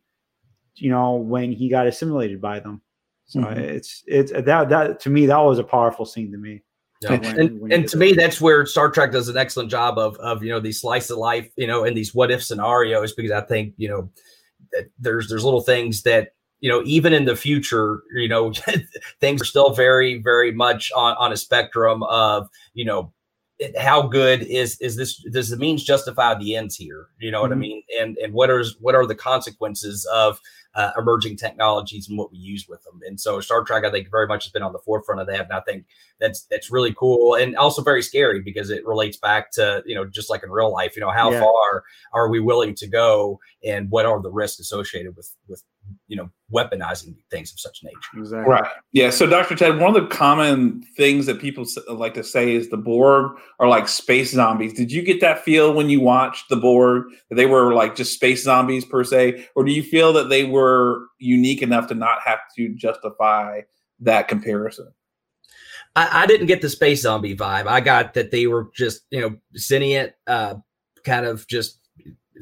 you 0.75 0.89
know, 0.89 1.15
when 1.15 1.51
he 1.51 1.69
got 1.69 1.85
assimilated 1.85 2.41
by 2.41 2.59
them. 2.59 2.81
So 3.25 3.41
mm-hmm. 3.41 3.59
it's 3.59 4.03
it's 4.07 4.31
that 4.31 4.69
that 4.69 4.99
to 5.01 5.09
me 5.11 5.27
that 5.27 5.37
was 5.37 5.59
a 5.59 5.63
powerful 5.63 6.05
scene 6.05 6.31
to 6.31 6.37
me. 6.37 6.63
Yeah. 7.03 7.17
When, 7.17 7.39
and, 7.39 7.73
and 7.73 7.87
to 7.89 7.97
me, 7.97 8.13
that's 8.13 8.39
where 8.39 8.65
Star 8.65 8.89
Trek 8.89 9.11
does 9.11 9.29
an 9.29 9.37
excellent 9.37 9.69
job 9.69 9.97
of 9.97 10.15
of 10.17 10.43
you 10.43 10.49
know 10.49 10.59
these 10.59 10.81
slice 10.81 11.09
of 11.09 11.17
life, 11.17 11.49
you 11.55 11.67
know, 11.67 11.83
and 11.83 11.95
these 11.95 12.13
what 12.13 12.31
if 12.31 12.43
scenarios 12.43 13.13
because 13.13 13.31
I 13.31 13.41
think 13.41 13.73
you 13.77 13.89
know 13.89 14.09
there's 14.99 15.29
there's 15.29 15.43
little 15.43 15.61
things 15.61 16.03
that 16.03 16.29
you 16.59 16.69
know 16.69 16.81
even 16.85 17.13
in 17.13 17.25
the 17.25 17.35
future 17.35 18.01
you 18.15 18.27
know 18.27 18.53
things 19.19 19.41
are 19.41 19.45
still 19.45 19.73
very 19.73 20.21
very 20.21 20.51
much 20.51 20.91
on 20.95 21.15
on 21.17 21.31
a 21.31 21.37
spectrum 21.37 22.03
of 22.03 22.47
you 22.73 22.85
know 22.85 23.13
how 23.77 24.01
good 24.01 24.41
is 24.43 24.79
is 24.81 24.95
this 24.95 25.23
does 25.31 25.49
the 25.49 25.57
means 25.57 25.83
justify 25.83 26.33
the 26.35 26.55
ends 26.55 26.75
here 26.75 27.07
you 27.19 27.31
know 27.31 27.43
mm-hmm. 27.43 27.43
what 27.43 27.51
i 27.51 27.53
mm-hmm. 27.53 27.61
mean 27.61 27.83
and 27.99 28.17
and 28.17 28.33
what 28.33 28.49
are 28.49 28.63
what 28.79 28.95
are 28.95 29.05
the 29.05 29.15
consequences 29.15 30.05
of 30.13 30.39
uh, 30.75 30.91
emerging 30.97 31.37
technologies 31.37 32.09
and 32.09 32.17
what 32.17 32.31
we 32.31 32.37
use 32.37 32.67
with 32.67 32.83
them. 32.83 32.99
And 33.05 33.19
so 33.19 33.39
Star 33.39 33.63
Trek, 33.63 33.85
I 33.85 33.91
think, 33.91 34.09
very 34.09 34.25
much 34.27 34.45
has 34.45 34.51
been 34.51 34.63
on 34.63 34.73
the 34.73 34.79
forefront 34.79 35.21
of 35.21 35.27
that. 35.27 35.41
And 35.41 35.53
I 35.53 35.59
think 35.61 35.85
that's 36.19 36.45
that's 36.45 36.71
really 36.71 36.93
cool 36.97 37.35
and 37.35 37.55
also 37.55 37.83
very 37.83 38.01
scary 38.01 38.41
because 38.41 38.69
it 38.69 38.85
relates 38.85 39.17
back 39.17 39.51
to 39.51 39.83
you 39.85 39.93
know 39.93 40.05
just 40.05 40.29
like 40.29 40.43
in 40.43 40.49
real 40.49 40.71
life, 40.71 40.95
you 40.95 41.01
know, 41.01 41.11
how 41.11 41.31
yeah. 41.31 41.41
far 41.41 41.83
are 42.13 42.29
we 42.29 42.39
willing 42.39 42.73
to 42.75 42.87
go 42.87 43.39
and 43.63 43.89
what 43.91 44.05
are 44.05 44.21
the 44.21 44.31
risks 44.31 44.59
associated 44.59 45.15
with 45.15 45.35
with 45.47 45.63
you 46.07 46.15
know 46.15 46.29
weaponizing 46.53 47.15
things 47.31 47.51
of 47.51 47.59
such 47.59 47.83
nature. 47.83 47.97
Exactly. 48.17 48.51
right. 48.51 48.71
Yeah 48.91 49.09
so 49.09 49.25
dr 49.25 49.55
ted 49.55 49.79
one 49.79 49.95
of 49.95 50.01
the 50.01 50.15
common 50.15 50.83
things 50.95 51.25
that 51.25 51.39
people 51.39 51.65
like 51.89 52.13
to 52.13 52.23
say 52.23 52.55
is 52.55 52.69
the 52.69 52.77
borg 52.77 53.37
are 53.59 53.67
like 53.67 53.87
space 53.87 54.31
zombies. 54.31 54.73
Did 54.73 54.91
you 54.91 55.01
get 55.01 55.21
that 55.21 55.43
feel 55.43 55.73
when 55.73 55.89
you 55.89 55.99
watched 55.99 56.49
the 56.49 56.55
borg 56.55 57.05
that 57.29 57.35
they 57.35 57.45
were 57.45 57.73
like 57.73 57.95
just 57.95 58.13
space 58.13 58.43
zombies 58.43 58.85
per 58.85 59.03
se? 59.03 59.47
Or 59.55 59.63
do 59.63 59.71
you 59.71 59.83
feel 59.83 60.13
that 60.13 60.29
they 60.29 60.43
were 60.43 61.07
unique 61.19 61.61
enough 61.61 61.87
to 61.87 61.95
not 61.95 62.19
have 62.25 62.39
to 62.57 62.73
justify 62.75 63.61
that 64.01 64.27
comparison? 64.27 64.91
I, 65.95 66.23
I 66.23 66.25
didn't 66.25 66.47
get 66.47 66.61
the 66.61 66.69
space 66.69 67.01
zombie 67.01 67.35
vibe. 67.35 67.67
I 67.67 67.79
got 67.79 68.13
that 68.15 68.31
they 68.31 68.47
were 68.47 68.69
just 68.75 69.01
you 69.09 69.21
know 69.21 69.35
sentient 69.55 70.13
uh 70.27 70.55
kind 71.03 71.25
of 71.25 71.47
just 71.47 71.79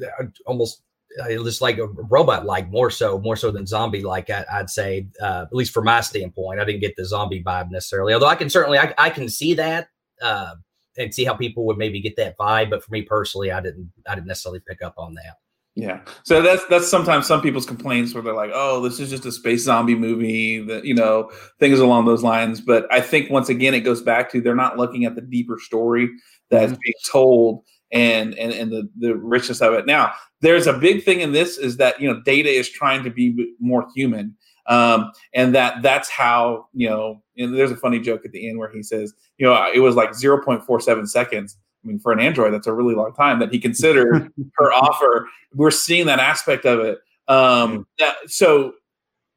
uh, 0.02 0.24
almost 0.46 0.82
just 1.28 1.60
like 1.60 1.78
a 1.78 1.86
robot 1.86 2.46
like 2.46 2.70
more 2.70 2.90
so 2.90 3.18
more 3.20 3.36
so 3.36 3.50
than 3.50 3.66
zombie 3.66 4.02
like 4.02 4.30
I, 4.30 4.44
would 4.58 4.70
say 4.70 5.06
uh, 5.20 5.44
at 5.46 5.54
least 5.54 5.72
from 5.72 5.84
my 5.84 6.00
standpoint 6.00 6.60
i 6.60 6.64
didn't 6.64 6.80
get 6.80 6.96
the 6.96 7.04
zombie 7.04 7.42
vibe 7.42 7.70
necessarily 7.70 8.14
although 8.14 8.28
i 8.28 8.34
can 8.34 8.48
certainly 8.48 8.78
i, 8.78 8.94
I 8.98 9.10
can 9.10 9.28
see 9.28 9.54
that 9.54 9.88
uh, 10.22 10.54
and 10.96 11.12
see 11.12 11.24
how 11.24 11.34
people 11.34 11.66
would 11.66 11.78
maybe 11.78 12.00
get 12.00 12.16
that 12.16 12.36
vibe 12.38 12.70
but 12.70 12.82
for 12.82 12.92
me 12.92 13.02
personally 13.02 13.50
i 13.50 13.60
didn't 13.60 13.90
i 14.06 14.14
didn't 14.14 14.26
necessarily 14.26 14.60
pick 14.66 14.82
up 14.82 14.94
on 14.96 15.14
that 15.14 15.36
yeah 15.74 16.00
so 16.22 16.42
that's 16.42 16.64
that's 16.66 16.88
sometimes 16.88 17.26
some 17.26 17.40
people's 17.40 17.64
complaints 17.64 18.12
where 18.12 18.22
they're 18.22 18.34
like 18.34 18.50
oh 18.52 18.80
this 18.82 19.00
is 19.00 19.08
just 19.08 19.24
a 19.24 19.32
space 19.32 19.64
zombie 19.64 19.94
movie 19.94 20.60
that 20.60 20.84
you 20.84 20.94
know 20.94 21.30
things 21.58 21.78
along 21.78 22.04
those 22.04 22.22
lines 22.22 22.60
but 22.60 22.86
i 22.92 23.00
think 23.00 23.30
once 23.30 23.48
again 23.48 23.72
it 23.72 23.80
goes 23.80 24.02
back 24.02 24.30
to 24.30 24.40
they're 24.40 24.54
not 24.54 24.76
looking 24.76 25.06
at 25.06 25.14
the 25.14 25.22
deeper 25.22 25.58
story 25.58 26.10
that's 26.50 26.72
mm-hmm. 26.72 26.80
being 26.82 26.94
told 27.10 27.64
and 27.92 28.36
and 28.38 28.52
and 28.52 28.72
the 28.72 28.88
the 28.98 29.14
richness 29.14 29.60
of 29.60 29.74
it. 29.74 29.86
Now, 29.86 30.12
there's 30.40 30.66
a 30.66 30.72
big 30.72 31.04
thing 31.04 31.20
in 31.20 31.32
this 31.32 31.58
is 31.58 31.76
that 31.76 32.00
you 32.00 32.12
know 32.12 32.20
data 32.22 32.48
is 32.48 32.68
trying 32.68 33.04
to 33.04 33.10
be 33.10 33.54
more 33.60 33.86
human, 33.94 34.34
um, 34.66 35.12
and 35.34 35.54
that 35.54 35.82
that's 35.82 36.10
how 36.10 36.66
you 36.72 36.88
know. 36.88 37.22
And 37.36 37.54
there's 37.56 37.70
a 37.70 37.76
funny 37.76 38.00
joke 38.00 38.24
at 38.24 38.32
the 38.32 38.48
end 38.48 38.58
where 38.58 38.70
he 38.70 38.82
says, 38.82 39.14
you 39.38 39.46
know, 39.46 39.70
it 39.72 39.78
was 39.78 39.94
like 39.94 40.10
0.47 40.10 41.08
seconds. 41.08 41.56
I 41.82 41.88
mean, 41.88 41.98
for 41.98 42.12
an 42.12 42.20
Android, 42.20 42.52
that's 42.52 42.66
a 42.66 42.74
really 42.74 42.94
long 42.94 43.14
time 43.14 43.38
that 43.38 43.50
he 43.50 43.58
considered 43.58 44.30
her 44.56 44.72
offer. 44.72 45.26
We're 45.54 45.70
seeing 45.70 46.06
that 46.06 46.18
aspect 46.18 46.66
of 46.66 46.80
it. 46.80 46.98
Um, 47.26 47.86
that, 47.98 48.16
so 48.26 48.74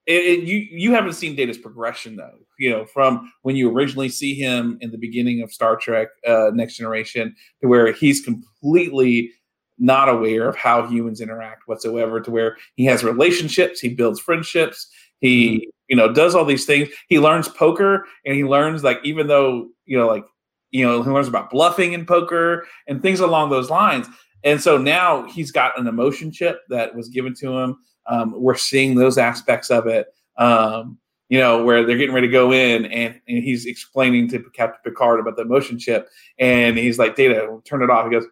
it, 0.05 0.13
it, 0.13 0.43
you 0.43 0.57
you 0.57 0.91
haven't 0.91 1.13
seen 1.13 1.35
Data's 1.35 1.57
progression 1.57 2.15
though. 2.15 2.37
You 2.59 2.69
know, 2.69 2.85
from 2.85 3.31
when 3.41 3.55
you 3.55 3.71
originally 3.71 4.09
see 4.09 4.35
him 4.35 4.77
in 4.81 4.91
the 4.91 4.97
beginning 4.97 5.41
of 5.41 5.51
Star 5.51 5.75
Trek 5.75 6.09
uh, 6.27 6.51
Next 6.53 6.77
Generation 6.77 7.35
to 7.61 7.67
where 7.67 7.91
he's 7.91 8.21
completely 8.21 9.31
not 9.77 10.07
aware 10.07 10.47
of 10.47 10.55
how 10.55 10.87
humans 10.87 11.21
interact 11.21 11.67
whatsoever. 11.67 12.21
To 12.21 12.31
where 12.31 12.57
he 12.75 12.85
has 12.85 13.03
relationships, 13.03 13.79
he 13.79 13.89
builds 13.89 14.19
friendships, 14.19 14.87
he 15.19 15.47
mm-hmm. 15.47 15.69
you 15.89 15.95
know 15.95 16.13
does 16.13 16.35
all 16.35 16.45
these 16.45 16.65
things. 16.65 16.89
He 17.09 17.19
learns 17.19 17.47
poker, 17.47 18.05
and 18.25 18.35
he 18.35 18.43
learns 18.43 18.83
like 18.83 18.99
even 19.03 19.27
though 19.27 19.69
you 19.85 19.97
know 19.97 20.07
like 20.07 20.25
you 20.69 20.85
know 20.85 21.01
he 21.01 21.09
learns 21.09 21.27
about 21.27 21.49
bluffing 21.49 21.93
in 21.93 22.05
poker 22.05 22.67
and 22.87 23.01
things 23.01 23.21
along 23.21 23.49
those 23.49 23.69
lines. 23.71 24.07
And 24.43 24.61
so 24.61 24.77
now 24.77 25.27
he's 25.27 25.51
got 25.51 25.79
an 25.79 25.87
emotion 25.87 26.31
chip 26.31 26.59
that 26.69 26.93
was 26.93 27.09
given 27.09 27.33
to 27.39 27.57
him 27.57 27.77
um, 28.07 28.33
we're 28.35 28.55
seeing 28.55 28.95
those 28.95 29.17
aspects 29.17 29.69
of 29.69 29.87
it. 29.87 30.07
Um, 30.37 30.97
you 31.27 31.39
know, 31.39 31.63
where 31.63 31.83
they're 31.85 31.97
getting 31.97 32.13
ready 32.13 32.27
to 32.27 32.31
go 32.31 32.53
in, 32.53 32.85
and, 32.85 33.19
and 33.27 33.43
he's 33.43 33.65
explaining 33.65 34.27
to 34.29 34.43
Captain 34.53 34.79
Picard 34.83 35.19
about 35.19 35.37
the 35.37 35.45
motion 35.45 35.79
chip, 35.79 36.07
and 36.37 36.77
he's 36.77 36.99
like, 36.99 37.15
"Data, 37.15 37.59
turn 37.65 37.81
it 37.81 37.89
off." 37.89 38.05
He 38.05 38.11
goes, 38.11 38.25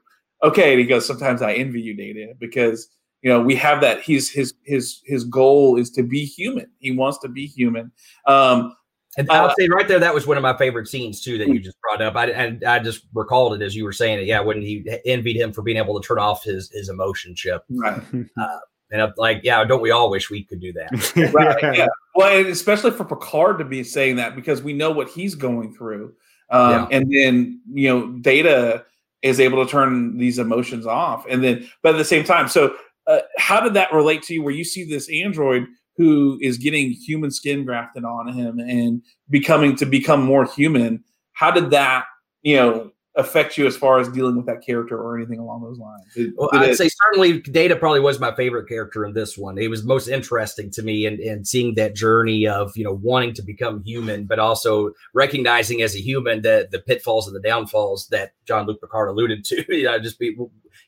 "Okay," 0.44 0.74
and 0.74 0.80
he 0.80 0.86
goes, 0.86 1.06
"Sometimes 1.06 1.42
I 1.42 1.54
envy 1.54 1.82
you, 1.82 1.96
Data, 1.96 2.34
because 2.40 2.90
you 3.24 3.30
know 3.30 3.42
we 3.42 3.56
have 3.56 3.82
that. 3.82 4.02
He's 4.02 4.30
his 4.30 4.54
his 4.64 5.02
his 5.06 5.24
goal 5.24 5.76
is 5.78 5.90
to 5.92 6.04
be 6.04 6.24
human. 6.24 6.68
He 6.78 6.92
wants 6.92 7.18
to 7.20 7.30
be 7.30 7.48
human." 7.48 7.92
Um, 8.28 8.76
And 9.18 9.30
uh, 9.30 9.34
I'll 9.34 9.56
say 9.58 9.68
right 9.68 9.88
there, 9.88 10.00
that 10.00 10.14
was 10.14 10.26
one 10.26 10.38
of 10.38 10.44
my 10.44 10.58
favorite 10.58 10.88
scenes 10.88 11.22
too 11.22 11.38
that 11.38 11.48
you 11.48 11.60
just 11.60 11.78
brought 11.82 12.02
up. 12.02 12.16
I 12.16 12.30
and 12.32 12.64
I 12.64 12.80
just 12.80 13.06
recalled 13.14 13.54
it 13.54 13.64
as 13.64 13.76
you 13.76 13.84
were 13.84 13.94
saying 13.94 14.20
it. 14.20 14.26
Yeah, 14.26 14.40
when 14.42 14.62
he 14.62 14.86
envied 15.06 15.36
him 15.36 15.54
for 15.54 15.62
being 15.62 15.78
able 15.78 16.00
to 16.00 16.08
turn 16.08 16.20
off 16.20 16.44
his 16.44 16.70
his 16.72 16.90
emotion 16.90 17.36
chip. 17.36 17.64
Right. 17.70 18.02
Uh, 18.40 18.58
and 18.94 19.02
I'm 19.02 19.12
like, 19.18 19.42
yeah, 19.44 19.64
don't 19.64 19.82
we 19.82 19.90
all 19.90 20.12
wish 20.12 20.30
we 20.30 20.44
could 20.44 20.62
do 20.62 20.72
that? 20.74 21.34
right. 21.34 21.78
Yeah. 21.78 21.88
Well, 22.14 22.46
especially 22.46 22.92
for 22.92 23.04
Picard 23.04 23.58
to 23.58 23.66
be 23.66 23.84
saying 23.84 24.18
that 24.18 24.36
because 24.36 24.62
we 24.62 24.72
know 24.72 24.92
what 24.92 25.10
he's 25.10 25.34
going 25.34 25.74
through. 25.74 26.14
Um, 26.52 26.72
yeah. 26.72 26.88
And 26.92 27.12
then 27.12 27.62
you 27.74 27.90
know, 27.90 28.08
Data 28.20 28.86
is 29.24 29.40
able 29.40 29.66
to 29.66 29.70
turn 29.70 30.18
these 30.20 30.38
emotions 30.38 30.86
off, 30.86 31.26
and 31.28 31.44
then 31.44 31.68
but 31.82 31.96
at 31.96 31.98
the 31.98 32.06
same 32.06 32.24
time, 32.24 32.48
so 32.48 32.76
uh, 33.08 33.22
how 33.40 33.60
did 33.60 33.74
that 33.74 33.92
relate 33.92 34.22
to 34.24 34.36
you? 34.36 34.44
Where 34.44 34.54
you 34.54 34.64
see 34.64 34.84
this 34.84 35.10
android 35.10 35.66
who 35.98 36.38
is 36.42 36.60
getting 36.60 36.92
human 36.92 37.32
skin 37.32 37.66
grafted 37.66 38.04
on 38.06 38.28
him 38.28 38.60
and 38.60 39.02
becoming 39.32 39.76
to 39.78 39.88
become 39.88 40.22
more 40.24 40.46
human? 40.46 41.04
How 41.32 41.50
did 41.50 41.72
that 41.72 42.06
you 42.44 42.58
know 42.58 42.92
affect 43.16 43.58
you 43.58 43.68
as 43.68 43.78
far 43.78 44.00
as 44.00 44.10
dealing 44.10 44.36
with 44.36 44.46
that 44.48 44.66
character 44.66 44.98
or 44.98 45.18
anything 45.18 45.40
along 45.40 45.62
those 45.62 45.78
lines? 45.78 46.04
Did, 46.16 46.34
well, 46.36 46.50
did 46.52 46.62
I'd 46.62 46.70
it, 46.70 46.78
say 46.78 46.90
certainly 46.90 47.42
Data 47.42 47.76
probably 47.76 48.00
was 48.00 48.20
my 48.20 48.34
favorite 48.36 48.68
character 48.68 49.06
in 49.06 49.14
this 49.14 49.38
one. 49.38 49.58
It 49.58 49.70
was 49.70 49.84
most 49.84 50.08
interesting 50.08 50.72
to 50.72 50.82
me 50.82 51.06
and, 51.06 51.20
and 51.20 51.48
seeing 51.48 51.76
that 51.76 51.96
journey 51.96 52.48
of, 52.48 52.76
you 52.76 52.84
know, 52.84 52.94
wanting 52.94 53.34
to 53.36 53.42
become 53.42 53.84
human, 53.84 54.26
but 54.26 54.40
also 54.40 54.92
recognizing 55.14 55.82
as 55.82 55.96
a 55.96 56.00
human 56.00 56.42
that 56.42 56.72
the 56.72 56.80
pitfalls 56.80 57.28
and 57.28 57.36
the 57.36 57.42
downfalls 57.42 58.08
that 58.08 58.34
Jean-Luc 58.46 58.82
Picard 58.82 59.10
alluded 59.10 59.46
to, 59.46 59.64
you 59.70 59.84
know, 59.84 60.00
just 60.00 60.18
be, 60.18 60.36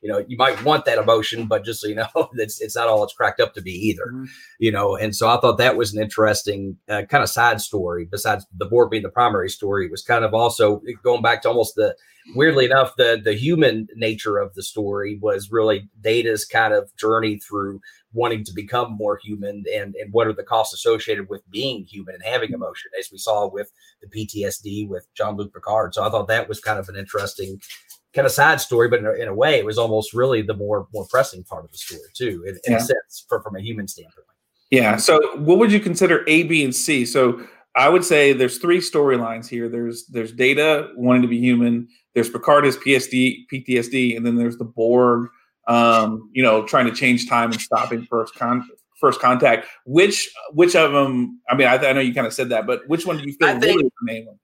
you 0.02 0.12
know, 0.12 0.24
you 0.28 0.38
might 0.38 0.62
want 0.64 0.86
that 0.86 0.98
emotion, 0.98 1.48
but 1.48 1.64
just 1.64 1.82
so 1.82 1.88
you 1.88 1.95
know, 1.95 2.07
it's, 2.34 2.62
it's 2.62 2.76
not 2.76 2.88
all 2.88 3.03
it's 3.03 3.14
cracked 3.14 3.40
up 3.40 3.53
to 3.53 3.62
be 3.62 3.72
either, 3.72 4.06
mm-hmm. 4.07 4.26
you 4.60 4.72
know? 4.72 4.95
And 4.95 5.16
so 5.16 5.28
I 5.28 5.40
thought 5.40 5.57
that 5.57 5.78
was 5.78 5.94
an 5.94 6.02
interesting 6.02 6.78
uh, 6.90 7.03
kind 7.03 7.24
of 7.24 7.30
side 7.30 7.62
story 7.62 8.07
besides 8.10 8.45
the 8.56 8.66
Borg 8.66 8.91
being 8.91 9.03
the 9.03 9.10
primary 9.10 9.49
story. 9.49 9.86
It 9.86 9.91
was 9.91 10.03
kind 10.03 10.26
of 10.26 10.34
also 10.34 10.82
going 11.03 11.22
back 11.22 11.41
to 11.44 11.49
almost 11.49 11.76
the, 11.76 11.95
weirdly 12.34 12.66
enough, 12.66 12.95
the 12.95 13.22
the 13.24 13.34
human 13.34 13.88
nature 13.95 14.38
of 14.38 14.53
the 14.56 14.64
story 14.64 15.20
was 15.22 15.52
really 15.52 15.90
Data's 16.02 16.45
kind 16.45 16.74
of 16.74 16.95
journey 16.95 17.38
through 17.38 17.82
wanting 18.14 18.44
to 18.45 18.53
become 18.53 18.94
more 18.94 19.20
human 19.22 19.64
and 19.74 19.95
and 19.95 20.12
what 20.12 20.28
are 20.28 20.34
the 20.34 20.44
costs 20.44 20.74
associated 20.74 21.30
with 21.30 21.49
being 21.52 21.84
human 21.84 22.16
and 22.16 22.24
having 22.24 22.52
emotion, 22.52 22.90
as 22.98 23.10
we 23.12 23.18
saw 23.18 23.48
with 23.48 23.72
the 24.02 24.07
PTSD 24.07 24.88
with 24.88 25.07
Jean-Luc 25.14 25.53
Picard. 25.53 25.94
So 25.94 26.03
I 26.03 26.10
thought 26.10 26.28
that 26.28 26.49
was 26.49 26.60
kind 26.60 26.80
of 26.80 26.90
an 26.90 26.95
interesting 26.95 27.60
kind 28.16 28.26
of 28.26 28.32
sad 28.32 28.62
story, 28.62 28.88
but 28.88 29.00
in 29.00 29.06
a, 29.06 29.12
in 29.12 29.28
a 29.28 29.34
way, 29.34 29.60
it 29.60 29.66
was 29.66 29.78
almost 29.78 30.14
really 30.14 30.42
the 30.42 30.54
more 30.54 30.88
more 30.94 31.06
pressing 31.10 31.44
part 31.44 31.66
of 31.66 31.72
the 31.72 31.78
story 31.78 32.02
too, 32.14 32.44
in, 32.48 32.56
in 32.66 32.72
yeah. 32.72 32.78
a 32.78 32.80
sense, 32.80 33.26
for, 33.28 33.42
from 33.42 33.56
a 33.56 33.62
human 33.62 33.88
standpoint. 33.88 34.26
Yeah. 34.72 34.98
So, 34.98 35.20
what 35.38 35.60
would 35.60 35.72
you 35.72 35.80
consider 35.80 36.24
A, 36.28 36.44
B, 36.44 36.64
and 36.64 36.76
C? 36.76 37.06
So, 37.06 37.46
I 37.76 37.90
would 37.90 38.06
say 38.06 38.32
there's 38.32 38.58
three 38.58 38.80
storylines 38.80 39.48
here. 39.48 39.68
There's 39.68 40.06
there's 40.08 40.32
Data 40.32 40.92
wanting 40.96 41.22
to 41.24 41.28
be 41.28 41.40
human. 41.40 41.88
There's 42.14 42.30
Picard's 42.30 42.78
PSD, 42.78 43.46
PTSD, 43.52 44.16
and 44.16 44.26
then 44.26 44.38
there's 44.38 44.58
the 44.58 44.64
Borg, 44.64 45.30
um, 45.68 46.30
you 46.34 46.42
know, 46.42 46.66
trying 46.66 46.86
to 46.86 46.94
change 46.94 47.28
time 47.28 47.52
and 47.52 47.60
stopping 47.60 48.06
first 48.06 48.34
con- 48.36 48.68
first 49.00 49.20
contact. 49.20 49.68
Which 49.86 50.32
which 50.52 50.76
of 50.76 50.94
them? 50.94 51.42
I 51.50 51.56
mean, 51.56 51.68
I, 51.68 51.76
I 51.76 51.94
know 51.94 52.00
you 52.00 52.14
kind 52.14 52.28
of 52.28 52.34
said 52.34 52.50
that, 52.50 52.66
but 52.66 52.88
which 52.88 53.06
one 53.06 53.18
do 53.18 53.24
you 53.24 53.34
feel 53.34 53.50
I 53.50 53.60
think, 53.60 53.78
really 53.78 53.84
the 53.84 54.14
main 54.14 54.26
one? 54.26 54.40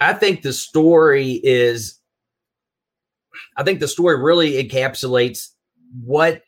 I 0.00 0.12
think 0.12 0.42
the 0.42 0.52
story 0.52 1.40
is. 1.44 2.00
I 3.56 3.62
think 3.62 3.80
the 3.80 3.88
story 3.88 4.20
really 4.20 4.62
encapsulates 4.62 5.50
what 6.04 6.42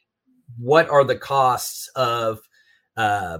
what 0.58 0.88
are 0.88 1.04
the 1.04 1.16
costs 1.16 1.88
of 1.96 2.40
uh, 2.96 3.38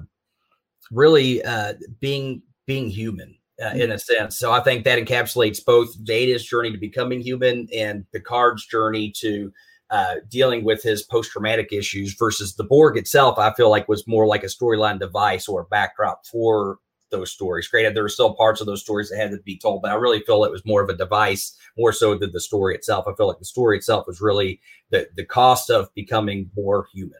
really 0.91 1.43
uh, 1.43 1.75
being 2.01 2.43
being 2.67 2.91
human 2.91 3.37
uh, 3.63 3.75
in 3.75 3.91
a 3.91 3.99
sense. 3.99 4.39
So 4.39 4.53
I 4.53 4.61
think 4.61 4.85
that 4.85 4.99
encapsulates 4.99 5.65
both 5.65 6.03
Data's 6.05 6.45
journey 6.45 6.73
to 6.73 6.79
becoming 6.79 7.21
human 7.21 7.69
and 7.75 8.05
Picard's 8.13 8.67
journey 8.67 9.13
to 9.19 9.53
uh, 9.91 10.17
dealing 10.29 10.65
with 10.65 10.83
his 10.83 11.03
post 11.03 11.31
traumatic 11.31 11.73
issues 11.73 12.15
versus 12.15 12.57
the 12.57 12.65
Borg 12.65 12.97
itself. 12.97 13.39
I 13.39 13.53
feel 13.55 13.71
like 13.71 13.89
was 13.89 14.07
more 14.07 14.27
like 14.27 14.43
a 14.43 14.49
storyline 14.49 14.99
device 14.99 15.49
or 15.49 15.61
a 15.61 15.67
backdrop 15.67 16.27
for 16.27 16.79
those 17.11 17.33
stories. 17.33 17.69
Granted, 17.69 17.95
there 17.95 18.03
were 18.03 18.09
still 18.09 18.35
parts 18.35 18.61
of 18.61 18.67
those 18.67 18.83
stories 18.83 19.11
that 19.11 19.19
had 19.19 19.31
to 19.31 19.39
be 19.39 19.59
told, 19.59 19.83
but 19.83 19.91
I 19.91 19.95
really 19.95 20.21
feel 20.21 20.45
it 20.45 20.51
was 20.51 20.65
more 20.65 20.83
of 20.83 20.89
a 20.89 20.97
device 20.97 21.57
more 21.79 21.93
so 21.93 22.17
than 22.17 22.33
the 22.33 22.41
story 22.41 22.75
itself. 22.75 23.07
I 23.07 23.15
feel 23.15 23.29
like 23.29 23.39
the 23.39 23.45
story 23.45 23.77
itself 23.77 24.07
was 24.07 24.21
really 24.21 24.61
the 24.91 25.09
the 25.17 25.25
cost 25.25 25.71
of 25.71 25.93
becoming 25.95 26.51
more 26.57 26.89
human 26.93 27.19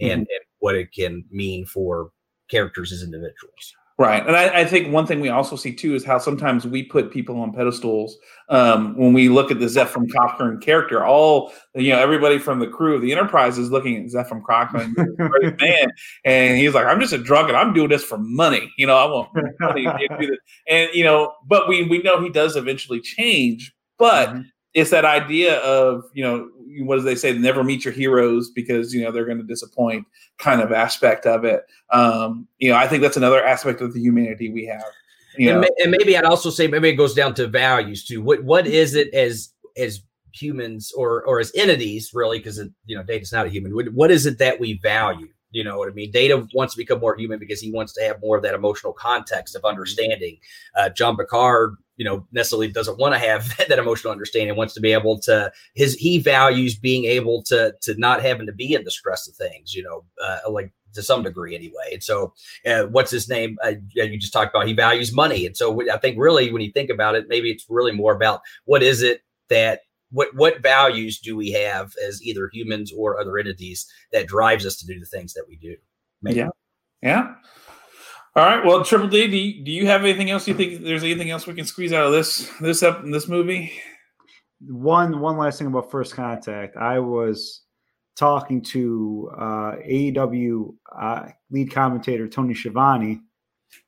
and, 0.00 0.10
mm-hmm. 0.10 0.18
and 0.18 0.44
what 0.58 0.74
it 0.74 0.92
can 0.92 1.24
mean 1.30 1.66
for 1.66 2.10
characters 2.48 2.92
as 2.92 3.02
individuals. 3.02 3.74
Right. 4.00 4.24
And 4.24 4.36
I, 4.36 4.60
I, 4.60 4.64
think 4.64 4.92
one 4.92 5.08
thing 5.08 5.18
we 5.18 5.28
also 5.28 5.56
see 5.56 5.74
too 5.74 5.96
is 5.96 6.04
how 6.04 6.18
sometimes 6.18 6.64
we 6.64 6.84
put 6.84 7.10
people 7.10 7.40
on 7.40 7.52
pedestals 7.52 8.16
um, 8.48 8.96
when 8.96 9.12
we 9.12 9.28
look 9.28 9.50
at 9.50 9.58
the 9.58 9.66
Zefram 9.66 10.06
Cochrane 10.12 10.60
character. 10.60 11.04
All, 11.04 11.52
you 11.74 11.92
know, 11.92 11.98
everybody 11.98 12.38
from 12.38 12.60
the 12.60 12.68
crew 12.68 12.94
of 12.94 13.02
the 13.02 13.10
Enterprise 13.10 13.58
is 13.58 13.72
looking 13.72 13.96
at 13.96 14.04
Zefram 14.04 14.44
Cochrane, 14.44 14.94
great 14.94 15.60
man. 15.60 15.90
And 16.24 16.58
he's 16.58 16.74
like, 16.74 16.86
I'm 16.86 17.00
just 17.00 17.12
a 17.12 17.18
drunk 17.18 17.48
and 17.48 17.56
I'm 17.56 17.74
doing 17.74 17.88
this 17.88 18.04
for 18.04 18.18
money. 18.18 18.72
You 18.78 18.86
know, 18.86 18.96
I 18.96 19.04
want 19.06 19.30
money 19.60 19.82
to 19.82 20.16
do 20.20 20.26
this. 20.28 20.38
And, 20.68 20.90
you 20.94 21.02
know, 21.02 21.32
but 21.44 21.68
we, 21.68 21.82
we 21.88 21.98
know 21.98 22.22
he 22.22 22.30
does 22.30 22.54
eventually 22.54 23.00
change. 23.00 23.74
But 23.98 24.28
mm-hmm. 24.28 24.42
It's 24.78 24.90
that 24.90 25.04
idea 25.04 25.58
of, 25.58 26.04
you 26.12 26.22
know, 26.22 26.50
what 26.84 26.96
do 26.96 27.02
they 27.02 27.14
say? 27.14 27.36
Never 27.36 27.64
meet 27.64 27.84
your 27.84 27.92
heroes 27.92 28.50
because 28.50 28.94
you 28.94 29.02
know 29.02 29.10
they're 29.10 29.24
going 29.24 29.38
to 29.38 29.44
disappoint. 29.44 30.06
Kind 30.38 30.60
of 30.60 30.72
aspect 30.72 31.26
of 31.26 31.44
it. 31.44 31.64
Um, 31.90 32.46
you 32.58 32.70
know, 32.70 32.76
I 32.76 32.86
think 32.86 33.02
that's 33.02 33.16
another 33.16 33.44
aspect 33.44 33.80
of 33.80 33.92
the 33.92 34.00
humanity 34.00 34.50
we 34.52 34.66
have. 34.66 34.84
You 35.36 35.50
and, 35.52 35.68
and 35.78 35.90
maybe 35.90 36.16
I'd 36.16 36.24
also 36.24 36.50
say 36.50 36.66
maybe 36.66 36.88
it 36.88 36.94
goes 36.94 37.14
down 37.14 37.34
to 37.34 37.46
values 37.46 38.04
too. 38.04 38.22
What 38.22 38.44
what 38.44 38.66
is 38.66 38.94
it 38.94 39.12
as 39.14 39.52
as 39.76 40.02
humans 40.32 40.92
or 40.96 41.24
or 41.24 41.40
as 41.40 41.52
entities 41.54 42.10
really? 42.14 42.38
Because 42.38 42.60
you 42.86 42.96
know, 42.96 43.02
data's 43.02 43.32
not 43.32 43.46
a 43.46 43.50
human. 43.50 43.74
What, 43.74 43.92
what 43.92 44.10
is 44.10 44.26
it 44.26 44.38
that 44.38 44.60
we 44.60 44.78
value? 44.82 45.28
You 45.50 45.64
know 45.64 45.78
what 45.78 45.88
I 45.88 45.92
mean? 45.92 46.10
Data 46.10 46.46
wants 46.52 46.74
to 46.74 46.78
become 46.78 47.00
more 47.00 47.16
human 47.16 47.38
because 47.38 47.60
he 47.60 47.72
wants 47.72 47.94
to 47.94 48.02
have 48.02 48.20
more 48.20 48.36
of 48.36 48.42
that 48.42 48.54
emotional 48.54 48.92
context 48.92 49.56
of 49.56 49.64
understanding. 49.64 50.36
Uh, 50.76 50.90
John 50.90 51.16
Picard 51.16 51.76
you 51.98 52.04
know 52.04 52.26
necessarily 52.32 52.68
doesn't 52.68 52.98
want 52.98 53.12
to 53.12 53.18
have 53.18 53.54
that 53.68 53.78
emotional 53.78 54.12
understanding 54.12 54.56
wants 54.56 54.72
to 54.72 54.80
be 54.80 54.92
able 54.92 55.18
to 55.20 55.52
his 55.74 55.94
he 55.96 56.18
values 56.18 56.74
being 56.74 57.04
able 57.04 57.42
to 57.42 57.74
to 57.82 57.94
not 57.98 58.22
having 58.22 58.46
to 58.46 58.52
be 58.52 58.72
in 58.72 58.84
the 58.84 58.90
stress 58.90 59.28
of 59.28 59.34
things 59.34 59.74
you 59.74 59.82
know 59.82 60.04
uh, 60.24 60.50
like 60.50 60.72
to 60.94 61.02
some 61.02 61.22
degree 61.22 61.54
anyway. 61.54 61.90
And 61.92 62.02
so 62.02 62.32
uh, 62.66 62.84
what's 62.84 63.10
his 63.10 63.28
name? 63.28 63.58
Uh, 63.62 63.74
you 63.92 64.18
just 64.18 64.32
talked 64.32 64.54
about 64.54 64.66
he 64.66 64.72
values 64.72 65.12
money. 65.12 65.44
And 65.44 65.54
so 65.54 65.78
i 65.92 65.98
think 65.98 66.16
really 66.18 66.50
when 66.50 66.62
you 66.62 66.72
think 66.72 66.88
about 66.88 67.14
it 67.14 67.26
maybe 67.28 67.50
it's 67.50 67.66
really 67.68 67.92
more 67.92 68.14
about 68.14 68.40
what 68.64 68.82
is 68.82 69.02
it 69.02 69.20
that 69.50 69.80
what 70.10 70.34
what 70.34 70.62
values 70.62 71.18
do 71.18 71.36
we 71.36 71.50
have 71.50 71.92
as 72.06 72.22
either 72.22 72.48
humans 72.52 72.90
or 72.96 73.20
other 73.20 73.36
entities 73.36 73.86
that 74.12 74.26
drives 74.26 74.64
us 74.64 74.76
to 74.78 74.86
do 74.86 74.98
the 74.98 75.06
things 75.06 75.34
that 75.34 75.44
we 75.46 75.56
do? 75.56 75.76
Maybe. 76.22 76.38
yeah. 76.38 76.48
Yeah 77.02 77.34
all 78.38 78.44
right. 78.44 78.64
Well, 78.64 78.84
Triple 78.84 79.08
D, 79.08 79.26
do 79.26 79.36
you, 79.36 79.64
do 79.64 79.70
you 79.72 79.86
have 79.86 80.02
anything 80.02 80.30
else? 80.30 80.46
You 80.46 80.54
think 80.54 80.82
there's 80.82 81.02
anything 81.02 81.30
else 81.30 81.46
we 81.46 81.54
can 81.54 81.64
squeeze 81.64 81.92
out 81.92 82.06
of 82.06 82.12
this 82.12 82.50
this 82.60 82.82
up 82.82 83.02
in 83.02 83.10
this 83.10 83.26
movie? 83.26 83.72
One 84.60 85.20
one 85.20 85.36
last 85.36 85.58
thing 85.58 85.66
about 85.66 85.90
First 85.90 86.14
Contact. 86.14 86.76
I 86.76 86.98
was 86.98 87.62
talking 88.16 88.62
to 88.62 89.30
uh, 89.36 89.76
AEW 89.88 90.74
uh, 90.96 91.26
lead 91.50 91.72
commentator 91.72 92.28
Tony 92.28 92.54
Schiavone 92.54 93.20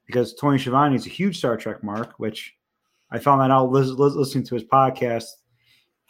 because 0.07 0.35
Tony 0.35 0.59
Schiavone 0.59 0.97
is 0.97 1.07
a 1.07 1.11
huge 1.11 1.39
Star 1.39 1.57
Trek 1.57 1.83
mark, 1.85 2.15
which 2.19 2.55
I 3.11 3.19
found 3.19 3.41
that 3.41 3.51
out 3.51 3.71
listening 3.71 4.45
to 4.45 4.55
his 4.55 4.65
podcast 4.65 5.27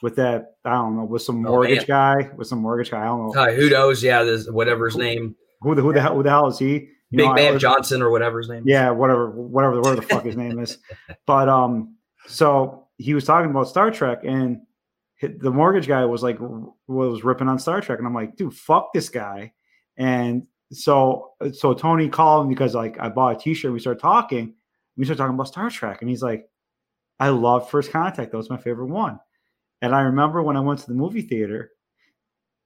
with 0.03 0.17
that 0.17 0.55
I 0.65 0.73
don't 0.73 0.97
know 0.97 1.05
with 1.05 1.23
some 1.23 1.45
oh, 1.47 1.51
mortgage 1.51 1.83
oh, 1.83 1.87
guy 1.87 2.31
with 2.37 2.49
some 2.49 2.61
mortgage 2.61 2.91
guy 2.91 3.03
I 3.03 3.07
don't 3.07 3.35
know 3.35 3.41
uh, 3.41 3.53
who 3.53 3.69
knows 3.69 4.03
yeah 4.03 4.23
this 4.23 4.49
whatever 4.49 4.87
his 4.87 4.97
name 4.97 5.37
who 5.61 5.75
the 5.75 5.83
who 5.83 5.93
the 5.93 6.01
hell 6.01 6.15
who 6.15 6.23
the 6.23 6.31
hell 6.31 6.47
is 6.49 6.59
he 6.59 6.89
you 7.11 7.19
Big 7.19 7.35
Man 7.35 7.59
Johnson 7.59 8.03
or 8.03 8.11
whatever 8.11 8.39
his 8.39 8.49
name. 8.49 8.61
Is. 8.61 8.67
Yeah, 8.67 8.91
whatever, 8.91 9.31
whatever, 9.31 9.81
whatever 9.81 9.97
the 9.97 10.03
fuck 10.03 10.25
his 10.25 10.37
name 10.37 10.59
is. 10.59 10.79
But 11.27 11.49
um, 11.49 11.97
so 12.27 12.89
he 12.99 13.15
was 13.15 13.25
talking 13.25 13.51
about 13.51 13.69
Star 13.69 13.91
Trek, 13.91 14.21
and 14.25 14.61
the 15.21 15.51
mortgage 15.51 15.87
guy 15.87 16.05
was 16.05 16.23
like 16.23 16.39
was 16.87 17.25
ripping 17.25 17.49
on 17.49 17.59
Star 17.59 17.81
Trek, 17.81 17.99
and 17.99 18.07
I'm 18.07 18.15
like, 18.15 18.37
dude, 18.37 18.55
fuck 18.55 18.93
this 18.93 19.09
guy. 19.09 19.53
And 19.97 20.47
so 20.73 21.33
so 21.53 21.75
Tony 21.75 22.09
called 22.09 22.49
me 22.49 22.55
because 22.55 22.75
like 22.75 22.99
I 23.01 23.09
bought 23.09 23.37
a 23.37 23.39
T-shirt. 23.39 23.73
We 23.73 23.81
started 23.81 24.01
talking. 24.01 24.55
We 24.97 25.05
started 25.05 25.19
talking 25.19 25.35
about 25.35 25.49
Star 25.49 25.71
Trek, 25.71 26.01
and 26.01 26.11
he's 26.11 26.23
like, 26.23 26.49
I 27.19 27.29
love 27.29 27.71
First 27.71 27.91
Contact. 27.91 28.31
That 28.31 28.37
was 28.37 28.51
my 28.51 28.57
favorite 28.57 28.87
one. 28.87 29.19
And 29.83 29.95
I 29.95 30.03
remember 30.03 30.43
when 30.43 30.57
I 30.57 30.61
went 30.61 30.81
to 30.81 30.87
the 30.87 30.95
movie 30.95 31.23
theater, 31.23 31.71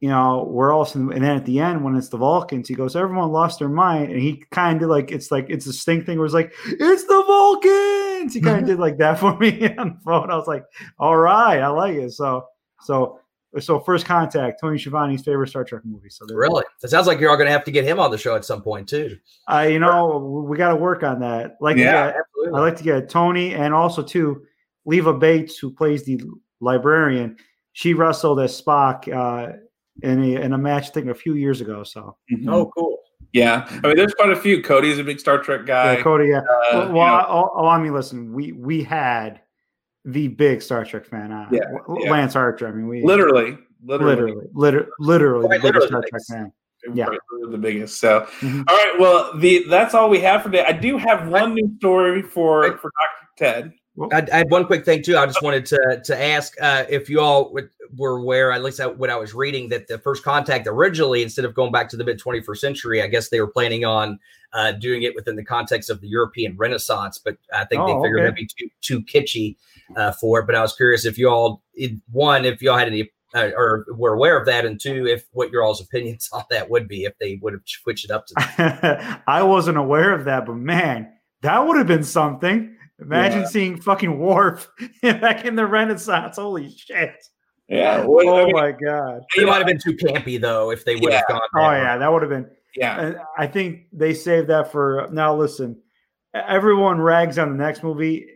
you 0.04 0.10
know, 0.10 0.46
we're 0.50 0.70
all, 0.70 0.86
and 0.92 1.10
then 1.10 1.24
at 1.24 1.46
the 1.46 1.60
end, 1.60 1.82
when 1.82 1.96
it's 1.96 2.10
the 2.10 2.18
Vulcans, 2.18 2.68
he 2.68 2.74
goes, 2.74 2.94
everyone 2.94 3.32
lost 3.32 3.58
their 3.58 3.70
mind. 3.70 4.12
And 4.12 4.20
he 4.20 4.44
kind 4.50 4.82
of 4.82 4.90
like, 4.90 5.10
it's 5.10 5.30
like, 5.30 5.46
it's 5.48 5.64
a 5.64 5.72
stink 5.72 6.04
thing 6.04 6.18
where 6.18 6.26
it's 6.26 6.34
like, 6.34 6.52
it's 6.66 7.04
the 7.04 7.24
Vulcans. 7.26 8.34
He 8.34 8.42
kind 8.42 8.58
of 8.58 8.66
did 8.66 8.78
like 8.78 8.98
that 8.98 9.18
for 9.18 9.34
me 9.38 9.74
on 9.78 9.94
the 9.94 10.00
phone. 10.04 10.30
I 10.30 10.36
was 10.36 10.46
like, 10.46 10.62
all 10.98 11.16
right, 11.16 11.58
I 11.58 11.68
like 11.68 11.94
it. 11.94 12.12
So, 12.12 12.44
so, 12.82 13.18
so 13.58 13.80
first 13.80 14.04
contact, 14.04 14.60
Tony 14.60 14.76
Schiavone's 14.76 15.22
favorite 15.22 15.48
Star 15.48 15.64
Trek 15.64 15.86
movie. 15.86 16.10
So 16.10 16.26
really, 16.28 16.64
it 16.82 16.90
sounds 16.90 17.06
like 17.06 17.18
you're 17.18 17.30
all 17.30 17.38
going 17.38 17.46
to 17.46 17.52
have 17.52 17.64
to 17.64 17.70
get 17.70 17.86
him 17.86 17.98
on 17.98 18.10
the 18.10 18.18
show 18.18 18.36
at 18.36 18.44
some 18.44 18.60
point 18.60 18.86
too. 18.86 19.16
I, 19.48 19.64
uh, 19.64 19.68
you 19.70 19.78
know, 19.78 20.44
we 20.46 20.58
got 20.58 20.68
to 20.68 20.76
work 20.76 21.02
on 21.02 21.18
that. 21.20 21.56
Like, 21.62 21.78
yeah, 21.78 22.08
yeah 22.08 22.50
I 22.54 22.60
like 22.60 22.76
to 22.76 22.84
get 22.84 23.08
Tony 23.08 23.54
and 23.54 23.72
also 23.72 24.02
too 24.02 24.44
Leva 24.84 25.14
Bates, 25.14 25.56
who 25.56 25.70
plays 25.70 26.04
the 26.04 26.20
librarian. 26.60 27.38
She 27.72 27.94
wrestled 27.94 28.38
as 28.40 28.60
Spock 28.60 29.10
uh, 29.10 29.56
in 30.02 30.22
a 30.22 30.40
in 30.40 30.52
a 30.52 30.58
match, 30.58 30.88
I 30.88 30.90
think, 30.90 31.08
a 31.08 31.14
few 31.14 31.34
years 31.34 31.60
ago. 31.60 31.84
So 31.84 32.16
Mhm. 32.32 32.48
Oh, 32.52 32.70
cool. 32.76 32.98
yeah. 33.32 33.66
I 33.82 33.86
mean, 33.88 33.96
there's 33.96 34.14
quite 34.14 34.30
a 34.30 34.36
few. 34.36 34.62
Cody's 34.62 34.98
a 34.98 35.04
big 35.04 35.20
Star 35.20 35.38
Trek 35.38 35.66
guy. 35.66 35.96
yeah, 35.96 36.02
Cody. 36.02 36.28
Yeah. 36.28 36.38
Uh, 36.40 36.44
well, 36.72 36.92
well 36.92 37.06
know, 37.06 37.14
I, 37.14 37.26
oh, 37.28 37.50
oh, 37.56 37.66
I 37.66 37.78
mean, 37.80 37.92
listen, 37.94 38.32
we 38.32 38.52
we 38.52 38.82
had 38.82 39.40
the 40.04 40.28
big 40.28 40.60
Star 40.62 40.84
Trek 40.84 41.06
fan 41.06 41.32
on. 41.32 41.48
Yeah, 41.52 41.60
yeah. 42.00 42.10
Lance 42.10 42.36
Archer. 42.36 42.66
I 42.68 42.72
mean, 42.72 42.88
we 42.88 43.02
literally, 43.02 43.56
literally, 43.84 44.32
literally, 44.32 44.46
literally, 44.52 44.86
literally, 44.98 45.42
the 45.42 45.48
biggest 45.48 45.64
literally 45.64 45.86
Star 45.88 46.00
the 46.00 46.08
Trek 46.08 46.12
biggest. 46.12 46.30
fan. 46.32 46.52
Yeah. 46.92 47.06
right, 47.06 47.18
the 47.50 47.56
biggest. 47.56 47.98
So, 47.98 48.26
Mhm. 48.40 48.64
all 48.68 48.76
right. 48.76 49.00
Well, 49.00 49.38
the 49.38 49.64
that's 49.70 49.94
all 49.94 50.10
we 50.10 50.20
have 50.20 50.42
for 50.42 50.50
today. 50.50 50.66
I 50.68 50.72
do 50.72 50.98
have 50.98 51.28
one 51.28 51.54
new 51.54 51.74
story 51.78 52.20
for 52.20 52.64
for 52.76 52.90
Doctor 53.00 53.28
Ted. 53.38 53.72
I, 54.12 54.26
I 54.32 54.36
had 54.38 54.50
one 54.50 54.66
quick 54.66 54.84
thing 54.84 55.02
too. 55.02 55.16
I 55.16 55.26
just 55.26 55.42
wanted 55.42 55.66
to 55.66 56.02
to 56.04 56.22
ask 56.22 56.54
uh, 56.60 56.84
if 56.88 57.08
you 57.08 57.20
all 57.20 57.52
would, 57.52 57.70
were 57.96 58.16
aware, 58.18 58.50
at 58.52 58.62
least 58.64 58.80
I, 58.80 58.86
when 58.86 59.08
I 59.10 59.16
was 59.16 59.34
reading, 59.34 59.68
that 59.68 59.86
the 59.86 59.98
first 59.98 60.24
contact 60.24 60.66
originally, 60.66 61.22
instead 61.22 61.44
of 61.44 61.54
going 61.54 61.70
back 61.70 61.88
to 61.90 61.96
the 61.96 62.04
mid 62.04 62.20
21st 62.20 62.58
century, 62.58 63.02
I 63.02 63.06
guess 63.06 63.28
they 63.28 63.40
were 63.40 63.46
planning 63.46 63.84
on 63.84 64.18
uh, 64.52 64.72
doing 64.72 65.04
it 65.04 65.14
within 65.14 65.36
the 65.36 65.44
context 65.44 65.90
of 65.90 66.00
the 66.00 66.08
European 66.08 66.56
Renaissance. 66.56 67.18
But 67.18 67.36
I 67.52 67.64
think 67.66 67.82
Oh, 67.82 67.86
they 67.86 67.92
figured 68.06 68.20
okay. 68.20 68.30
that'd 68.30 68.34
be 68.34 68.48
too 68.58 68.68
too 68.80 69.00
kitschy 69.02 69.56
uh, 69.96 70.10
for 70.12 70.40
it. 70.40 70.46
But 70.46 70.56
I 70.56 70.60
was 70.62 70.74
curious 70.74 71.04
if 71.04 71.16
you 71.16 71.28
all, 71.28 71.62
one, 72.10 72.44
if 72.44 72.62
you 72.62 72.70
all 72.70 72.78
had 72.78 72.88
any. 72.88 73.10
Uh, 73.36 73.50
or 73.56 73.84
were 73.88 74.14
aware 74.14 74.38
of 74.38 74.46
that, 74.46 74.64
and 74.64 74.80
two, 74.80 75.08
if 75.08 75.24
what 75.32 75.50
your 75.50 75.64
all's 75.64 75.80
opinions 75.80 76.28
on 76.32 76.44
that 76.50 76.70
would 76.70 76.86
be, 76.86 77.02
if 77.02 77.18
they 77.18 77.36
would 77.42 77.52
have 77.52 77.62
switched 77.66 78.04
it 78.04 78.12
up 78.12 78.26
to 78.26 78.34
that. 78.36 79.22
I 79.26 79.42
wasn't 79.42 79.76
aware 79.76 80.12
of 80.12 80.24
that, 80.26 80.46
but 80.46 80.54
man, 80.54 81.12
that 81.42 81.66
would 81.66 81.76
have 81.76 81.88
been 81.88 82.04
something. 82.04 82.73
Imagine 83.00 83.40
Yeah. 83.40 83.46
seeing 83.48 83.80
fucking 83.80 84.18
Worf 84.18 84.68
back 85.02 85.44
in 85.44 85.56
the 85.56 85.66
Renaissance. 85.66 86.36
Holy 86.36 86.70
shit! 86.70 87.14
Yeah. 87.68 88.04
What, 88.04 88.26
Oh 88.26 88.42
I 88.42 88.44
mean, 88.44 88.52
my 88.54 88.72
god! 88.72 89.22
It 89.36 89.46
might 89.46 89.56
have 89.58 89.66
been 89.66 89.78
too 89.80 89.94
campy 89.96 90.40
though 90.40 90.70
if 90.70 90.84
they 90.84 90.94
would 90.96 91.12
have 91.12 91.24
Yeah. 91.28 91.34
gone. 91.34 91.40
Oh 91.56 91.60
yeah, 91.60 91.82
route. 91.82 91.98
that 91.98 92.12
would 92.12 92.22
have 92.22 92.30
been. 92.30 92.48
yeah. 92.76 93.00
And 93.00 93.16
I 93.38 93.46
think 93.46 93.86
they 93.92 94.14
saved 94.14 94.48
that 94.48 94.70
for 94.70 95.08
now. 95.12 95.34
Listen, 95.34 95.80
everyone 96.34 97.00
rags 97.00 97.38
on 97.38 97.50
the 97.56 97.62
next 97.64 97.82
movie, 97.82 98.28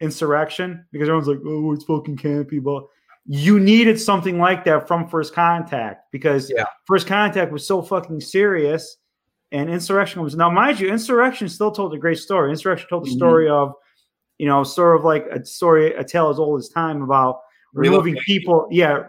Insurrection, 0.00 0.84
because 0.92 1.08
everyone's 1.08 1.28
like, 1.28 1.40
"Oh, 1.44 1.72
it's 1.72 1.84
fucking 1.84 2.16
campy." 2.16 2.62
But 2.62 2.84
you 3.26 3.60
needed 3.60 4.00
something 4.00 4.38
like 4.38 4.64
that 4.64 4.88
from 4.88 5.08
First 5.08 5.34
Contact 5.34 6.04
because 6.12 6.50
Yeah. 6.50 6.64
First 6.86 7.06
Contact 7.06 7.52
was 7.52 7.66
so 7.66 7.82
fucking 7.82 8.20
serious, 8.20 8.96
and 9.52 9.68
Insurrection 9.70 10.22
was 10.22 10.36
now, 10.36 10.50
mind 10.50 10.80
you, 10.80 10.90
Insurrection 10.90 11.48
still 11.48 11.70
told 11.72 11.94
a 11.94 11.98
great 11.98 12.18
story. 12.18 12.50
Insurrection 12.50 12.88
told 12.88 13.04
the 13.04 13.10
Mhm. 13.10 13.16
story 13.16 13.48
of, 13.48 13.72
you 14.38 14.46
know, 14.46 14.62
sort 14.64 14.96
of 14.96 15.04
like 15.04 15.26
a 15.26 15.44
story, 15.44 15.92
a 15.94 16.04
tale 16.04 16.28
as 16.30 16.38
old 16.38 16.58
as 16.60 16.68
time 16.68 17.02
about 17.02 17.40
removing 17.74 18.14
people. 18.26 18.68
Yeah, 18.70 19.04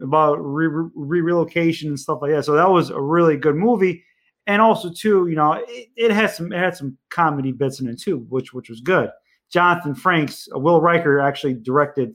about 0.00 0.34
re- 0.36 0.66
re- 0.94 1.20
relocation 1.20 1.88
and 1.88 2.00
stuff 2.00 2.18
like 2.22 2.30
that. 2.32 2.44
So 2.44 2.52
that 2.54 2.68
was 2.70 2.90
a 2.90 3.00
really 3.00 3.36
good 3.36 3.54
movie, 3.56 4.02
and 4.46 4.60
also 4.62 4.90
too, 4.90 5.28
you 5.28 5.36
know, 5.36 5.52
it, 5.68 5.88
it 5.96 6.10
had 6.10 6.30
some 6.30 6.52
it 6.52 6.58
had 6.58 6.76
some 6.76 6.96
comedy 7.10 7.52
bits 7.52 7.80
in 7.80 7.88
it 7.88 8.00
too, 8.00 8.18
which 8.28 8.52
which 8.52 8.68
was 8.70 8.80
good. 8.80 9.10
Jonathan 9.52 9.94
Frakes, 9.94 10.48
uh, 10.54 10.58
Will 10.58 10.80
Riker 10.80 11.20
actually 11.20 11.54
directed 11.54 12.14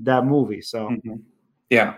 that 0.00 0.26
movie. 0.26 0.60
So 0.60 0.88
Mhm. 0.90 1.22
Yeah. 1.72 1.94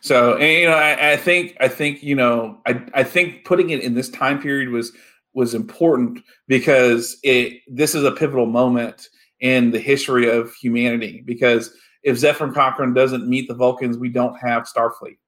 So 0.00 0.38
and, 0.38 0.52
you 0.58 0.66
know, 0.66 0.74
I, 0.74 1.12
I 1.12 1.16
think 1.18 1.54
I 1.60 1.68
think 1.68 2.02
you 2.02 2.14
know 2.14 2.58
I 2.66 2.82
I 2.94 3.04
think 3.04 3.44
putting 3.44 3.68
it 3.70 3.80
in 3.80 3.92
this 3.94 4.08
time 4.08 4.40
period 4.40 4.70
was 4.70 4.92
was 5.34 5.52
important 5.54 6.20
because 6.46 7.18
it 7.22 7.60
this 7.68 7.94
is 7.94 8.04
a 8.04 8.10
pivotal 8.10 8.46
moment 8.46 9.10
in 9.40 9.70
the 9.70 9.78
history 9.78 10.30
of 10.30 10.54
humanity 10.54 11.22
because 11.26 11.74
if 12.02 12.16
Zefram 12.16 12.54
Cochrane 12.54 12.94
doesn't 12.94 13.28
meet 13.28 13.48
the 13.48 13.54
Vulcans, 13.54 13.98
we 13.98 14.08
don't 14.08 14.34
have 14.38 14.62
Starfleet. 14.62 15.18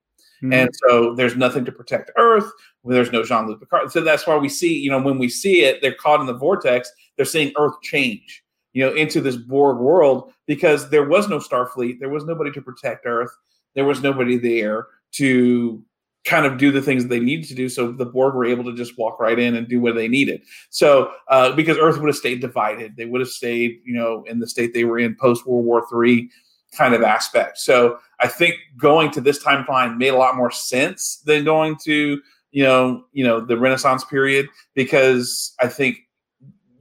mhm. 0.41 0.51
And 0.51 0.69
so 0.87 1.13
there's 1.13 1.35
nothing 1.35 1.63
to 1.65 1.71
protect 1.71 2.09
Earth. 2.17 2.51
There's 2.83 3.11
no 3.11 3.23
Jean 3.23 3.47
Luc 3.47 3.59
Picard. 3.59 3.91
So 3.91 4.01
that's 4.01 4.25
why 4.25 4.35
we 4.35 4.49
see, 4.49 4.73
you 4.79 4.89
know, 4.89 4.99
when 4.99 5.19
we 5.19 5.29
see 5.29 5.61
it, 5.63 5.79
they're 5.79 5.93
caught 5.93 6.21
in 6.21 6.25
the 6.25 6.33
vortex. 6.33 6.91
They're 7.15 7.25
seeing 7.25 7.53
Earth 7.55 7.75
change, 7.83 8.43
you 8.73 8.83
know, 8.83 8.95
into 8.95 9.21
this 9.21 9.35
Borg 9.37 9.77
world 9.77 10.33
because 10.47 10.89
there 10.89 11.07
was 11.07 11.29
no 11.29 11.37
Starfleet. 11.37 11.99
There 11.99 12.09
was 12.09 12.25
nobody 12.25 12.49
to 12.53 12.61
protect 12.63 13.05
Earth. 13.05 13.29
There 13.75 13.85
was 13.85 14.01
nobody 14.01 14.37
there 14.37 14.87
to 15.13 15.83
kind 16.23 16.45
of 16.45 16.57
do 16.57 16.71
the 16.71 16.81
things 16.81 17.07
they 17.07 17.19
needed 17.19 17.47
to 17.47 17.55
do. 17.55 17.67
So 17.67 17.91
the 17.91 18.05
Borg 18.05 18.35
were 18.35 18.45
able 18.45 18.63
to 18.65 18.75
just 18.75 18.97
walk 18.97 19.19
right 19.19 19.39
in 19.39 19.55
and 19.55 19.67
do 19.67 19.81
what 19.81 19.95
they 19.95 20.07
needed. 20.07 20.43
So 20.69 21.11
uh, 21.29 21.53
because 21.53 21.77
Earth 21.77 21.99
would 21.99 22.07
have 22.07 22.15
stayed 22.15 22.41
divided, 22.41 22.95
they 22.95 23.05
would 23.05 23.21
have 23.21 23.29
stayed, 23.29 23.81
you 23.83 23.93
know, 23.93 24.23
in 24.27 24.39
the 24.39 24.47
state 24.47 24.73
they 24.73 24.83
were 24.83 24.99
in 24.99 25.15
post 25.15 25.47
World 25.47 25.65
War 25.65 25.85
Three 25.89 26.29
kind 26.77 26.93
of 26.93 27.01
aspect. 27.01 27.57
So 27.57 27.97
I 28.19 28.27
think 28.27 28.55
going 28.77 29.11
to 29.11 29.21
this 29.21 29.43
timeline 29.43 29.97
made 29.97 30.09
a 30.09 30.17
lot 30.17 30.35
more 30.35 30.51
sense 30.51 31.17
than 31.25 31.43
going 31.43 31.75
to 31.83 32.21
you 32.51 32.63
know 32.63 33.05
you 33.13 33.23
know 33.23 33.39
the 33.39 33.57
Renaissance 33.57 34.03
period 34.05 34.47
because 34.75 35.53
I 35.59 35.67
think 35.67 35.97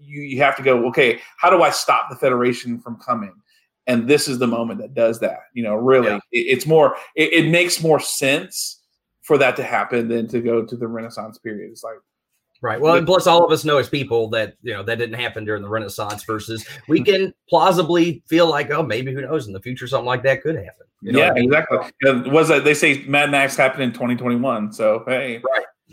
you 0.01 0.23
you 0.23 0.43
have 0.43 0.57
to 0.57 0.63
go 0.63 0.87
okay 0.89 1.21
how 1.39 1.49
do 1.51 1.63
I 1.63 1.71
stop 1.71 2.11
the 2.11 2.17
Federation 2.17 2.79
from 2.81 2.97
coming 2.97 3.40
and 3.91 4.09
this 4.09 4.29
is 4.29 4.39
the 4.39 4.47
moment 4.47 4.81
that 4.81 4.95
does 4.95 5.21
that 5.21 5.41
you 5.55 5.63
know 5.63 5.75
really 5.75 6.09
Yeah. 6.09 6.17
it, 6.33 6.39
it's 6.39 6.67
more 6.67 6.97
it, 7.17 7.33
it 7.33 7.51
makes 7.51 7.83
more 7.83 8.01
sense 8.01 8.83
for 9.23 9.39
that 9.39 9.57
to 9.57 9.63
happen 9.63 10.09
than 10.09 10.29
to 10.29 10.41
go 10.41 10.65
to 10.65 10.77
the 10.77 10.89
Renaissance 10.89 11.39
period 11.39 11.71
it's 11.71 11.85
like 11.85 11.97
Right. 12.63 12.79
Well, 12.79 12.97
and 12.97 13.07
plus, 13.07 13.27
all 13.27 13.43
of 13.43 13.51
us 13.51 13.65
know 13.65 13.79
as 13.79 13.89
people 13.89 14.29
that 14.31 14.53
you 14.61 14.75
know 14.75 14.83
that 14.83 14.99
didn't 14.99 15.19
happen 15.19 15.47
during 15.47 15.63
the 15.63 15.69
Renaissance. 15.71 16.25
Versus, 16.25 16.69
we 16.89 17.01
mm-hmm. 17.01 17.11
can 17.11 17.35
plausibly 17.49 18.23
feel 18.29 18.51
like, 18.51 18.71
oh, 18.71 18.83
maybe 18.83 19.15
who 19.15 19.23
knows 19.23 19.47
in 19.47 19.55
the 19.55 19.63
future 19.63 19.87
something 19.87 20.05
like 20.05 20.23
that 20.25 20.43
could 20.43 20.57
happen. 20.57 20.87
You 21.03 21.13
know 21.13 21.19
yeah 21.21 21.31
I 21.31 21.35
mean? 21.35 21.45
exactly 21.45 22.31
was 22.31 22.49
that 22.49 22.65
they 22.65 22.75
say 22.75 23.05
Mad 23.07 23.31
Max 23.31 23.57
happened 23.57 23.85
in 23.85 23.93
2021 23.93 24.73
so 24.73 25.03
hey 25.07 25.43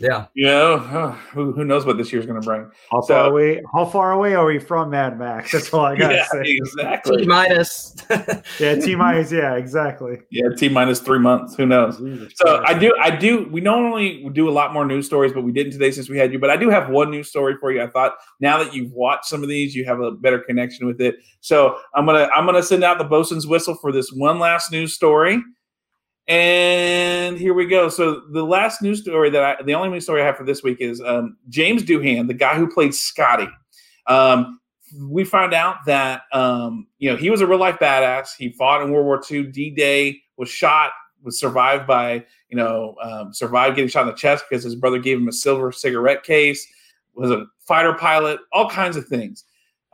Yeah. 0.00 0.26
you 0.34 0.46
know 0.46 0.78
who, 1.32 1.52
who 1.52 1.64
knows 1.64 1.84
what 1.84 1.96
this 1.98 2.12
year's 2.12 2.24
going 2.24 2.40
to 2.40 2.44
bring 2.46 2.70
how 2.90 3.00
so- 3.00 3.14
far 3.14 3.30
away? 3.30 3.62
How 3.74 3.84
far 3.84 4.12
away 4.12 4.34
are 4.34 4.46
we 4.46 4.58
from 4.58 4.90
Mad 4.90 5.18
Max? 5.18 5.52
That's 5.58 5.72
all 5.74 5.84
I 5.84 5.96
gotta 5.96 6.14
yeah 6.14 6.24
say. 6.28 6.42
exactly 6.46 7.16
T 7.22 7.26
minus. 7.26 7.96
Yeah, 8.60 8.74
T 8.76 8.94
minus. 8.96 9.30
Yeah, 9.32 9.54
exactly. 9.56 10.18
Yeah, 10.30 10.48
T 10.56 10.68
minus 10.68 11.00
three 11.00 11.18
months. 11.18 11.54
Who 11.56 11.66
knows? 11.66 11.98
Jesus 11.98 12.32
So 12.36 12.58
Christ. 12.58 12.76
I 12.76 12.78
do, 12.78 12.94
I 13.00 13.10
do. 13.14 13.48
We 13.50 13.60
normally 13.60 14.28
do 14.32 14.48
a 14.48 14.52
lot 14.52 14.72
more 14.72 14.84
news 14.84 15.06
stories, 15.06 15.32
but 15.32 15.42
we 15.42 15.52
didn't 15.52 15.72
today 15.72 15.90
since 15.90 16.08
we 16.08 16.16
had 16.18 16.32
you. 16.32 16.38
But 16.38 16.50
I 16.50 16.56
do 16.56 16.70
have 16.70 16.88
one 16.88 17.10
news 17.10 17.28
story 17.28 17.56
for 17.60 17.70
you. 17.72 17.82
I 17.82 17.88
thought 17.88 18.14
now 18.40 18.62
that 18.62 18.74
you've 18.74 18.92
watched 18.92 19.26
some 19.26 19.42
of 19.42 19.48
these, 19.48 19.74
you 19.74 19.84
have 19.84 20.00
a 20.00 20.12
better 20.12 20.38
connection 20.38 20.86
with 20.86 21.00
it. 21.00 21.16
So 21.40 21.76
I'm 21.94 22.06
gonna, 22.06 22.28
I'm 22.34 22.46
gonna 22.46 22.62
send 22.62 22.84
out 22.84 22.98
the 22.98 23.04
bosun's 23.04 23.46
whistle 23.46 23.74
for 23.76 23.92
this 23.92 24.10
one 24.12 24.38
last 24.38 24.72
news 24.72 24.94
story. 24.94 25.42
And 26.28 27.38
here 27.38 27.54
we 27.54 27.66
go. 27.66 27.88
So 27.88 28.20
the 28.30 28.44
last 28.44 28.82
news 28.82 29.00
story 29.00 29.30
that 29.30 29.42
I, 29.42 29.62
the 29.62 29.74
only 29.74 29.88
news 29.88 30.04
story 30.04 30.20
I 30.20 30.26
have 30.26 30.36
for 30.36 30.44
this 30.44 30.62
week 30.62 30.78
is 30.80 31.00
um, 31.00 31.38
James 31.48 31.82
Doohan, 31.82 32.26
the 32.26 32.34
guy 32.34 32.54
who 32.54 32.68
played 32.68 32.94
Scotty. 32.94 33.48
Um, 34.06 34.60
we 35.00 35.24
found 35.24 35.54
out 35.54 35.76
that 35.86 36.22
um, 36.32 36.86
you 36.98 37.10
know 37.10 37.16
he 37.16 37.30
was 37.30 37.40
a 37.40 37.46
real 37.46 37.58
life 37.58 37.78
badass. 37.78 38.28
He 38.36 38.50
fought 38.50 38.82
in 38.82 38.90
World 38.92 39.06
War 39.06 39.22
II. 39.30 39.44
D 39.44 39.70
Day 39.70 40.20
was 40.36 40.50
shot, 40.50 40.92
was 41.22 41.40
survived 41.40 41.86
by 41.86 42.24
you 42.50 42.56
know 42.56 42.94
um, 43.02 43.32
survived 43.32 43.76
getting 43.76 43.88
shot 43.88 44.02
in 44.02 44.08
the 44.08 44.14
chest 44.14 44.44
because 44.48 44.62
his 44.62 44.74
brother 44.74 44.98
gave 44.98 45.16
him 45.16 45.28
a 45.28 45.32
silver 45.32 45.72
cigarette 45.72 46.24
case. 46.24 46.66
Was 47.14 47.30
a 47.30 47.46
fighter 47.60 47.94
pilot, 47.94 48.38
all 48.52 48.68
kinds 48.68 48.96
of 48.96 49.06
things. 49.06 49.44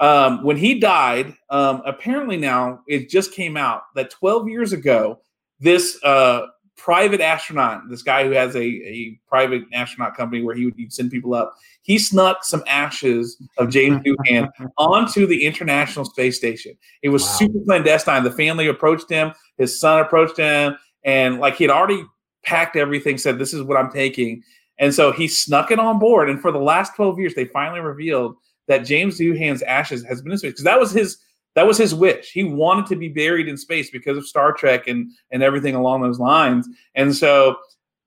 Um, 0.00 0.42
when 0.42 0.56
he 0.56 0.80
died, 0.80 1.34
um, 1.50 1.80
apparently 1.86 2.36
now 2.36 2.80
it 2.88 3.08
just 3.08 3.32
came 3.32 3.56
out 3.56 3.82
that 3.94 4.10
12 4.10 4.48
years 4.48 4.72
ago, 4.72 5.20
this 5.64 5.98
uh, 6.04 6.46
private 6.76 7.20
astronaut, 7.20 7.82
this 7.88 8.02
guy 8.02 8.24
who 8.24 8.30
has 8.32 8.54
a, 8.54 8.62
a 8.62 9.18
private 9.28 9.62
astronaut 9.72 10.16
company 10.16 10.42
where 10.42 10.54
he 10.54 10.66
would 10.66 10.92
send 10.92 11.10
people 11.10 11.34
up, 11.34 11.54
he 11.82 11.98
snuck 11.98 12.44
some 12.44 12.62
ashes 12.66 13.40
of 13.58 13.70
James 13.70 14.02
Doohan 14.06 14.48
onto 14.78 15.26
the 15.26 15.44
International 15.46 16.04
Space 16.04 16.36
Station. 16.36 16.76
It 17.02 17.08
was 17.08 17.22
Wow. 17.22 17.36
super 17.38 17.58
clandestine. 17.66 18.24
The 18.24 18.30
family 18.30 18.66
approached 18.68 19.10
him, 19.10 19.32
his 19.58 19.80
son 19.80 20.00
approached 20.00 20.36
him, 20.36 20.76
and 21.04 21.40
like 21.40 21.56
he 21.56 21.64
had 21.64 21.70
already 21.70 22.04
packed 22.44 22.76
everything, 22.76 23.16
said, 23.18 23.38
This 23.38 23.54
is 23.54 23.62
what 23.62 23.76
I'm 23.78 23.90
taking. 23.90 24.42
And 24.78 24.92
so 24.92 25.12
he 25.12 25.28
snuck 25.28 25.70
it 25.70 25.78
on 25.78 25.98
board. 25.98 26.28
And 26.28 26.40
for 26.40 26.50
the 26.52 26.58
last 26.58 26.96
12 26.96 27.18
years, 27.20 27.34
they 27.34 27.44
finally 27.46 27.80
revealed 27.80 28.34
that 28.66 28.78
James 28.78 29.18
Doohan's 29.18 29.62
ashes 29.62 30.02
has 30.04 30.20
been 30.20 30.32
in 30.32 30.38
space 30.38 30.52
because 30.52 30.64
that 30.64 30.80
was 30.80 30.90
his 30.90 31.16
that 31.54 31.66
was 31.66 31.78
his 31.78 31.94
wish. 31.94 32.32
He 32.32 32.44
wanted 32.44 32.86
to 32.86 32.96
be 32.96 33.08
buried 33.08 33.48
in 33.48 33.56
space 33.56 33.90
because 33.90 34.16
of 34.16 34.26
Star 34.26 34.52
Trek 34.52 34.88
and 34.88 35.10
and 35.30 35.42
everything 35.42 35.74
along 35.74 36.02
those 36.02 36.18
lines. 36.18 36.68
And 36.94 37.14
so 37.14 37.56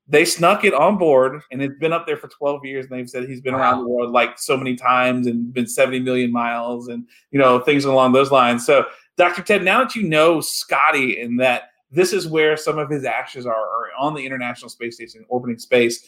they 0.09 0.25
snuck 0.25 0.63
it 0.63 0.73
on 0.73 0.97
board 0.97 1.41
and 1.51 1.61
it's 1.61 1.77
been 1.79 1.93
up 1.93 2.05
there 2.05 2.17
for 2.17 2.27
12 2.27 2.65
years 2.65 2.85
and 2.85 2.97
they've 2.97 3.09
said 3.09 3.27
he's 3.27 3.41
been 3.41 3.53
around 3.53 3.81
the 3.81 3.87
world 3.87 4.11
like 4.11 4.39
so 4.39 4.55
many 4.55 4.75
times 4.75 5.27
and 5.27 5.53
been 5.53 5.67
70 5.67 5.99
million 5.99 6.31
miles 6.31 6.87
and 6.87 7.05
you 7.31 7.39
know 7.39 7.59
things 7.59 7.85
along 7.85 8.13
those 8.13 8.31
lines 8.31 8.65
so 8.65 8.85
dr 9.17 9.41
ted 9.43 9.63
now 9.63 9.83
that 9.83 9.95
you 9.95 10.03
know 10.03 10.39
scotty 10.39 11.21
and 11.21 11.39
that 11.39 11.71
this 11.91 12.13
is 12.13 12.27
where 12.27 12.57
some 12.57 12.77
of 12.77 12.89
his 12.89 13.05
ashes 13.05 13.45
are, 13.45 13.53
are 13.53 13.89
on 13.97 14.13
the 14.13 14.25
international 14.25 14.69
space 14.69 14.95
station 14.95 15.25
orbiting 15.27 15.59
space 15.59 16.05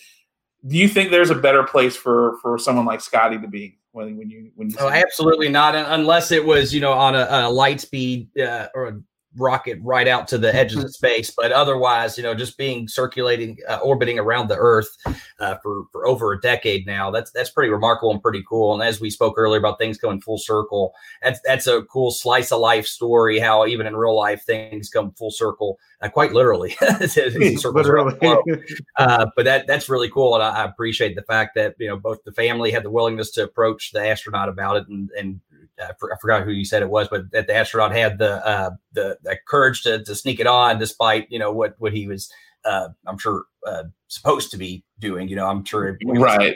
do 0.67 0.77
you 0.77 0.87
think 0.87 1.11
there's 1.11 1.29
a 1.29 1.35
better 1.35 1.63
place 1.63 1.95
for 1.95 2.37
for 2.41 2.57
someone 2.57 2.85
like 2.85 3.01
scotty 3.01 3.37
to 3.37 3.47
be 3.47 3.78
when 3.91 4.17
when 4.17 4.29
you 4.29 4.51
when 4.55 4.69
you 4.69 4.77
Oh, 4.79 4.89
absolutely 4.89 5.49
not, 5.49 5.75
unless 5.75 6.31
it 6.31 6.43
was 6.43 6.73
you 6.73 6.81
know 6.81 6.93
on 6.93 7.15
a, 7.15 7.27
a 7.29 7.49
light 7.49 7.81
speed 7.81 8.29
uh, 8.39 8.67
or 8.73 8.87
a 8.87 9.01
rocket 9.37 9.79
right 9.81 10.07
out 10.07 10.27
to 10.27 10.37
the 10.37 10.53
edges 10.53 10.83
of 10.83 10.93
space. 10.93 11.31
But 11.31 11.51
otherwise, 11.51 12.17
you 12.17 12.23
know, 12.23 12.33
just 12.33 12.57
being 12.57 12.87
circulating, 12.87 13.57
uh, 13.67 13.77
orbiting 13.83 14.19
around 14.19 14.49
the 14.49 14.57
Earth 14.57 14.95
uh, 15.39 15.55
for 15.61 15.85
for 15.91 16.07
over 16.07 16.33
a 16.33 16.41
decade 16.41 16.85
now. 16.85 17.11
That's 17.11 17.31
that's 17.31 17.49
pretty 17.49 17.69
remarkable 17.69 18.11
and 18.11 18.21
pretty 18.21 18.43
cool. 18.47 18.73
And 18.73 18.83
as 18.83 18.99
we 18.99 19.09
spoke 19.09 19.35
earlier 19.37 19.59
about 19.59 19.77
things 19.77 19.97
coming 19.97 20.21
full 20.21 20.37
circle, 20.37 20.93
that's 21.21 21.39
that's 21.45 21.67
a 21.67 21.83
cool 21.83 22.11
slice 22.11 22.51
of 22.51 22.59
life 22.59 22.85
story. 22.85 23.39
How 23.39 23.65
even 23.65 23.85
in 23.87 23.95
real 23.95 24.15
life 24.15 24.43
things 24.43 24.89
come 24.89 25.11
full 25.11 25.31
circle, 25.31 25.79
uh, 26.01 26.09
quite 26.09 26.33
literally. 26.33 26.75
It 27.01 27.59
circles 27.59 27.87
around 27.87 28.11
the 28.11 28.15
globe. 28.15 28.43
Literally. 28.45 28.65
uh, 28.97 29.27
but 29.35 29.45
that 29.45 29.67
that's 29.67 29.89
really 29.89 30.09
cool, 30.09 30.35
and 30.35 30.43
I, 30.43 30.61
I 30.61 30.65
appreciate 30.65 31.15
the 31.15 31.23
fact 31.23 31.55
that 31.55 31.75
you 31.79 31.87
know 31.87 31.97
both 31.97 32.23
the 32.23 32.31
family 32.31 32.71
had 32.71 32.83
the 32.83 32.91
willingness 32.91 33.31
to 33.31 33.43
approach 33.43 33.91
the 33.91 34.05
astronaut 34.05 34.49
about 34.49 34.77
it, 34.77 34.87
and 34.87 35.09
and 35.17 35.39
I, 35.79 35.91
for, 35.99 36.13
I 36.13 36.17
forgot 36.19 36.43
who 36.43 36.51
you 36.51 36.65
said 36.65 36.81
it 36.81 36.89
was, 36.89 37.07
but 37.07 37.31
that 37.31 37.47
the 37.47 37.55
astronaut 37.55 37.91
had 37.91 38.17
the 38.17 38.45
uh, 38.45 38.71
the, 38.93 39.17
the 39.23 39.37
courage 39.47 39.83
to, 39.83 40.03
to 40.03 40.15
sneak 40.15 40.39
it 40.39 40.47
on, 40.47 40.79
despite 40.79 41.31
you 41.31 41.39
know 41.39 41.51
what 41.51 41.75
what 41.79 41.93
he 41.93 42.07
was, 42.07 42.31
uh, 42.65 42.89
I'm 43.07 43.17
sure, 43.17 43.45
uh, 43.65 43.83
supposed 44.07 44.51
to 44.51 44.57
be 44.57 44.83
doing. 44.99 45.27
You 45.27 45.35
know, 45.35 45.47
I'm 45.47 45.63
sure 45.65 45.97
right. 46.05 46.53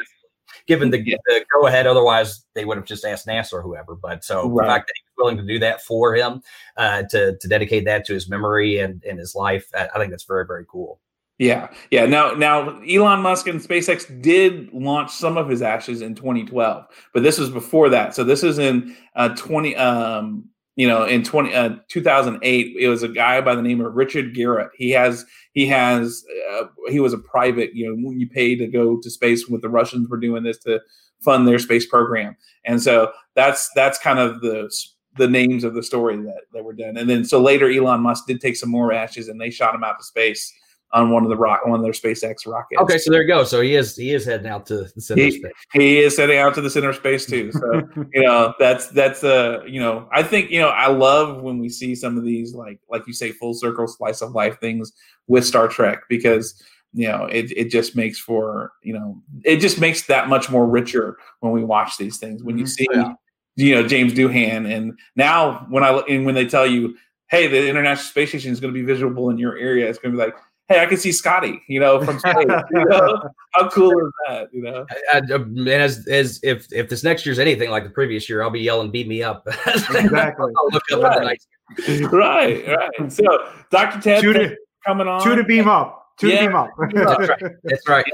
given 0.68 0.90
the, 0.92 1.00
Yeah. 1.06 1.18
the 1.28 1.46
go 1.54 1.68
ahead. 1.68 1.88
Otherwise, 1.88 2.46
they 2.54 2.66
would 2.66 2.78
have 2.78 2.86
just 2.86 3.06
asked 3.06 3.28
NASA 3.28 3.54
or 3.54 3.62
whoever. 3.62 3.96
But 3.96 4.24
so 4.24 4.48
Right. 4.50 4.66
the 4.66 4.72
fact 4.72 4.88
that 4.88 4.94
he 4.96 5.04
was 5.10 5.24
willing 5.24 5.38
to 5.38 5.54
do 5.54 5.60
that 5.60 5.82
for 5.82 6.16
him, 6.16 6.42
uh, 6.78 7.04
to 7.12 7.38
to 7.38 7.48
dedicate 7.48 7.86
that 7.86 8.06
to 8.06 8.14
his 8.14 8.30
memory 8.30 8.80
and 8.80 9.04
and 9.04 9.20
his 9.20 9.36
life, 9.36 9.70
I 9.74 9.88
think 9.98 10.12
that's 10.12 10.26
very 10.26 10.46
very 10.46 10.66
cool. 10.68 11.00
Yeah, 11.44 11.68
yeah. 11.92 12.06
Now, 12.06 12.32
now, 12.32 12.80
Elon 12.84 13.22
Musk 13.22 13.48
and 13.48 13.60
SpaceX 13.60 14.22
did 14.22 14.72
launch 14.72 15.12
some 15.12 15.38
of 15.38 15.50
his 15.50 15.62
ashes 15.62 16.02
in 16.02 16.16
2012, 16.16 16.86
but 17.14 17.22
this 17.22 17.38
was 17.38 17.50
before 17.50 17.90
that. 17.90 18.16
So 18.16 18.24
this 18.24 18.44
is 18.44 18.60
in 18.60 18.96
uh, 19.18 19.36
20, 19.36 19.76
um, 19.76 20.46
you 20.78 20.88
know, 20.88 21.04
in 21.04 21.22
20 21.22 21.54
uh, 21.54 21.76
2008. 21.90 22.78
It 22.80 22.88
was 22.88 23.04
a 23.04 23.10
guy 23.10 23.42
by 23.42 23.56
the 23.56 23.62
name 23.62 23.82
of 23.82 23.94
Richard 23.94 24.34
Garriott. 24.34 24.70
He 24.78 24.92
has, 24.92 25.26
he 25.52 25.68
has, 25.68 26.24
uh, 26.54 26.64
he 26.88 27.02
was 27.02 27.12
a 27.12 27.18
private. 27.18 27.76
You 27.76 27.90
know, 27.90 28.08
when 28.08 28.22
you 28.22 28.30
pay 28.30 28.56
to 28.56 28.66
go 28.66 28.98
to 29.02 29.10
space, 29.10 29.46
with 29.50 29.62
the 29.62 29.70
Russians 29.70 30.08
were 30.08 30.18
doing 30.18 30.44
this 30.44 30.60
to 30.60 30.80
fund 31.26 31.46
their 31.46 31.60
space 31.60 31.86
program, 31.86 32.38
and 32.64 32.82
so 32.82 33.12
that's 33.36 33.70
that's 33.76 34.00
kind 34.00 34.20
of 34.20 34.40
the 34.40 34.74
the 35.18 35.28
names 35.28 35.66
of 35.66 35.74
the 35.74 35.84
story 35.84 36.16
that 36.16 36.44
that 36.54 36.64
were 36.64 36.72
done. 36.72 36.96
And 36.96 37.10
then 37.10 37.26
so 37.26 37.42
later, 37.42 37.70
Elon 37.70 38.00
Musk 38.00 38.28
did 38.28 38.40
take 38.40 38.56
some 38.56 38.70
more 38.70 38.94
ashes, 38.94 39.28
and 39.28 39.42
they 39.42 39.50
shot 39.50 39.76
him 39.76 39.84
out 39.84 40.00
to 40.00 40.06
space 40.06 40.54
on 40.94 41.10
one 41.10 41.24
of 41.24 41.30
the 41.30 41.36
rock 41.36 41.66
one 41.66 41.80
of 41.80 41.84
their 41.84 41.92
SpaceX 41.92 42.48
rockets. 42.48 42.80
Okay, 42.82 42.98
so 42.98 43.12
there 43.12 43.24
you 43.24 43.28
go. 43.28 43.44
So 43.44 43.62
he 43.62 43.76
is 43.76 43.96
he 43.96 44.14
is 44.14 44.26
heading 44.26 44.48
out 44.48 44.66
to 44.68 44.84
the 44.96 45.02
center 45.02 45.24
He- 45.24 45.32
space. 45.32 45.52
He 45.74 46.00
is 46.00 46.16
heading 46.18 46.38
out 46.38 46.54
to 46.56 46.62
the 46.62 46.70
center 46.70 46.90
of 46.90 46.96
space 46.96 47.26
too. 47.26 47.52
So 47.52 47.82
you 48.14 48.22
know 48.24 48.54
that's 48.60 48.88
that's 48.90 49.24
uh 49.24 49.64
you 49.68 49.80
know 49.80 50.08
I 50.12 50.24
think 50.24 50.52
you 50.52 50.60
know 50.60 50.70
I 50.70 50.88
love 50.88 51.42
when 51.42 51.58
we 51.60 51.68
see 51.70 51.96
some 51.96 52.18
of 52.18 52.24
these 52.24 52.54
like 52.54 52.80
like 52.90 53.06
you 53.08 53.14
say 53.14 53.32
full 53.32 53.54
circle 53.54 53.88
slice 53.88 54.22
of 54.22 54.32
life 54.32 54.60
things 54.60 54.94
with 55.28 55.46
Star 55.46 55.68
Trek 55.68 56.04
because 56.10 56.62
you 56.94 57.08
know 57.08 57.26
it 57.26 57.52
it 57.58 57.66
just 57.72 57.96
makes 57.96 58.20
for 58.20 58.72
you 58.84 58.94
know 58.94 59.20
it 59.44 59.58
just 59.58 59.80
makes 59.80 60.06
that 60.08 60.30
much 60.30 60.50
more 60.52 60.68
richer 60.68 61.18
when 61.40 61.52
we 61.52 61.64
watch 61.64 61.98
these 61.98 62.18
things 62.20 62.44
when 62.44 62.58
you 62.58 62.66
Mhm. 62.66 62.70
see 62.70 62.88
Yeah. 62.94 63.14
you 63.56 63.74
know 63.74 63.88
James 63.88 64.14
Doohan 64.14 64.72
and 64.72 64.94
now 65.16 65.66
when 65.72 65.84
I 65.84 65.90
and 66.08 66.24
when 66.24 66.36
they 66.36 66.46
tell 66.46 66.68
you 66.68 66.96
hey 67.32 67.48
the 67.48 67.68
International 67.68 68.04
Space 68.06 68.30
Station 68.30 68.52
is 68.52 68.60
going 68.60 68.72
to 68.72 68.80
be 68.80 68.86
visible 68.86 69.32
in 69.32 69.40
your 69.40 69.58
area 69.58 69.90
it's 69.90 69.98
going 69.98 70.12
to 70.14 70.18
be 70.20 70.24
like 70.24 70.36
hey 70.74 70.82
I 70.82 70.86
can 70.86 70.98
see 70.98 71.12
Scotty 71.12 71.62
you 71.68 71.80
know 71.80 72.04
from 72.04 72.20
space 72.20 72.36
you 72.72 72.86
know 72.90 73.22
how 73.52 73.70
cool 73.70 73.92
is 73.92 74.12
that 74.28 74.48
you 74.54 74.62
know 74.62 74.86
I, 75.12 75.18
I- 75.18 75.34
uh, 75.34 75.40
and 75.44 75.68
as 75.70 76.08
as 76.08 76.40
if 76.44 76.68
if 76.72 76.90
this 76.90 77.04
next 77.04 77.26
year's 77.26 77.40
anything 77.40 77.70
like 77.70 77.84
the 77.84 77.90
previous 77.90 78.28
year, 78.30 78.42
I'll 78.42 78.50
be 78.50 78.60
yelling 78.62 78.92
"beat 78.92 79.08
me 79.08 79.22
up." 79.24 79.48
Exactly. 79.68 80.52
I'll 80.58 80.70
look 80.72 80.84
up 80.94 81.04
at 81.04 81.20
the 81.20 81.26
night. 81.26 82.12
right, 82.12 82.68
right. 82.68 83.12
So, 83.12 83.24
Dr. 83.72 84.02
Ted 84.02 84.22
Two 84.22 84.34
to, 84.34 84.50
for 84.50 84.56
coming 84.86 85.08
on. 85.08 85.24
two 85.24 85.36
to 85.36 85.44
beam 85.44 85.68
up. 85.68 86.08
Two 86.20 86.28
Yeah. 86.30 86.42
to 86.42 86.48
beam 86.48 86.56
up. 86.56 86.70
That's 86.94 87.30
right. 87.30 87.52
That's 87.64 87.88
right. 87.90 88.06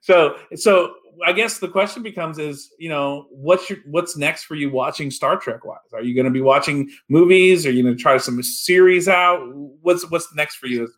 So, 0.00 0.36
so 0.56 0.94
I 1.26 1.32
guess 1.32 1.58
the 1.58 1.68
question 1.68 2.02
becomes: 2.02 2.38
is 2.38 2.72
you 2.78 2.88
know 2.88 3.26
what's 3.30 3.68
your 3.68 3.78
what's 3.86 4.16
next 4.16 4.44
for 4.44 4.54
you 4.54 4.70
watching 4.70 5.10
Star 5.10 5.36
Trek 5.36 5.64
wise? 5.64 5.78
Are 5.92 6.02
you 6.02 6.14
going 6.14 6.24
to 6.24 6.30
be 6.30 6.40
watching 6.40 6.90
movies? 7.08 7.66
Are 7.66 7.70
you 7.70 7.82
going 7.82 7.96
to 7.96 8.00
try 8.02 8.16
some 8.16 8.42
series 8.42 9.08
out? 9.08 9.40
What's 9.82 10.08
what's 10.10 10.34
next 10.34 10.56
for 10.56 10.66
you? 10.66 10.88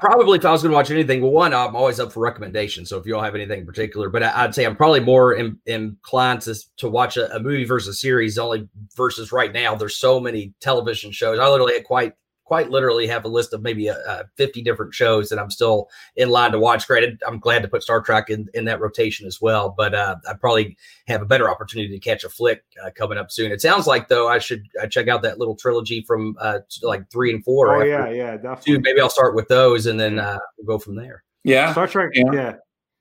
Probably 0.00 0.38
if 0.38 0.44
I 0.44 0.52
was 0.52 0.62
going 0.62 0.70
to 0.70 0.76
watch 0.76 0.90
anything, 0.90 1.20
well, 1.20 1.32
one, 1.32 1.54
I'm 1.54 1.76
always 1.76 2.00
up 2.00 2.12
for 2.12 2.20
recommendations. 2.20 2.88
So 2.88 2.98
if 2.98 3.06
you 3.06 3.16
all 3.16 3.22
have 3.22 3.34
anything 3.34 3.60
in 3.60 3.66
particular, 3.66 4.08
but 4.08 4.22
I, 4.22 4.44
I'd 4.44 4.54
say 4.54 4.64
I'm 4.64 4.76
probably 4.76 5.00
more 5.00 5.34
in, 5.34 5.58
inclined 5.66 6.42
to, 6.42 6.54
to 6.78 6.88
watch 6.88 7.16
a, 7.16 7.34
a 7.34 7.40
movie 7.40 7.64
versus 7.64 8.00
series. 8.00 8.38
Only 8.38 8.68
versus 8.96 9.32
right 9.32 9.52
now, 9.52 9.74
there's 9.74 9.96
so 9.96 10.20
many 10.20 10.54
television 10.60 11.12
shows. 11.12 11.38
I 11.38 11.48
literally 11.48 11.74
had 11.74 11.84
quite 11.84 12.14
quite 12.48 12.70
literally 12.70 13.06
have 13.06 13.26
a 13.26 13.28
list 13.28 13.52
of 13.52 13.60
maybe 13.60 13.90
uh, 13.90 13.94
uh, 14.08 14.22
50 14.36 14.62
different 14.62 14.94
shows 14.94 15.28
that 15.28 15.38
I'm 15.38 15.50
still 15.50 15.90
in 16.16 16.30
line 16.30 16.50
to 16.52 16.58
watch. 16.58 16.86
Granted, 16.86 17.20
I'm 17.26 17.38
glad 17.38 17.60
to 17.60 17.68
put 17.68 17.82
Star 17.82 18.00
Trek 18.00 18.30
in, 18.30 18.48
in 18.54 18.64
that 18.64 18.80
rotation 18.80 19.26
as 19.26 19.38
well, 19.38 19.74
but 19.76 19.94
uh, 19.94 20.16
I 20.26 20.32
probably 20.32 20.74
have 21.08 21.20
a 21.20 21.26
better 21.26 21.50
opportunity 21.50 21.90
to 21.92 21.98
catch 22.00 22.24
a 22.24 22.30
flick 22.30 22.64
uh, 22.82 22.88
coming 22.96 23.18
up 23.18 23.30
soon. 23.30 23.52
It 23.52 23.60
sounds 23.60 23.86
like 23.86 24.08
though 24.08 24.28
I 24.28 24.38
should 24.38 24.64
uh, 24.82 24.86
check 24.86 25.08
out 25.08 25.20
that 25.22 25.38
little 25.38 25.54
trilogy 25.54 26.00
from 26.00 26.36
uh, 26.40 26.60
like 26.82 27.10
three 27.10 27.34
and 27.34 27.44
four. 27.44 27.68
Oh 27.76 27.80
after 27.80 27.86
yeah, 27.86 28.08
yeah, 28.08 28.36
two. 28.38 28.42
definitely. 28.42 28.78
Maybe 28.80 29.00
I'll 29.02 29.10
start 29.10 29.34
with 29.34 29.46
those 29.48 29.84
and 29.84 30.00
then 30.00 30.18
uh, 30.18 30.38
we'll 30.56 30.78
go 30.78 30.82
from 30.82 30.96
there. 30.96 31.22
yeah, 31.44 31.70
Star 31.72 31.86
Trek, 31.86 32.12
Yeah. 32.14 32.32
yeah. 32.32 32.54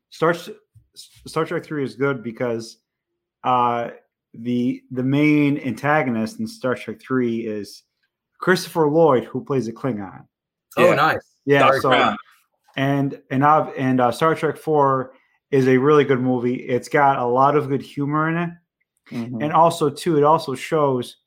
Star 0.10 0.36
Star 0.94 1.46
Trek 1.46 1.64
Three 1.64 1.86
is 1.86 1.96
good 1.96 2.22
because 2.22 2.80
uh, 3.46 3.92
the 4.34 4.82
the 4.92 5.04
main 5.04 5.58
antagonist 5.60 6.42
in 6.42 6.48
Star 6.48 6.76
Trek 6.76 7.00
Three 7.02 7.48
is 7.48 7.84
Christopher 8.40 8.88
Lloyd, 8.90 9.24
who 9.26 9.44
plays 9.44 9.68
a 9.68 9.74
Klingon. 9.74 10.26
Oh, 10.78 10.90
Yeah. 10.90 10.96
nice. 10.96 11.36
Yeah, 11.46 11.60
Sorry, 11.68 11.80
so 11.80 11.90
Crown. 11.90 12.18
and 12.76 13.22
and 13.32 13.44
I've, 13.46 13.74
and 13.78 14.00
uh, 14.02 14.12
Star 14.12 14.36
Trek 14.36 14.58
Four 14.58 15.14
is 15.50 15.68
a 15.68 15.78
really 15.78 16.04
good 16.04 16.20
movie. 16.20 16.56
It's 16.56 16.90
got 16.90 17.20
a 17.20 17.26
lot 17.26 17.56
of 17.56 17.70
good 17.70 17.82
humor 17.82 18.30
in 18.30 18.38
it, 18.38 18.50
Mhm. 19.12 19.44
and 19.44 19.54
also 19.54 19.90
too, 19.90 20.18
it 20.18 20.24
also 20.24 20.56
shows. 20.56 21.18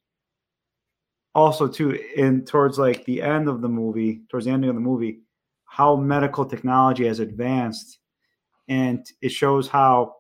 Also, 1.34 1.68
too, 1.68 1.92
in 2.16 2.44
towards 2.44 2.76
like 2.78 3.04
the 3.04 3.22
end 3.22 3.48
of 3.48 3.60
the 3.62 3.68
movie, 3.68 4.22
towards 4.28 4.46
the 4.46 4.52
ending 4.52 4.68
of 4.68 4.74
the 4.74 4.80
movie, 4.80 5.20
how 5.64 5.94
medical 5.94 6.44
technology 6.44 7.06
has 7.06 7.20
advanced, 7.20 7.98
and 8.68 9.06
it 9.22 9.28
shows 9.30 9.68
how, 9.68 10.16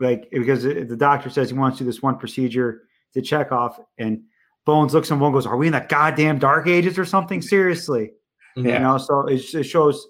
like, 0.00 0.26
because 0.32 0.64
it- 0.64 0.88
the 0.88 0.96
doctor 0.96 1.28
says 1.28 1.50
he 1.50 1.56
wants 1.56 1.76
to 1.78 1.84
do 1.84 1.88
this 1.90 2.02
one 2.02 2.16
procedure 2.18 2.82
to 3.12 3.20
check 3.20 3.52
off, 3.52 3.78
and 3.98 4.22
Bones 4.68 4.92
looks 4.92 5.10
and 5.10 5.18
goes, 5.18 5.46
"Are 5.46 5.56
we 5.56 5.66
in 5.68 5.72
the 5.72 5.80
goddamn 5.88 6.38
dark 6.38 6.66
ages 6.66 6.98
or 6.98 7.06
something? 7.06 7.40
Seriously?" 7.40 8.12
Yeah. 8.54 8.72
you 8.74 8.78
know 8.80 8.98
so 8.98 9.26
it, 9.26 9.54
it 9.54 9.62
shows 9.64 10.06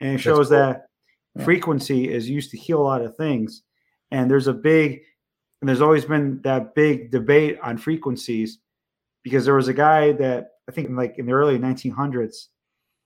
and 0.00 0.14
it 0.14 0.18
shows 0.18 0.48
cool. 0.48 0.58
that 0.58 0.86
Yeah. 1.36 1.44
frequency 1.44 2.10
is 2.10 2.28
used 2.28 2.50
to 2.52 2.56
heal 2.56 2.80
a 2.80 2.88
lot 2.92 3.02
of 3.02 3.16
things 3.16 3.62
and 4.10 4.30
there's 4.30 4.46
a 4.48 4.52
big 4.54 5.02
and 5.60 5.68
there's 5.68 5.82
always 5.82 6.04
been 6.06 6.40
that 6.42 6.74
big 6.74 7.10
debate 7.10 7.58
on 7.62 7.76
frequencies 7.78 8.58
because 9.22 9.44
there 9.44 9.54
was 9.54 9.68
a 9.68 9.74
guy 9.74 10.12
that 10.12 10.52
i 10.68 10.72
think 10.72 10.88
in 10.88 10.96
like 10.96 11.18
in 11.18 11.26
the 11.26 11.32
early 11.32 11.58
1900s 11.58 12.48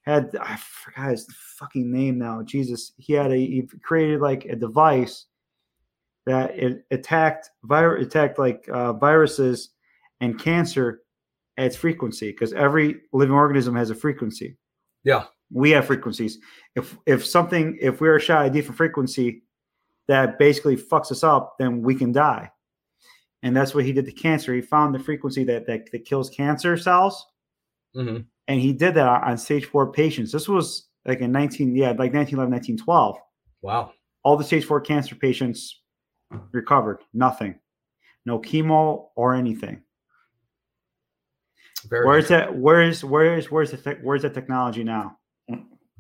had 0.03 0.35
i 0.41 0.57
forgot 0.57 1.11
his 1.11 1.27
fucking 1.59 1.91
name 1.91 2.17
now 2.19 2.43
jesus 2.43 2.93
he 2.97 3.13
had 3.13 3.33
a 3.33 3.37
he 3.37 3.63
created 3.83 4.21
like 4.21 4.45
a 4.45 4.55
device 4.57 5.27
that 6.27 6.57
it 6.57 6.85
attacked 6.93 7.51
virus 7.65 8.07
attacked 8.07 8.39
like 8.39 8.69
uh, 8.73 8.93
viruses 8.93 9.71
and 10.21 10.39
cancer 10.39 11.03
at 11.59 11.67
its 11.67 11.77
frequency 11.77 12.31
because 12.31 12.53
every 12.53 12.97
living 13.13 13.35
organism 13.35 13.75
has 13.77 13.91
a 13.91 13.95
frequency 13.95 14.57
Yeah. 15.05 15.25
we 15.51 15.71
have 15.71 15.87
frequencies. 15.87 16.39
If 16.75 16.97
if 17.07 17.25
something 17.25 17.79
if 17.81 18.01
we're 18.01 18.19
shot 18.21 18.43
at 18.47 18.51
a 18.51 18.55
different 18.55 18.77
frequency 18.77 19.43
that 20.09 20.39
basically 20.39 20.77
fucks 20.77 21.11
us 21.11 21.25
up, 21.25 21.57
then 21.59 21.83
we 21.83 21.95
can 21.95 22.13
die. 22.13 22.51
And 23.43 23.57
that's 23.57 23.75
what 23.75 23.85
he 23.85 23.93
did 23.93 24.07
to 24.07 24.13
cancer. 24.13 24.55
He 24.55 24.61
found 24.61 24.95
the 24.95 24.99
frequency 24.99 25.45
that 25.45 25.67
that, 25.67 25.91
that 25.93 26.05
kills 26.05 26.31
cancer 26.31 26.77
cells, 26.77 27.25
hmm 27.95 28.19
and 28.49 28.61
he 28.61 28.73
did 28.73 28.95
that 28.95 29.07
on, 29.09 29.23
on 29.25 29.39
stage 29.39 29.65
four 29.67 29.91
patients. 29.93 30.31
This 30.33 30.49
was 30.49 30.87
like 31.05 31.21
in 31.21 31.33
19, 31.33 31.75
yeah, 31.75 31.89
like 31.91 32.13
1911, 32.15 32.53
1912. 32.53 33.17
Wow. 33.63 33.93
All 34.23 34.37
the 34.37 34.45
stage 34.45 34.65
four 34.65 34.81
cancer 34.81 35.15
patients 35.17 35.83
recovered. 36.53 37.01
Nothing. 37.13 37.59
No 38.25 38.39
chemo 38.39 39.09
or 39.17 39.35
anything. 39.35 39.83
Very 41.89 42.07
Where's 42.07 42.25
nice. 42.31 42.41
that? 42.47 42.57
Where's 42.57 43.05
where's 43.05 43.51
where's 43.51 43.71
the 43.71 43.77
tech 43.77 43.99
where's 44.03 44.23
the 44.23 44.31
technology 44.31 44.85
now? 44.85 45.19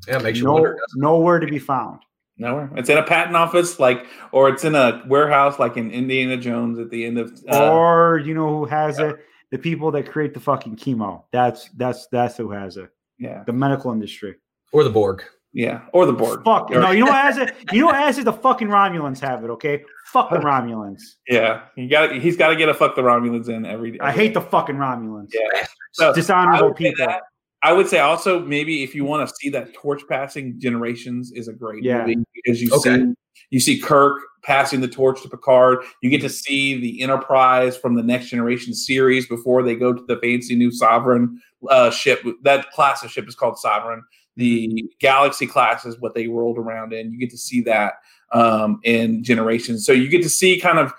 Yeah, 0.06 0.18
makes 0.18 0.38
you 0.38 0.44
No, 0.44 0.52
wonder. 0.54 0.78
nowhere 0.94 1.40
to 1.40 1.46
be 1.46 1.58
found. 1.58 2.00
Nowhere. 2.38 2.70
It's 2.76 2.90
in 2.90 2.98
a 2.98 3.02
patent 3.02 3.34
office, 3.34 3.80
like, 3.80 4.06
or 4.30 4.50
it's 4.50 4.62
in 4.64 4.74
a 4.74 5.02
warehouse, 5.08 5.58
like 5.58 5.76
in 5.78 5.90
Indiana 5.90 6.36
Jones 6.36 6.78
at 6.78 6.90
the 6.90 7.04
end 7.06 7.18
of. 7.18 7.32
Uh, 7.50 7.72
or 7.72 8.18
you 8.18 8.34
know 8.34 8.48
who 8.58 8.64
has 8.66 8.98
it? 8.98 9.16
The 9.52 9.58
people 9.58 9.90
that 9.92 10.10
create 10.10 10.34
the 10.34 10.40
fucking 10.40 10.76
chemo. 10.76 11.22
That's 11.32 11.70
that's 11.76 12.06
that's 12.08 12.36
who 12.36 12.50
has 12.50 12.76
it. 12.76 12.90
yeah, 13.18 13.42
The 13.44 13.52
medical 13.54 13.90
industry. 13.92 14.34
Or 14.72 14.84
the 14.84 14.90
Borg. 14.90 15.22
Yeah, 15.54 15.82
or 15.94 16.04
the 16.04 16.12
Borg. 16.12 16.44
Fuck 16.44 16.70
Or- 16.70 16.80
no, 16.80 16.90
you 16.90 17.00
know 17.00 17.10
what 17.10 17.14
has 17.22 17.38
it? 17.38 17.54
You 17.72 17.80
know 17.80 17.86
what 17.86 17.94
has 17.94 18.18
it? 18.18 18.26
The 18.26 18.32
fucking 18.34 18.68
Romulans 18.68 19.18
have 19.20 19.42
it. 19.42 19.48
Okay, 19.48 19.82
fuck 20.12 20.28
the 20.28 20.36
Romulans. 20.50 21.00
Yeah, 21.26 21.62
he 21.74 21.88
got. 21.88 22.12
He's 22.12 22.36
got 22.36 22.48
to 22.48 22.56
get 22.56 22.68
a 22.68 22.74
fuck 22.74 22.94
the 22.96 23.02
Romulans 23.02 23.48
in 23.48 23.64
every. 23.64 23.92
day. 23.92 23.98
I 24.02 24.12
hate 24.12 24.34
the 24.34 24.42
fucking 24.42 24.76
Romulans. 24.76 25.30
Yeah. 25.32 25.66
So, 25.96 26.10
I 26.10 26.14
Dishonorable 26.14 26.76
say 26.76 26.90
people. 26.90 27.06
that. 27.06 27.22
I 27.62 27.72
would 27.72 27.88
say 27.88 27.98
also 27.98 28.38
maybe 28.40 28.82
if 28.82 28.94
you 28.94 29.04
want 29.04 29.28
to 29.28 29.34
see 29.40 29.48
that 29.50 29.72
torch 29.74 30.02
passing, 30.08 30.60
Generations 30.60 31.32
is 31.32 31.48
a 31.48 31.52
great 31.52 31.82
Yeah. 31.82 32.02
movie 32.06 32.24
because 32.34 32.60
you 32.62 32.70
Okay. 32.72 32.96
see 32.98 33.14
you 33.50 33.60
see 33.60 33.78
Kirk 33.78 34.20
passing 34.42 34.80
the 34.80 34.88
torch 34.88 35.22
to 35.22 35.28
Picard. 35.28 35.78
You 36.02 36.10
get 36.10 36.20
to 36.22 36.28
see 36.28 36.78
the 36.80 37.02
Enterprise 37.02 37.76
from 37.76 37.94
the 37.94 38.02
Next 38.02 38.28
Generation 38.28 38.74
series 38.74 39.26
before 39.26 39.62
they 39.62 39.74
go 39.74 39.92
to 39.92 40.02
the 40.06 40.16
fancy 40.18 40.54
new 40.56 40.70
Sovereign 40.70 41.40
uh, 41.68 41.90
ship. 41.90 42.22
That 42.42 42.70
class 42.72 43.02
of 43.04 43.10
ship 43.10 43.26
is 43.28 43.34
called 43.34 43.58
Sovereign. 43.58 44.02
The 44.36 44.84
Galaxy 45.00 45.46
class 45.46 45.84
is 45.86 45.98
what 46.00 46.14
they 46.14 46.28
rolled 46.28 46.58
around 46.58 46.92
in. 46.92 47.12
You 47.12 47.18
get 47.18 47.30
to 47.30 47.38
see 47.38 47.60
that 47.62 47.94
um, 48.32 48.80
in 48.84 49.22
Generations. 49.24 49.84
So 49.86 49.92
you 49.92 50.08
get 50.08 50.22
to 50.22 50.28
see 50.30 50.58
kind 50.60 50.78
of 50.78 50.92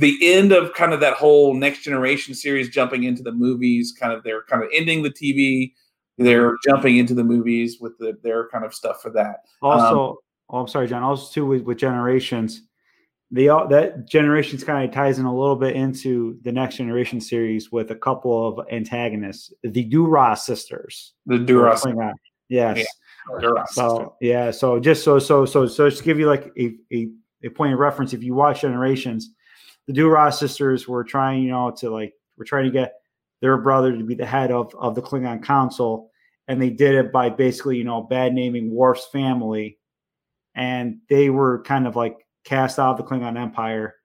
the 0.00 0.18
end 0.22 0.52
of 0.52 0.72
kind 0.74 0.92
of 0.92 1.00
that 1.00 1.14
whole 1.14 1.54
next 1.54 1.82
generation 1.82 2.34
series 2.34 2.68
jumping 2.68 3.04
into 3.04 3.22
the 3.22 3.32
movies 3.32 3.94
kind 3.98 4.12
of 4.12 4.22
they're 4.24 4.42
kind 4.42 4.62
of 4.62 4.68
ending 4.74 5.02
the 5.02 5.10
tv 5.10 5.72
they're 6.18 6.50
mm-hmm. 6.50 6.70
jumping 6.70 6.98
into 6.98 7.14
the 7.14 7.24
movies 7.24 7.78
with 7.80 7.96
the, 7.98 8.18
their 8.22 8.48
kind 8.48 8.64
of 8.64 8.74
stuff 8.74 9.00
for 9.00 9.10
that 9.10 9.44
Also, 9.62 10.10
um, 10.10 10.16
oh, 10.50 10.58
I'm 10.58 10.68
sorry, 10.68 10.86
John. 10.86 11.02
Also, 11.02 11.32
too 11.32 11.46
with, 11.46 11.62
with 11.62 11.78
generations, 11.78 12.62
the 13.30 13.48
all 13.48 13.68
that 13.68 14.08
generations 14.08 14.64
kind 14.64 14.86
of 14.86 14.94
ties 14.94 15.18
in 15.18 15.24
a 15.24 15.34
little 15.34 15.56
bit 15.56 15.76
into 15.76 16.38
the 16.42 16.52
next 16.52 16.76
generation 16.76 17.20
series 17.20 17.72
with 17.72 17.90
a 17.90 17.94
couple 17.94 18.46
of 18.46 18.66
antagonists, 18.70 19.52
the 19.62 19.84
Duras 19.84 20.44
sisters. 20.44 21.14
the 21.26 21.38
duras. 21.38 21.86
Yes. 22.48 22.78
Yeah. 22.78 23.40
Duras 23.40 23.72
So 23.72 24.16
yeah, 24.20 24.50
so 24.50 24.80
just 24.80 25.04
so 25.04 25.18
so 25.18 25.46
so 25.46 25.66
so 25.66 25.88
just 25.88 26.02
give 26.02 26.18
you 26.18 26.26
like 26.26 26.52
a, 26.58 26.74
a, 26.92 27.08
a 27.44 27.48
point 27.50 27.72
of 27.72 27.78
reference, 27.78 28.12
if 28.12 28.22
you 28.22 28.34
watch 28.34 28.62
Generations, 28.62 29.30
the 29.90 29.94
Duras 29.94 30.38
sisters 30.38 30.86
were 30.86 31.02
trying, 31.02 31.42
you 31.42 31.50
know, 31.50 31.72
to 31.78 31.90
like 31.90 32.14
we're 32.38 32.44
trying 32.44 32.64
to 32.66 32.70
get 32.70 32.94
their 33.40 33.58
brother 33.58 33.96
to 33.96 34.04
be 34.04 34.14
the 34.14 34.24
head 34.24 34.52
of 34.52 34.72
of 34.78 34.94
the 34.94 35.02
Klingon 35.02 35.42
Council, 35.42 36.12
and 36.46 36.62
they 36.62 36.70
did 36.70 36.94
it 36.94 37.10
by 37.10 37.28
basically, 37.28 37.76
you 37.76 37.82
know, 37.82 38.00
bad 38.00 38.32
naming 38.32 38.72
Worf's 38.72 39.08
family, 39.08 39.78
and 40.54 40.98
they 41.08 41.28
were 41.28 41.62
kind 41.64 41.88
of 41.88 41.96
like 41.96 42.24
cast 42.44 42.78
out 42.78 42.92
of 42.92 42.96
the 42.98 43.02
Klingon 43.02 43.36
Empire, 43.36 43.96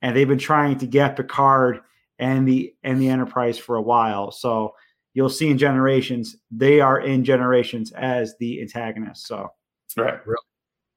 and 0.00 0.16
they've 0.16 0.26
been 0.26 0.38
trying 0.38 0.78
to 0.78 0.86
get 0.86 1.16
Picard 1.16 1.80
and 2.18 2.48
the 2.48 2.74
and 2.82 2.98
the 2.98 3.10
Enterprise 3.10 3.58
for 3.58 3.76
a 3.76 3.82
while. 3.82 4.30
So 4.30 4.74
you'll 5.12 5.28
see 5.28 5.50
in 5.50 5.58
Generations, 5.58 6.34
they 6.50 6.80
are 6.80 6.98
in 7.00 7.24
Generations 7.24 7.92
as 7.92 8.34
the 8.40 8.62
antagonists. 8.62 9.28
So 9.28 9.50
right 9.98 10.18
Really? 10.26 10.38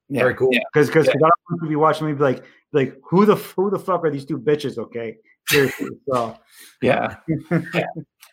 yeah. 0.08 0.22
Very 0.22 0.34
cool. 0.34 0.48
Because 0.48 0.88
yeah. 0.88 0.94
because 0.94 1.06
because 1.08 1.08
Yeah. 1.08 1.64
if 1.64 1.70
you 1.70 1.78
watch 1.78 2.00
me, 2.00 2.14
be 2.14 2.22
like 2.22 2.42
like 2.72 2.96
who 3.08 3.26
the 3.26 3.36
who 3.36 3.70
the 3.70 3.78
fuck 3.78 4.04
are 4.04 4.10
these 4.10 4.24
two 4.24 4.38
bitches? 4.38 4.78
Okay, 4.78 5.16
seriously. 5.48 5.90
So 6.12 6.36
Yeah. 6.82 7.16
Yeah. 7.74 7.84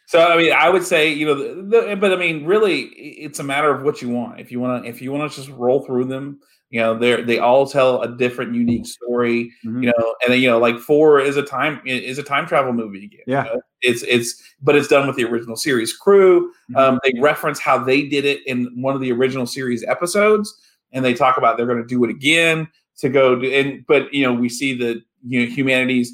So 0.05 0.21
I 0.25 0.37
mean, 0.37 0.53
I 0.53 0.69
would 0.69 0.83
say 0.83 1.11
you 1.11 1.25
know, 1.25 1.35
the, 1.35 1.61
the, 1.87 1.95
but 1.97 2.13
I 2.13 2.15
mean, 2.15 2.45
really, 2.45 2.81
it's 2.83 3.39
a 3.39 3.43
matter 3.43 3.69
of 3.73 3.83
what 3.83 4.01
you 4.01 4.09
want. 4.09 4.39
If 4.39 4.51
you 4.51 4.59
want 4.59 4.83
to, 4.83 4.89
if 4.89 5.01
you 5.01 5.11
want 5.11 5.29
to 5.29 5.35
just 5.35 5.49
roll 5.49 5.85
through 5.85 6.05
them, 6.05 6.39
you 6.69 6.79
know, 6.79 6.97
they 6.97 7.21
they 7.23 7.39
all 7.39 7.67
tell 7.67 8.01
a 8.03 8.15
different, 8.15 8.55
unique 8.55 8.85
story. 8.85 9.51
Mhm. 9.65 9.83
You 9.83 9.87
know, 9.97 10.15
and 10.23 10.31
then 10.33 10.39
you 10.41 10.49
know, 10.49 10.59
like 10.59 10.79
four 10.79 11.19
is 11.19 11.35
a 11.35 11.43
time 11.43 11.81
is 11.85 12.17
a 12.19 12.23
time 12.23 12.45
travel 12.47 12.71
movie 12.71 13.05
again. 13.05 13.21
you 13.27 13.33
Yeah. 13.33 13.43
know? 13.43 13.61
it's 13.81 14.01
it's 14.03 14.41
but 14.61 14.75
it's 14.75 14.87
done 14.87 15.07
with 15.07 15.17
the 15.17 15.25
original 15.25 15.55
series 15.57 15.91
crew. 15.93 16.51
Mhm. 16.71 16.77
Um, 16.77 16.99
they 17.03 17.11
reference 17.19 17.59
how 17.59 17.77
they 17.83 18.03
did 18.03 18.23
it 18.23 18.45
in 18.47 18.71
one 18.81 18.95
of 18.95 19.01
the 19.01 19.11
original 19.11 19.45
series 19.45 19.83
episodes, 19.83 20.57
and 20.93 21.03
they 21.03 21.13
talk 21.13 21.37
about 21.37 21.57
they're 21.57 21.65
going 21.67 21.81
to 21.81 21.85
do 21.85 22.03
it 22.05 22.09
again 22.09 22.67
to 22.97 23.09
go 23.09 23.35
do, 23.39 23.51
and 23.51 23.85
but 23.87 24.13
you 24.13 24.23
know 24.23 24.33
we 24.33 24.49
see 24.49 24.73
the 24.73 25.01
you 25.25 25.41
know 25.41 25.45
humanity's 25.47 26.13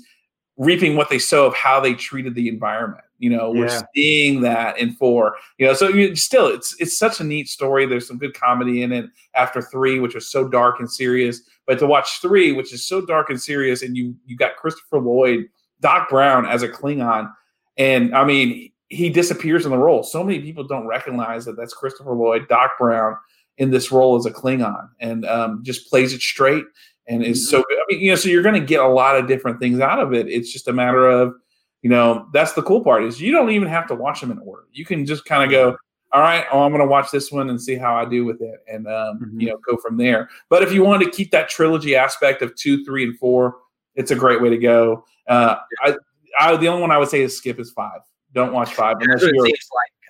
reaping 0.57 0.95
what 0.95 1.09
they 1.09 1.17
sow 1.19 1.45
of 1.47 1.53
how 1.55 1.79
they 1.79 1.93
treated 1.93 2.35
the 2.35 2.47
environment. 2.47 3.03
You 3.17 3.29
know, 3.31 3.51
we're 3.51 3.67
Yeah. 3.67 3.81
seeing 3.95 4.41
that 4.41 4.77
in 4.77 4.91
four. 4.91 5.35
You 5.57 5.65
know, 5.67 5.73
so 5.73 5.87
you, 5.87 6.15
still, 6.15 6.47
it's 6.47 6.75
it's 6.79 6.97
such 6.97 7.19
a 7.21 7.23
neat 7.23 7.47
story. 7.47 7.85
There's 7.85 8.07
some 8.07 8.17
good 8.17 8.33
comedy 8.33 8.83
in 8.83 8.91
it. 8.91 9.05
After 9.33 9.61
three, 9.61 9.99
which 9.99 10.13
was 10.13 10.29
so 10.29 10.47
dark 10.47 10.79
and 10.79 10.91
serious, 10.91 11.41
but 11.65 11.79
to 11.79 11.87
watch 11.87 12.21
three, 12.21 12.51
which 12.51 12.73
is 12.73 12.85
so 12.85 13.01
dark 13.01 13.29
and 13.29 13.41
serious, 13.41 13.81
and 13.81 13.95
you 13.95 14.15
you 14.25 14.35
got 14.35 14.57
Christopher 14.57 14.99
Lloyd, 14.99 15.49
Doc 15.79 16.09
Brown 16.09 16.45
as 16.45 16.63
a 16.63 16.69
Klingon, 16.69 17.31
and 17.77 18.13
I 18.15 18.25
mean 18.25 18.71
he 18.89 19.09
disappears 19.09 19.65
in 19.65 19.71
the 19.71 19.77
role. 19.77 20.03
So 20.03 20.23
many 20.23 20.39
people 20.39 20.65
don't 20.65 20.85
recognize 20.85 21.45
that 21.45 21.55
that's 21.57 21.73
Christopher 21.73 22.13
Lloyd, 22.13 22.47
Doc 22.47 22.71
Brown 22.77 23.17
in 23.57 23.71
this 23.71 23.91
role 23.91 24.15
as 24.15 24.25
a 24.25 24.31
Klingon, 24.31 24.89
and 24.99 25.25
um, 25.25 25.63
just 25.63 25.89
plays 25.89 26.13
it 26.13 26.21
straight 26.21 26.65
and 27.07 27.23
is 27.23 27.49
so 27.49 27.63
good. 27.67 27.77
I 27.77 27.83
mean, 27.89 28.01
you 28.01 28.11
know, 28.11 28.15
so 28.15 28.29
you're 28.29 28.43
going 28.43 28.59
to 28.59 28.65
get 28.65 28.79
a 28.79 28.87
lot 28.87 29.17
of 29.17 29.27
different 29.27 29.59
things 29.59 29.79
out 29.79 29.99
of 29.99 30.13
it. 30.13 30.27
It's 30.27 30.51
just 30.51 30.67
a 30.67 30.73
matter 30.73 31.07
of, 31.07 31.35
you 31.81 31.89
know, 31.89 32.27
that's 32.33 32.53
the 32.53 32.63
cool 32.63 32.81
part 32.83 33.03
is 33.03 33.19
you 33.21 33.31
don't 33.31 33.51
even 33.51 33.67
have 33.67 33.87
to 33.87 33.95
watch 33.95 34.21
them 34.21 34.31
in 34.31 34.39
order. 34.39 34.63
You 34.71 34.85
can 34.85 35.05
just 35.05 35.25
kind 35.25 35.43
of 35.43 35.51
go, 35.51 35.77
all 36.13 36.21
right, 36.21 36.45
oh, 36.51 36.61
I'm 36.61 36.71
going 36.71 36.81
to 36.81 36.87
watch 36.87 37.11
this 37.11 37.31
one 37.31 37.49
and 37.49 37.61
see 37.61 37.75
how 37.75 37.95
I 37.95 38.05
do 38.05 38.23
with 38.23 38.41
it, 38.41 38.63
and 38.71 38.87
um, 38.87 39.19
Mhm. 39.19 39.41
you 39.41 39.47
know, 39.49 39.57
go 39.67 39.77
from 39.77 39.97
there. 39.97 40.29
But 40.49 40.63
if 40.63 40.71
you 40.71 40.83
want 40.83 41.03
to 41.03 41.09
keep 41.09 41.31
that 41.31 41.49
trilogy 41.49 41.95
aspect 41.95 42.41
of 42.41 42.55
two, 42.55 42.85
three, 42.85 43.03
and 43.03 43.17
four, 43.19 43.57
it's 43.95 44.11
a 44.11 44.15
great 44.15 44.41
way 44.41 44.49
to 44.49 44.57
go. 44.57 45.05
Uh, 45.27 45.57
I, 45.83 45.95
I, 46.39 46.55
the 46.55 46.67
only 46.67 46.81
one 46.81 46.91
I 46.91 46.97
would 46.97 47.09
say 47.09 47.21
is 47.21 47.35
skip 47.37 47.59
is 47.59 47.71
five. 47.71 48.01
Don't 48.33 48.53
watch 48.53 48.73
five 48.73 48.95
unless 48.99 49.21
That's 49.21 49.33
what 49.37 49.49
it 49.49 49.55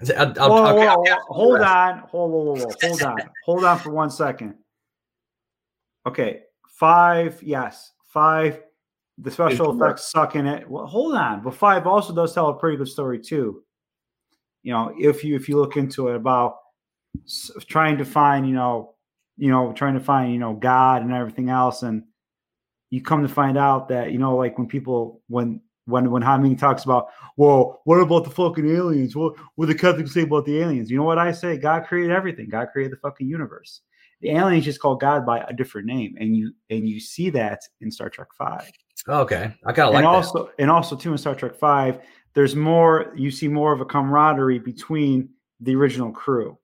you're. 0.09 0.17
like. 0.17 0.37
I'll- 0.39 0.41
I'll- 0.43 0.49
Whoa, 0.49 0.63
I'll- 0.63 0.75
whoa, 0.75 1.03
whoa, 1.03 1.33
hold 1.33 1.61
on, 1.61 1.97
hold, 1.99 2.31
whoa, 2.31 2.39
whoa, 2.43 2.53
whoa, 2.65 2.71
hold 2.81 3.03
on, 3.03 3.17
hold 3.45 3.63
on 3.65 3.79
for 3.79 3.91
one 3.91 4.09
second. 4.09 4.55
Okay, 6.05 6.41
five, 6.67 7.41
yes, 7.43 7.91
five. 8.07 8.61
The 9.19 9.29
special 9.31 9.71
It's- 9.73 9.75
effects 9.75 10.11
suck 10.11 10.35
in 10.35 10.47
it. 10.47 10.69
Well, 10.69 10.85
hold 10.87 11.13
on, 11.15 11.43
but 11.43 11.53
five 11.53 11.85
also 11.85 12.13
does 12.15 12.33
tell 12.33 12.49
a 12.49 12.53
pretty 12.57 12.77
good 12.77 12.87
story 12.87 13.19
too. 13.19 13.63
You 14.63 14.73
know, 14.73 14.93
if 14.97 15.23
you 15.23 15.35
if 15.35 15.47
you 15.47 15.57
look 15.57 15.77
into 15.77 16.07
it 16.09 16.15
about 16.15 16.57
trying 17.67 17.97
to 17.99 18.05
find, 18.05 18.47
you 18.47 18.55
know, 18.55 18.95
you 19.37 19.49
know, 19.51 19.71
trying 19.73 19.93
to 19.93 19.99
find, 19.99 20.33
you 20.33 20.39
know, 20.39 20.53
God 20.53 21.03
and 21.03 21.13
everything 21.13 21.49
else, 21.49 21.83
and 21.83 22.03
you 22.89 23.01
come 23.01 23.21
to 23.21 23.29
find 23.29 23.57
out 23.57 23.89
that 23.89 24.11
you 24.11 24.17
know, 24.17 24.35
like 24.35 24.57
when 24.57 24.67
people 24.67 25.21
when 25.27 25.61
when 25.85 26.09
when 26.11 26.21
Hameen 26.21 26.57
talks 26.57 26.83
about, 26.83 27.07
well, 27.37 27.81
what 27.85 27.97
about 27.99 28.23
the 28.23 28.29
fucking 28.29 28.69
aliens? 28.69 29.15
What 29.15 29.33
what 29.55 29.67
the 29.67 29.75
Catholics 29.75 30.13
say 30.13 30.21
about 30.21 30.45
the 30.45 30.59
aliens? 30.59 30.89
You 30.89 30.97
know 30.97 31.03
what 31.03 31.17
I 31.17 31.31
say? 31.31 31.57
God 31.57 31.85
created 31.85 32.11
everything. 32.11 32.49
God 32.49 32.67
created 32.71 32.93
the 32.93 32.97
fucking 33.01 33.27
universe. 33.27 33.81
The 34.21 34.29
aliens 34.29 34.63
just 34.65 34.79
call 34.79 34.95
God 34.95 35.25
by 35.25 35.39
a 35.39 35.53
different 35.53 35.87
name, 35.87 36.15
and 36.19 36.35
you 36.35 36.53
and 36.69 36.87
you 36.87 36.99
see 36.99 37.29
that 37.31 37.61
in 37.81 37.91
Star 37.91 38.09
Trek 38.09 38.29
Five, 38.37 38.71
okay, 39.07 39.53
I 39.65 39.73
kind 39.73 39.89
of 39.89 39.93
like 39.93 40.03
and 40.03 40.05
that. 40.05 40.07
also 40.07 40.49
and 40.59 40.71
also 40.71 40.95
too 40.95 41.11
in 41.11 41.17
Star 41.17 41.35
Trek 41.35 41.55
Five, 41.55 41.99
there's 42.33 42.55
more. 42.55 43.11
You 43.17 43.31
see 43.31 43.49
more 43.49 43.73
of 43.73 43.81
a 43.81 43.85
camaraderie 43.85 44.59
between 44.59 45.27
the 45.59 45.75
original 45.75 46.11
crew. 46.11 46.57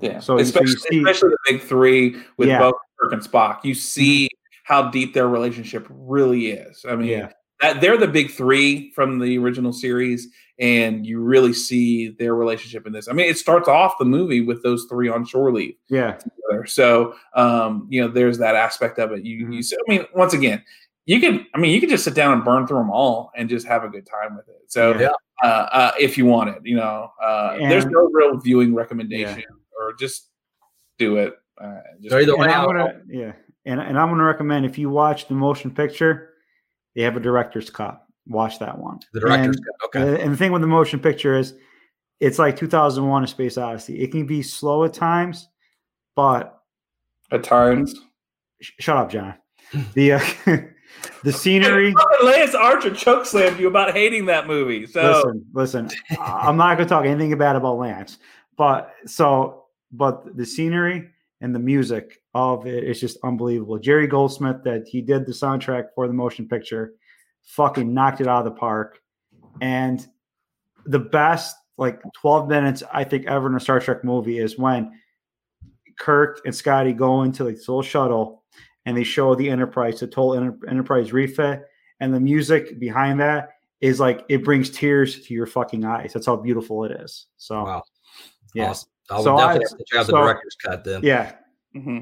Yeah. 0.00 0.20
So 0.20 0.38
you- 0.38 0.44
so 0.44 0.60
especially, 0.60 0.76
see- 0.76 0.98
especially 0.98 1.30
the 1.30 1.38
big 1.52 1.60
three 1.62 2.16
with 2.36 2.48
Yeah. 2.48 2.58
both 2.60 2.74
Kirk 3.00 3.12
and 3.12 3.22
Spock, 3.22 3.64
you 3.64 3.74
see 3.74 4.26
mm-hmm. 4.26 4.72
how 4.72 4.90
deep 4.90 5.12
their 5.12 5.28
relationship 5.28 5.86
really 5.90 6.48
is. 6.52 6.84
I 6.88 6.96
mean, 6.96 7.08
Yeah. 7.08 7.32
That 7.62 7.80
they're 7.80 7.96
the 7.96 8.08
big 8.08 8.30
three 8.30 8.90
from 8.90 9.18
the 9.18 9.38
original 9.38 9.72
series, 9.72 10.28
and 10.58 11.06
you 11.06 11.20
really 11.20 11.52
see 11.52 12.08
their 12.10 12.34
relationship 12.34 12.86
in 12.86 12.92
this. 12.92 13.08
I 13.08 13.12
mean, 13.12 13.28
it 13.28 13.38
starts 13.38 13.68
off 13.68 13.94
the 13.98 14.04
movie 14.04 14.40
with 14.42 14.62
those 14.62 14.84
three 14.90 15.08
on 15.08 15.24
shore 15.24 15.50
leave 15.52 15.74
Yeah, 15.88 16.12
together. 16.12 16.66
So, 16.66 17.14
um, 17.34 17.86
you 17.88 18.02
know, 18.02 18.08
there's 18.08 18.38
that 18.38 18.54
aspect 18.54 18.98
of 18.98 19.12
it. 19.12 19.24
You, 19.24 19.44
Mm-hmm. 19.44 19.52
you 19.54 19.62
see, 19.62 19.76
I 19.76 19.90
mean, 19.90 20.04
once 20.14 20.34
again, 20.34 20.62
you 21.06 21.20
can, 21.20 21.46
I 21.54 21.58
mean, 21.58 21.72
you 21.72 21.80
can 21.80 21.88
just 21.88 22.04
sit 22.04 22.14
down 22.14 22.32
and 22.34 22.44
burn 22.44 22.66
through 22.66 22.78
them 22.78 22.90
all 22.90 23.32
and 23.36 23.48
just 23.48 23.66
have 23.66 23.82
a 23.84 23.88
good 23.88 24.06
time 24.06 24.36
with 24.36 24.48
it. 24.48 24.60
So, 24.68 24.98
Yeah. 24.98 25.10
uh, 25.42 25.46
uh, 25.72 25.92
if 25.98 26.16
you 26.18 26.26
want 26.26 26.50
it, 26.50 26.58
you 26.64 26.76
know, 26.76 27.10
uh, 27.22 27.56
there's 27.56 27.86
no 27.86 28.08
real 28.12 28.36
viewing 28.38 28.74
recommendation 28.74 29.42
or 29.80 29.94
just 29.94 30.28
do 30.98 31.16
it. 31.16 31.34
Uh, 31.60 31.78
just, 32.00 32.10
So 32.12 32.18
either 32.18 32.32
and 32.32 32.40
way, 32.42 32.48
I'm 32.48 32.60
I'll- 32.60 32.66
gonna 32.66 33.00
yeah, 33.08 33.32
and 33.66 33.80
and 33.80 33.98
I'm 33.98 34.08
gonna 34.10 34.24
recommend 34.24 34.64
if 34.66 34.78
you 34.78 34.90
watch 34.90 35.28
the 35.28 35.34
motion 35.34 35.70
picture, 35.70 36.30
they 36.94 37.02
have 37.02 37.16
a 37.16 37.20
director's 37.20 37.70
cut. 37.70 38.02
Watch 38.26 38.58
that 38.60 38.78
one. 38.78 39.00
the 39.12 39.20
director's 39.20 39.56
And- 39.56 39.66
cut. 39.66 39.86
Okay, 39.86 40.08
And, 40.14 40.16
and 40.18 40.32
the 40.32 40.36
thing 40.36 40.52
with 40.52 40.62
the 40.62 40.68
motion 40.68 41.00
picture 41.00 41.36
is, 41.36 41.54
it's 42.20 42.38
like 42.38 42.56
2001: 42.56 43.24
A 43.24 43.26
Space 43.26 43.58
Odyssey. 43.58 44.00
It 44.00 44.12
can 44.12 44.26
be 44.26 44.42
slow 44.42 44.84
at 44.84 44.94
times, 44.94 45.48
but 46.14 46.60
at 47.32 47.42
times. 47.42 47.94
sh- 48.60 48.70
shut 48.78 48.96
up, 48.96 49.10
John. 49.10 49.34
The 49.94 50.12
uh, 50.12 50.20
the 51.24 51.32
scenery. 51.32 51.92
Lance 52.22 52.54
Archer 52.54 52.90
chokeslammed 52.90 53.58
you 53.58 53.66
about 53.66 53.92
hating 53.92 54.26
that 54.26 54.46
movie. 54.46 54.86
So 54.86 55.02
listen, 55.24 55.44
listen. 55.52 55.90
I- 56.20 56.44
I'm 56.48 56.56
not 56.56 56.76
going 56.76 56.86
to 56.86 56.94
talk 56.94 57.06
anything 57.06 57.36
bad 57.38 57.56
about 57.56 57.78
Lance, 57.78 58.18
but 58.56 58.94
so, 59.04 59.64
but 59.90 60.36
the 60.36 60.46
scenery 60.46 61.08
and 61.40 61.52
the 61.52 61.58
music 61.58 62.21
of 62.34 62.66
it 62.66 62.84
is 62.84 63.00
just 63.00 63.18
unbelievable. 63.24 63.78
Jerry 63.78 64.06
Goldsmith, 64.06 64.58
that 64.64 64.86
he 64.88 65.00
did 65.02 65.26
the 65.26 65.32
soundtrack 65.32 65.88
for 65.94 66.06
the 66.06 66.14
motion 66.14 66.48
picture, 66.48 66.94
fucking 67.44 67.92
knocked 67.92 68.20
it 68.20 68.26
out 68.28 68.46
of 68.46 68.52
the 68.52 68.58
park. 68.58 68.98
And 69.60 70.06
the 70.86 70.98
best, 70.98 71.56
like 71.76 72.00
12 72.20 72.48
minutes, 72.48 72.82
I 72.92 73.04
think, 73.04 73.26
ever 73.26 73.48
in 73.48 73.54
a 73.54 73.60
Star 73.60 73.80
Trek 73.80 74.02
movie 74.04 74.38
is 74.38 74.58
when 74.58 74.92
Kirk 75.98 76.40
and 76.44 76.54
Scotty 76.54 76.92
go 76.92 77.22
into 77.22 77.44
like 77.44 77.56
this 77.56 77.68
little 77.68 77.82
shuttle, 77.82 78.42
and 78.86 78.96
they 78.96 79.04
show 79.04 79.34
the 79.34 79.48
Enterprise, 79.48 80.00
the 80.00 80.06
total 80.06 80.34
Enter- 80.34 80.58
Enterprise 80.68 81.12
refit, 81.12 81.62
and 82.00 82.12
the 82.14 82.20
music 82.20 82.78
behind 82.80 83.20
that 83.20 83.50
is 83.80 84.00
like 84.00 84.24
it 84.28 84.44
brings 84.44 84.70
tears 84.70 85.24
to 85.26 85.34
your 85.34 85.46
fucking 85.46 85.84
eyes. 85.84 86.12
That's 86.12 86.26
how 86.26 86.36
beautiful 86.36 86.84
it 86.84 86.92
is. 86.92 87.26
So 87.36 87.62
Wow. 87.64 87.82
yeah, 88.54 88.70
Awesome. 88.70 88.88
I 89.10 89.16
would 89.16 89.24
So 89.24 89.36
definitely 89.36 89.64
I- 89.66 89.68
have 89.68 89.78
to 89.78 89.84
check 89.86 89.98
out 90.00 90.06
the 90.06 90.12
director's 90.12 90.56
cut 90.64 90.84
then. 90.84 91.00
yeah, 91.02 91.32
hmm 91.74 91.98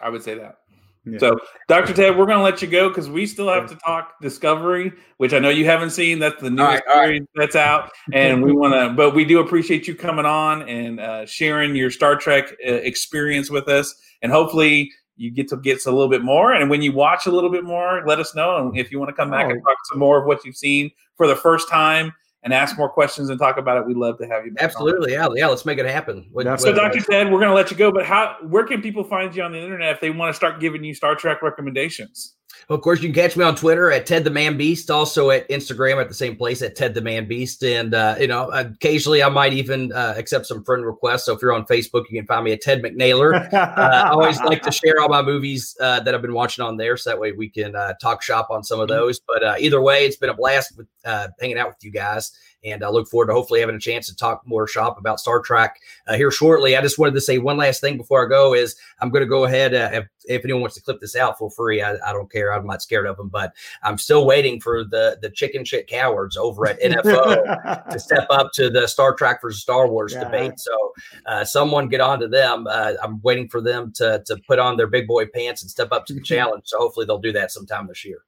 I 0.00 0.08
would 0.08 0.22
say 0.22 0.34
that. 0.34 0.56
Yeah. 1.04 1.18
So, 1.18 1.36
Dr. 1.66 1.92
Ted, 1.94 2.16
we're 2.16 2.26
going 2.26 2.38
to 2.38 2.44
let 2.44 2.62
you 2.62 2.68
go 2.68 2.88
because 2.88 3.10
we 3.10 3.26
still 3.26 3.48
have 3.48 3.68
to 3.70 3.74
talk 3.76 4.20
Discovery, 4.22 4.92
which 5.16 5.32
I 5.34 5.40
know 5.40 5.48
you 5.48 5.64
haven't 5.64 5.90
seen. 5.90 6.20
That's 6.20 6.40
the 6.40 6.48
newest 6.50 6.60
right, 6.60 6.82
all 6.88 6.94
right. 7.00 7.06
series 7.06 7.22
that's 7.34 7.56
out, 7.56 7.90
and 8.12 8.40
we 8.40 8.52
want 8.52 8.72
to. 8.74 8.94
But 8.94 9.12
we 9.12 9.24
do 9.24 9.40
appreciate 9.40 9.88
you 9.88 9.96
coming 9.96 10.26
on 10.26 10.62
and 10.68 11.00
uh, 11.00 11.26
sharing 11.26 11.74
your 11.74 11.90
Star 11.90 12.14
Trek 12.14 12.52
uh, 12.64 12.72
experience 12.74 13.50
with 13.50 13.68
us, 13.68 13.92
and 14.22 14.30
hopefully 14.30 14.92
you 15.16 15.32
get 15.32 15.48
to 15.48 15.56
get 15.56 15.84
a 15.86 15.90
little 15.90 16.08
bit 16.08 16.22
more. 16.22 16.52
And 16.52 16.70
when 16.70 16.82
you 16.82 16.92
watch 16.92 17.26
a 17.26 17.30
little 17.32 17.50
bit 17.50 17.64
more, 17.64 18.04
let 18.06 18.20
us 18.20 18.34
know. 18.36 18.56
And 18.56 18.78
if 18.78 18.92
you 18.92 18.98
want 19.00 19.08
to 19.08 19.14
come 19.14 19.30
back 19.30 19.50
and 19.50 19.60
Oh. 19.60 19.68
talk 19.70 19.76
some 19.90 19.98
more 19.98 20.20
of 20.20 20.26
what 20.26 20.44
you've 20.44 20.56
seen 20.56 20.90
for 21.16 21.26
the 21.26 21.36
first 21.36 21.68
time 21.68 22.12
and 22.44 22.52
ask 22.52 22.76
more 22.76 22.88
questions 22.88 23.28
and 23.30 23.38
talk 23.38 23.56
about 23.56 23.76
it, 23.78 23.86
we'd 23.86 23.96
love 23.96 24.18
to 24.18 24.26
have 24.26 24.44
you. 24.44 24.52
Back 24.52 24.62
on. 24.64 24.68
Absolutely. 24.70 25.12
Yeah. 25.12 25.28
Yeah. 25.34 25.46
Let's 25.46 25.64
make 25.64 25.78
it 25.78 25.86
happen. 25.86 26.28
What- 26.32 26.44
That's- 26.44 26.62
So, 26.62 26.72
Dr. 26.72 27.00
Ted, 27.00 27.26
we're 27.30 27.38
going 27.38 27.50
to 27.50 27.54
let 27.54 27.70
you 27.70 27.76
go, 27.76 27.92
but 27.92 28.04
how? 28.04 28.36
Where 28.42 28.64
can 28.64 28.82
people 28.82 29.04
find 29.04 29.34
you 29.34 29.42
on 29.42 29.52
the 29.52 29.60
internet 29.60 29.94
if 29.94 30.00
they 30.00 30.10
want 30.10 30.30
to 30.30 30.34
start 30.34 30.60
giving 30.60 30.82
you 30.82 30.94
Star 30.94 31.14
Trek 31.14 31.42
recommendations? 31.42 32.34
Well, 32.68 32.76
Of 32.76 32.82
course, 32.82 33.00
you 33.00 33.08
can 33.10 33.14
catch 33.22 33.34
me 33.36 33.44
on 33.44 33.56
Twitter 33.56 33.90
at 33.90 34.04
Ted 34.04 34.24
the 34.24 34.30
Man 34.30 34.58
Beast, 34.58 34.90
also 34.90 35.30
at 35.30 35.48
Instagram 35.48 36.00
at 36.00 36.08
the 36.08 36.14
same 36.14 36.36
place 36.36 36.60
at 36.60 36.76
Ted 36.76 36.92
the 36.94 37.00
Man 37.00 37.26
Beast. 37.26 37.64
And, 37.64 37.94
uh, 37.94 38.16
you 38.20 38.26
know, 38.26 38.50
occasionally 38.50 39.22
I 39.22 39.30
might 39.30 39.54
even 39.54 39.90
uh, 39.92 40.14
accept 40.18 40.46
some 40.46 40.62
friend 40.62 40.84
requests. 40.84 41.24
So 41.24 41.32
if 41.34 41.40
you're 41.40 41.54
on 41.54 41.64
Facebook, 41.64 42.04
you 42.10 42.20
can 42.20 42.26
find 42.26 42.44
me 42.44 42.52
at 42.52 42.60
Ted 42.60 42.82
McNailer. 42.82 43.48
Uh, 43.62 44.04
I 44.06 44.10
always 44.10 44.38
like 44.42 44.62
to 44.62 44.70
share 44.72 45.00
all 45.00 45.08
my 45.08 45.22
movies 45.22 45.76
uh, 45.80 46.00
that 46.00 46.14
I've 46.14 46.22
been 46.22 46.34
watching 46.34 46.62
on 46.64 46.76
there. 46.76 46.96
So 46.96 47.10
that 47.10 47.18
way 47.18 47.32
we 47.32 47.48
can 47.48 47.74
uh, 47.74 47.94
talk 47.94 48.22
shop 48.22 48.48
on 48.50 48.62
some 48.62 48.80
of 48.80 48.88
those. 48.88 49.18
But 49.26 49.42
uh, 49.42 49.54
either 49.58 49.80
way, 49.80 50.04
it's 50.04 50.16
been 50.16 50.28
a 50.30 50.34
blast 50.34 50.76
with, 50.76 50.86
uh, 51.04 51.28
hanging 51.40 51.58
out 51.58 51.68
with 51.68 51.82
you 51.82 51.90
guys. 51.90 52.32
And 52.64 52.84
I 52.84 52.90
look 52.90 53.08
forward 53.08 53.26
to 53.26 53.32
hopefully 53.32 53.58
having 53.58 53.74
a 53.74 53.80
chance 53.80 54.06
to 54.06 54.14
talk 54.14 54.42
more 54.46 54.68
shop 54.68 54.96
about 54.96 55.18
Star 55.18 55.40
Trek 55.40 55.80
uh, 56.06 56.14
here 56.14 56.30
shortly. 56.30 56.76
I 56.76 56.80
just 56.80 56.96
wanted 56.96 57.14
to 57.14 57.20
say 57.20 57.38
one 57.38 57.56
last 57.56 57.80
thing 57.80 57.96
before 57.96 58.24
I 58.24 58.28
go 58.28 58.54
is 58.54 58.76
I'm 59.00 59.10
going 59.10 59.24
to 59.24 59.28
go 59.28 59.42
ahead. 59.44 59.74
Uh, 59.74 59.90
if, 59.92 60.06
if 60.28 60.44
anyone 60.44 60.60
wants 60.60 60.76
to 60.76 60.82
clip 60.82 61.00
this 61.00 61.16
out, 61.16 61.36
feel 61.40 61.50
free. 61.50 61.82
I, 61.82 61.94
I 62.06 62.12
don't 62.12 62.30
care. 62.30 62.52
I'm 62.52 62.64
not 62.64 62.80
scared 62.80 63.06
of 63.08 63.16
them, 63.16 63.28
but 63.30 63.52
I'm 63.82 63.98
still 63.98 64.24
waiting 64.26 64.60
for 64.60 64.84
the 64.84 65.18
the 65.20 65.30
chicken 65.30 65.64
shit 65.64 65.88
cowards 65.88 66.36
over 66.36 66.68
at 66.68 66.80
NFO 66.80 67.88
to 67.90 67.98
step 67.98 68.28
up 68.30 68.52
to 68.54 68.70
the 68.70 68.86
Star 68.86 69.12
Trek 69.14 69.40
versus 69.42 69.60
Star 69.60 69.88
Wars 69.88 70.12
Yeah. 70.12 70.22
debate. 70.22 70.60
So 70.60 70.92
uh, 71.26 71.44
someone 71.44 71.88
get 71.88 72.00
on 72.00 72.20
to 72.20 72.28
them. 72.28 72.68
Uh, 72.70 72.92
I'm 73.02 73.20
waiting 73.22 73.48
for 73.48 73.60
them 73.60 73.92
to 73.96 74.22
to 74.24 74.36
put 74.46 74.60
on 74.60 74.76
their 74.76 74.86
big 74.86 75.08
boy 75.08 75.26
pants 75.26 75.62
and 75.62 75.70
step 75.70 75.90
up 75.90 76.06
to 76.06 76.14
the 76.14 76.20
challenge. 76.24 76.62
So 76.66 76.78
hopefully 76.78 77.06
they'll 77.06 77.18
do 77.18 77.32
that 77.32 77.50
sometime 77.50 77.88
this 77.88 78.04
year. 78.04 78.18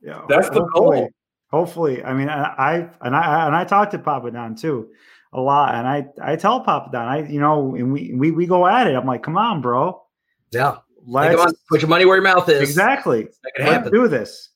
Yeah, 0.00 0.22
That's 0.30 0.48
the 0.48 0.60
hopefully- 0.62 1.00
goal. 1.00 1.10
Hopefully, 1.52 2.02
I 2.02 2.14
mean, 2.14 2.28
I, 2.28 2.42
I 2.56 2.74
and 3.02 3.14
I 3.14 3.46
and 3.46 3.54
I 3.54 3.64
talk 3.64 3.90
to 3.90 3.98
Papa 3.98 4.30
Don 4.30 4.54
too 4.56 4.88
a 5.34 5.40
lot, 5.40 5.74
and 5.74 5.86
I 5.86 6.06
I 6.22 6.36
tell 6.36 6.60
Papa 6.60 6.90
Don, 6.92 7.06
I 7.06 7.28
you 7.28 7.40
know, 7.40 7.74
and 7.74 7.92
we 7.92 8.12
we 8.14 8.30
we 8.30 8.46
go 8.46 8.66
at 8.66 8.86
it. 8.86 8.94
I'm 8.94 9.06
like, 9.06 9.22
come 9.22 9.36
on, 9.36 9.60
bro, 9.60 10.02
Yeah, 10.50 10.76
Hey, 10.76 10.80
let's 11.04 11.36
come 11.36 11.46
on, 11.48 11.54
put 11.68 11.80
your 11.82 11.88
money 11.90 12.04
where 12.06 12.16
your 12.16 12.22
mouth 12.24 12.48
is. 12.48 12.60
exactly 12.62 13.24
Make 13.44 13.54
let's 13.58 13.70
happen. 13.72 13.92
do 13.92 14.08
this. 14.08 14.48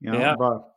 You 0.00 0.10
know, 0.12 0.18
Yeah. 0.20 0.34
but 0.38 0.74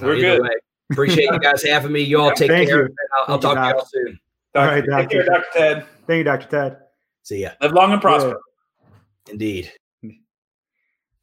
We're 0.00 0.16
good. 0.16 0.40
way, 0.42 0.48
appreciate 0.90 1.30
you 1.30 1.38
guys 1.40 1.62
having 1.62 1.92
me. 1.92 2.00
You 2.00 2.18
all 2.20 2.30
take 2.34 2.50
Thank 2.50 2.68
care. 2.70 2.86
you. 2.86 2.94
I'll, 3.18 3.34
I'll 3.34 3.38
Thank 3.38 3.54
you, 3.54 3.60
talk 3.60 3.68
to 3.68 3.76
y'all 3.76 3.86
soon. 3.92 4.20
All 4.54 4.64
Doctor, 4.64 4.90
right, 4.92 5.00
take 5.02 5.10
care, 5.10 5.24
Doctor. 5.24 5.40
Dr. 5.52 5.58
Ted. 5.58 5.86
thank 6.06 6.18
you, 6.18 6.24
Doctor 6.24 6.46
Ted. 6.48 6.76
See 7.22 7.42
ya. 7.42 7.50
Live 7.60 7.72
long 7.72 7.92
and 7.92 8.00
prosper. 8.00 8.40
Indeed. 9.30 9.72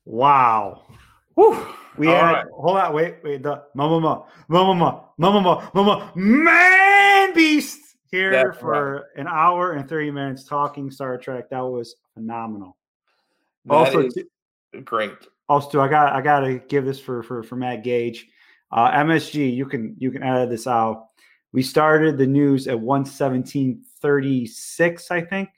Wow. 0.06 0.84
Whew. 1.36 1.68
We 2.00 2.08
All 2.08 2.16
had 2.16 2.32
right. 2.32 2.46
hold 2.54 2.78
on, 2.78 2.94
wait, 2.94 3.16
wait, 3.24 3.44
the 3.44 3.62
mama 3.76 4.00
mama 4.00 4.26
mama 4.48 5.04
mama 5.18 5.70
mama 5.74 6.12
man 6.16 7.34
beast 7.34 7.98
here 8.10 8.32
That's 8.32 8.58
for 8.58 9.08
an 9.18 9.28
hour 9.28 9.74
and 9.74 9.88
30 9.88 10.10
minutes 10.12 10.46
talking 10.46 10.90
Star 10.90 11.18
Trek. 11.18 11.50
That 11.50 11.60
was 11.60 11.98
phenomenal. 12.14 12.78
That 13.66 13.74
also, 13.74 14.08
t- 14.08 14.24
great. 14.86 15.12
also 15.50 15.82
I 15.82 15.90
got 15.90 16.14
I 16.14 16.22
gotta 16.22 16.60
give 16.70 16.86
this 16.86 17.02
for 17.02 17.22
for 17.22 17.44
for 17.44 17.58
Matt 17.58 17.84
Gage. 17.84 18.28
Uh 18.72 18.92
MSG, 18.92 19.54
you 19.54 19.66
can 19.66 19.94
you 20.00 20.10
can 20.10 20.24
edit 20.24 20.50
this 20.50 20.68
out. 20.68 21.08
We 21.52 21.64
started 21.64 22.18
the 22.18 22.28
news 22.28 22.68
at 22.68 22.78
117.36, 22.78 25.12
I 25.12 25.22
think. 25.22 25.50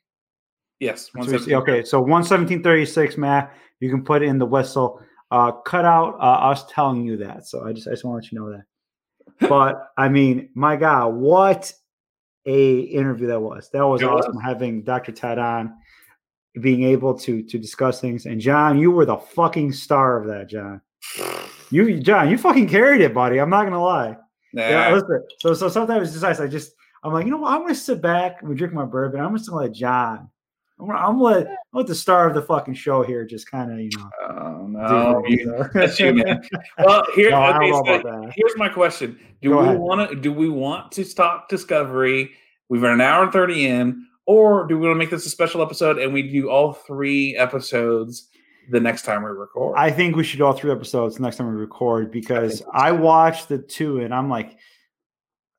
Yes. 0.79 1.11
So 1.13 1.37
we 1.45 1.55
okay, 1.55 1.83
so 1.83 2.03
117.36, 2.03 3.17
Matt. 3.17 3.53
You 3.81 3.89
can 3.89 4.03
put 4.03 4.23
in 4.23 4.39
the 4.39 4.45
whistle. 4.45 5.01
Uh, 5.31 5.51
cut 5.51 5.85
out 5.85 6.15
uh, 6.19 6.49
us 6.49 6.65
telling 6.69 7.05
you 7.05 7.17
that. 7.17 7.47
So 7.47 7.65
I 7.65 7.71
just 7.71 7.87
I 7.87 7.91
just 7.91 8.03
want 8.03 8.21
to 8.21 8.25
let 8.27 8.31
you 8.31 8.39
know 8.39 8.51
that. 8.51 8.65
But 9.49 9.87
I 9.97 10.09
mean, 10.09 10.49
my 10.53 10.75
God, 10.75 11.15
what 11.15 11.73
a 12.45 12.79
interview 12.79 13.27
that 13.27 13.39
was. 13.39 13.69
That 13.71 13.87
was 13.87 14.01
It 14.01 14.05
was. 14.05 14.25
awesome 14.25 14.39
having 14.39 14.83
Dr. 14.83 15.11
Ted 15.11 15.39
on, 15.39 15.73
being 16.59 16.83
able 16.83 17.17
to 17.19 17.41
to 17.43 17.57
discuss 17.57 18.01
things. 18.01 18.25
And 18.25 18.41
John, 18.41 18.77
you 18.77 18.91
were 18.91 19.05
the 19.05 19.17
fucking 19.17 19.71
star 19.73 20.19
of 20.19 20.27
that, 20.27 20.49
John. 20.49 20.81
You 21.73 22.01
John, 22.01 22.29
you 22.29 22.37
fucking 22.37 22.67
carried 22.67 22.99
it, 22.99 23.13
buddy. 23.13 23.39
I'm 23.39 23.49
not 23.49 23.63
gonna 23.63 23.81
lie. 23.81 24.17
Yeah, 24.51 24.93
listen. 24.93 25.23
So 25.39 25.53
so 25.53 25.69
sometimes 25.69 26.09
it's 26.09 26.11
just 26.11 26.23
nice. 26.23 26.41
I 26.41 26.47
just 26.47 26.73
I'm 27.01 27.13
like, 27.13 27.23
you 27.23 27.31
know 27.31 27.37
what? 27.37 27.53
I'm 27.53 27.61
gonna 27.61 27.75
sit 27.75 28.01
back 28.01 28.41
and 28.41 28.57
drink 28.57 28.73
my 28.73 28.83
bourbon. 28.83 29.21
I'm 29.21 29.33
just 29.37 29.49
gonna 29.49 29.61
let 29.61 29.71
John. 29.73 30.29
I'm 30.81 30.89
I'm 30.91 31.21
let, 31.21 31.47
I'm 31.47 31.55
let 31.73 31.87
the 31.87 31.95
star 31.95 32.27
of 32.27 32.33
the 32.33 32.41
fucking 32.41 32.73
show 32.73 33.03
here 33.03 33.25
just 33.25 33.49
kind 33.49 33.71
of 33.71 33.79
you 33.79 33.89
know. 33.97 34.09
Oh, 34.29 34.67
no. 34.67 35.23
You- 35.27 35.69
that's 35.73 35.99
you, 35.99 36.13
man. 36.13 36.41
Well, 36.79 37.05
here, 37.15 37.31
No, 37.31 37.43
okay, 37.43 38.01
so 38.01 38.31
here's 38.35 38.57
my 38.57 38.69
question: 38.69 39.19
Do 39.41 39.49
Go 39.49 39.71
we 39.71 39.77
want 39.77 40.09
to? 40.09 40.15
Do 40.15 40.33
we 40.33 40.49
want 40.49 40.91
to 40.93 41.03
stop 41.03 41.49
Discovery? 41.49 42.31
We've 42.69 42.81
got 42.81 42.93
an 42.93 43.01
hour 43.01 43.23
and 43.23 43.31
thirty 43.31 43.67
in, 43.67 44.07
or 44.25 44.65
do 44.67 44.77
we 44.77 44.87
want 44.87 44.95
to 44.95 44.99
make 44.99 45.09
this 45.09 45.25
a 45.25 45.29
special 45.29 45.61
episode 45.61 45.97
and 45.97 46.13
we 46.13 46.23
do 46.31 46.49
all 46.49 46.73
three 46.73 47.35
episodes 47.35 48.29
the 48.69 48.79
next 48.79 49.03
time 49.03 49.23
we 49.23 49.29
record? 49.29 49.75
I 49.77 49.91
think 49.91 50.15
we 50.15 50.23
should 50.23 50.37
do 50.37 50.45
all 50.45 50.53
three 50.53 50.71
episodes 50.71 51.15
the 51.15 51.21
next 51.21 51.37
time 51.37 51.47
we 51.47 51.59
record 51.59 52.11
because 52.11 52.59
think 52.59 52.69
I 52.73 52.91
watched 52.91 53.49
the 53.49 53.57
two 53.57 53.99
and 53.99 54.13
I'm 54.13 54.29
like, 54.29 54.57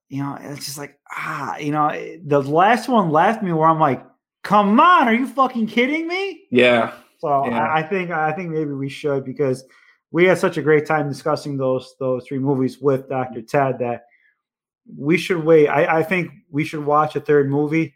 you 0.09 0.23
know, 0.23 0.37
it's 0.41 0.65
just 0.67 0.79
like 0.79 0.99
ah, 1.11 1.59
you 1.59 1.71
know, 1.71 1.91
the 2.25 2.43
last 2.43 2.89
one 2.89 3.11
left 3.11 3.43
me 3.43 3.53
where 3.53 3.69
I'm 3.69 3.81
like, 3.81 4.05
come 4.43 4.79
on, 4.81 5.09
are 5.09 5.15
you 5.15 5.27
fucking 5.27 5.67
kidding 5.67 6.07
me? 6.07 6.43
yeah, 6.51 6.93
So 7.19 7.47
Yeah. 7.47 7.59
I, 7.67 7.79
I 7.79 7.83
think 7.83 8.11
I 8.11 8.33
think 8.33 8.51
maybe 8.51 8.73
we 8.73 8.89
should 8.89 9.25
because 9.25 9.65
we 10.11 10.25
had 10.25 10.39
such 10.39 10.57
a 10.59 10.63
great 10.63 10.85
time 10.87 11.09
discussing 11.09 11.57
those 11.57 11.95
those 11.99 12.27
three 12.27 12.39
movies 12.39 12.79
with 12.81 13.09
Dr. 13.09 13.43
Ted 13.43 13.79
that 13.79 14.05
we 14.99 15.17
should 15.17 15.43
wait. 15.45 15.69
I, 15.69 15.99
I 15.99 16.03
think 16.03 16.31
we 16.51 16.65
should 16.65 16.85
watch 16.85 17.15
a 17.17 17.21
third 17.21 17.49
movie 17.51 17.95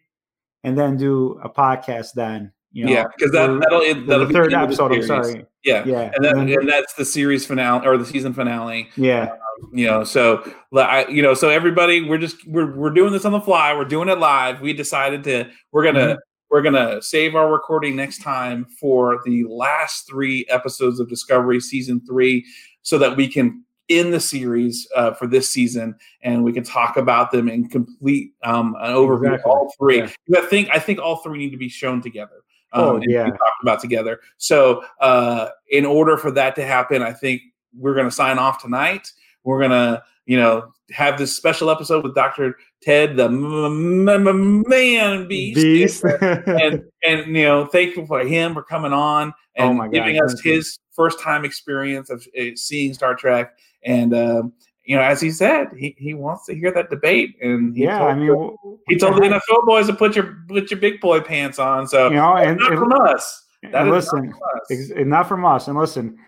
and 0.64 0.78
then 0.78 0.97
do 0.97 1.39
a 1.43 1.48
podcast 1.51 2.12
then. 2.14 2.52
You 2.73 2.85
know, 2.85 2.93
yeah, 2.93 3.05
because 3.16 3.32
that 3.32 3.47
that'll 3.60 3.81
for 3.81 4.01
that'll 4.06 4.20
the 4.20 4.27
be 4.27 4.32
third 4.35 4.52
the 4.52 4.59
episode. 4.59 4.93
I'm 4.93 5.02
sorry. 5.02 5.47
Yeah, 5.64 5.85
Yeah, 5.86 6.10
and, 6.14 6.24
that, 6.24 6.36
and 6.36 6.48
then- 6.48 6.59
and 6.60 6.68
that's 6.68 6.94
the 6.94 7.05
series 7.05 7.44
finale 7.47 7.86
or 7.86 7.97
the 7.98 8.06
season 8.06 8.32
finale. 8.35 8.89
yeah. 8.97 9.31
you 9.73 9.86
know 9.86 10.05
so 10.05 10.43
I, 10.77 11.06
you 11.09 11.23
know 11.23 11.32
so 11.32 11.48
everybody 11.48 12.02
we're 12.02 12.18
just 12.18 12.47
we're, 12.47 12.77
we're 12.77 12.90
doing 12.90 13.10
this 13.12 13.24
on 13.24 13.32
the 13.32 13.40
fly 13.40 13.73
we're 13.74 13.86
doing 13.86 14.10
it 14.10 14.18
live 14.18 14.60
we 14.60 14.74
decided 14.74 15.24
to 15.24 15.51
we're 15.73 15.82
gonna 15.85 15.98
Mm-hmm. 16.01 16.18
We're 16.51 16.62
gonna 16.62 17.01
save 17.02 17.35
our 17.35 17.51
recording 17.52 17.97
next 17.97 18.23
time 18.23 18.64
for 18.81 19.20
the 19.24 19.44
last 19.44 20.06
three 20.09 20.47
episodes 20.48 21.01
of 21.01 21.09
discovery 21.09 21.60
season 21.60 22.01
three 22.06 22.44
so 22.82 22.98
that 22.98 23.16
we 23.16 23.28
can 23.28 23.62
end 23.89 24.12
the 24.12 24.18
series 24.20 24.89
uh, 24.97 25.12
for 25.12 25.27
this 25.28 25.48
season 25.48 25.94
and 26.23 26.43
we 26.43 26.52
can 26.52 26.64
talk 26.64 26.97
about 26.97 27.31
them 27.31 27.48
in 27.48 27.68
complete 27.68 28.32
um 28.43 28.74
an 28.81 28.93
overview 28.93 29.32
Exactly. 29.35 29.51
of 29.52 29.56
all 29.59 29.73
three 29.78 29.98
Yeah. 30.27 30.39
i 30.39 30.47
think 30.47 30.68
i 30.73 30.78
think 30.78 30.98
all 30.98 31.16
three 31.18 31.39
need 31.39 31.51
to 31.51 31.56
be 31.56 31.68
shown 31.68 32.02
together 32.02 32.43
Oh, 32.73 32.97
and 32.97 33.05
yeah. 33.09 33.24
talked 33.27 33.62
about 33.62 33.81
together 33.81 34.18
so 34.39 34.85
uh 35.01 35.51
in 35.70 35.86
order 35.86 36.16
for 36.16 36.32
that 36.32 36.56
to 36.56 36.66
happen 36.66 37.01
i 37.01 37.12
think 37.12 37.43
we're 37.78 37.94
gonna 37.94 38.10
sign 38.10 38.39
off 38.39 38.60
tonight 38.60 39.12
we're 39.44 39.60
gonna, 39.60 40.02
you 40.27 40.36
know, 40.36 40.73
have 40.90 41.19
this 41.19 41.36
special 41.36 41.70
episode 41.70 42.05
with 42.05 42.15
Dr. 42.15 42.57
Ted, 42.82 43.16
the 43.16 43.24
m- 43.24 44.09
m- 44.09 44.62
man 44.69 45.27
beast, 45.27 45.57
Beast. 45.57 46.05
and 46.20 46.82
and 47.07 47.27
you 47.27 47.43
know, 47.44 47.66
thankful 47.66 48.07
for 48.07 48.20
him 48.20 48.55
for 48.55 48.62
coming 48.62 48.93
on 48.93 49.32
Oh 49.59 49.69
and 49.69 49.78
my 49.78 49.89
giving 49.89 50.23
us 50.23 50.40
his 50.43 50.78
first 50.93 51.20
time 51.20 51.44
experience 51.44 52.11
of 52.11 52.27
uh, 52.39 52.44
seeing 52.55 52.93
Star 52.94 53.15
Trek. 53.15 53.53
And 53.85 54.15
um, 54.15 54.53
you 54.85 54.97
know, 54.97 55.03
as 55.03 55.20
he 55.20 55.31
said, 55.31 55.69
he, 55.77 55.94
he 55.98 56.15
wants 56.15 56.47
to 56.47 56.55
hear 56.55 56.73
that 56.73 56.90
debate, 56.90 57.36
and 57.40 57.77
he 57.77 57.85
yeah, 57.85 57.98
told, 57.98 58.11
I 58.11 58.15
mean, 58.15 58.57
he 58.89 58.97
told 58.97 59.16
the 59.16 59.20
NFL 59.23 59.66
boys 59.66 59.86
to 59.86 59.94
put 59.94 60.15
your 60.15 60.39
put 60.48 60.70
your 60.70 60.78
big 60.81 61.01
boy 61.01 61.20
pants 61.20 61.59
on. 61.59 61.86
So 61.89 62.09
you 62.09 62.16
know, 62.16 62.36
and, 62.36 62.59
not 62.59 62.70
and- 62.73 62.78
from 62.78 62.93
us. 62.93 63.44
and 63.62 63.90
listen, 63.90 64.27
not 64.27 64.35
from 64.35 64.61
us. 64.61 64.70
Ex- 64.70 65.07
not 65.07 65.28
from 65.28 65.44
us. 65.44 65.69
And 65.69 65.78
listen, 65.78 66.19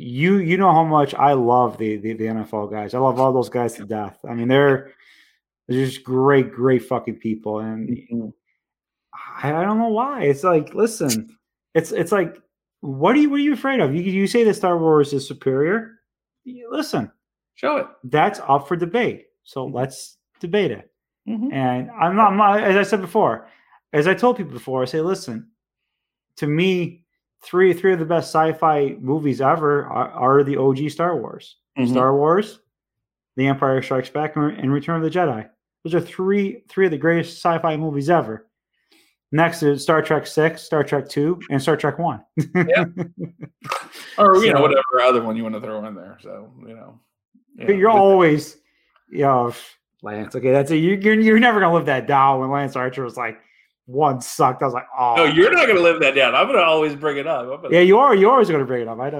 you 0.00 0.36
you 0.38 0.56
know 0.56 0.70
how 0.72 0.84
much 0.84 1.12
I 1.14 1.32
love 1.32 1.76
the, 1.78 1.96
the 1.96 2.12
the 2.14 2.24
NFL 2.26 2.70
guys. 2.70 2.94
I 2.94 2.98
love 2.98 3.18
all 3.18 3.32
those 3.32 3.48
guys 3.48 3.74
to 3.74 3.84
death. 3.84 4.16
I 4.28 4.32
mean, 4.34 4.46
they're 4.48 4.92
they're 5.66 5.84
just 5.84 6.04
great, 6.04 6.52
great 6.52 6.84
fucking 6.84 7.16
people. 7.16 7.58
And 7.60 7.88
Mhm. 8.12 8.32
I, 9.42 9.52
I 9.52 9.64
don't 9.64 9.78
know 9.78 9.88
why. 9.88 10.22
It's 10.22 10.44
like, 10.44 10.72
listen, 10.74 11.36
it's 11.74 11.90
it's 11.90 12.12
like, 12.12 12.36
what 12.80 13.16
are 13.16 13.18
you 13.18 13.28
what 13.28 13.40
are 13.40 13.42
you 13.42 13.54
afraid 13.54 13.80
of? 13.80 13.92
You 13.94 14.02
you 14.02 14.26
say 14.28 14.44
that 14.44 14.54
Star 14.54 14.78
Wars 14.78 15.12
is 15.12 15.26
superior. 15.26 15.96
Listen, 16.70 17.10
Show 17.56 17.76
it. 17.78 17.86
that's 18.04 18.40
up 18.48 18.68
for 18.68 18.76
debate. 18.76 19.26
So 19.42 19.66
let's 19.66 20.16
debate 20.40 20.70
it. 20.70 20.90
Mhm. 21.28 21.52
And 21.52 21.90
I'm 21.90 22.14
not, 22.14 22.30
I'm 22.30 22.36
not, 22.38 22.62
as 22.62 22.76
I 22.76 22.82
said 22.84 23.00
before, 23.00 23.48
as 23.92 24.06
I 24.06 24.14
told 24.14 24.36
people 24.36 24.52
before, 24.52 24.80
I 24.80 24.84
say, 24.86 25.00
listen, 25.00 25.50
to 26.36 26.46
me, 26.46 27.04
three 27.42 27.72
three 27.72 27.92
of 27.92 27.98
the 27.98 28.04
best 28.04 28.28
sci-fi 28.28 28.96
movies 29.00 29.40
ever 29.40 29.84
are, 29.86 30.10
are 30.10 30.44
the 30.44 30.56
OG 30.56 30.90
Star 30.90 31.16
Wars. 31.16 31.56
Mhm. 31.78 31.90
Star 31.90 32.14
Wars, 32.14 32.60
The 33.36 33.46
Empire 33.46 33.80
Strikes 33.82 34.10
Back, 34.10 34.36
and 34.36 34.72
Return 34.72 34.96
of 34.96 35.02
the 35.02 35.16
Jedi. 35.16 35.48
Those 35.84 35.94
are 35.94 36.00
three 36.00 36.64
three 36.68 36.86
of 36.86 36.90
the 36.90 36.98
greatest 36.98 37.36
sci-fi 37.36 37.76
movies 37.76 38.10
ever. 38.10 38.48
Next 39.30 39.62
is 39.62 39.82
Star 39.82 40.00
Trek 40.02 40.26
Six, 40.26 40.62
Star 40.62 40.82
Trek 40.82 41.08
Two, 41.08 41.38
and 41.50 41.60
Star 41.60 41.76
Trek 41.76 41.98
One. 41.98 42.24
or 44.18 44.42
you 44.44 44.52
know 44.52 44.62
whatever 44.62 45.00
other 45.02 45.22
one 45.22 45.36
you 45.36 45.42
want 45.42 45.54
to 45.54 45.60
throw 45.60 45.84
in 45.84 45.94
there. 45.94 46.18
So 46.22 46.52
you 46.66 46.74
know, 46.74 46.98
But 47.56 47.76
you're 47.76 47.90
always, 47.90 48.56
you 49.10 49.22
know, 49.22 49.52
Lance. 50.02 50.34
Okay, 50.34 50.50
that's 50.50 50.70
it. 50.70 50.76
You, 50.76 50.94
you're 50.94 51.20
you're 51.20 51.38
never 51.38 51.60
gonna 51.60 51.74
live 51.74 51.86
that 51.86 52.06
down. 52.06 52.40
When 52.40 52.50
Lance 52.50 52.74
Archer 52.74 53.04
was 53.04 53.16
like, 53.16 53.38
one 53.88 54.20
sucked. 54.20 54.62
I 54.62 54.66
was 54.66 54.74
like, 54.74 54.86
oh, 54.96 55.14
No, 55.16 55.24
you're 55.24 55.50
not 55.50 55.64
going 55.66 55.78
to 55.78 55.82
live 55.82 55.98
that 56.00 56.14
down. 56.14 56.34
I'm 56.34 56.46
going 56.46 56.58
to 56.58 56.64
always 56.64 56.94
bring 56.94 57.16
it 57.16 57.26
up. 57.26 57.62
Gonna, 57.62 57.74
Yeah, 57.74 57.80
you 57.80 57.98
are. 57.98 58.14
You're 58.14 58.30
always 58.30 58.50
gonna 58.50 58.66
bring 58.66 58.82
it 58.82 58.88
up. 58.88 59.00
I 59.00 59.08
know. 59.08 59.18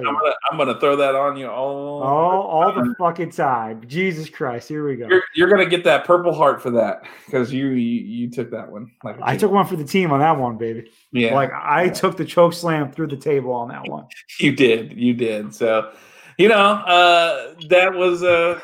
I'm 0.50 0.58
gonna, 0.58 0.78
throw 0.78 0.94
that 0.96 1.14
on 1.14 1.38
you 1.38 1.48
all. 1.48 2.02
All, 2.02 2.42
all 2.42 2.72
the 2.74 2.94
fucking 2.98 3.30
time. 3.30 3.82
Jesus 3.88 4.28
Christ. 4.28 4.68
Here 4.68 4.86
we 4.86 4.96
go. 4.96 5.08
You're, 5.08 5.22
you're 5.34 5.48
gonna 5.48 5.66
get 5.66 5.84
that 5.84 6.04
purple 6.04 6.34
heart 6.34 6.60
for 6.60 6.70
that 6.72 7.04
because 7.24 7.50
you, 7.50 7.68
you 7.68 8.04
you 8.04 8.30
took 8.30 8.50
that 8.50 8.70
one. 8.70 8.92
Like 9.02 9.16
I 9.22 9.38
took 9.38 9.50
one 9.50 9.66
for 9.66 9.76
the 9.76 9.84
team 9.84 10.12
on 10.12 10.20
that 10.20 10.38
one, 10.38 10.58
baby. 10.58 10.90
yeah, 11.12 11.34
Like 11.34 11.50
I 11.54 11.88
took 11.88 12.18
the 12.18 12.26
choke 12.26 12.52
slam 12.52 12.92
through 12.92 13.08
the 13.08 13.16
table 13.16 13.52
on 13.52 13.68
that 13.68 13.88
one. 13.88 14.06
you 14.38 14.52
did, 14.52 14.92
you 14.92 15.14
did. 15.14 15.54
So, 15.54 15.92
you 16.38 16.48
know, 16.48 16.54
uh, 16.54 17.54
that 17.68 17.92
was 17.92 18.22
uh, 18.22 18.60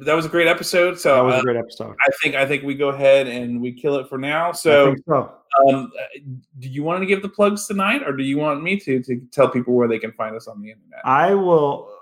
that 0.00 0.14
was 0.14 0.24
a 0.24 0.28
great 0.30 0.48
episode. 0.48 0.98
So 0.98 1.14
That 1.14 1.24
was 1.24 1.34
uh, 1.34 1.38
a 1.38 1.42
great 1.42 1.56
episode. 1.58 1.94
I 2.00 2.10
think 2.22 2.34
I 2.34 2.46
think 2.46 2.64
we 2.64 2.74
go 2.74 2.88
ahead 2.88 3.28
and 3.28 3.60
we 3.60 3.72
kill 3.72 3.96
it 3.96 4.08
for 4.08 4.16
now. 4.16 4.50
So, 4.52 4.96
so. 5.06 5.34
um, 5.68 5.92
uh, 6.00 6.20
do 6.58 6.68
you 6.68 6.82
want 6.82 7.02
to 7.02 7.06
give 7.06 7.20
the 7.20 7.28
plugs 7.28 7.66
tonight, 7.66 8.02
or 8.02 8.16
do 8.16 8.22
you 8.24 8.38
want 8.38 8.62
me 8.62 8.80
to 8.80 9.02
to 9.02 9.20
tell 9.30 9.48
people 9.50 9.74
where 9.74 9.86
they 9.86 9.98
can 9.98 10.12
find 10.12 10.34
us 10.34 10.48
on 10.48 10.60
the 10.62 10.70
internet? 10.70 11.00
I 11.04 11.34
will, 11.34 11.94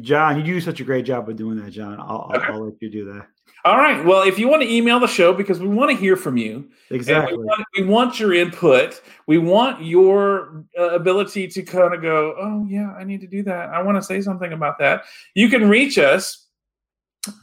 John. 0.00 0.38
You 0.38 0.42
do 0.42 0.58
such 0.60 0.80
a 0.80 0.84
great 0.84 1.04
job 1.04 1.28
of 1.28 1.36
doing 1.36 1.62
that, 1.62 1.70
John. 1.70 2.00
I'll, 2.00 2.30
I'll, 2.32 2.36
Okay. 2.40 2.52
I'll 2.52 2.64
let 2.64 2.80
you 2.80 2.90
do 2.90 3.12
that. 3.12 3.26
All 3.64 3.76
right. 3.76 4.04
Well, 4.04 4.22
if 4.22 4.40
you 4.40 4.48
want 4.48 4.62
to 4.62 4.68
email 4.72 4.98
the 4.98 5.06
show 5.06 5.32
because 5.32 5.60
we 5.60 5.68
want 5.68 5.90
to 5.92 5.96
hear 5.96 6.16
from 6.16 6.36
you, 6.36 6.68
Exactly. 6.90 7.38
we, 7.38 7.44
want, 7.44 7.64
we 7.78 7.84
want 7.84 8.18
your 8.18 8.34
input. 8.34 9.00
We 9.28 9.38
want 9.38 9.84
your 9.84 10.64
uh, 10.76 10.90
ability 10.90 11.46
to 11.48 11.62
kind 11.62 11.94
of 11.94 12.02
go, 12.02 12.34
oh, 12.38 12.66
yeah, 12.68 12.92
I 12.98 13.04
need 13.04 13.20
to 13.20 13.28
do 13.28 13.44
that. 13.44 13.68
I 13.68 13.80
want 13.80 13.96
to 13.98 14.02
say 14.02 14.20
something 14.20 14.52
about 14.52 14.78
that. 14.80 15.04
You 15.34 15.48
can 15.48 15.68
reach 15.68 15.96
us 15.96 16.48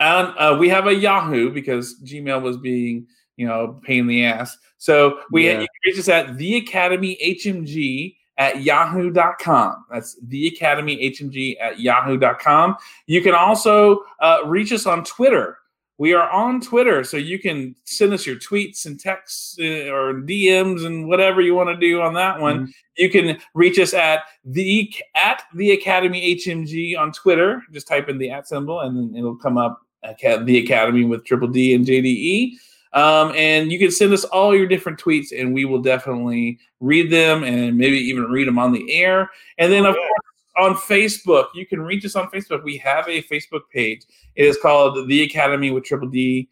and 0.02 0.34
uh, 0.38 0.58
we 0.60 0.68
have 0.68 0.88
a 0.88 0.94
Yahoo 0.94 1.52
because 1.52 2.02
Gmail 2.04 2.42
was 2.42 2.58
being, 2.58 3.08
you 3.38 3.48
know, 3.48 3.62
a 3.62 3.74
pain 3.86 4.00
in 4.00 4.08
the 4.08 4.26
ass. 4.26 4.58
So 4.78 5.20
we 5.32 5.46
Yeah. 5.46 5.54
you 5.54 5.58
can 5.60 5.68
reach 5.86 6.00
us 6.00 6.10
at 6.10 6.38
the 6.38 6.58
Academy 6.58 7.18
HMG 7.24 8.18
at 8.38 8.62
yahoo.com. 8.62 9.86
That's 9.90 10.18
the 10.22 10.48
Academy 10.48 10.98
HMG 11.12 11.56
at 11.62 11.80
yahoo.com. 11.80 12.76
You 13.08 13.22
can 13.22 13.36
also 13.36 14.00
uh, 14.20 14.40
reach 14.46 14.74
us 14.74 14.86
on 14.86 15.06
Twitter. 15.06 15.58
We 16.00 16.14
are 16.14 16.30
on 16.30 16.62
Twitter, 16.62 17.04
so 17.04 17.18
you 17.18 17.38
can 17.38 17.76
send 17.84 18.14
us 18.14 18.26
your 18.26 18.38
tweets 18.38 18.86
and 18.86 18.98
texts 18.98 19.58
uh, 19.60 19.92
or 19.92 20.22
DMs 20.22 20.86
and 20.86 21.10
whatever 21.10 21.42
you 21.42 21.54
want 21.54 21.70
to 21.70 21.76
do 21.76 22.02
on 22.02 22.14
that 22.14 22.40
one. 22.40 22.68
Mhm. 22.68 22.72
You 22.98 23.10
can 23.10 23.38
reach 23.54 23.78
us 23.78 23.94
at 23.94 24.22
the 24.46 24.92
at 25.14 25.44
the 25.54 25.72
Academy 25.72 26.22
HMG 26.36 26.96
on 26.98 27.12
Twitter. 27.12 27.62
Just 27.74 27.88
type 27.88 28.08
in 28.08 28.18
the 28.18 28.32
at 28.32 28.48
symbol, 28.48 28.80
and 28.80 28.96
then 28.96 29.14
it'll 29.16 29.36
come 29.36 29.58
up 29.58 29.82
the 30.02 30.64
Academy 30.64 31.04
with 31.04 31.26
Triple 31.26 31.50
D 31.50 31.74
and 31.74 31.86
JDE. 31.86 32.54
Um, 32.94 33.34
and 33.36 33.70
you 33.70 33.78
can 33.78 33.92
send 33.92 34.14
us 34.14 34.24
all 34.24 34.56
your 34.56 34.68
different 34.68 35.00
tweets, 35.00 35.38
and 35.38 35.54
we 35.54 35.66
will 35.66 35.82
definitely 35.82 36.60
read 36.80 37.12
them 37.12 37.44
and 37.44 37.78
maybe 37.78 37.98
even 37.98 38.24
read 38.24 38.48
them 38.48 38.58
on 38.58 38.72
the 38.72 38.92
air. 38.92 39.30
And 39.58 39.72
then, 39.72 39.86
of 39.86 39.96
yeah. 39.96 40.08
course, 40.08 40.29
on 40.60 40.76
Facebook, 40.76 41.48
you 41.56 41.66
can 41.66 41.82
reach 41.82 42.06
us 42.06 42.16
on 42.16 42.30
Facebook. 42.30 42.64
We 42.64 42.78
have 42.78 43.08
a 43.08 43.24
Facebook 43.24 43.62
page. 43.74 44.04
It 44.36 44.46
is 44.46 44.58
called 44.62 45.08
The 45.08 45.24
Academy 45.24 45.72
with 45.72 45.86
Triple 45.86 46.10
D 46.10 46.50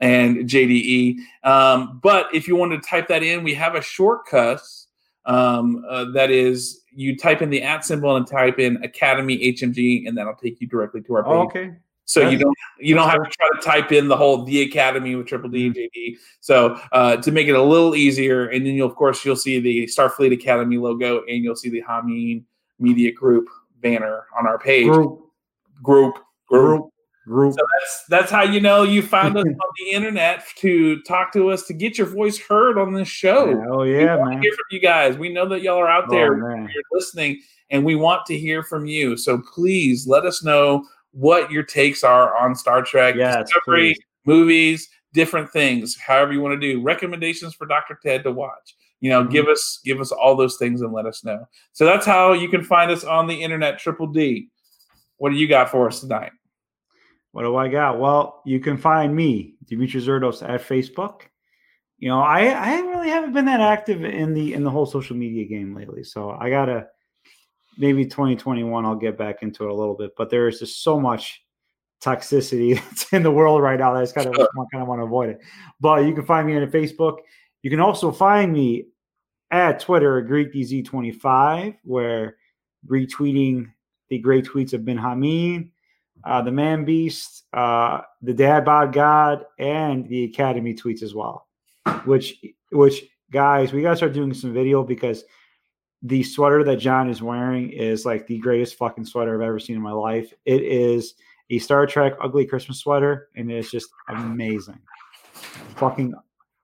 and 0.00 0.48
JDE. 0.48 1.16
Um, 1.44 2.00
but 2.02 2.34
if 2.34 2.48
you 2.48 2.56
want 2.56 2.72
to 2.72 2.88
type 2.88 3.08
that 3.08 3.22
in, 3.22 3.44
we 3.44 3.54
have 3.54 3.74
a 3.74 3.82
shortcut 3.82 4.62
um, 5.26 5.84
uh, 5.88 6.06
that 6.12 6.30
is 6.30 6.82
you 6.92 7.16
type 7.16 7.42
in 7.42 7.50
the 7.50 7.62
at 7.62 7.84
symbol 7.84 8.16
and 8.16 8.26
type 8.26 8.58
in 8.58 8.82
Academy 8.82 9.38
HMG, 9.52 10.08
and 10.08 10.16
that'll 10.16 10.34
take 10.34 10.60
you 10.60 10.66
directly 10.66 11.02
to 11.02 11.14
our 11.14 11.22
page. 11.22 11.32
Oh, 11.32 11.42
okay. 11.42 11.72
So 12.06 12.28
you 12.28 12.38
don't 12.38 12.56
you 12.80 12.96
don't 12.96 13.08
have 13.08 13.22
to 13.22 13.30
try 13.30 13.48
to 13.54 13.62
type 13.62 13.92
in 13.92 14.08
the 14.08 14.16
whole 14.16 14.44
the 14.44 14.62
academy 14.62 15.14
with 15.14 15.28
triple 15.28 15.48
D 15.48 15.66
and 15.66 15.74
JD. 15.76 16.16
So 16.40 16.80
uh, 16.90 17.18
to 17.18 17.30
make 17.30 17.46
it 17.46 17.52
a 17.52 17.62
little 17.62 17.94
easier, 17.94 18.48
and 18.48 18.66
then 18.66 18.74
you'll 18.74 18.88
of 18.88 18.96
course 18.96 19.24
you'll 19.24 19.36
see 19.36 19.60
the 19.60 19.86
Starfleet 19.86 20.32
Academy 20.32 20.76
logo, 20.76 21.22
and 21.28 21.44
you'll 21.44 21.54
see 21.54 21.70
the 21.70 21.82
Hameen 21.82 22.42
Media 22.80 23.12
Group 23.12 23.46
banner 23.80 24.24
on 24.38 24.46
our 24.46 24.58
page. 24.58 24.86
Group, 24.88 25.20
Group, 25.82 26.14
group. 26.48 26.90
group. 27.26 27.54
So 27.54 27.60
that's 27.80 28.04
that's 28.08 28.30
how 28.30 28.42
you 28.42 28.60
know 28.60 28.82
you 28.82 29.02
found 29.02 29.36
us 29.36 29.44
on 29.46 29.54
the 29.78 29.92
internet 29.92 30.44
to 30.58 31.00
talk 31.02 31.32
to 31.34 31.50
us 31.50 31.62
to 31.68 31.72
get 31.72 31.96
your 31.96 32.06
voice 32.06 32.38
heard 32.38 32.76
on 32.78 32.92
this 32.92 33.08
show. 33.08 33.62
Oh 33.70 33.82
yeah, 33.84 34.16
to 34.16 34.24
man. 34.24 34.42
hear 34.42 34.52
from 34.52 34.64
you 34.70 34.80
guys. 34.80 35.16
We 35.16 35.28
know 35.32 35.48
that 35.48 35.62
y'all 35.62 35.78
are 35.78 35.88
out 35.88 36.10
there 36.10 36.34
Oh, 36.34 36.48
man. 36.56 36.68
you're 36.74 36.82
listening 36.92 37.40
and 37.70 37.84
we 37.84 37.94
want 37.94 38.26
to 38.26 38.36
hear 38.36 38.62
from 38.62 38.84
you. 38.86 39.16
So 39.16 39.38
please 39.54 40.06
let 40.06 40.24
us 40.26 40.42
know 40.42 40.84
what 41.12 41.50
your 41.50 41.62
takes 41.62 42.02
are 42.04 42.36
on 42.36 42.54
Star 42.54 42.82
Trek, 42.82 43.14
Yes, 43.16 43.48
Discovery, 43.48 43.94
please. 43.94 43.98
movies, 44.26 44.88
different 45.14 45.50
things, 45.50 45.96
however 45.96 46.32
you 46.32 46.40
want 46.40 46.60
to 46.60 46.72
do. 46.72 46.82
Recommendations 46.82 47.54
for 47.54 47.66
Dr. 47.66 47.98
Ted 48.02 48.22
to 48.24 48.32
watch. 48.32 48.74
You 49.00 49.10
know, 49.10 49.22
Mm-hmm. 49.22 49.32
give 49.32 49.48
us 49.48 49.80
give 49.84 50.00
us 50.00 50.12
all 50.12 50.36
those 50.36 50.56
things 50.58 50.82
and 50.82 50.92
let 50.92 51.06
us 51.06 51.24
know. 51.24 51.46
So 51.72 51.84
that's 51.84 52.04
how 52.06 52.32
you 52.32 52.48
can 52.48 52.62
find 52.62 52.90
us 52.90 53.04
on 53.04 53.26
the 53.26 53.42
internet. 53.42 53.78
Triple 53.78 54.06
D. 54.06 54.48
What 55.16 55.30
do 55.30 55.36
you 55.36 55.48
got 55.48 55.70
for 55.70 55.86
us 55.86 56.00
tonight? 56.00 56.32
What 57.32 57.42
do 57.42 57.56
I 57.56 57.68
got? 57.68 58.00
Well, 58.00 58.42
you 58.44 58.58
can 58.60 58.76
find 58.76 59.14
me, 59.14 59.54
Dimitri 59.66 60.00
Zerdos, 60.00 60.42
at 60.46 60.62
Facebook. 60.62 61.22
You 61.98 62.08
know, 62.08 62.20
I 62.20 62.46
I 62.48 62.80
really 62.80 63.08
haven't 63.10 63.32
been 63.34 63.44
that 63.46 63.60
active 63.60 64.04
in 64.04 64.34
the 64.34 64.54
in 64.54 64.64
the 64.64 64.70
whole 64.70 64.86
social 64.86 65.16
media 65.16 65.46
game 65.46 65.74
lately. 65.74 66.02
So 66.04 66.30
I 66.30 66.50
gotta 66.50 66.86
maybe 67.78 68.04
2021 68.04 68.84
I'll 68.84 68.96
get 68.96 69.16
back 69.16 69.42
into 69.42 69.64
it 69.64 69.70
a 69.70 69.74
little 69.74 69.94
bit. 69.94 70.10
But 70.16 70.28
there 70.30 70.48
is 70.48 70.58
just 70.58 70.82
so 70.82 70.98
much 71.00 71.42
toxicity 72.02 72.74
that's 72.88 73.12
in 73.12 73.22
the 73.22 73.30
world 73.30 73.62
right 73.62 73.78
now 73.78 73.92
that 73.92 74.00
I 74.00 74.02
just 74.02 74.14
kind 74.14 74.26
of 74.28 74.34
Sure. 74.34 74.48
kind 74.72 74.82
of 74.82 74.88
want 74.88 75.00
to 75.00 75.04
avoid 75.04 75.28
it. 75.30 75.38
But 75.80 76.04
you 76.06 76.14
can 76.14 76.24
find 76.24 76.46
me 76.46 76.56
on 76.56 76.66
Facebook. 76.70 77.18
You 77.62 77.70
can 77.70 77.80
also 77.80 78.10
find 78.10 78.52
me 78.52 78.86
at 79.50 79.80
Twitter, 79.80 80.18
at 80.18 80.26
GreekDZ25, 80.26 81.76
where 81.84 82.36
retweeting 82.88 83.70
the 84.08 84.18
great 84.18 84.44
tweets 84.44 84.72
of 84.72 84.84
Ben 84.84 84.98
Hameen, 84.98 85.70
uh, 86.24 86.42
the 86.42 86.52
Man 86.52 86.84
Beast, 86.84 87.44
uh, 87.52 88.02
the 88.22 88.34
Dad 88.34 88.64
Bod 88.64 88.92
God, 88.92 89.44
and 89.58 90.08
the 90.08 90.24
Academy 90.24 90.74
tweets 90.74 91.02
as 91.02 91.14
well. 91.14 91.48
Which, 92.04 92.42
which 92.70 93.04
guys, 93.30 93.72
we 93.72 93.82
gotta 93.82 93.96
start 93.96 94.12
doing 94.12 94.34
some 94.34 94.52
video 94.52 94.82
because 94.82 95.24
the 96.02 96.22
sweater 96.22 96.64
that 96.64 96.76
John 96.76 97.10
is 97.10 97.22
wearing 97.22 97.70
is 97.70 98.06
like 98.06 98.26
the 98.26 98.38
greatest 98.38 98.76
fucking 98.76 99.04
sweater 99.04 99.34
I've 99.34 99.46
ever 99.46 99.58
seen 99.58 99.76
in 99.76 99.82
my 99.82 99.92
life. 99.92 100.32
It 100.46 100.62
is 100.62 101.14
a 101.50 101.58
Star 101.58 101.86
Trek 101.86 102.14
ugly 102.22 102.46
Christmas 102.46 102.78
sweater, 102.78 103.28
and 103.36 103.50
it's 103.50 103.70
just 103.70 103.90
amazing, 104.08 104.78
fucking, 105.76 106.14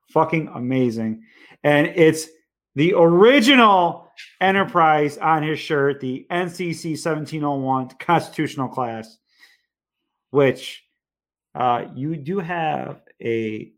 fucking 0.09 0.49
amazing. 0.53 1.23
And 1.63 1.87
it's 1.87 2.27
the 2.75 2.93
original 2.95 4.07
Enterprise 4.41 5.17
on 5.17 5.43
his 5.43 5.59
shirt, 5.59 5.99
the 5.99 6.25
NCC 6.31 6.91
1701 6.91 7.89
Constitutional 7.99 8.67
class, 8.67 9.17
which 10.31 10.83
uh, 11.53 11.85
you 11.95 12.15
do 12.15 12.39
have 12.39 13.01
a 13.21 13.71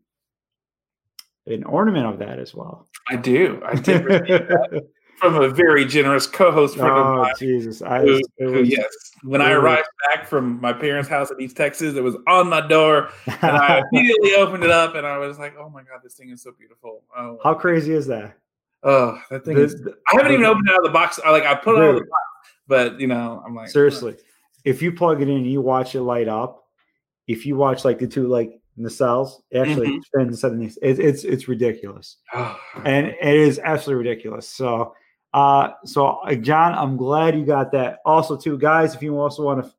an 1.46 1.64
ornament 1.64 2.06
of 2.06 2.18
that 2.20 2.38
as 2.38 2.54
well. 2.54 2.88
I 3.08 3.16
do. 3.16 3.60
I 3.64 3.74
did 3.74 4.04
from 5.20 5.36
a 5.36 5.48
very 5.48 5.84
generous 5.84 6.26
co-host 6.26 6.76
friend 6.76 6.90
of 6.90 7.06
oh 7.06 7.16
mine. 7.22 7.32
Jesus! 7.38 7.82
I, 7.82 8.00
Who, 8.00 8.20
who, 8.38 8.52
was, 8.52 8.68
yes, 8.68 8.86
when 9.22 9.40
I 9.40 9.52
arrived 9.52 9.86
back 10.08 10.26
from 10.26 10.60
my 10.60 10.72
parents' 10.72 11.08
house 11.08 11.30
in 11.30 11.40
East 11.40 11.56
Texas, 11.56 11.94
it 11.94 12.02
was 12.02 12.16
on 12.26 12.48
my 12.48 12.66
door, 12.66 13.10
and 13.26 13.56
I 13.56 13.82
immediately 13.92 14.34
opened 14.34 14.64
it 14.64 14.70
up, 14.70 14.94
and 14.94 15.06
I 15.06 15.18
was 15.18 15.38
like, 15.38 15.54
"Oh 15.58 15.68
my 15.68 15.82
god, 15.82 16.00
this 16.02 16.14
thing 16.14 16.30
is 16.30 16.42
so 16.42 16.52
beautiful!" 16.58 17.02
Oh, 17.16 17.38
How 17.44 17.54
crazy 17.54 17.92
is 17.92 18.06
that? 18.08 18.36
oh 18.82 19.20
that 19.30 19.44
thing 19.44 19.56
The- 19.56 19.64
is. 19.64 19.74
I 20.12 20.16
haven't 20.16 20.32
even 20.32 20.46
opened 20.46 20.68
it 20.68 20.72
out 20.72 20.78
of 20.78 20.84
the 20.84 20.90
box. 20.90 21.20
I 21.24 21.30
like 21.30 21.44
I 21.44 21.54
put 21.54 21.76
it 21.76 21.82
out 21.82 21.88
of 21.90 21.94
the 21.96 22.00
box, 22.00 22.50
but 22.66 22.98
you 23.00 23.06
know, 23.06 23.42
I'm 23.46 23.54
like, 23.54 23.68
Seriously, 23.68 24.16
if 24.64 24.80
you 24.82 24.90
plug 24.92 25.20
it 25.22 25.28
in 25.28 25.36
and 25.36 25.46
you 25.46 25.60
watch 25.60 25.94
it 25.94 26.02
light 26.02 26.28
up, 26.28 26.64
if 27.26 27.44
you 27.46 27.56
watch 27.56 27.84
like 27.84 27.98
the 27.98 28.06
two, 28.06 28.26
like 28.26 28.56
nacelles. 28.78 29.32
It 29.50 29.58
actually 29.58 29.88
Mhm. 29.88 30.04
spins 30.04 30.28
instead 30.42 30.52
of. 30.52 30.62
It's 30.62 30.78
it's 30.80 31.24
it's 31.24 31.48
ridiculous, 31.48 32.16
and 32.84 33.08
it 33.08 33.18
is 33.36 33.58
absolutely 33.62 34.08
ridiculous. 34.08 34.48
So, 34.48 34.94
uh, 35.32 35.72
so 35.84 36.06
uh, 36.06 36.34
John, 36.34 36.74
I'm 36.74 36.96
glad 36.96 37.38
you 37.38 37.44
got 37.44 37.72
that. 37.72 38.00
Also, 38.04 38.36
too, 38.36 38.58
guys, 38.58 38.94
if 38.94 39.02
you 39.02 39.18
also 39.18 39.44
want 39.44 39.64
to. 39.64 39.72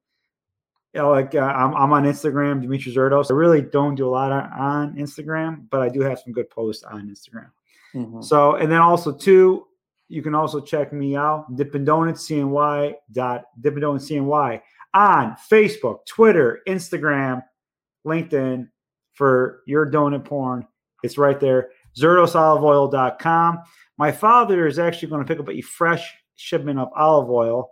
You 0.93 0.99
know, 0.99 1.11
like 1.11 1.33
uh, 1.35 1.39
I'm, 1.39 1.73
I'm 1.73 1.93
on 1.93 2.03
Instagram, 2.03 2.61
Dimitri 2.61 2.93
Zerdos. 2.93 3.31
I 3.31 3.33
really 3.33 3.61
don't 3.61 3.95
do 3.95 4.05
a 4.05 4.11
lot 4.11 4.33
on, 4.33 4.51
on 4.51 4.95
Instagram, 4.97 5.69
but 5.69 5.79
I 5.79 5.87
do 5.87 6.01
have 6.01 6.19
some 6.19 6.33
good 6.33 6.49
posts 6.49 6.83
on 6.83 7.07
Instagram. 7.07 7.49
Mhm. 7.95 8.21
So, 8.21 8.55
and 8.55 8.69
then 8.69 8.79
also 8.79 9.13
too, 9.13 9.67
you 10.09 10.21
can 10.21 10.35
also 10.35 10.59
check 10.59 10.91
me 10.91 11.15
out, 11.15 11.55
Dippin' 11.55 11.85
Donuts 11.85 12.27
CNY 12.27 12.95
dot 13.13 13.45
Dippin' 13.61 13.79
Donuts 13.79 14.09
CNY 14.09 14.61
on 14.93 15.37
Facebook, 15.49 16.05
Twitter, 16.05 16.59
Instagram, 16.67 17.41
LinkedIn 18.05 18.67
for 19.13 19.61
your 19.65 19.89
donut 19.89 20.25
porn. 20.25 20.67
It's 21.03 21.17
right 21.17 21.39
there. 21.39 21.69
ZerdosOliveOil.com. 21.97 23.59
My 24.01 24.11
father 24.11 24.65
is 24.65 24.79
actually 24.79 25.09
going 25.09 25.23
to 25.23 25.27
pick 25.27 25.39
up 25.39 25.47
a 25.47 25.61
fresh 25.61 26.11
shipment 26.35 26.79
of 26.79 26.89
olive 26.95 27.29
oil 27.29 27.69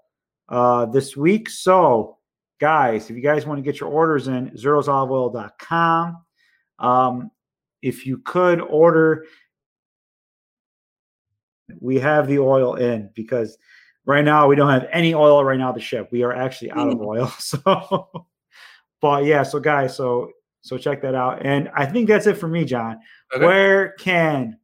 uh, 0.48 0.86
this 0.86 1.18
week. 1.18 1.50
So, 1.50 2.20
guys, 2.60 3.10
if 3.10 3.16
you 3.16 3.24
guys 3.24 3.48
want 3.48 3.58
to 3.58 3.64
get 3.64 3.80
your 3.80 3.90
orders 3.90 4.28
in, 4.28 4.52
ZerdosOliveOil.com. 4.52 6.24
Um, 6.78 7.32
if 7.82 8.06
you 8.06 8.20
could 8.20 8.62
order 8.62 9.26
we 11.80 11.98
have 11.98 12.28
the 12.28 12.38
oil 12.38 12.76
in 12.76 13.10
because 13.16 13.58
right 14.06 14.24
now 14.24 14.48
we 14.48 14.56
don't 14.56 14.70
have 14.70 14.88
any 14.92 15.16
oil 15.16 15.44
right 15.44 15.58
now 15.58 15.72
to 15.72 15.80
ship. 15.80 16.10
We 16.12 16.22
are 16.22 16.36
actually 16.36 16.70
out 16.70 16.90
of 16.90 17.02
oil. 17.02 17.34
So, 17.40 18.28
but 19.02 19.26
yeah, 19.26 19.42
so 19.42 19.60
guys, 19.60 19.98
so 19.98 20.30
so 20.62 20.78
check 20.78 21.02
that 21.02 21.16
out. 21.16 21.44
And 21.44 21.72
I 21.76 21.88
think 21.88 22.08
that's 22.08 22.28
it 22.28 22.38
for 22.38 22.48
me, 22.48 22.66
John. 22.66 23.00
Okay. 23.34 23.44
Where 23.44 23.94
can 23.94 24.59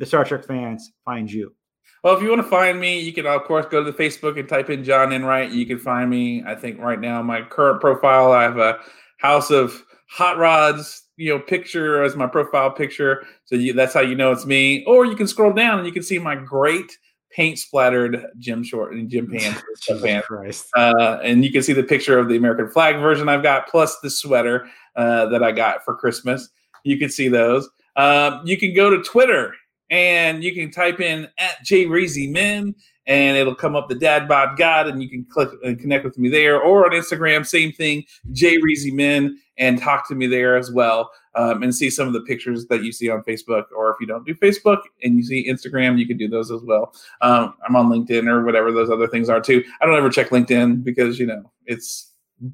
the 0.00 0.06
Star 0.06 0.24
Trek 0.24 0.44
fans 0.44 0.92
find 1.04 1.30
you? 1.30 1.54
Well, 2.02 2.16
if 2.16 2.22
you 2.22 2.30
want 2.30 2.40
to 2.40 2.48
find 2.48 2.80
me, 2.80 2.98
you 2.98 3.12
can 3.12 3.26
of 3.26 3.44
course 3.44 3.66
go 3.70 3.84
to 3.84 3.92
the 3.92 3.96
Facebook 3.96 4.40
and 4.40 4.48
type 4.48 4.70
in 4.70 4.82
John 4.82 5.12
Enright. 5.12 5.52
You 5.52 5.66
can 5.66 5.78
find 5.78 6.08
me. 6.08 6.42
I 6.44 6.54
think 6.54 6.80
right 6.80 6.98
now 6.98 7.22
my 7.22 7.42
current 7.42 7.80
profile, 7.80 8.32
I 8.32 8.42
have 8.42 8.56
a 8.56 8.78
house 9.18 9.50
of 9.50 9.84
hot 10.08 10.38
rods, 10.38 11.02
you 11.18 11.28
know, 11.28 11.38
picture 11.38 12.02
as 12.02 12.16
my 12.16 12.26
profile 12.26 12.70
picture. 12.70 13.26
So 13.44 13.54
you, 13.54 13.74
that's 13.74 13.92
how 13.92 14.00
you 14.00 14.14
know 14.14 14.32
it's 14.32 14.46
me. 14.46 14.82
Or 14.86 15.04
you 15.04 15.14
can 15.14 15.28
scroll 15.28 15.52
down 15.52 15.78
and 15.78 15.86
you 15.86 15.92
can 15.92 16.02
see 16.02 16.18
my 16.18 16.34
great 16.34 16.96
paint 17.30 17.58
splattered 17.58 18.26
gym 18.38 18.64
short 18.64 18.94
and 18.94 19.08
gym 19.08 19.30
pants. 19.30 19.62
Pants. 20.02 20.68
Uh, 20.74 21.18
and 21.22 21.44
you 21.44 21.52
can 21.52 21.62
see 21.62 21.74
the 21.74 21.82
picture 21.82 22.18
of 22.18 22.28
the 22.28 22.36
American 22.36 22.70
flag 22.70 22.96
version 22.96 23.28
I've 23.28 23.42
got, 23.42 23.68
plus 23.68 23.98
the 24.00 24.08
sweater 24.08 24.66
uh, 24.96 25.26
that 25.26 25.42
I 25.42 25.52
got 25.52 25.84
for 25.84 25.94
Christmas. 25.94 26.48
You 26.84 26.98
can 26.98 27.10
see 27.10 27.28
those. 27.28 27.68
Um, 27.96 28.40
you 28.44 28.56
can 28.56 28.74
go 28.74 28.88
to 28.88 29.02
Twitter 29.02 29.54
and 29.90 30.42
you 30.42 30.54
can 30.54 30.70
type 30.70 31.00
in 31.00 31.28
at 31.38 31.64
jreezymen 31.64 32.74
and 33.06 33.36
it'll 33.36 33.56
come 33.56 33.74
up 33.74 33.88
the 33.88 33.94
Dad 33.96 34.28
Bod 34.28 34.56
God, 34.56 34.86
and 34.86 35.02
you 35.02 35.08
can 35.08 35.24
click 35.24 35.48
and 35.64 35.80
connect 35.80 36.04
with 36.04 36.16
me 36.16 36.28
there. 36.28 36.60
Or 36.60 36.84
on 36.86 36.92
Instagram, 36.92 37.44
same 37.44 37.72
thing, 37.72 38.04
jreezymen, 38.32 39.32
and 39.58 39.80
talk 39.80 40.06
to 40.08 40.14
me 40.14 40.28
there 40.28 40.56
as 40.56 40.70
well, 40.70 41.10
um, 41.34 41.64
and 41.64 41.74
see 41.74 41.90
some 41.90 42.06
of 42.06 42.12
the 42.12 42.20
pictures 42.20 42.66
that 42.66 42.84
you 42.84 42.92
see 42.92 43.10
on 43.10 43.24
Facebook. 43.24 43.64
Or 43.76 43.90
if 43.90 43.96
you 44.00 44.06
don't 44.06 44.24
do 44.24 44.34
Facebook 44.34 44.78
and 45.02 45.16
you 45.16 45.24
see 45.24 45.48
Instagram, 45.50 45.98
you 45.98 46.06
can 46.06 46.18
do 46.18 46.28
those 46.28 46.52
as 46.52 46.62
well. 46.62 46.94
Um, 47.20 47.54
I'm 47.66 47.74
on 47.74 47.88
LinkedIn 47.88 48.28
or 48.28 48.44
whatever 48.44 48.70
those 48.70 48.90
other 48.90 49.08
things 49.08 49.28
are 49.28 49.40
too. 49.40 49.64
I 49.80 49.86
don't 49.86 49.96
ever 49.96 50.10
check 50.10 50.28
LinkedIn 50.28 50.84
because 50.84 51.18
you 51.18 51.26
know 51.26 51.50
it's 51.66 52.09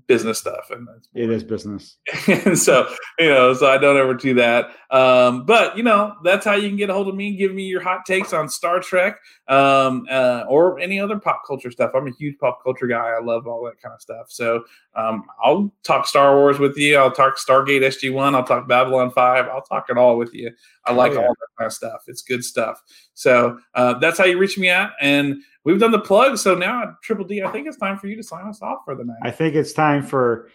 business 0.09 0.39
stuff 0.39 0.71
and 0.71 0.87
that's 0.89 1.09
It 1.15 1.31
is 1.31 1.45
business. 1.45 1.99
and 2.27 2.59
so 2.59 2.93
you 3.19 3.29
know 3.29 3.55
so 3.55 3.67
i 3.71 3.79
don't 3.79 3.97
ever 3.97 4.15
do 4.15 4.35
that. 4.35 4.67
Um 4.91 5.47
but 5.47 5.77
you 5.77 5.83
know 5.83 6.15
that's 6.25 6.45
how 6.45 6.55
you 6.55 6.69
can 6.69 6.77
get 6.77 6.91
a 6.91 6.93
hold 6.95 7.09
of 7.09 7.15
me 7.15 7.29
and 7.29 7.39
give 7.39 7.55
me 7.55 7.65
your 7.65 7.81
hot 7.81 8.05
takes 8.07 8.33
on 8.33 8.49
star 8.49 8.81
trek 8.81 9.19
um 9.49 10.07
uh, 10.11 10.45
or 10.49 10.79
any 10.81 10.99
other 10.99 11.19
pop 11.19 11.43
culture 11.47 11.71
stuff. 11.71 11.93
I'm 11.95 12.09
a 12.09 12.13
huge 12.19 12.37
pop 12.39 12.63
culture 12.65 12.87
guy. 12.87 13.13
I 13.17 13.23
love 13.23 13.47
all 13.47 13.65
that 13.67 13.81
kind 13.81 13.95
of 13.95 14.01
stuff. 14.01 14.27
So 14.31 14.65
um 14.95 15.25
i'll 15.45 15.73
talk 15.85 16.07
star 16.07 16.35
wars 16.37 16.59
with 16.59 16.77
you. 16.77 16.97
I'll 16.97 17.11
talk 17.13 17.37
stargate 17.39 17.83
sg1 17.83 18.35
i'll 18.35 18.45
talk 18.45 18.67
babylon 18.67 19.11
5 19.11 19.47
i'll 19.49 19.63
talk 19.63 19.87
it 19.91 19.99
all 19.99 20.17
with 20.17 20.35
you 20.35 20.51
i 20.87 20.93
like 20.93 21.13
yeah. 21.13 21.19
all 21.19 21.29
that 21.29 21.49
kind 21.59 21.67
of 21.67 21.73
stuff 21.73 22.05
it's 22.07 22.23
good 22.23 22.45
stuff 22.45 22.83
so 23.15 23.59
uh, 23.75 23.95
that's 23.99 24.19
how 24.19 24.25
you 24.25 24.39
reach 24.39 24.59
me 24.59 24.69
at 24.69 24.93
and 25.01 25.37
we've 25.65 25.81
done 25.81 25.91
the 25.91 25.99
plug 25.99 26.37
so 26.39 26.55
now 26.55 26.97
triple 27.03 27.25
d 27.25 27.43
i 27.43 27.51
think 27.51 27.67
it's 27.67 27.77
time 27.77 27.99
for 27.99 28.07
you 28.07 28.17
to 28.17 28.23
sign 28.23 28.47
us 28.47 28.63
off 28.63 28.79
for 28.85 28.95
the 28.95 29.05
night 29.05 29.17
I 29.23 29.31
think 29.31 29.55
it's 29.55 29.73
time 29.73 30.05
for 30.05 30.49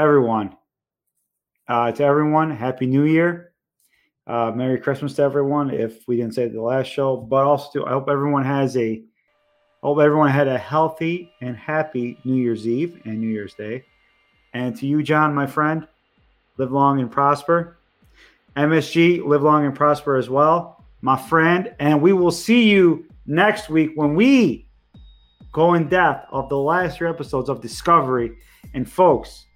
everyone. 0.00 0.56
Uh, 1.68 1.92
to 1.92 2.02
everyone, 2.02 2.50
Happy 2.50 2.86
New 2.86 3.04
Year. 3.04 3.52
Uh, 4.26 4.52
Merry 4.54 4.80
Christmas 4.80 5.14
to 5.14 5.22
everyone. 5.22 5.70
If 5.70 6.06
we 6.08 6.16
didn't 6.16 6.34
say 6.34 6.44
it 6.44 6.52
the 6.52 6.62
last 6.62 6.86
show, 6.86 7.16
but 7.16 7.44
also 7.44 7.80
to, 7.80 7.86
I 7.86 7.90
hope 7.90 8.08
everyone 8.08 8.44
has 8.44 8.76
a 8.76 9.02
I 9.82 9.86
hope 9.86 9.98
everyone 9.98 10.30
had 10.30 10.48
a 10.48 10.58
healthy 10.58 11.32
and 11.40 11.56
happy 11.56 12.18
New 12.24 12.34
Year's 12.34 12.66
Eve 12.66 13.00
and 13.04 13.20
New 13.20 13.28
Year's 13.28 13.54
Day. 13.54 13.84
And 14.52 14.76
to 14.76 14.86
you, 14.86 15.02
John, 15.02 15.34
my 15.34 15.46
friend, 15.46 15.86
live 16.58 16.72
long 16.72 17.00
and 17.00 17.10
prosper. 17.10 17.78
MSG, 18.56 19.24
live 19.24 19.42
long 19.42 19.64
and 19.64 19.74
prosper 19.74 20.16
as 20.16 20.28
well, 20.28 20.84
my 21.00 21.16
friend. 21.16 21.74
And 21.78 22.02
we 22.02 22.12
will 22.12 22.30
see 22.30 22.68
you 22.68 23.06
next 23.26 23.68
week 23.68 23.92
when 23.94 24.14
we 24.14 24.66
go 25.52 25.74
in 25.74 25.88
depth 25.88 26.26
of 26.30 26.48
the 26.48 26.58
last 26.58 26.98
three 26.98 27.08
episodes 27.08 27.48
of 27.48 27.60
Discovery. 27.60 28.36
And 28.74 28.90
folks, 28.90 29.46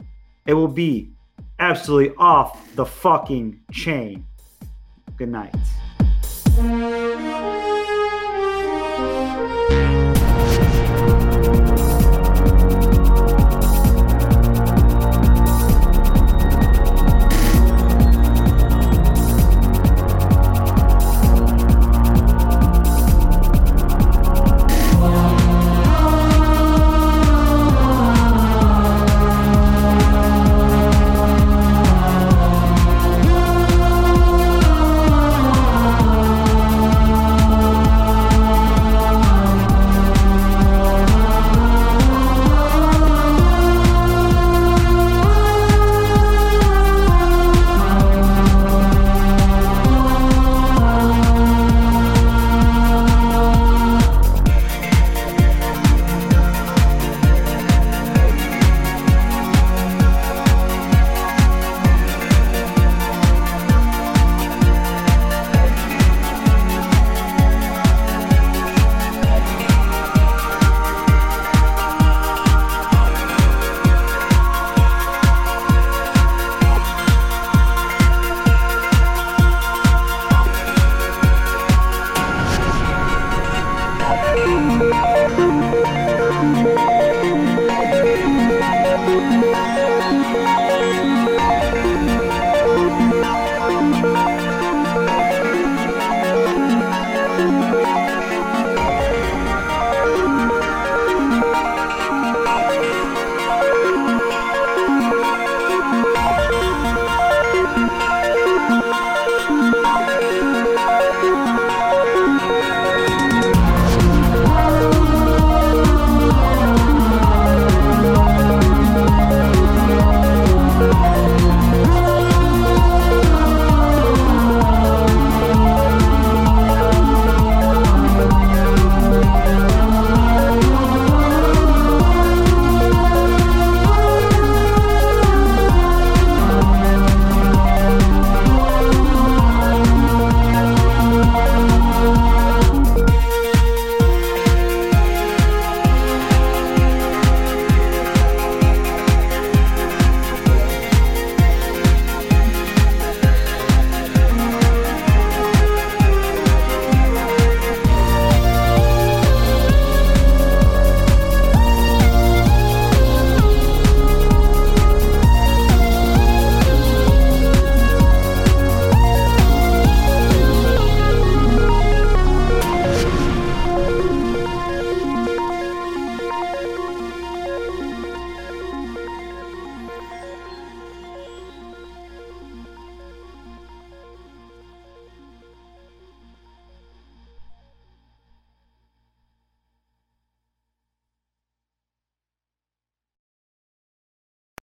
it 0.47 0.55
will 0.55 0.69
be 0.69 1.11
absolutely 1.59 2.15
off 2.17 2.75
the 2.75 2.87
fucking 2.87 3.61
chain. 3.73 4.25
Good 5.17 5.29
night. 5.29 5.55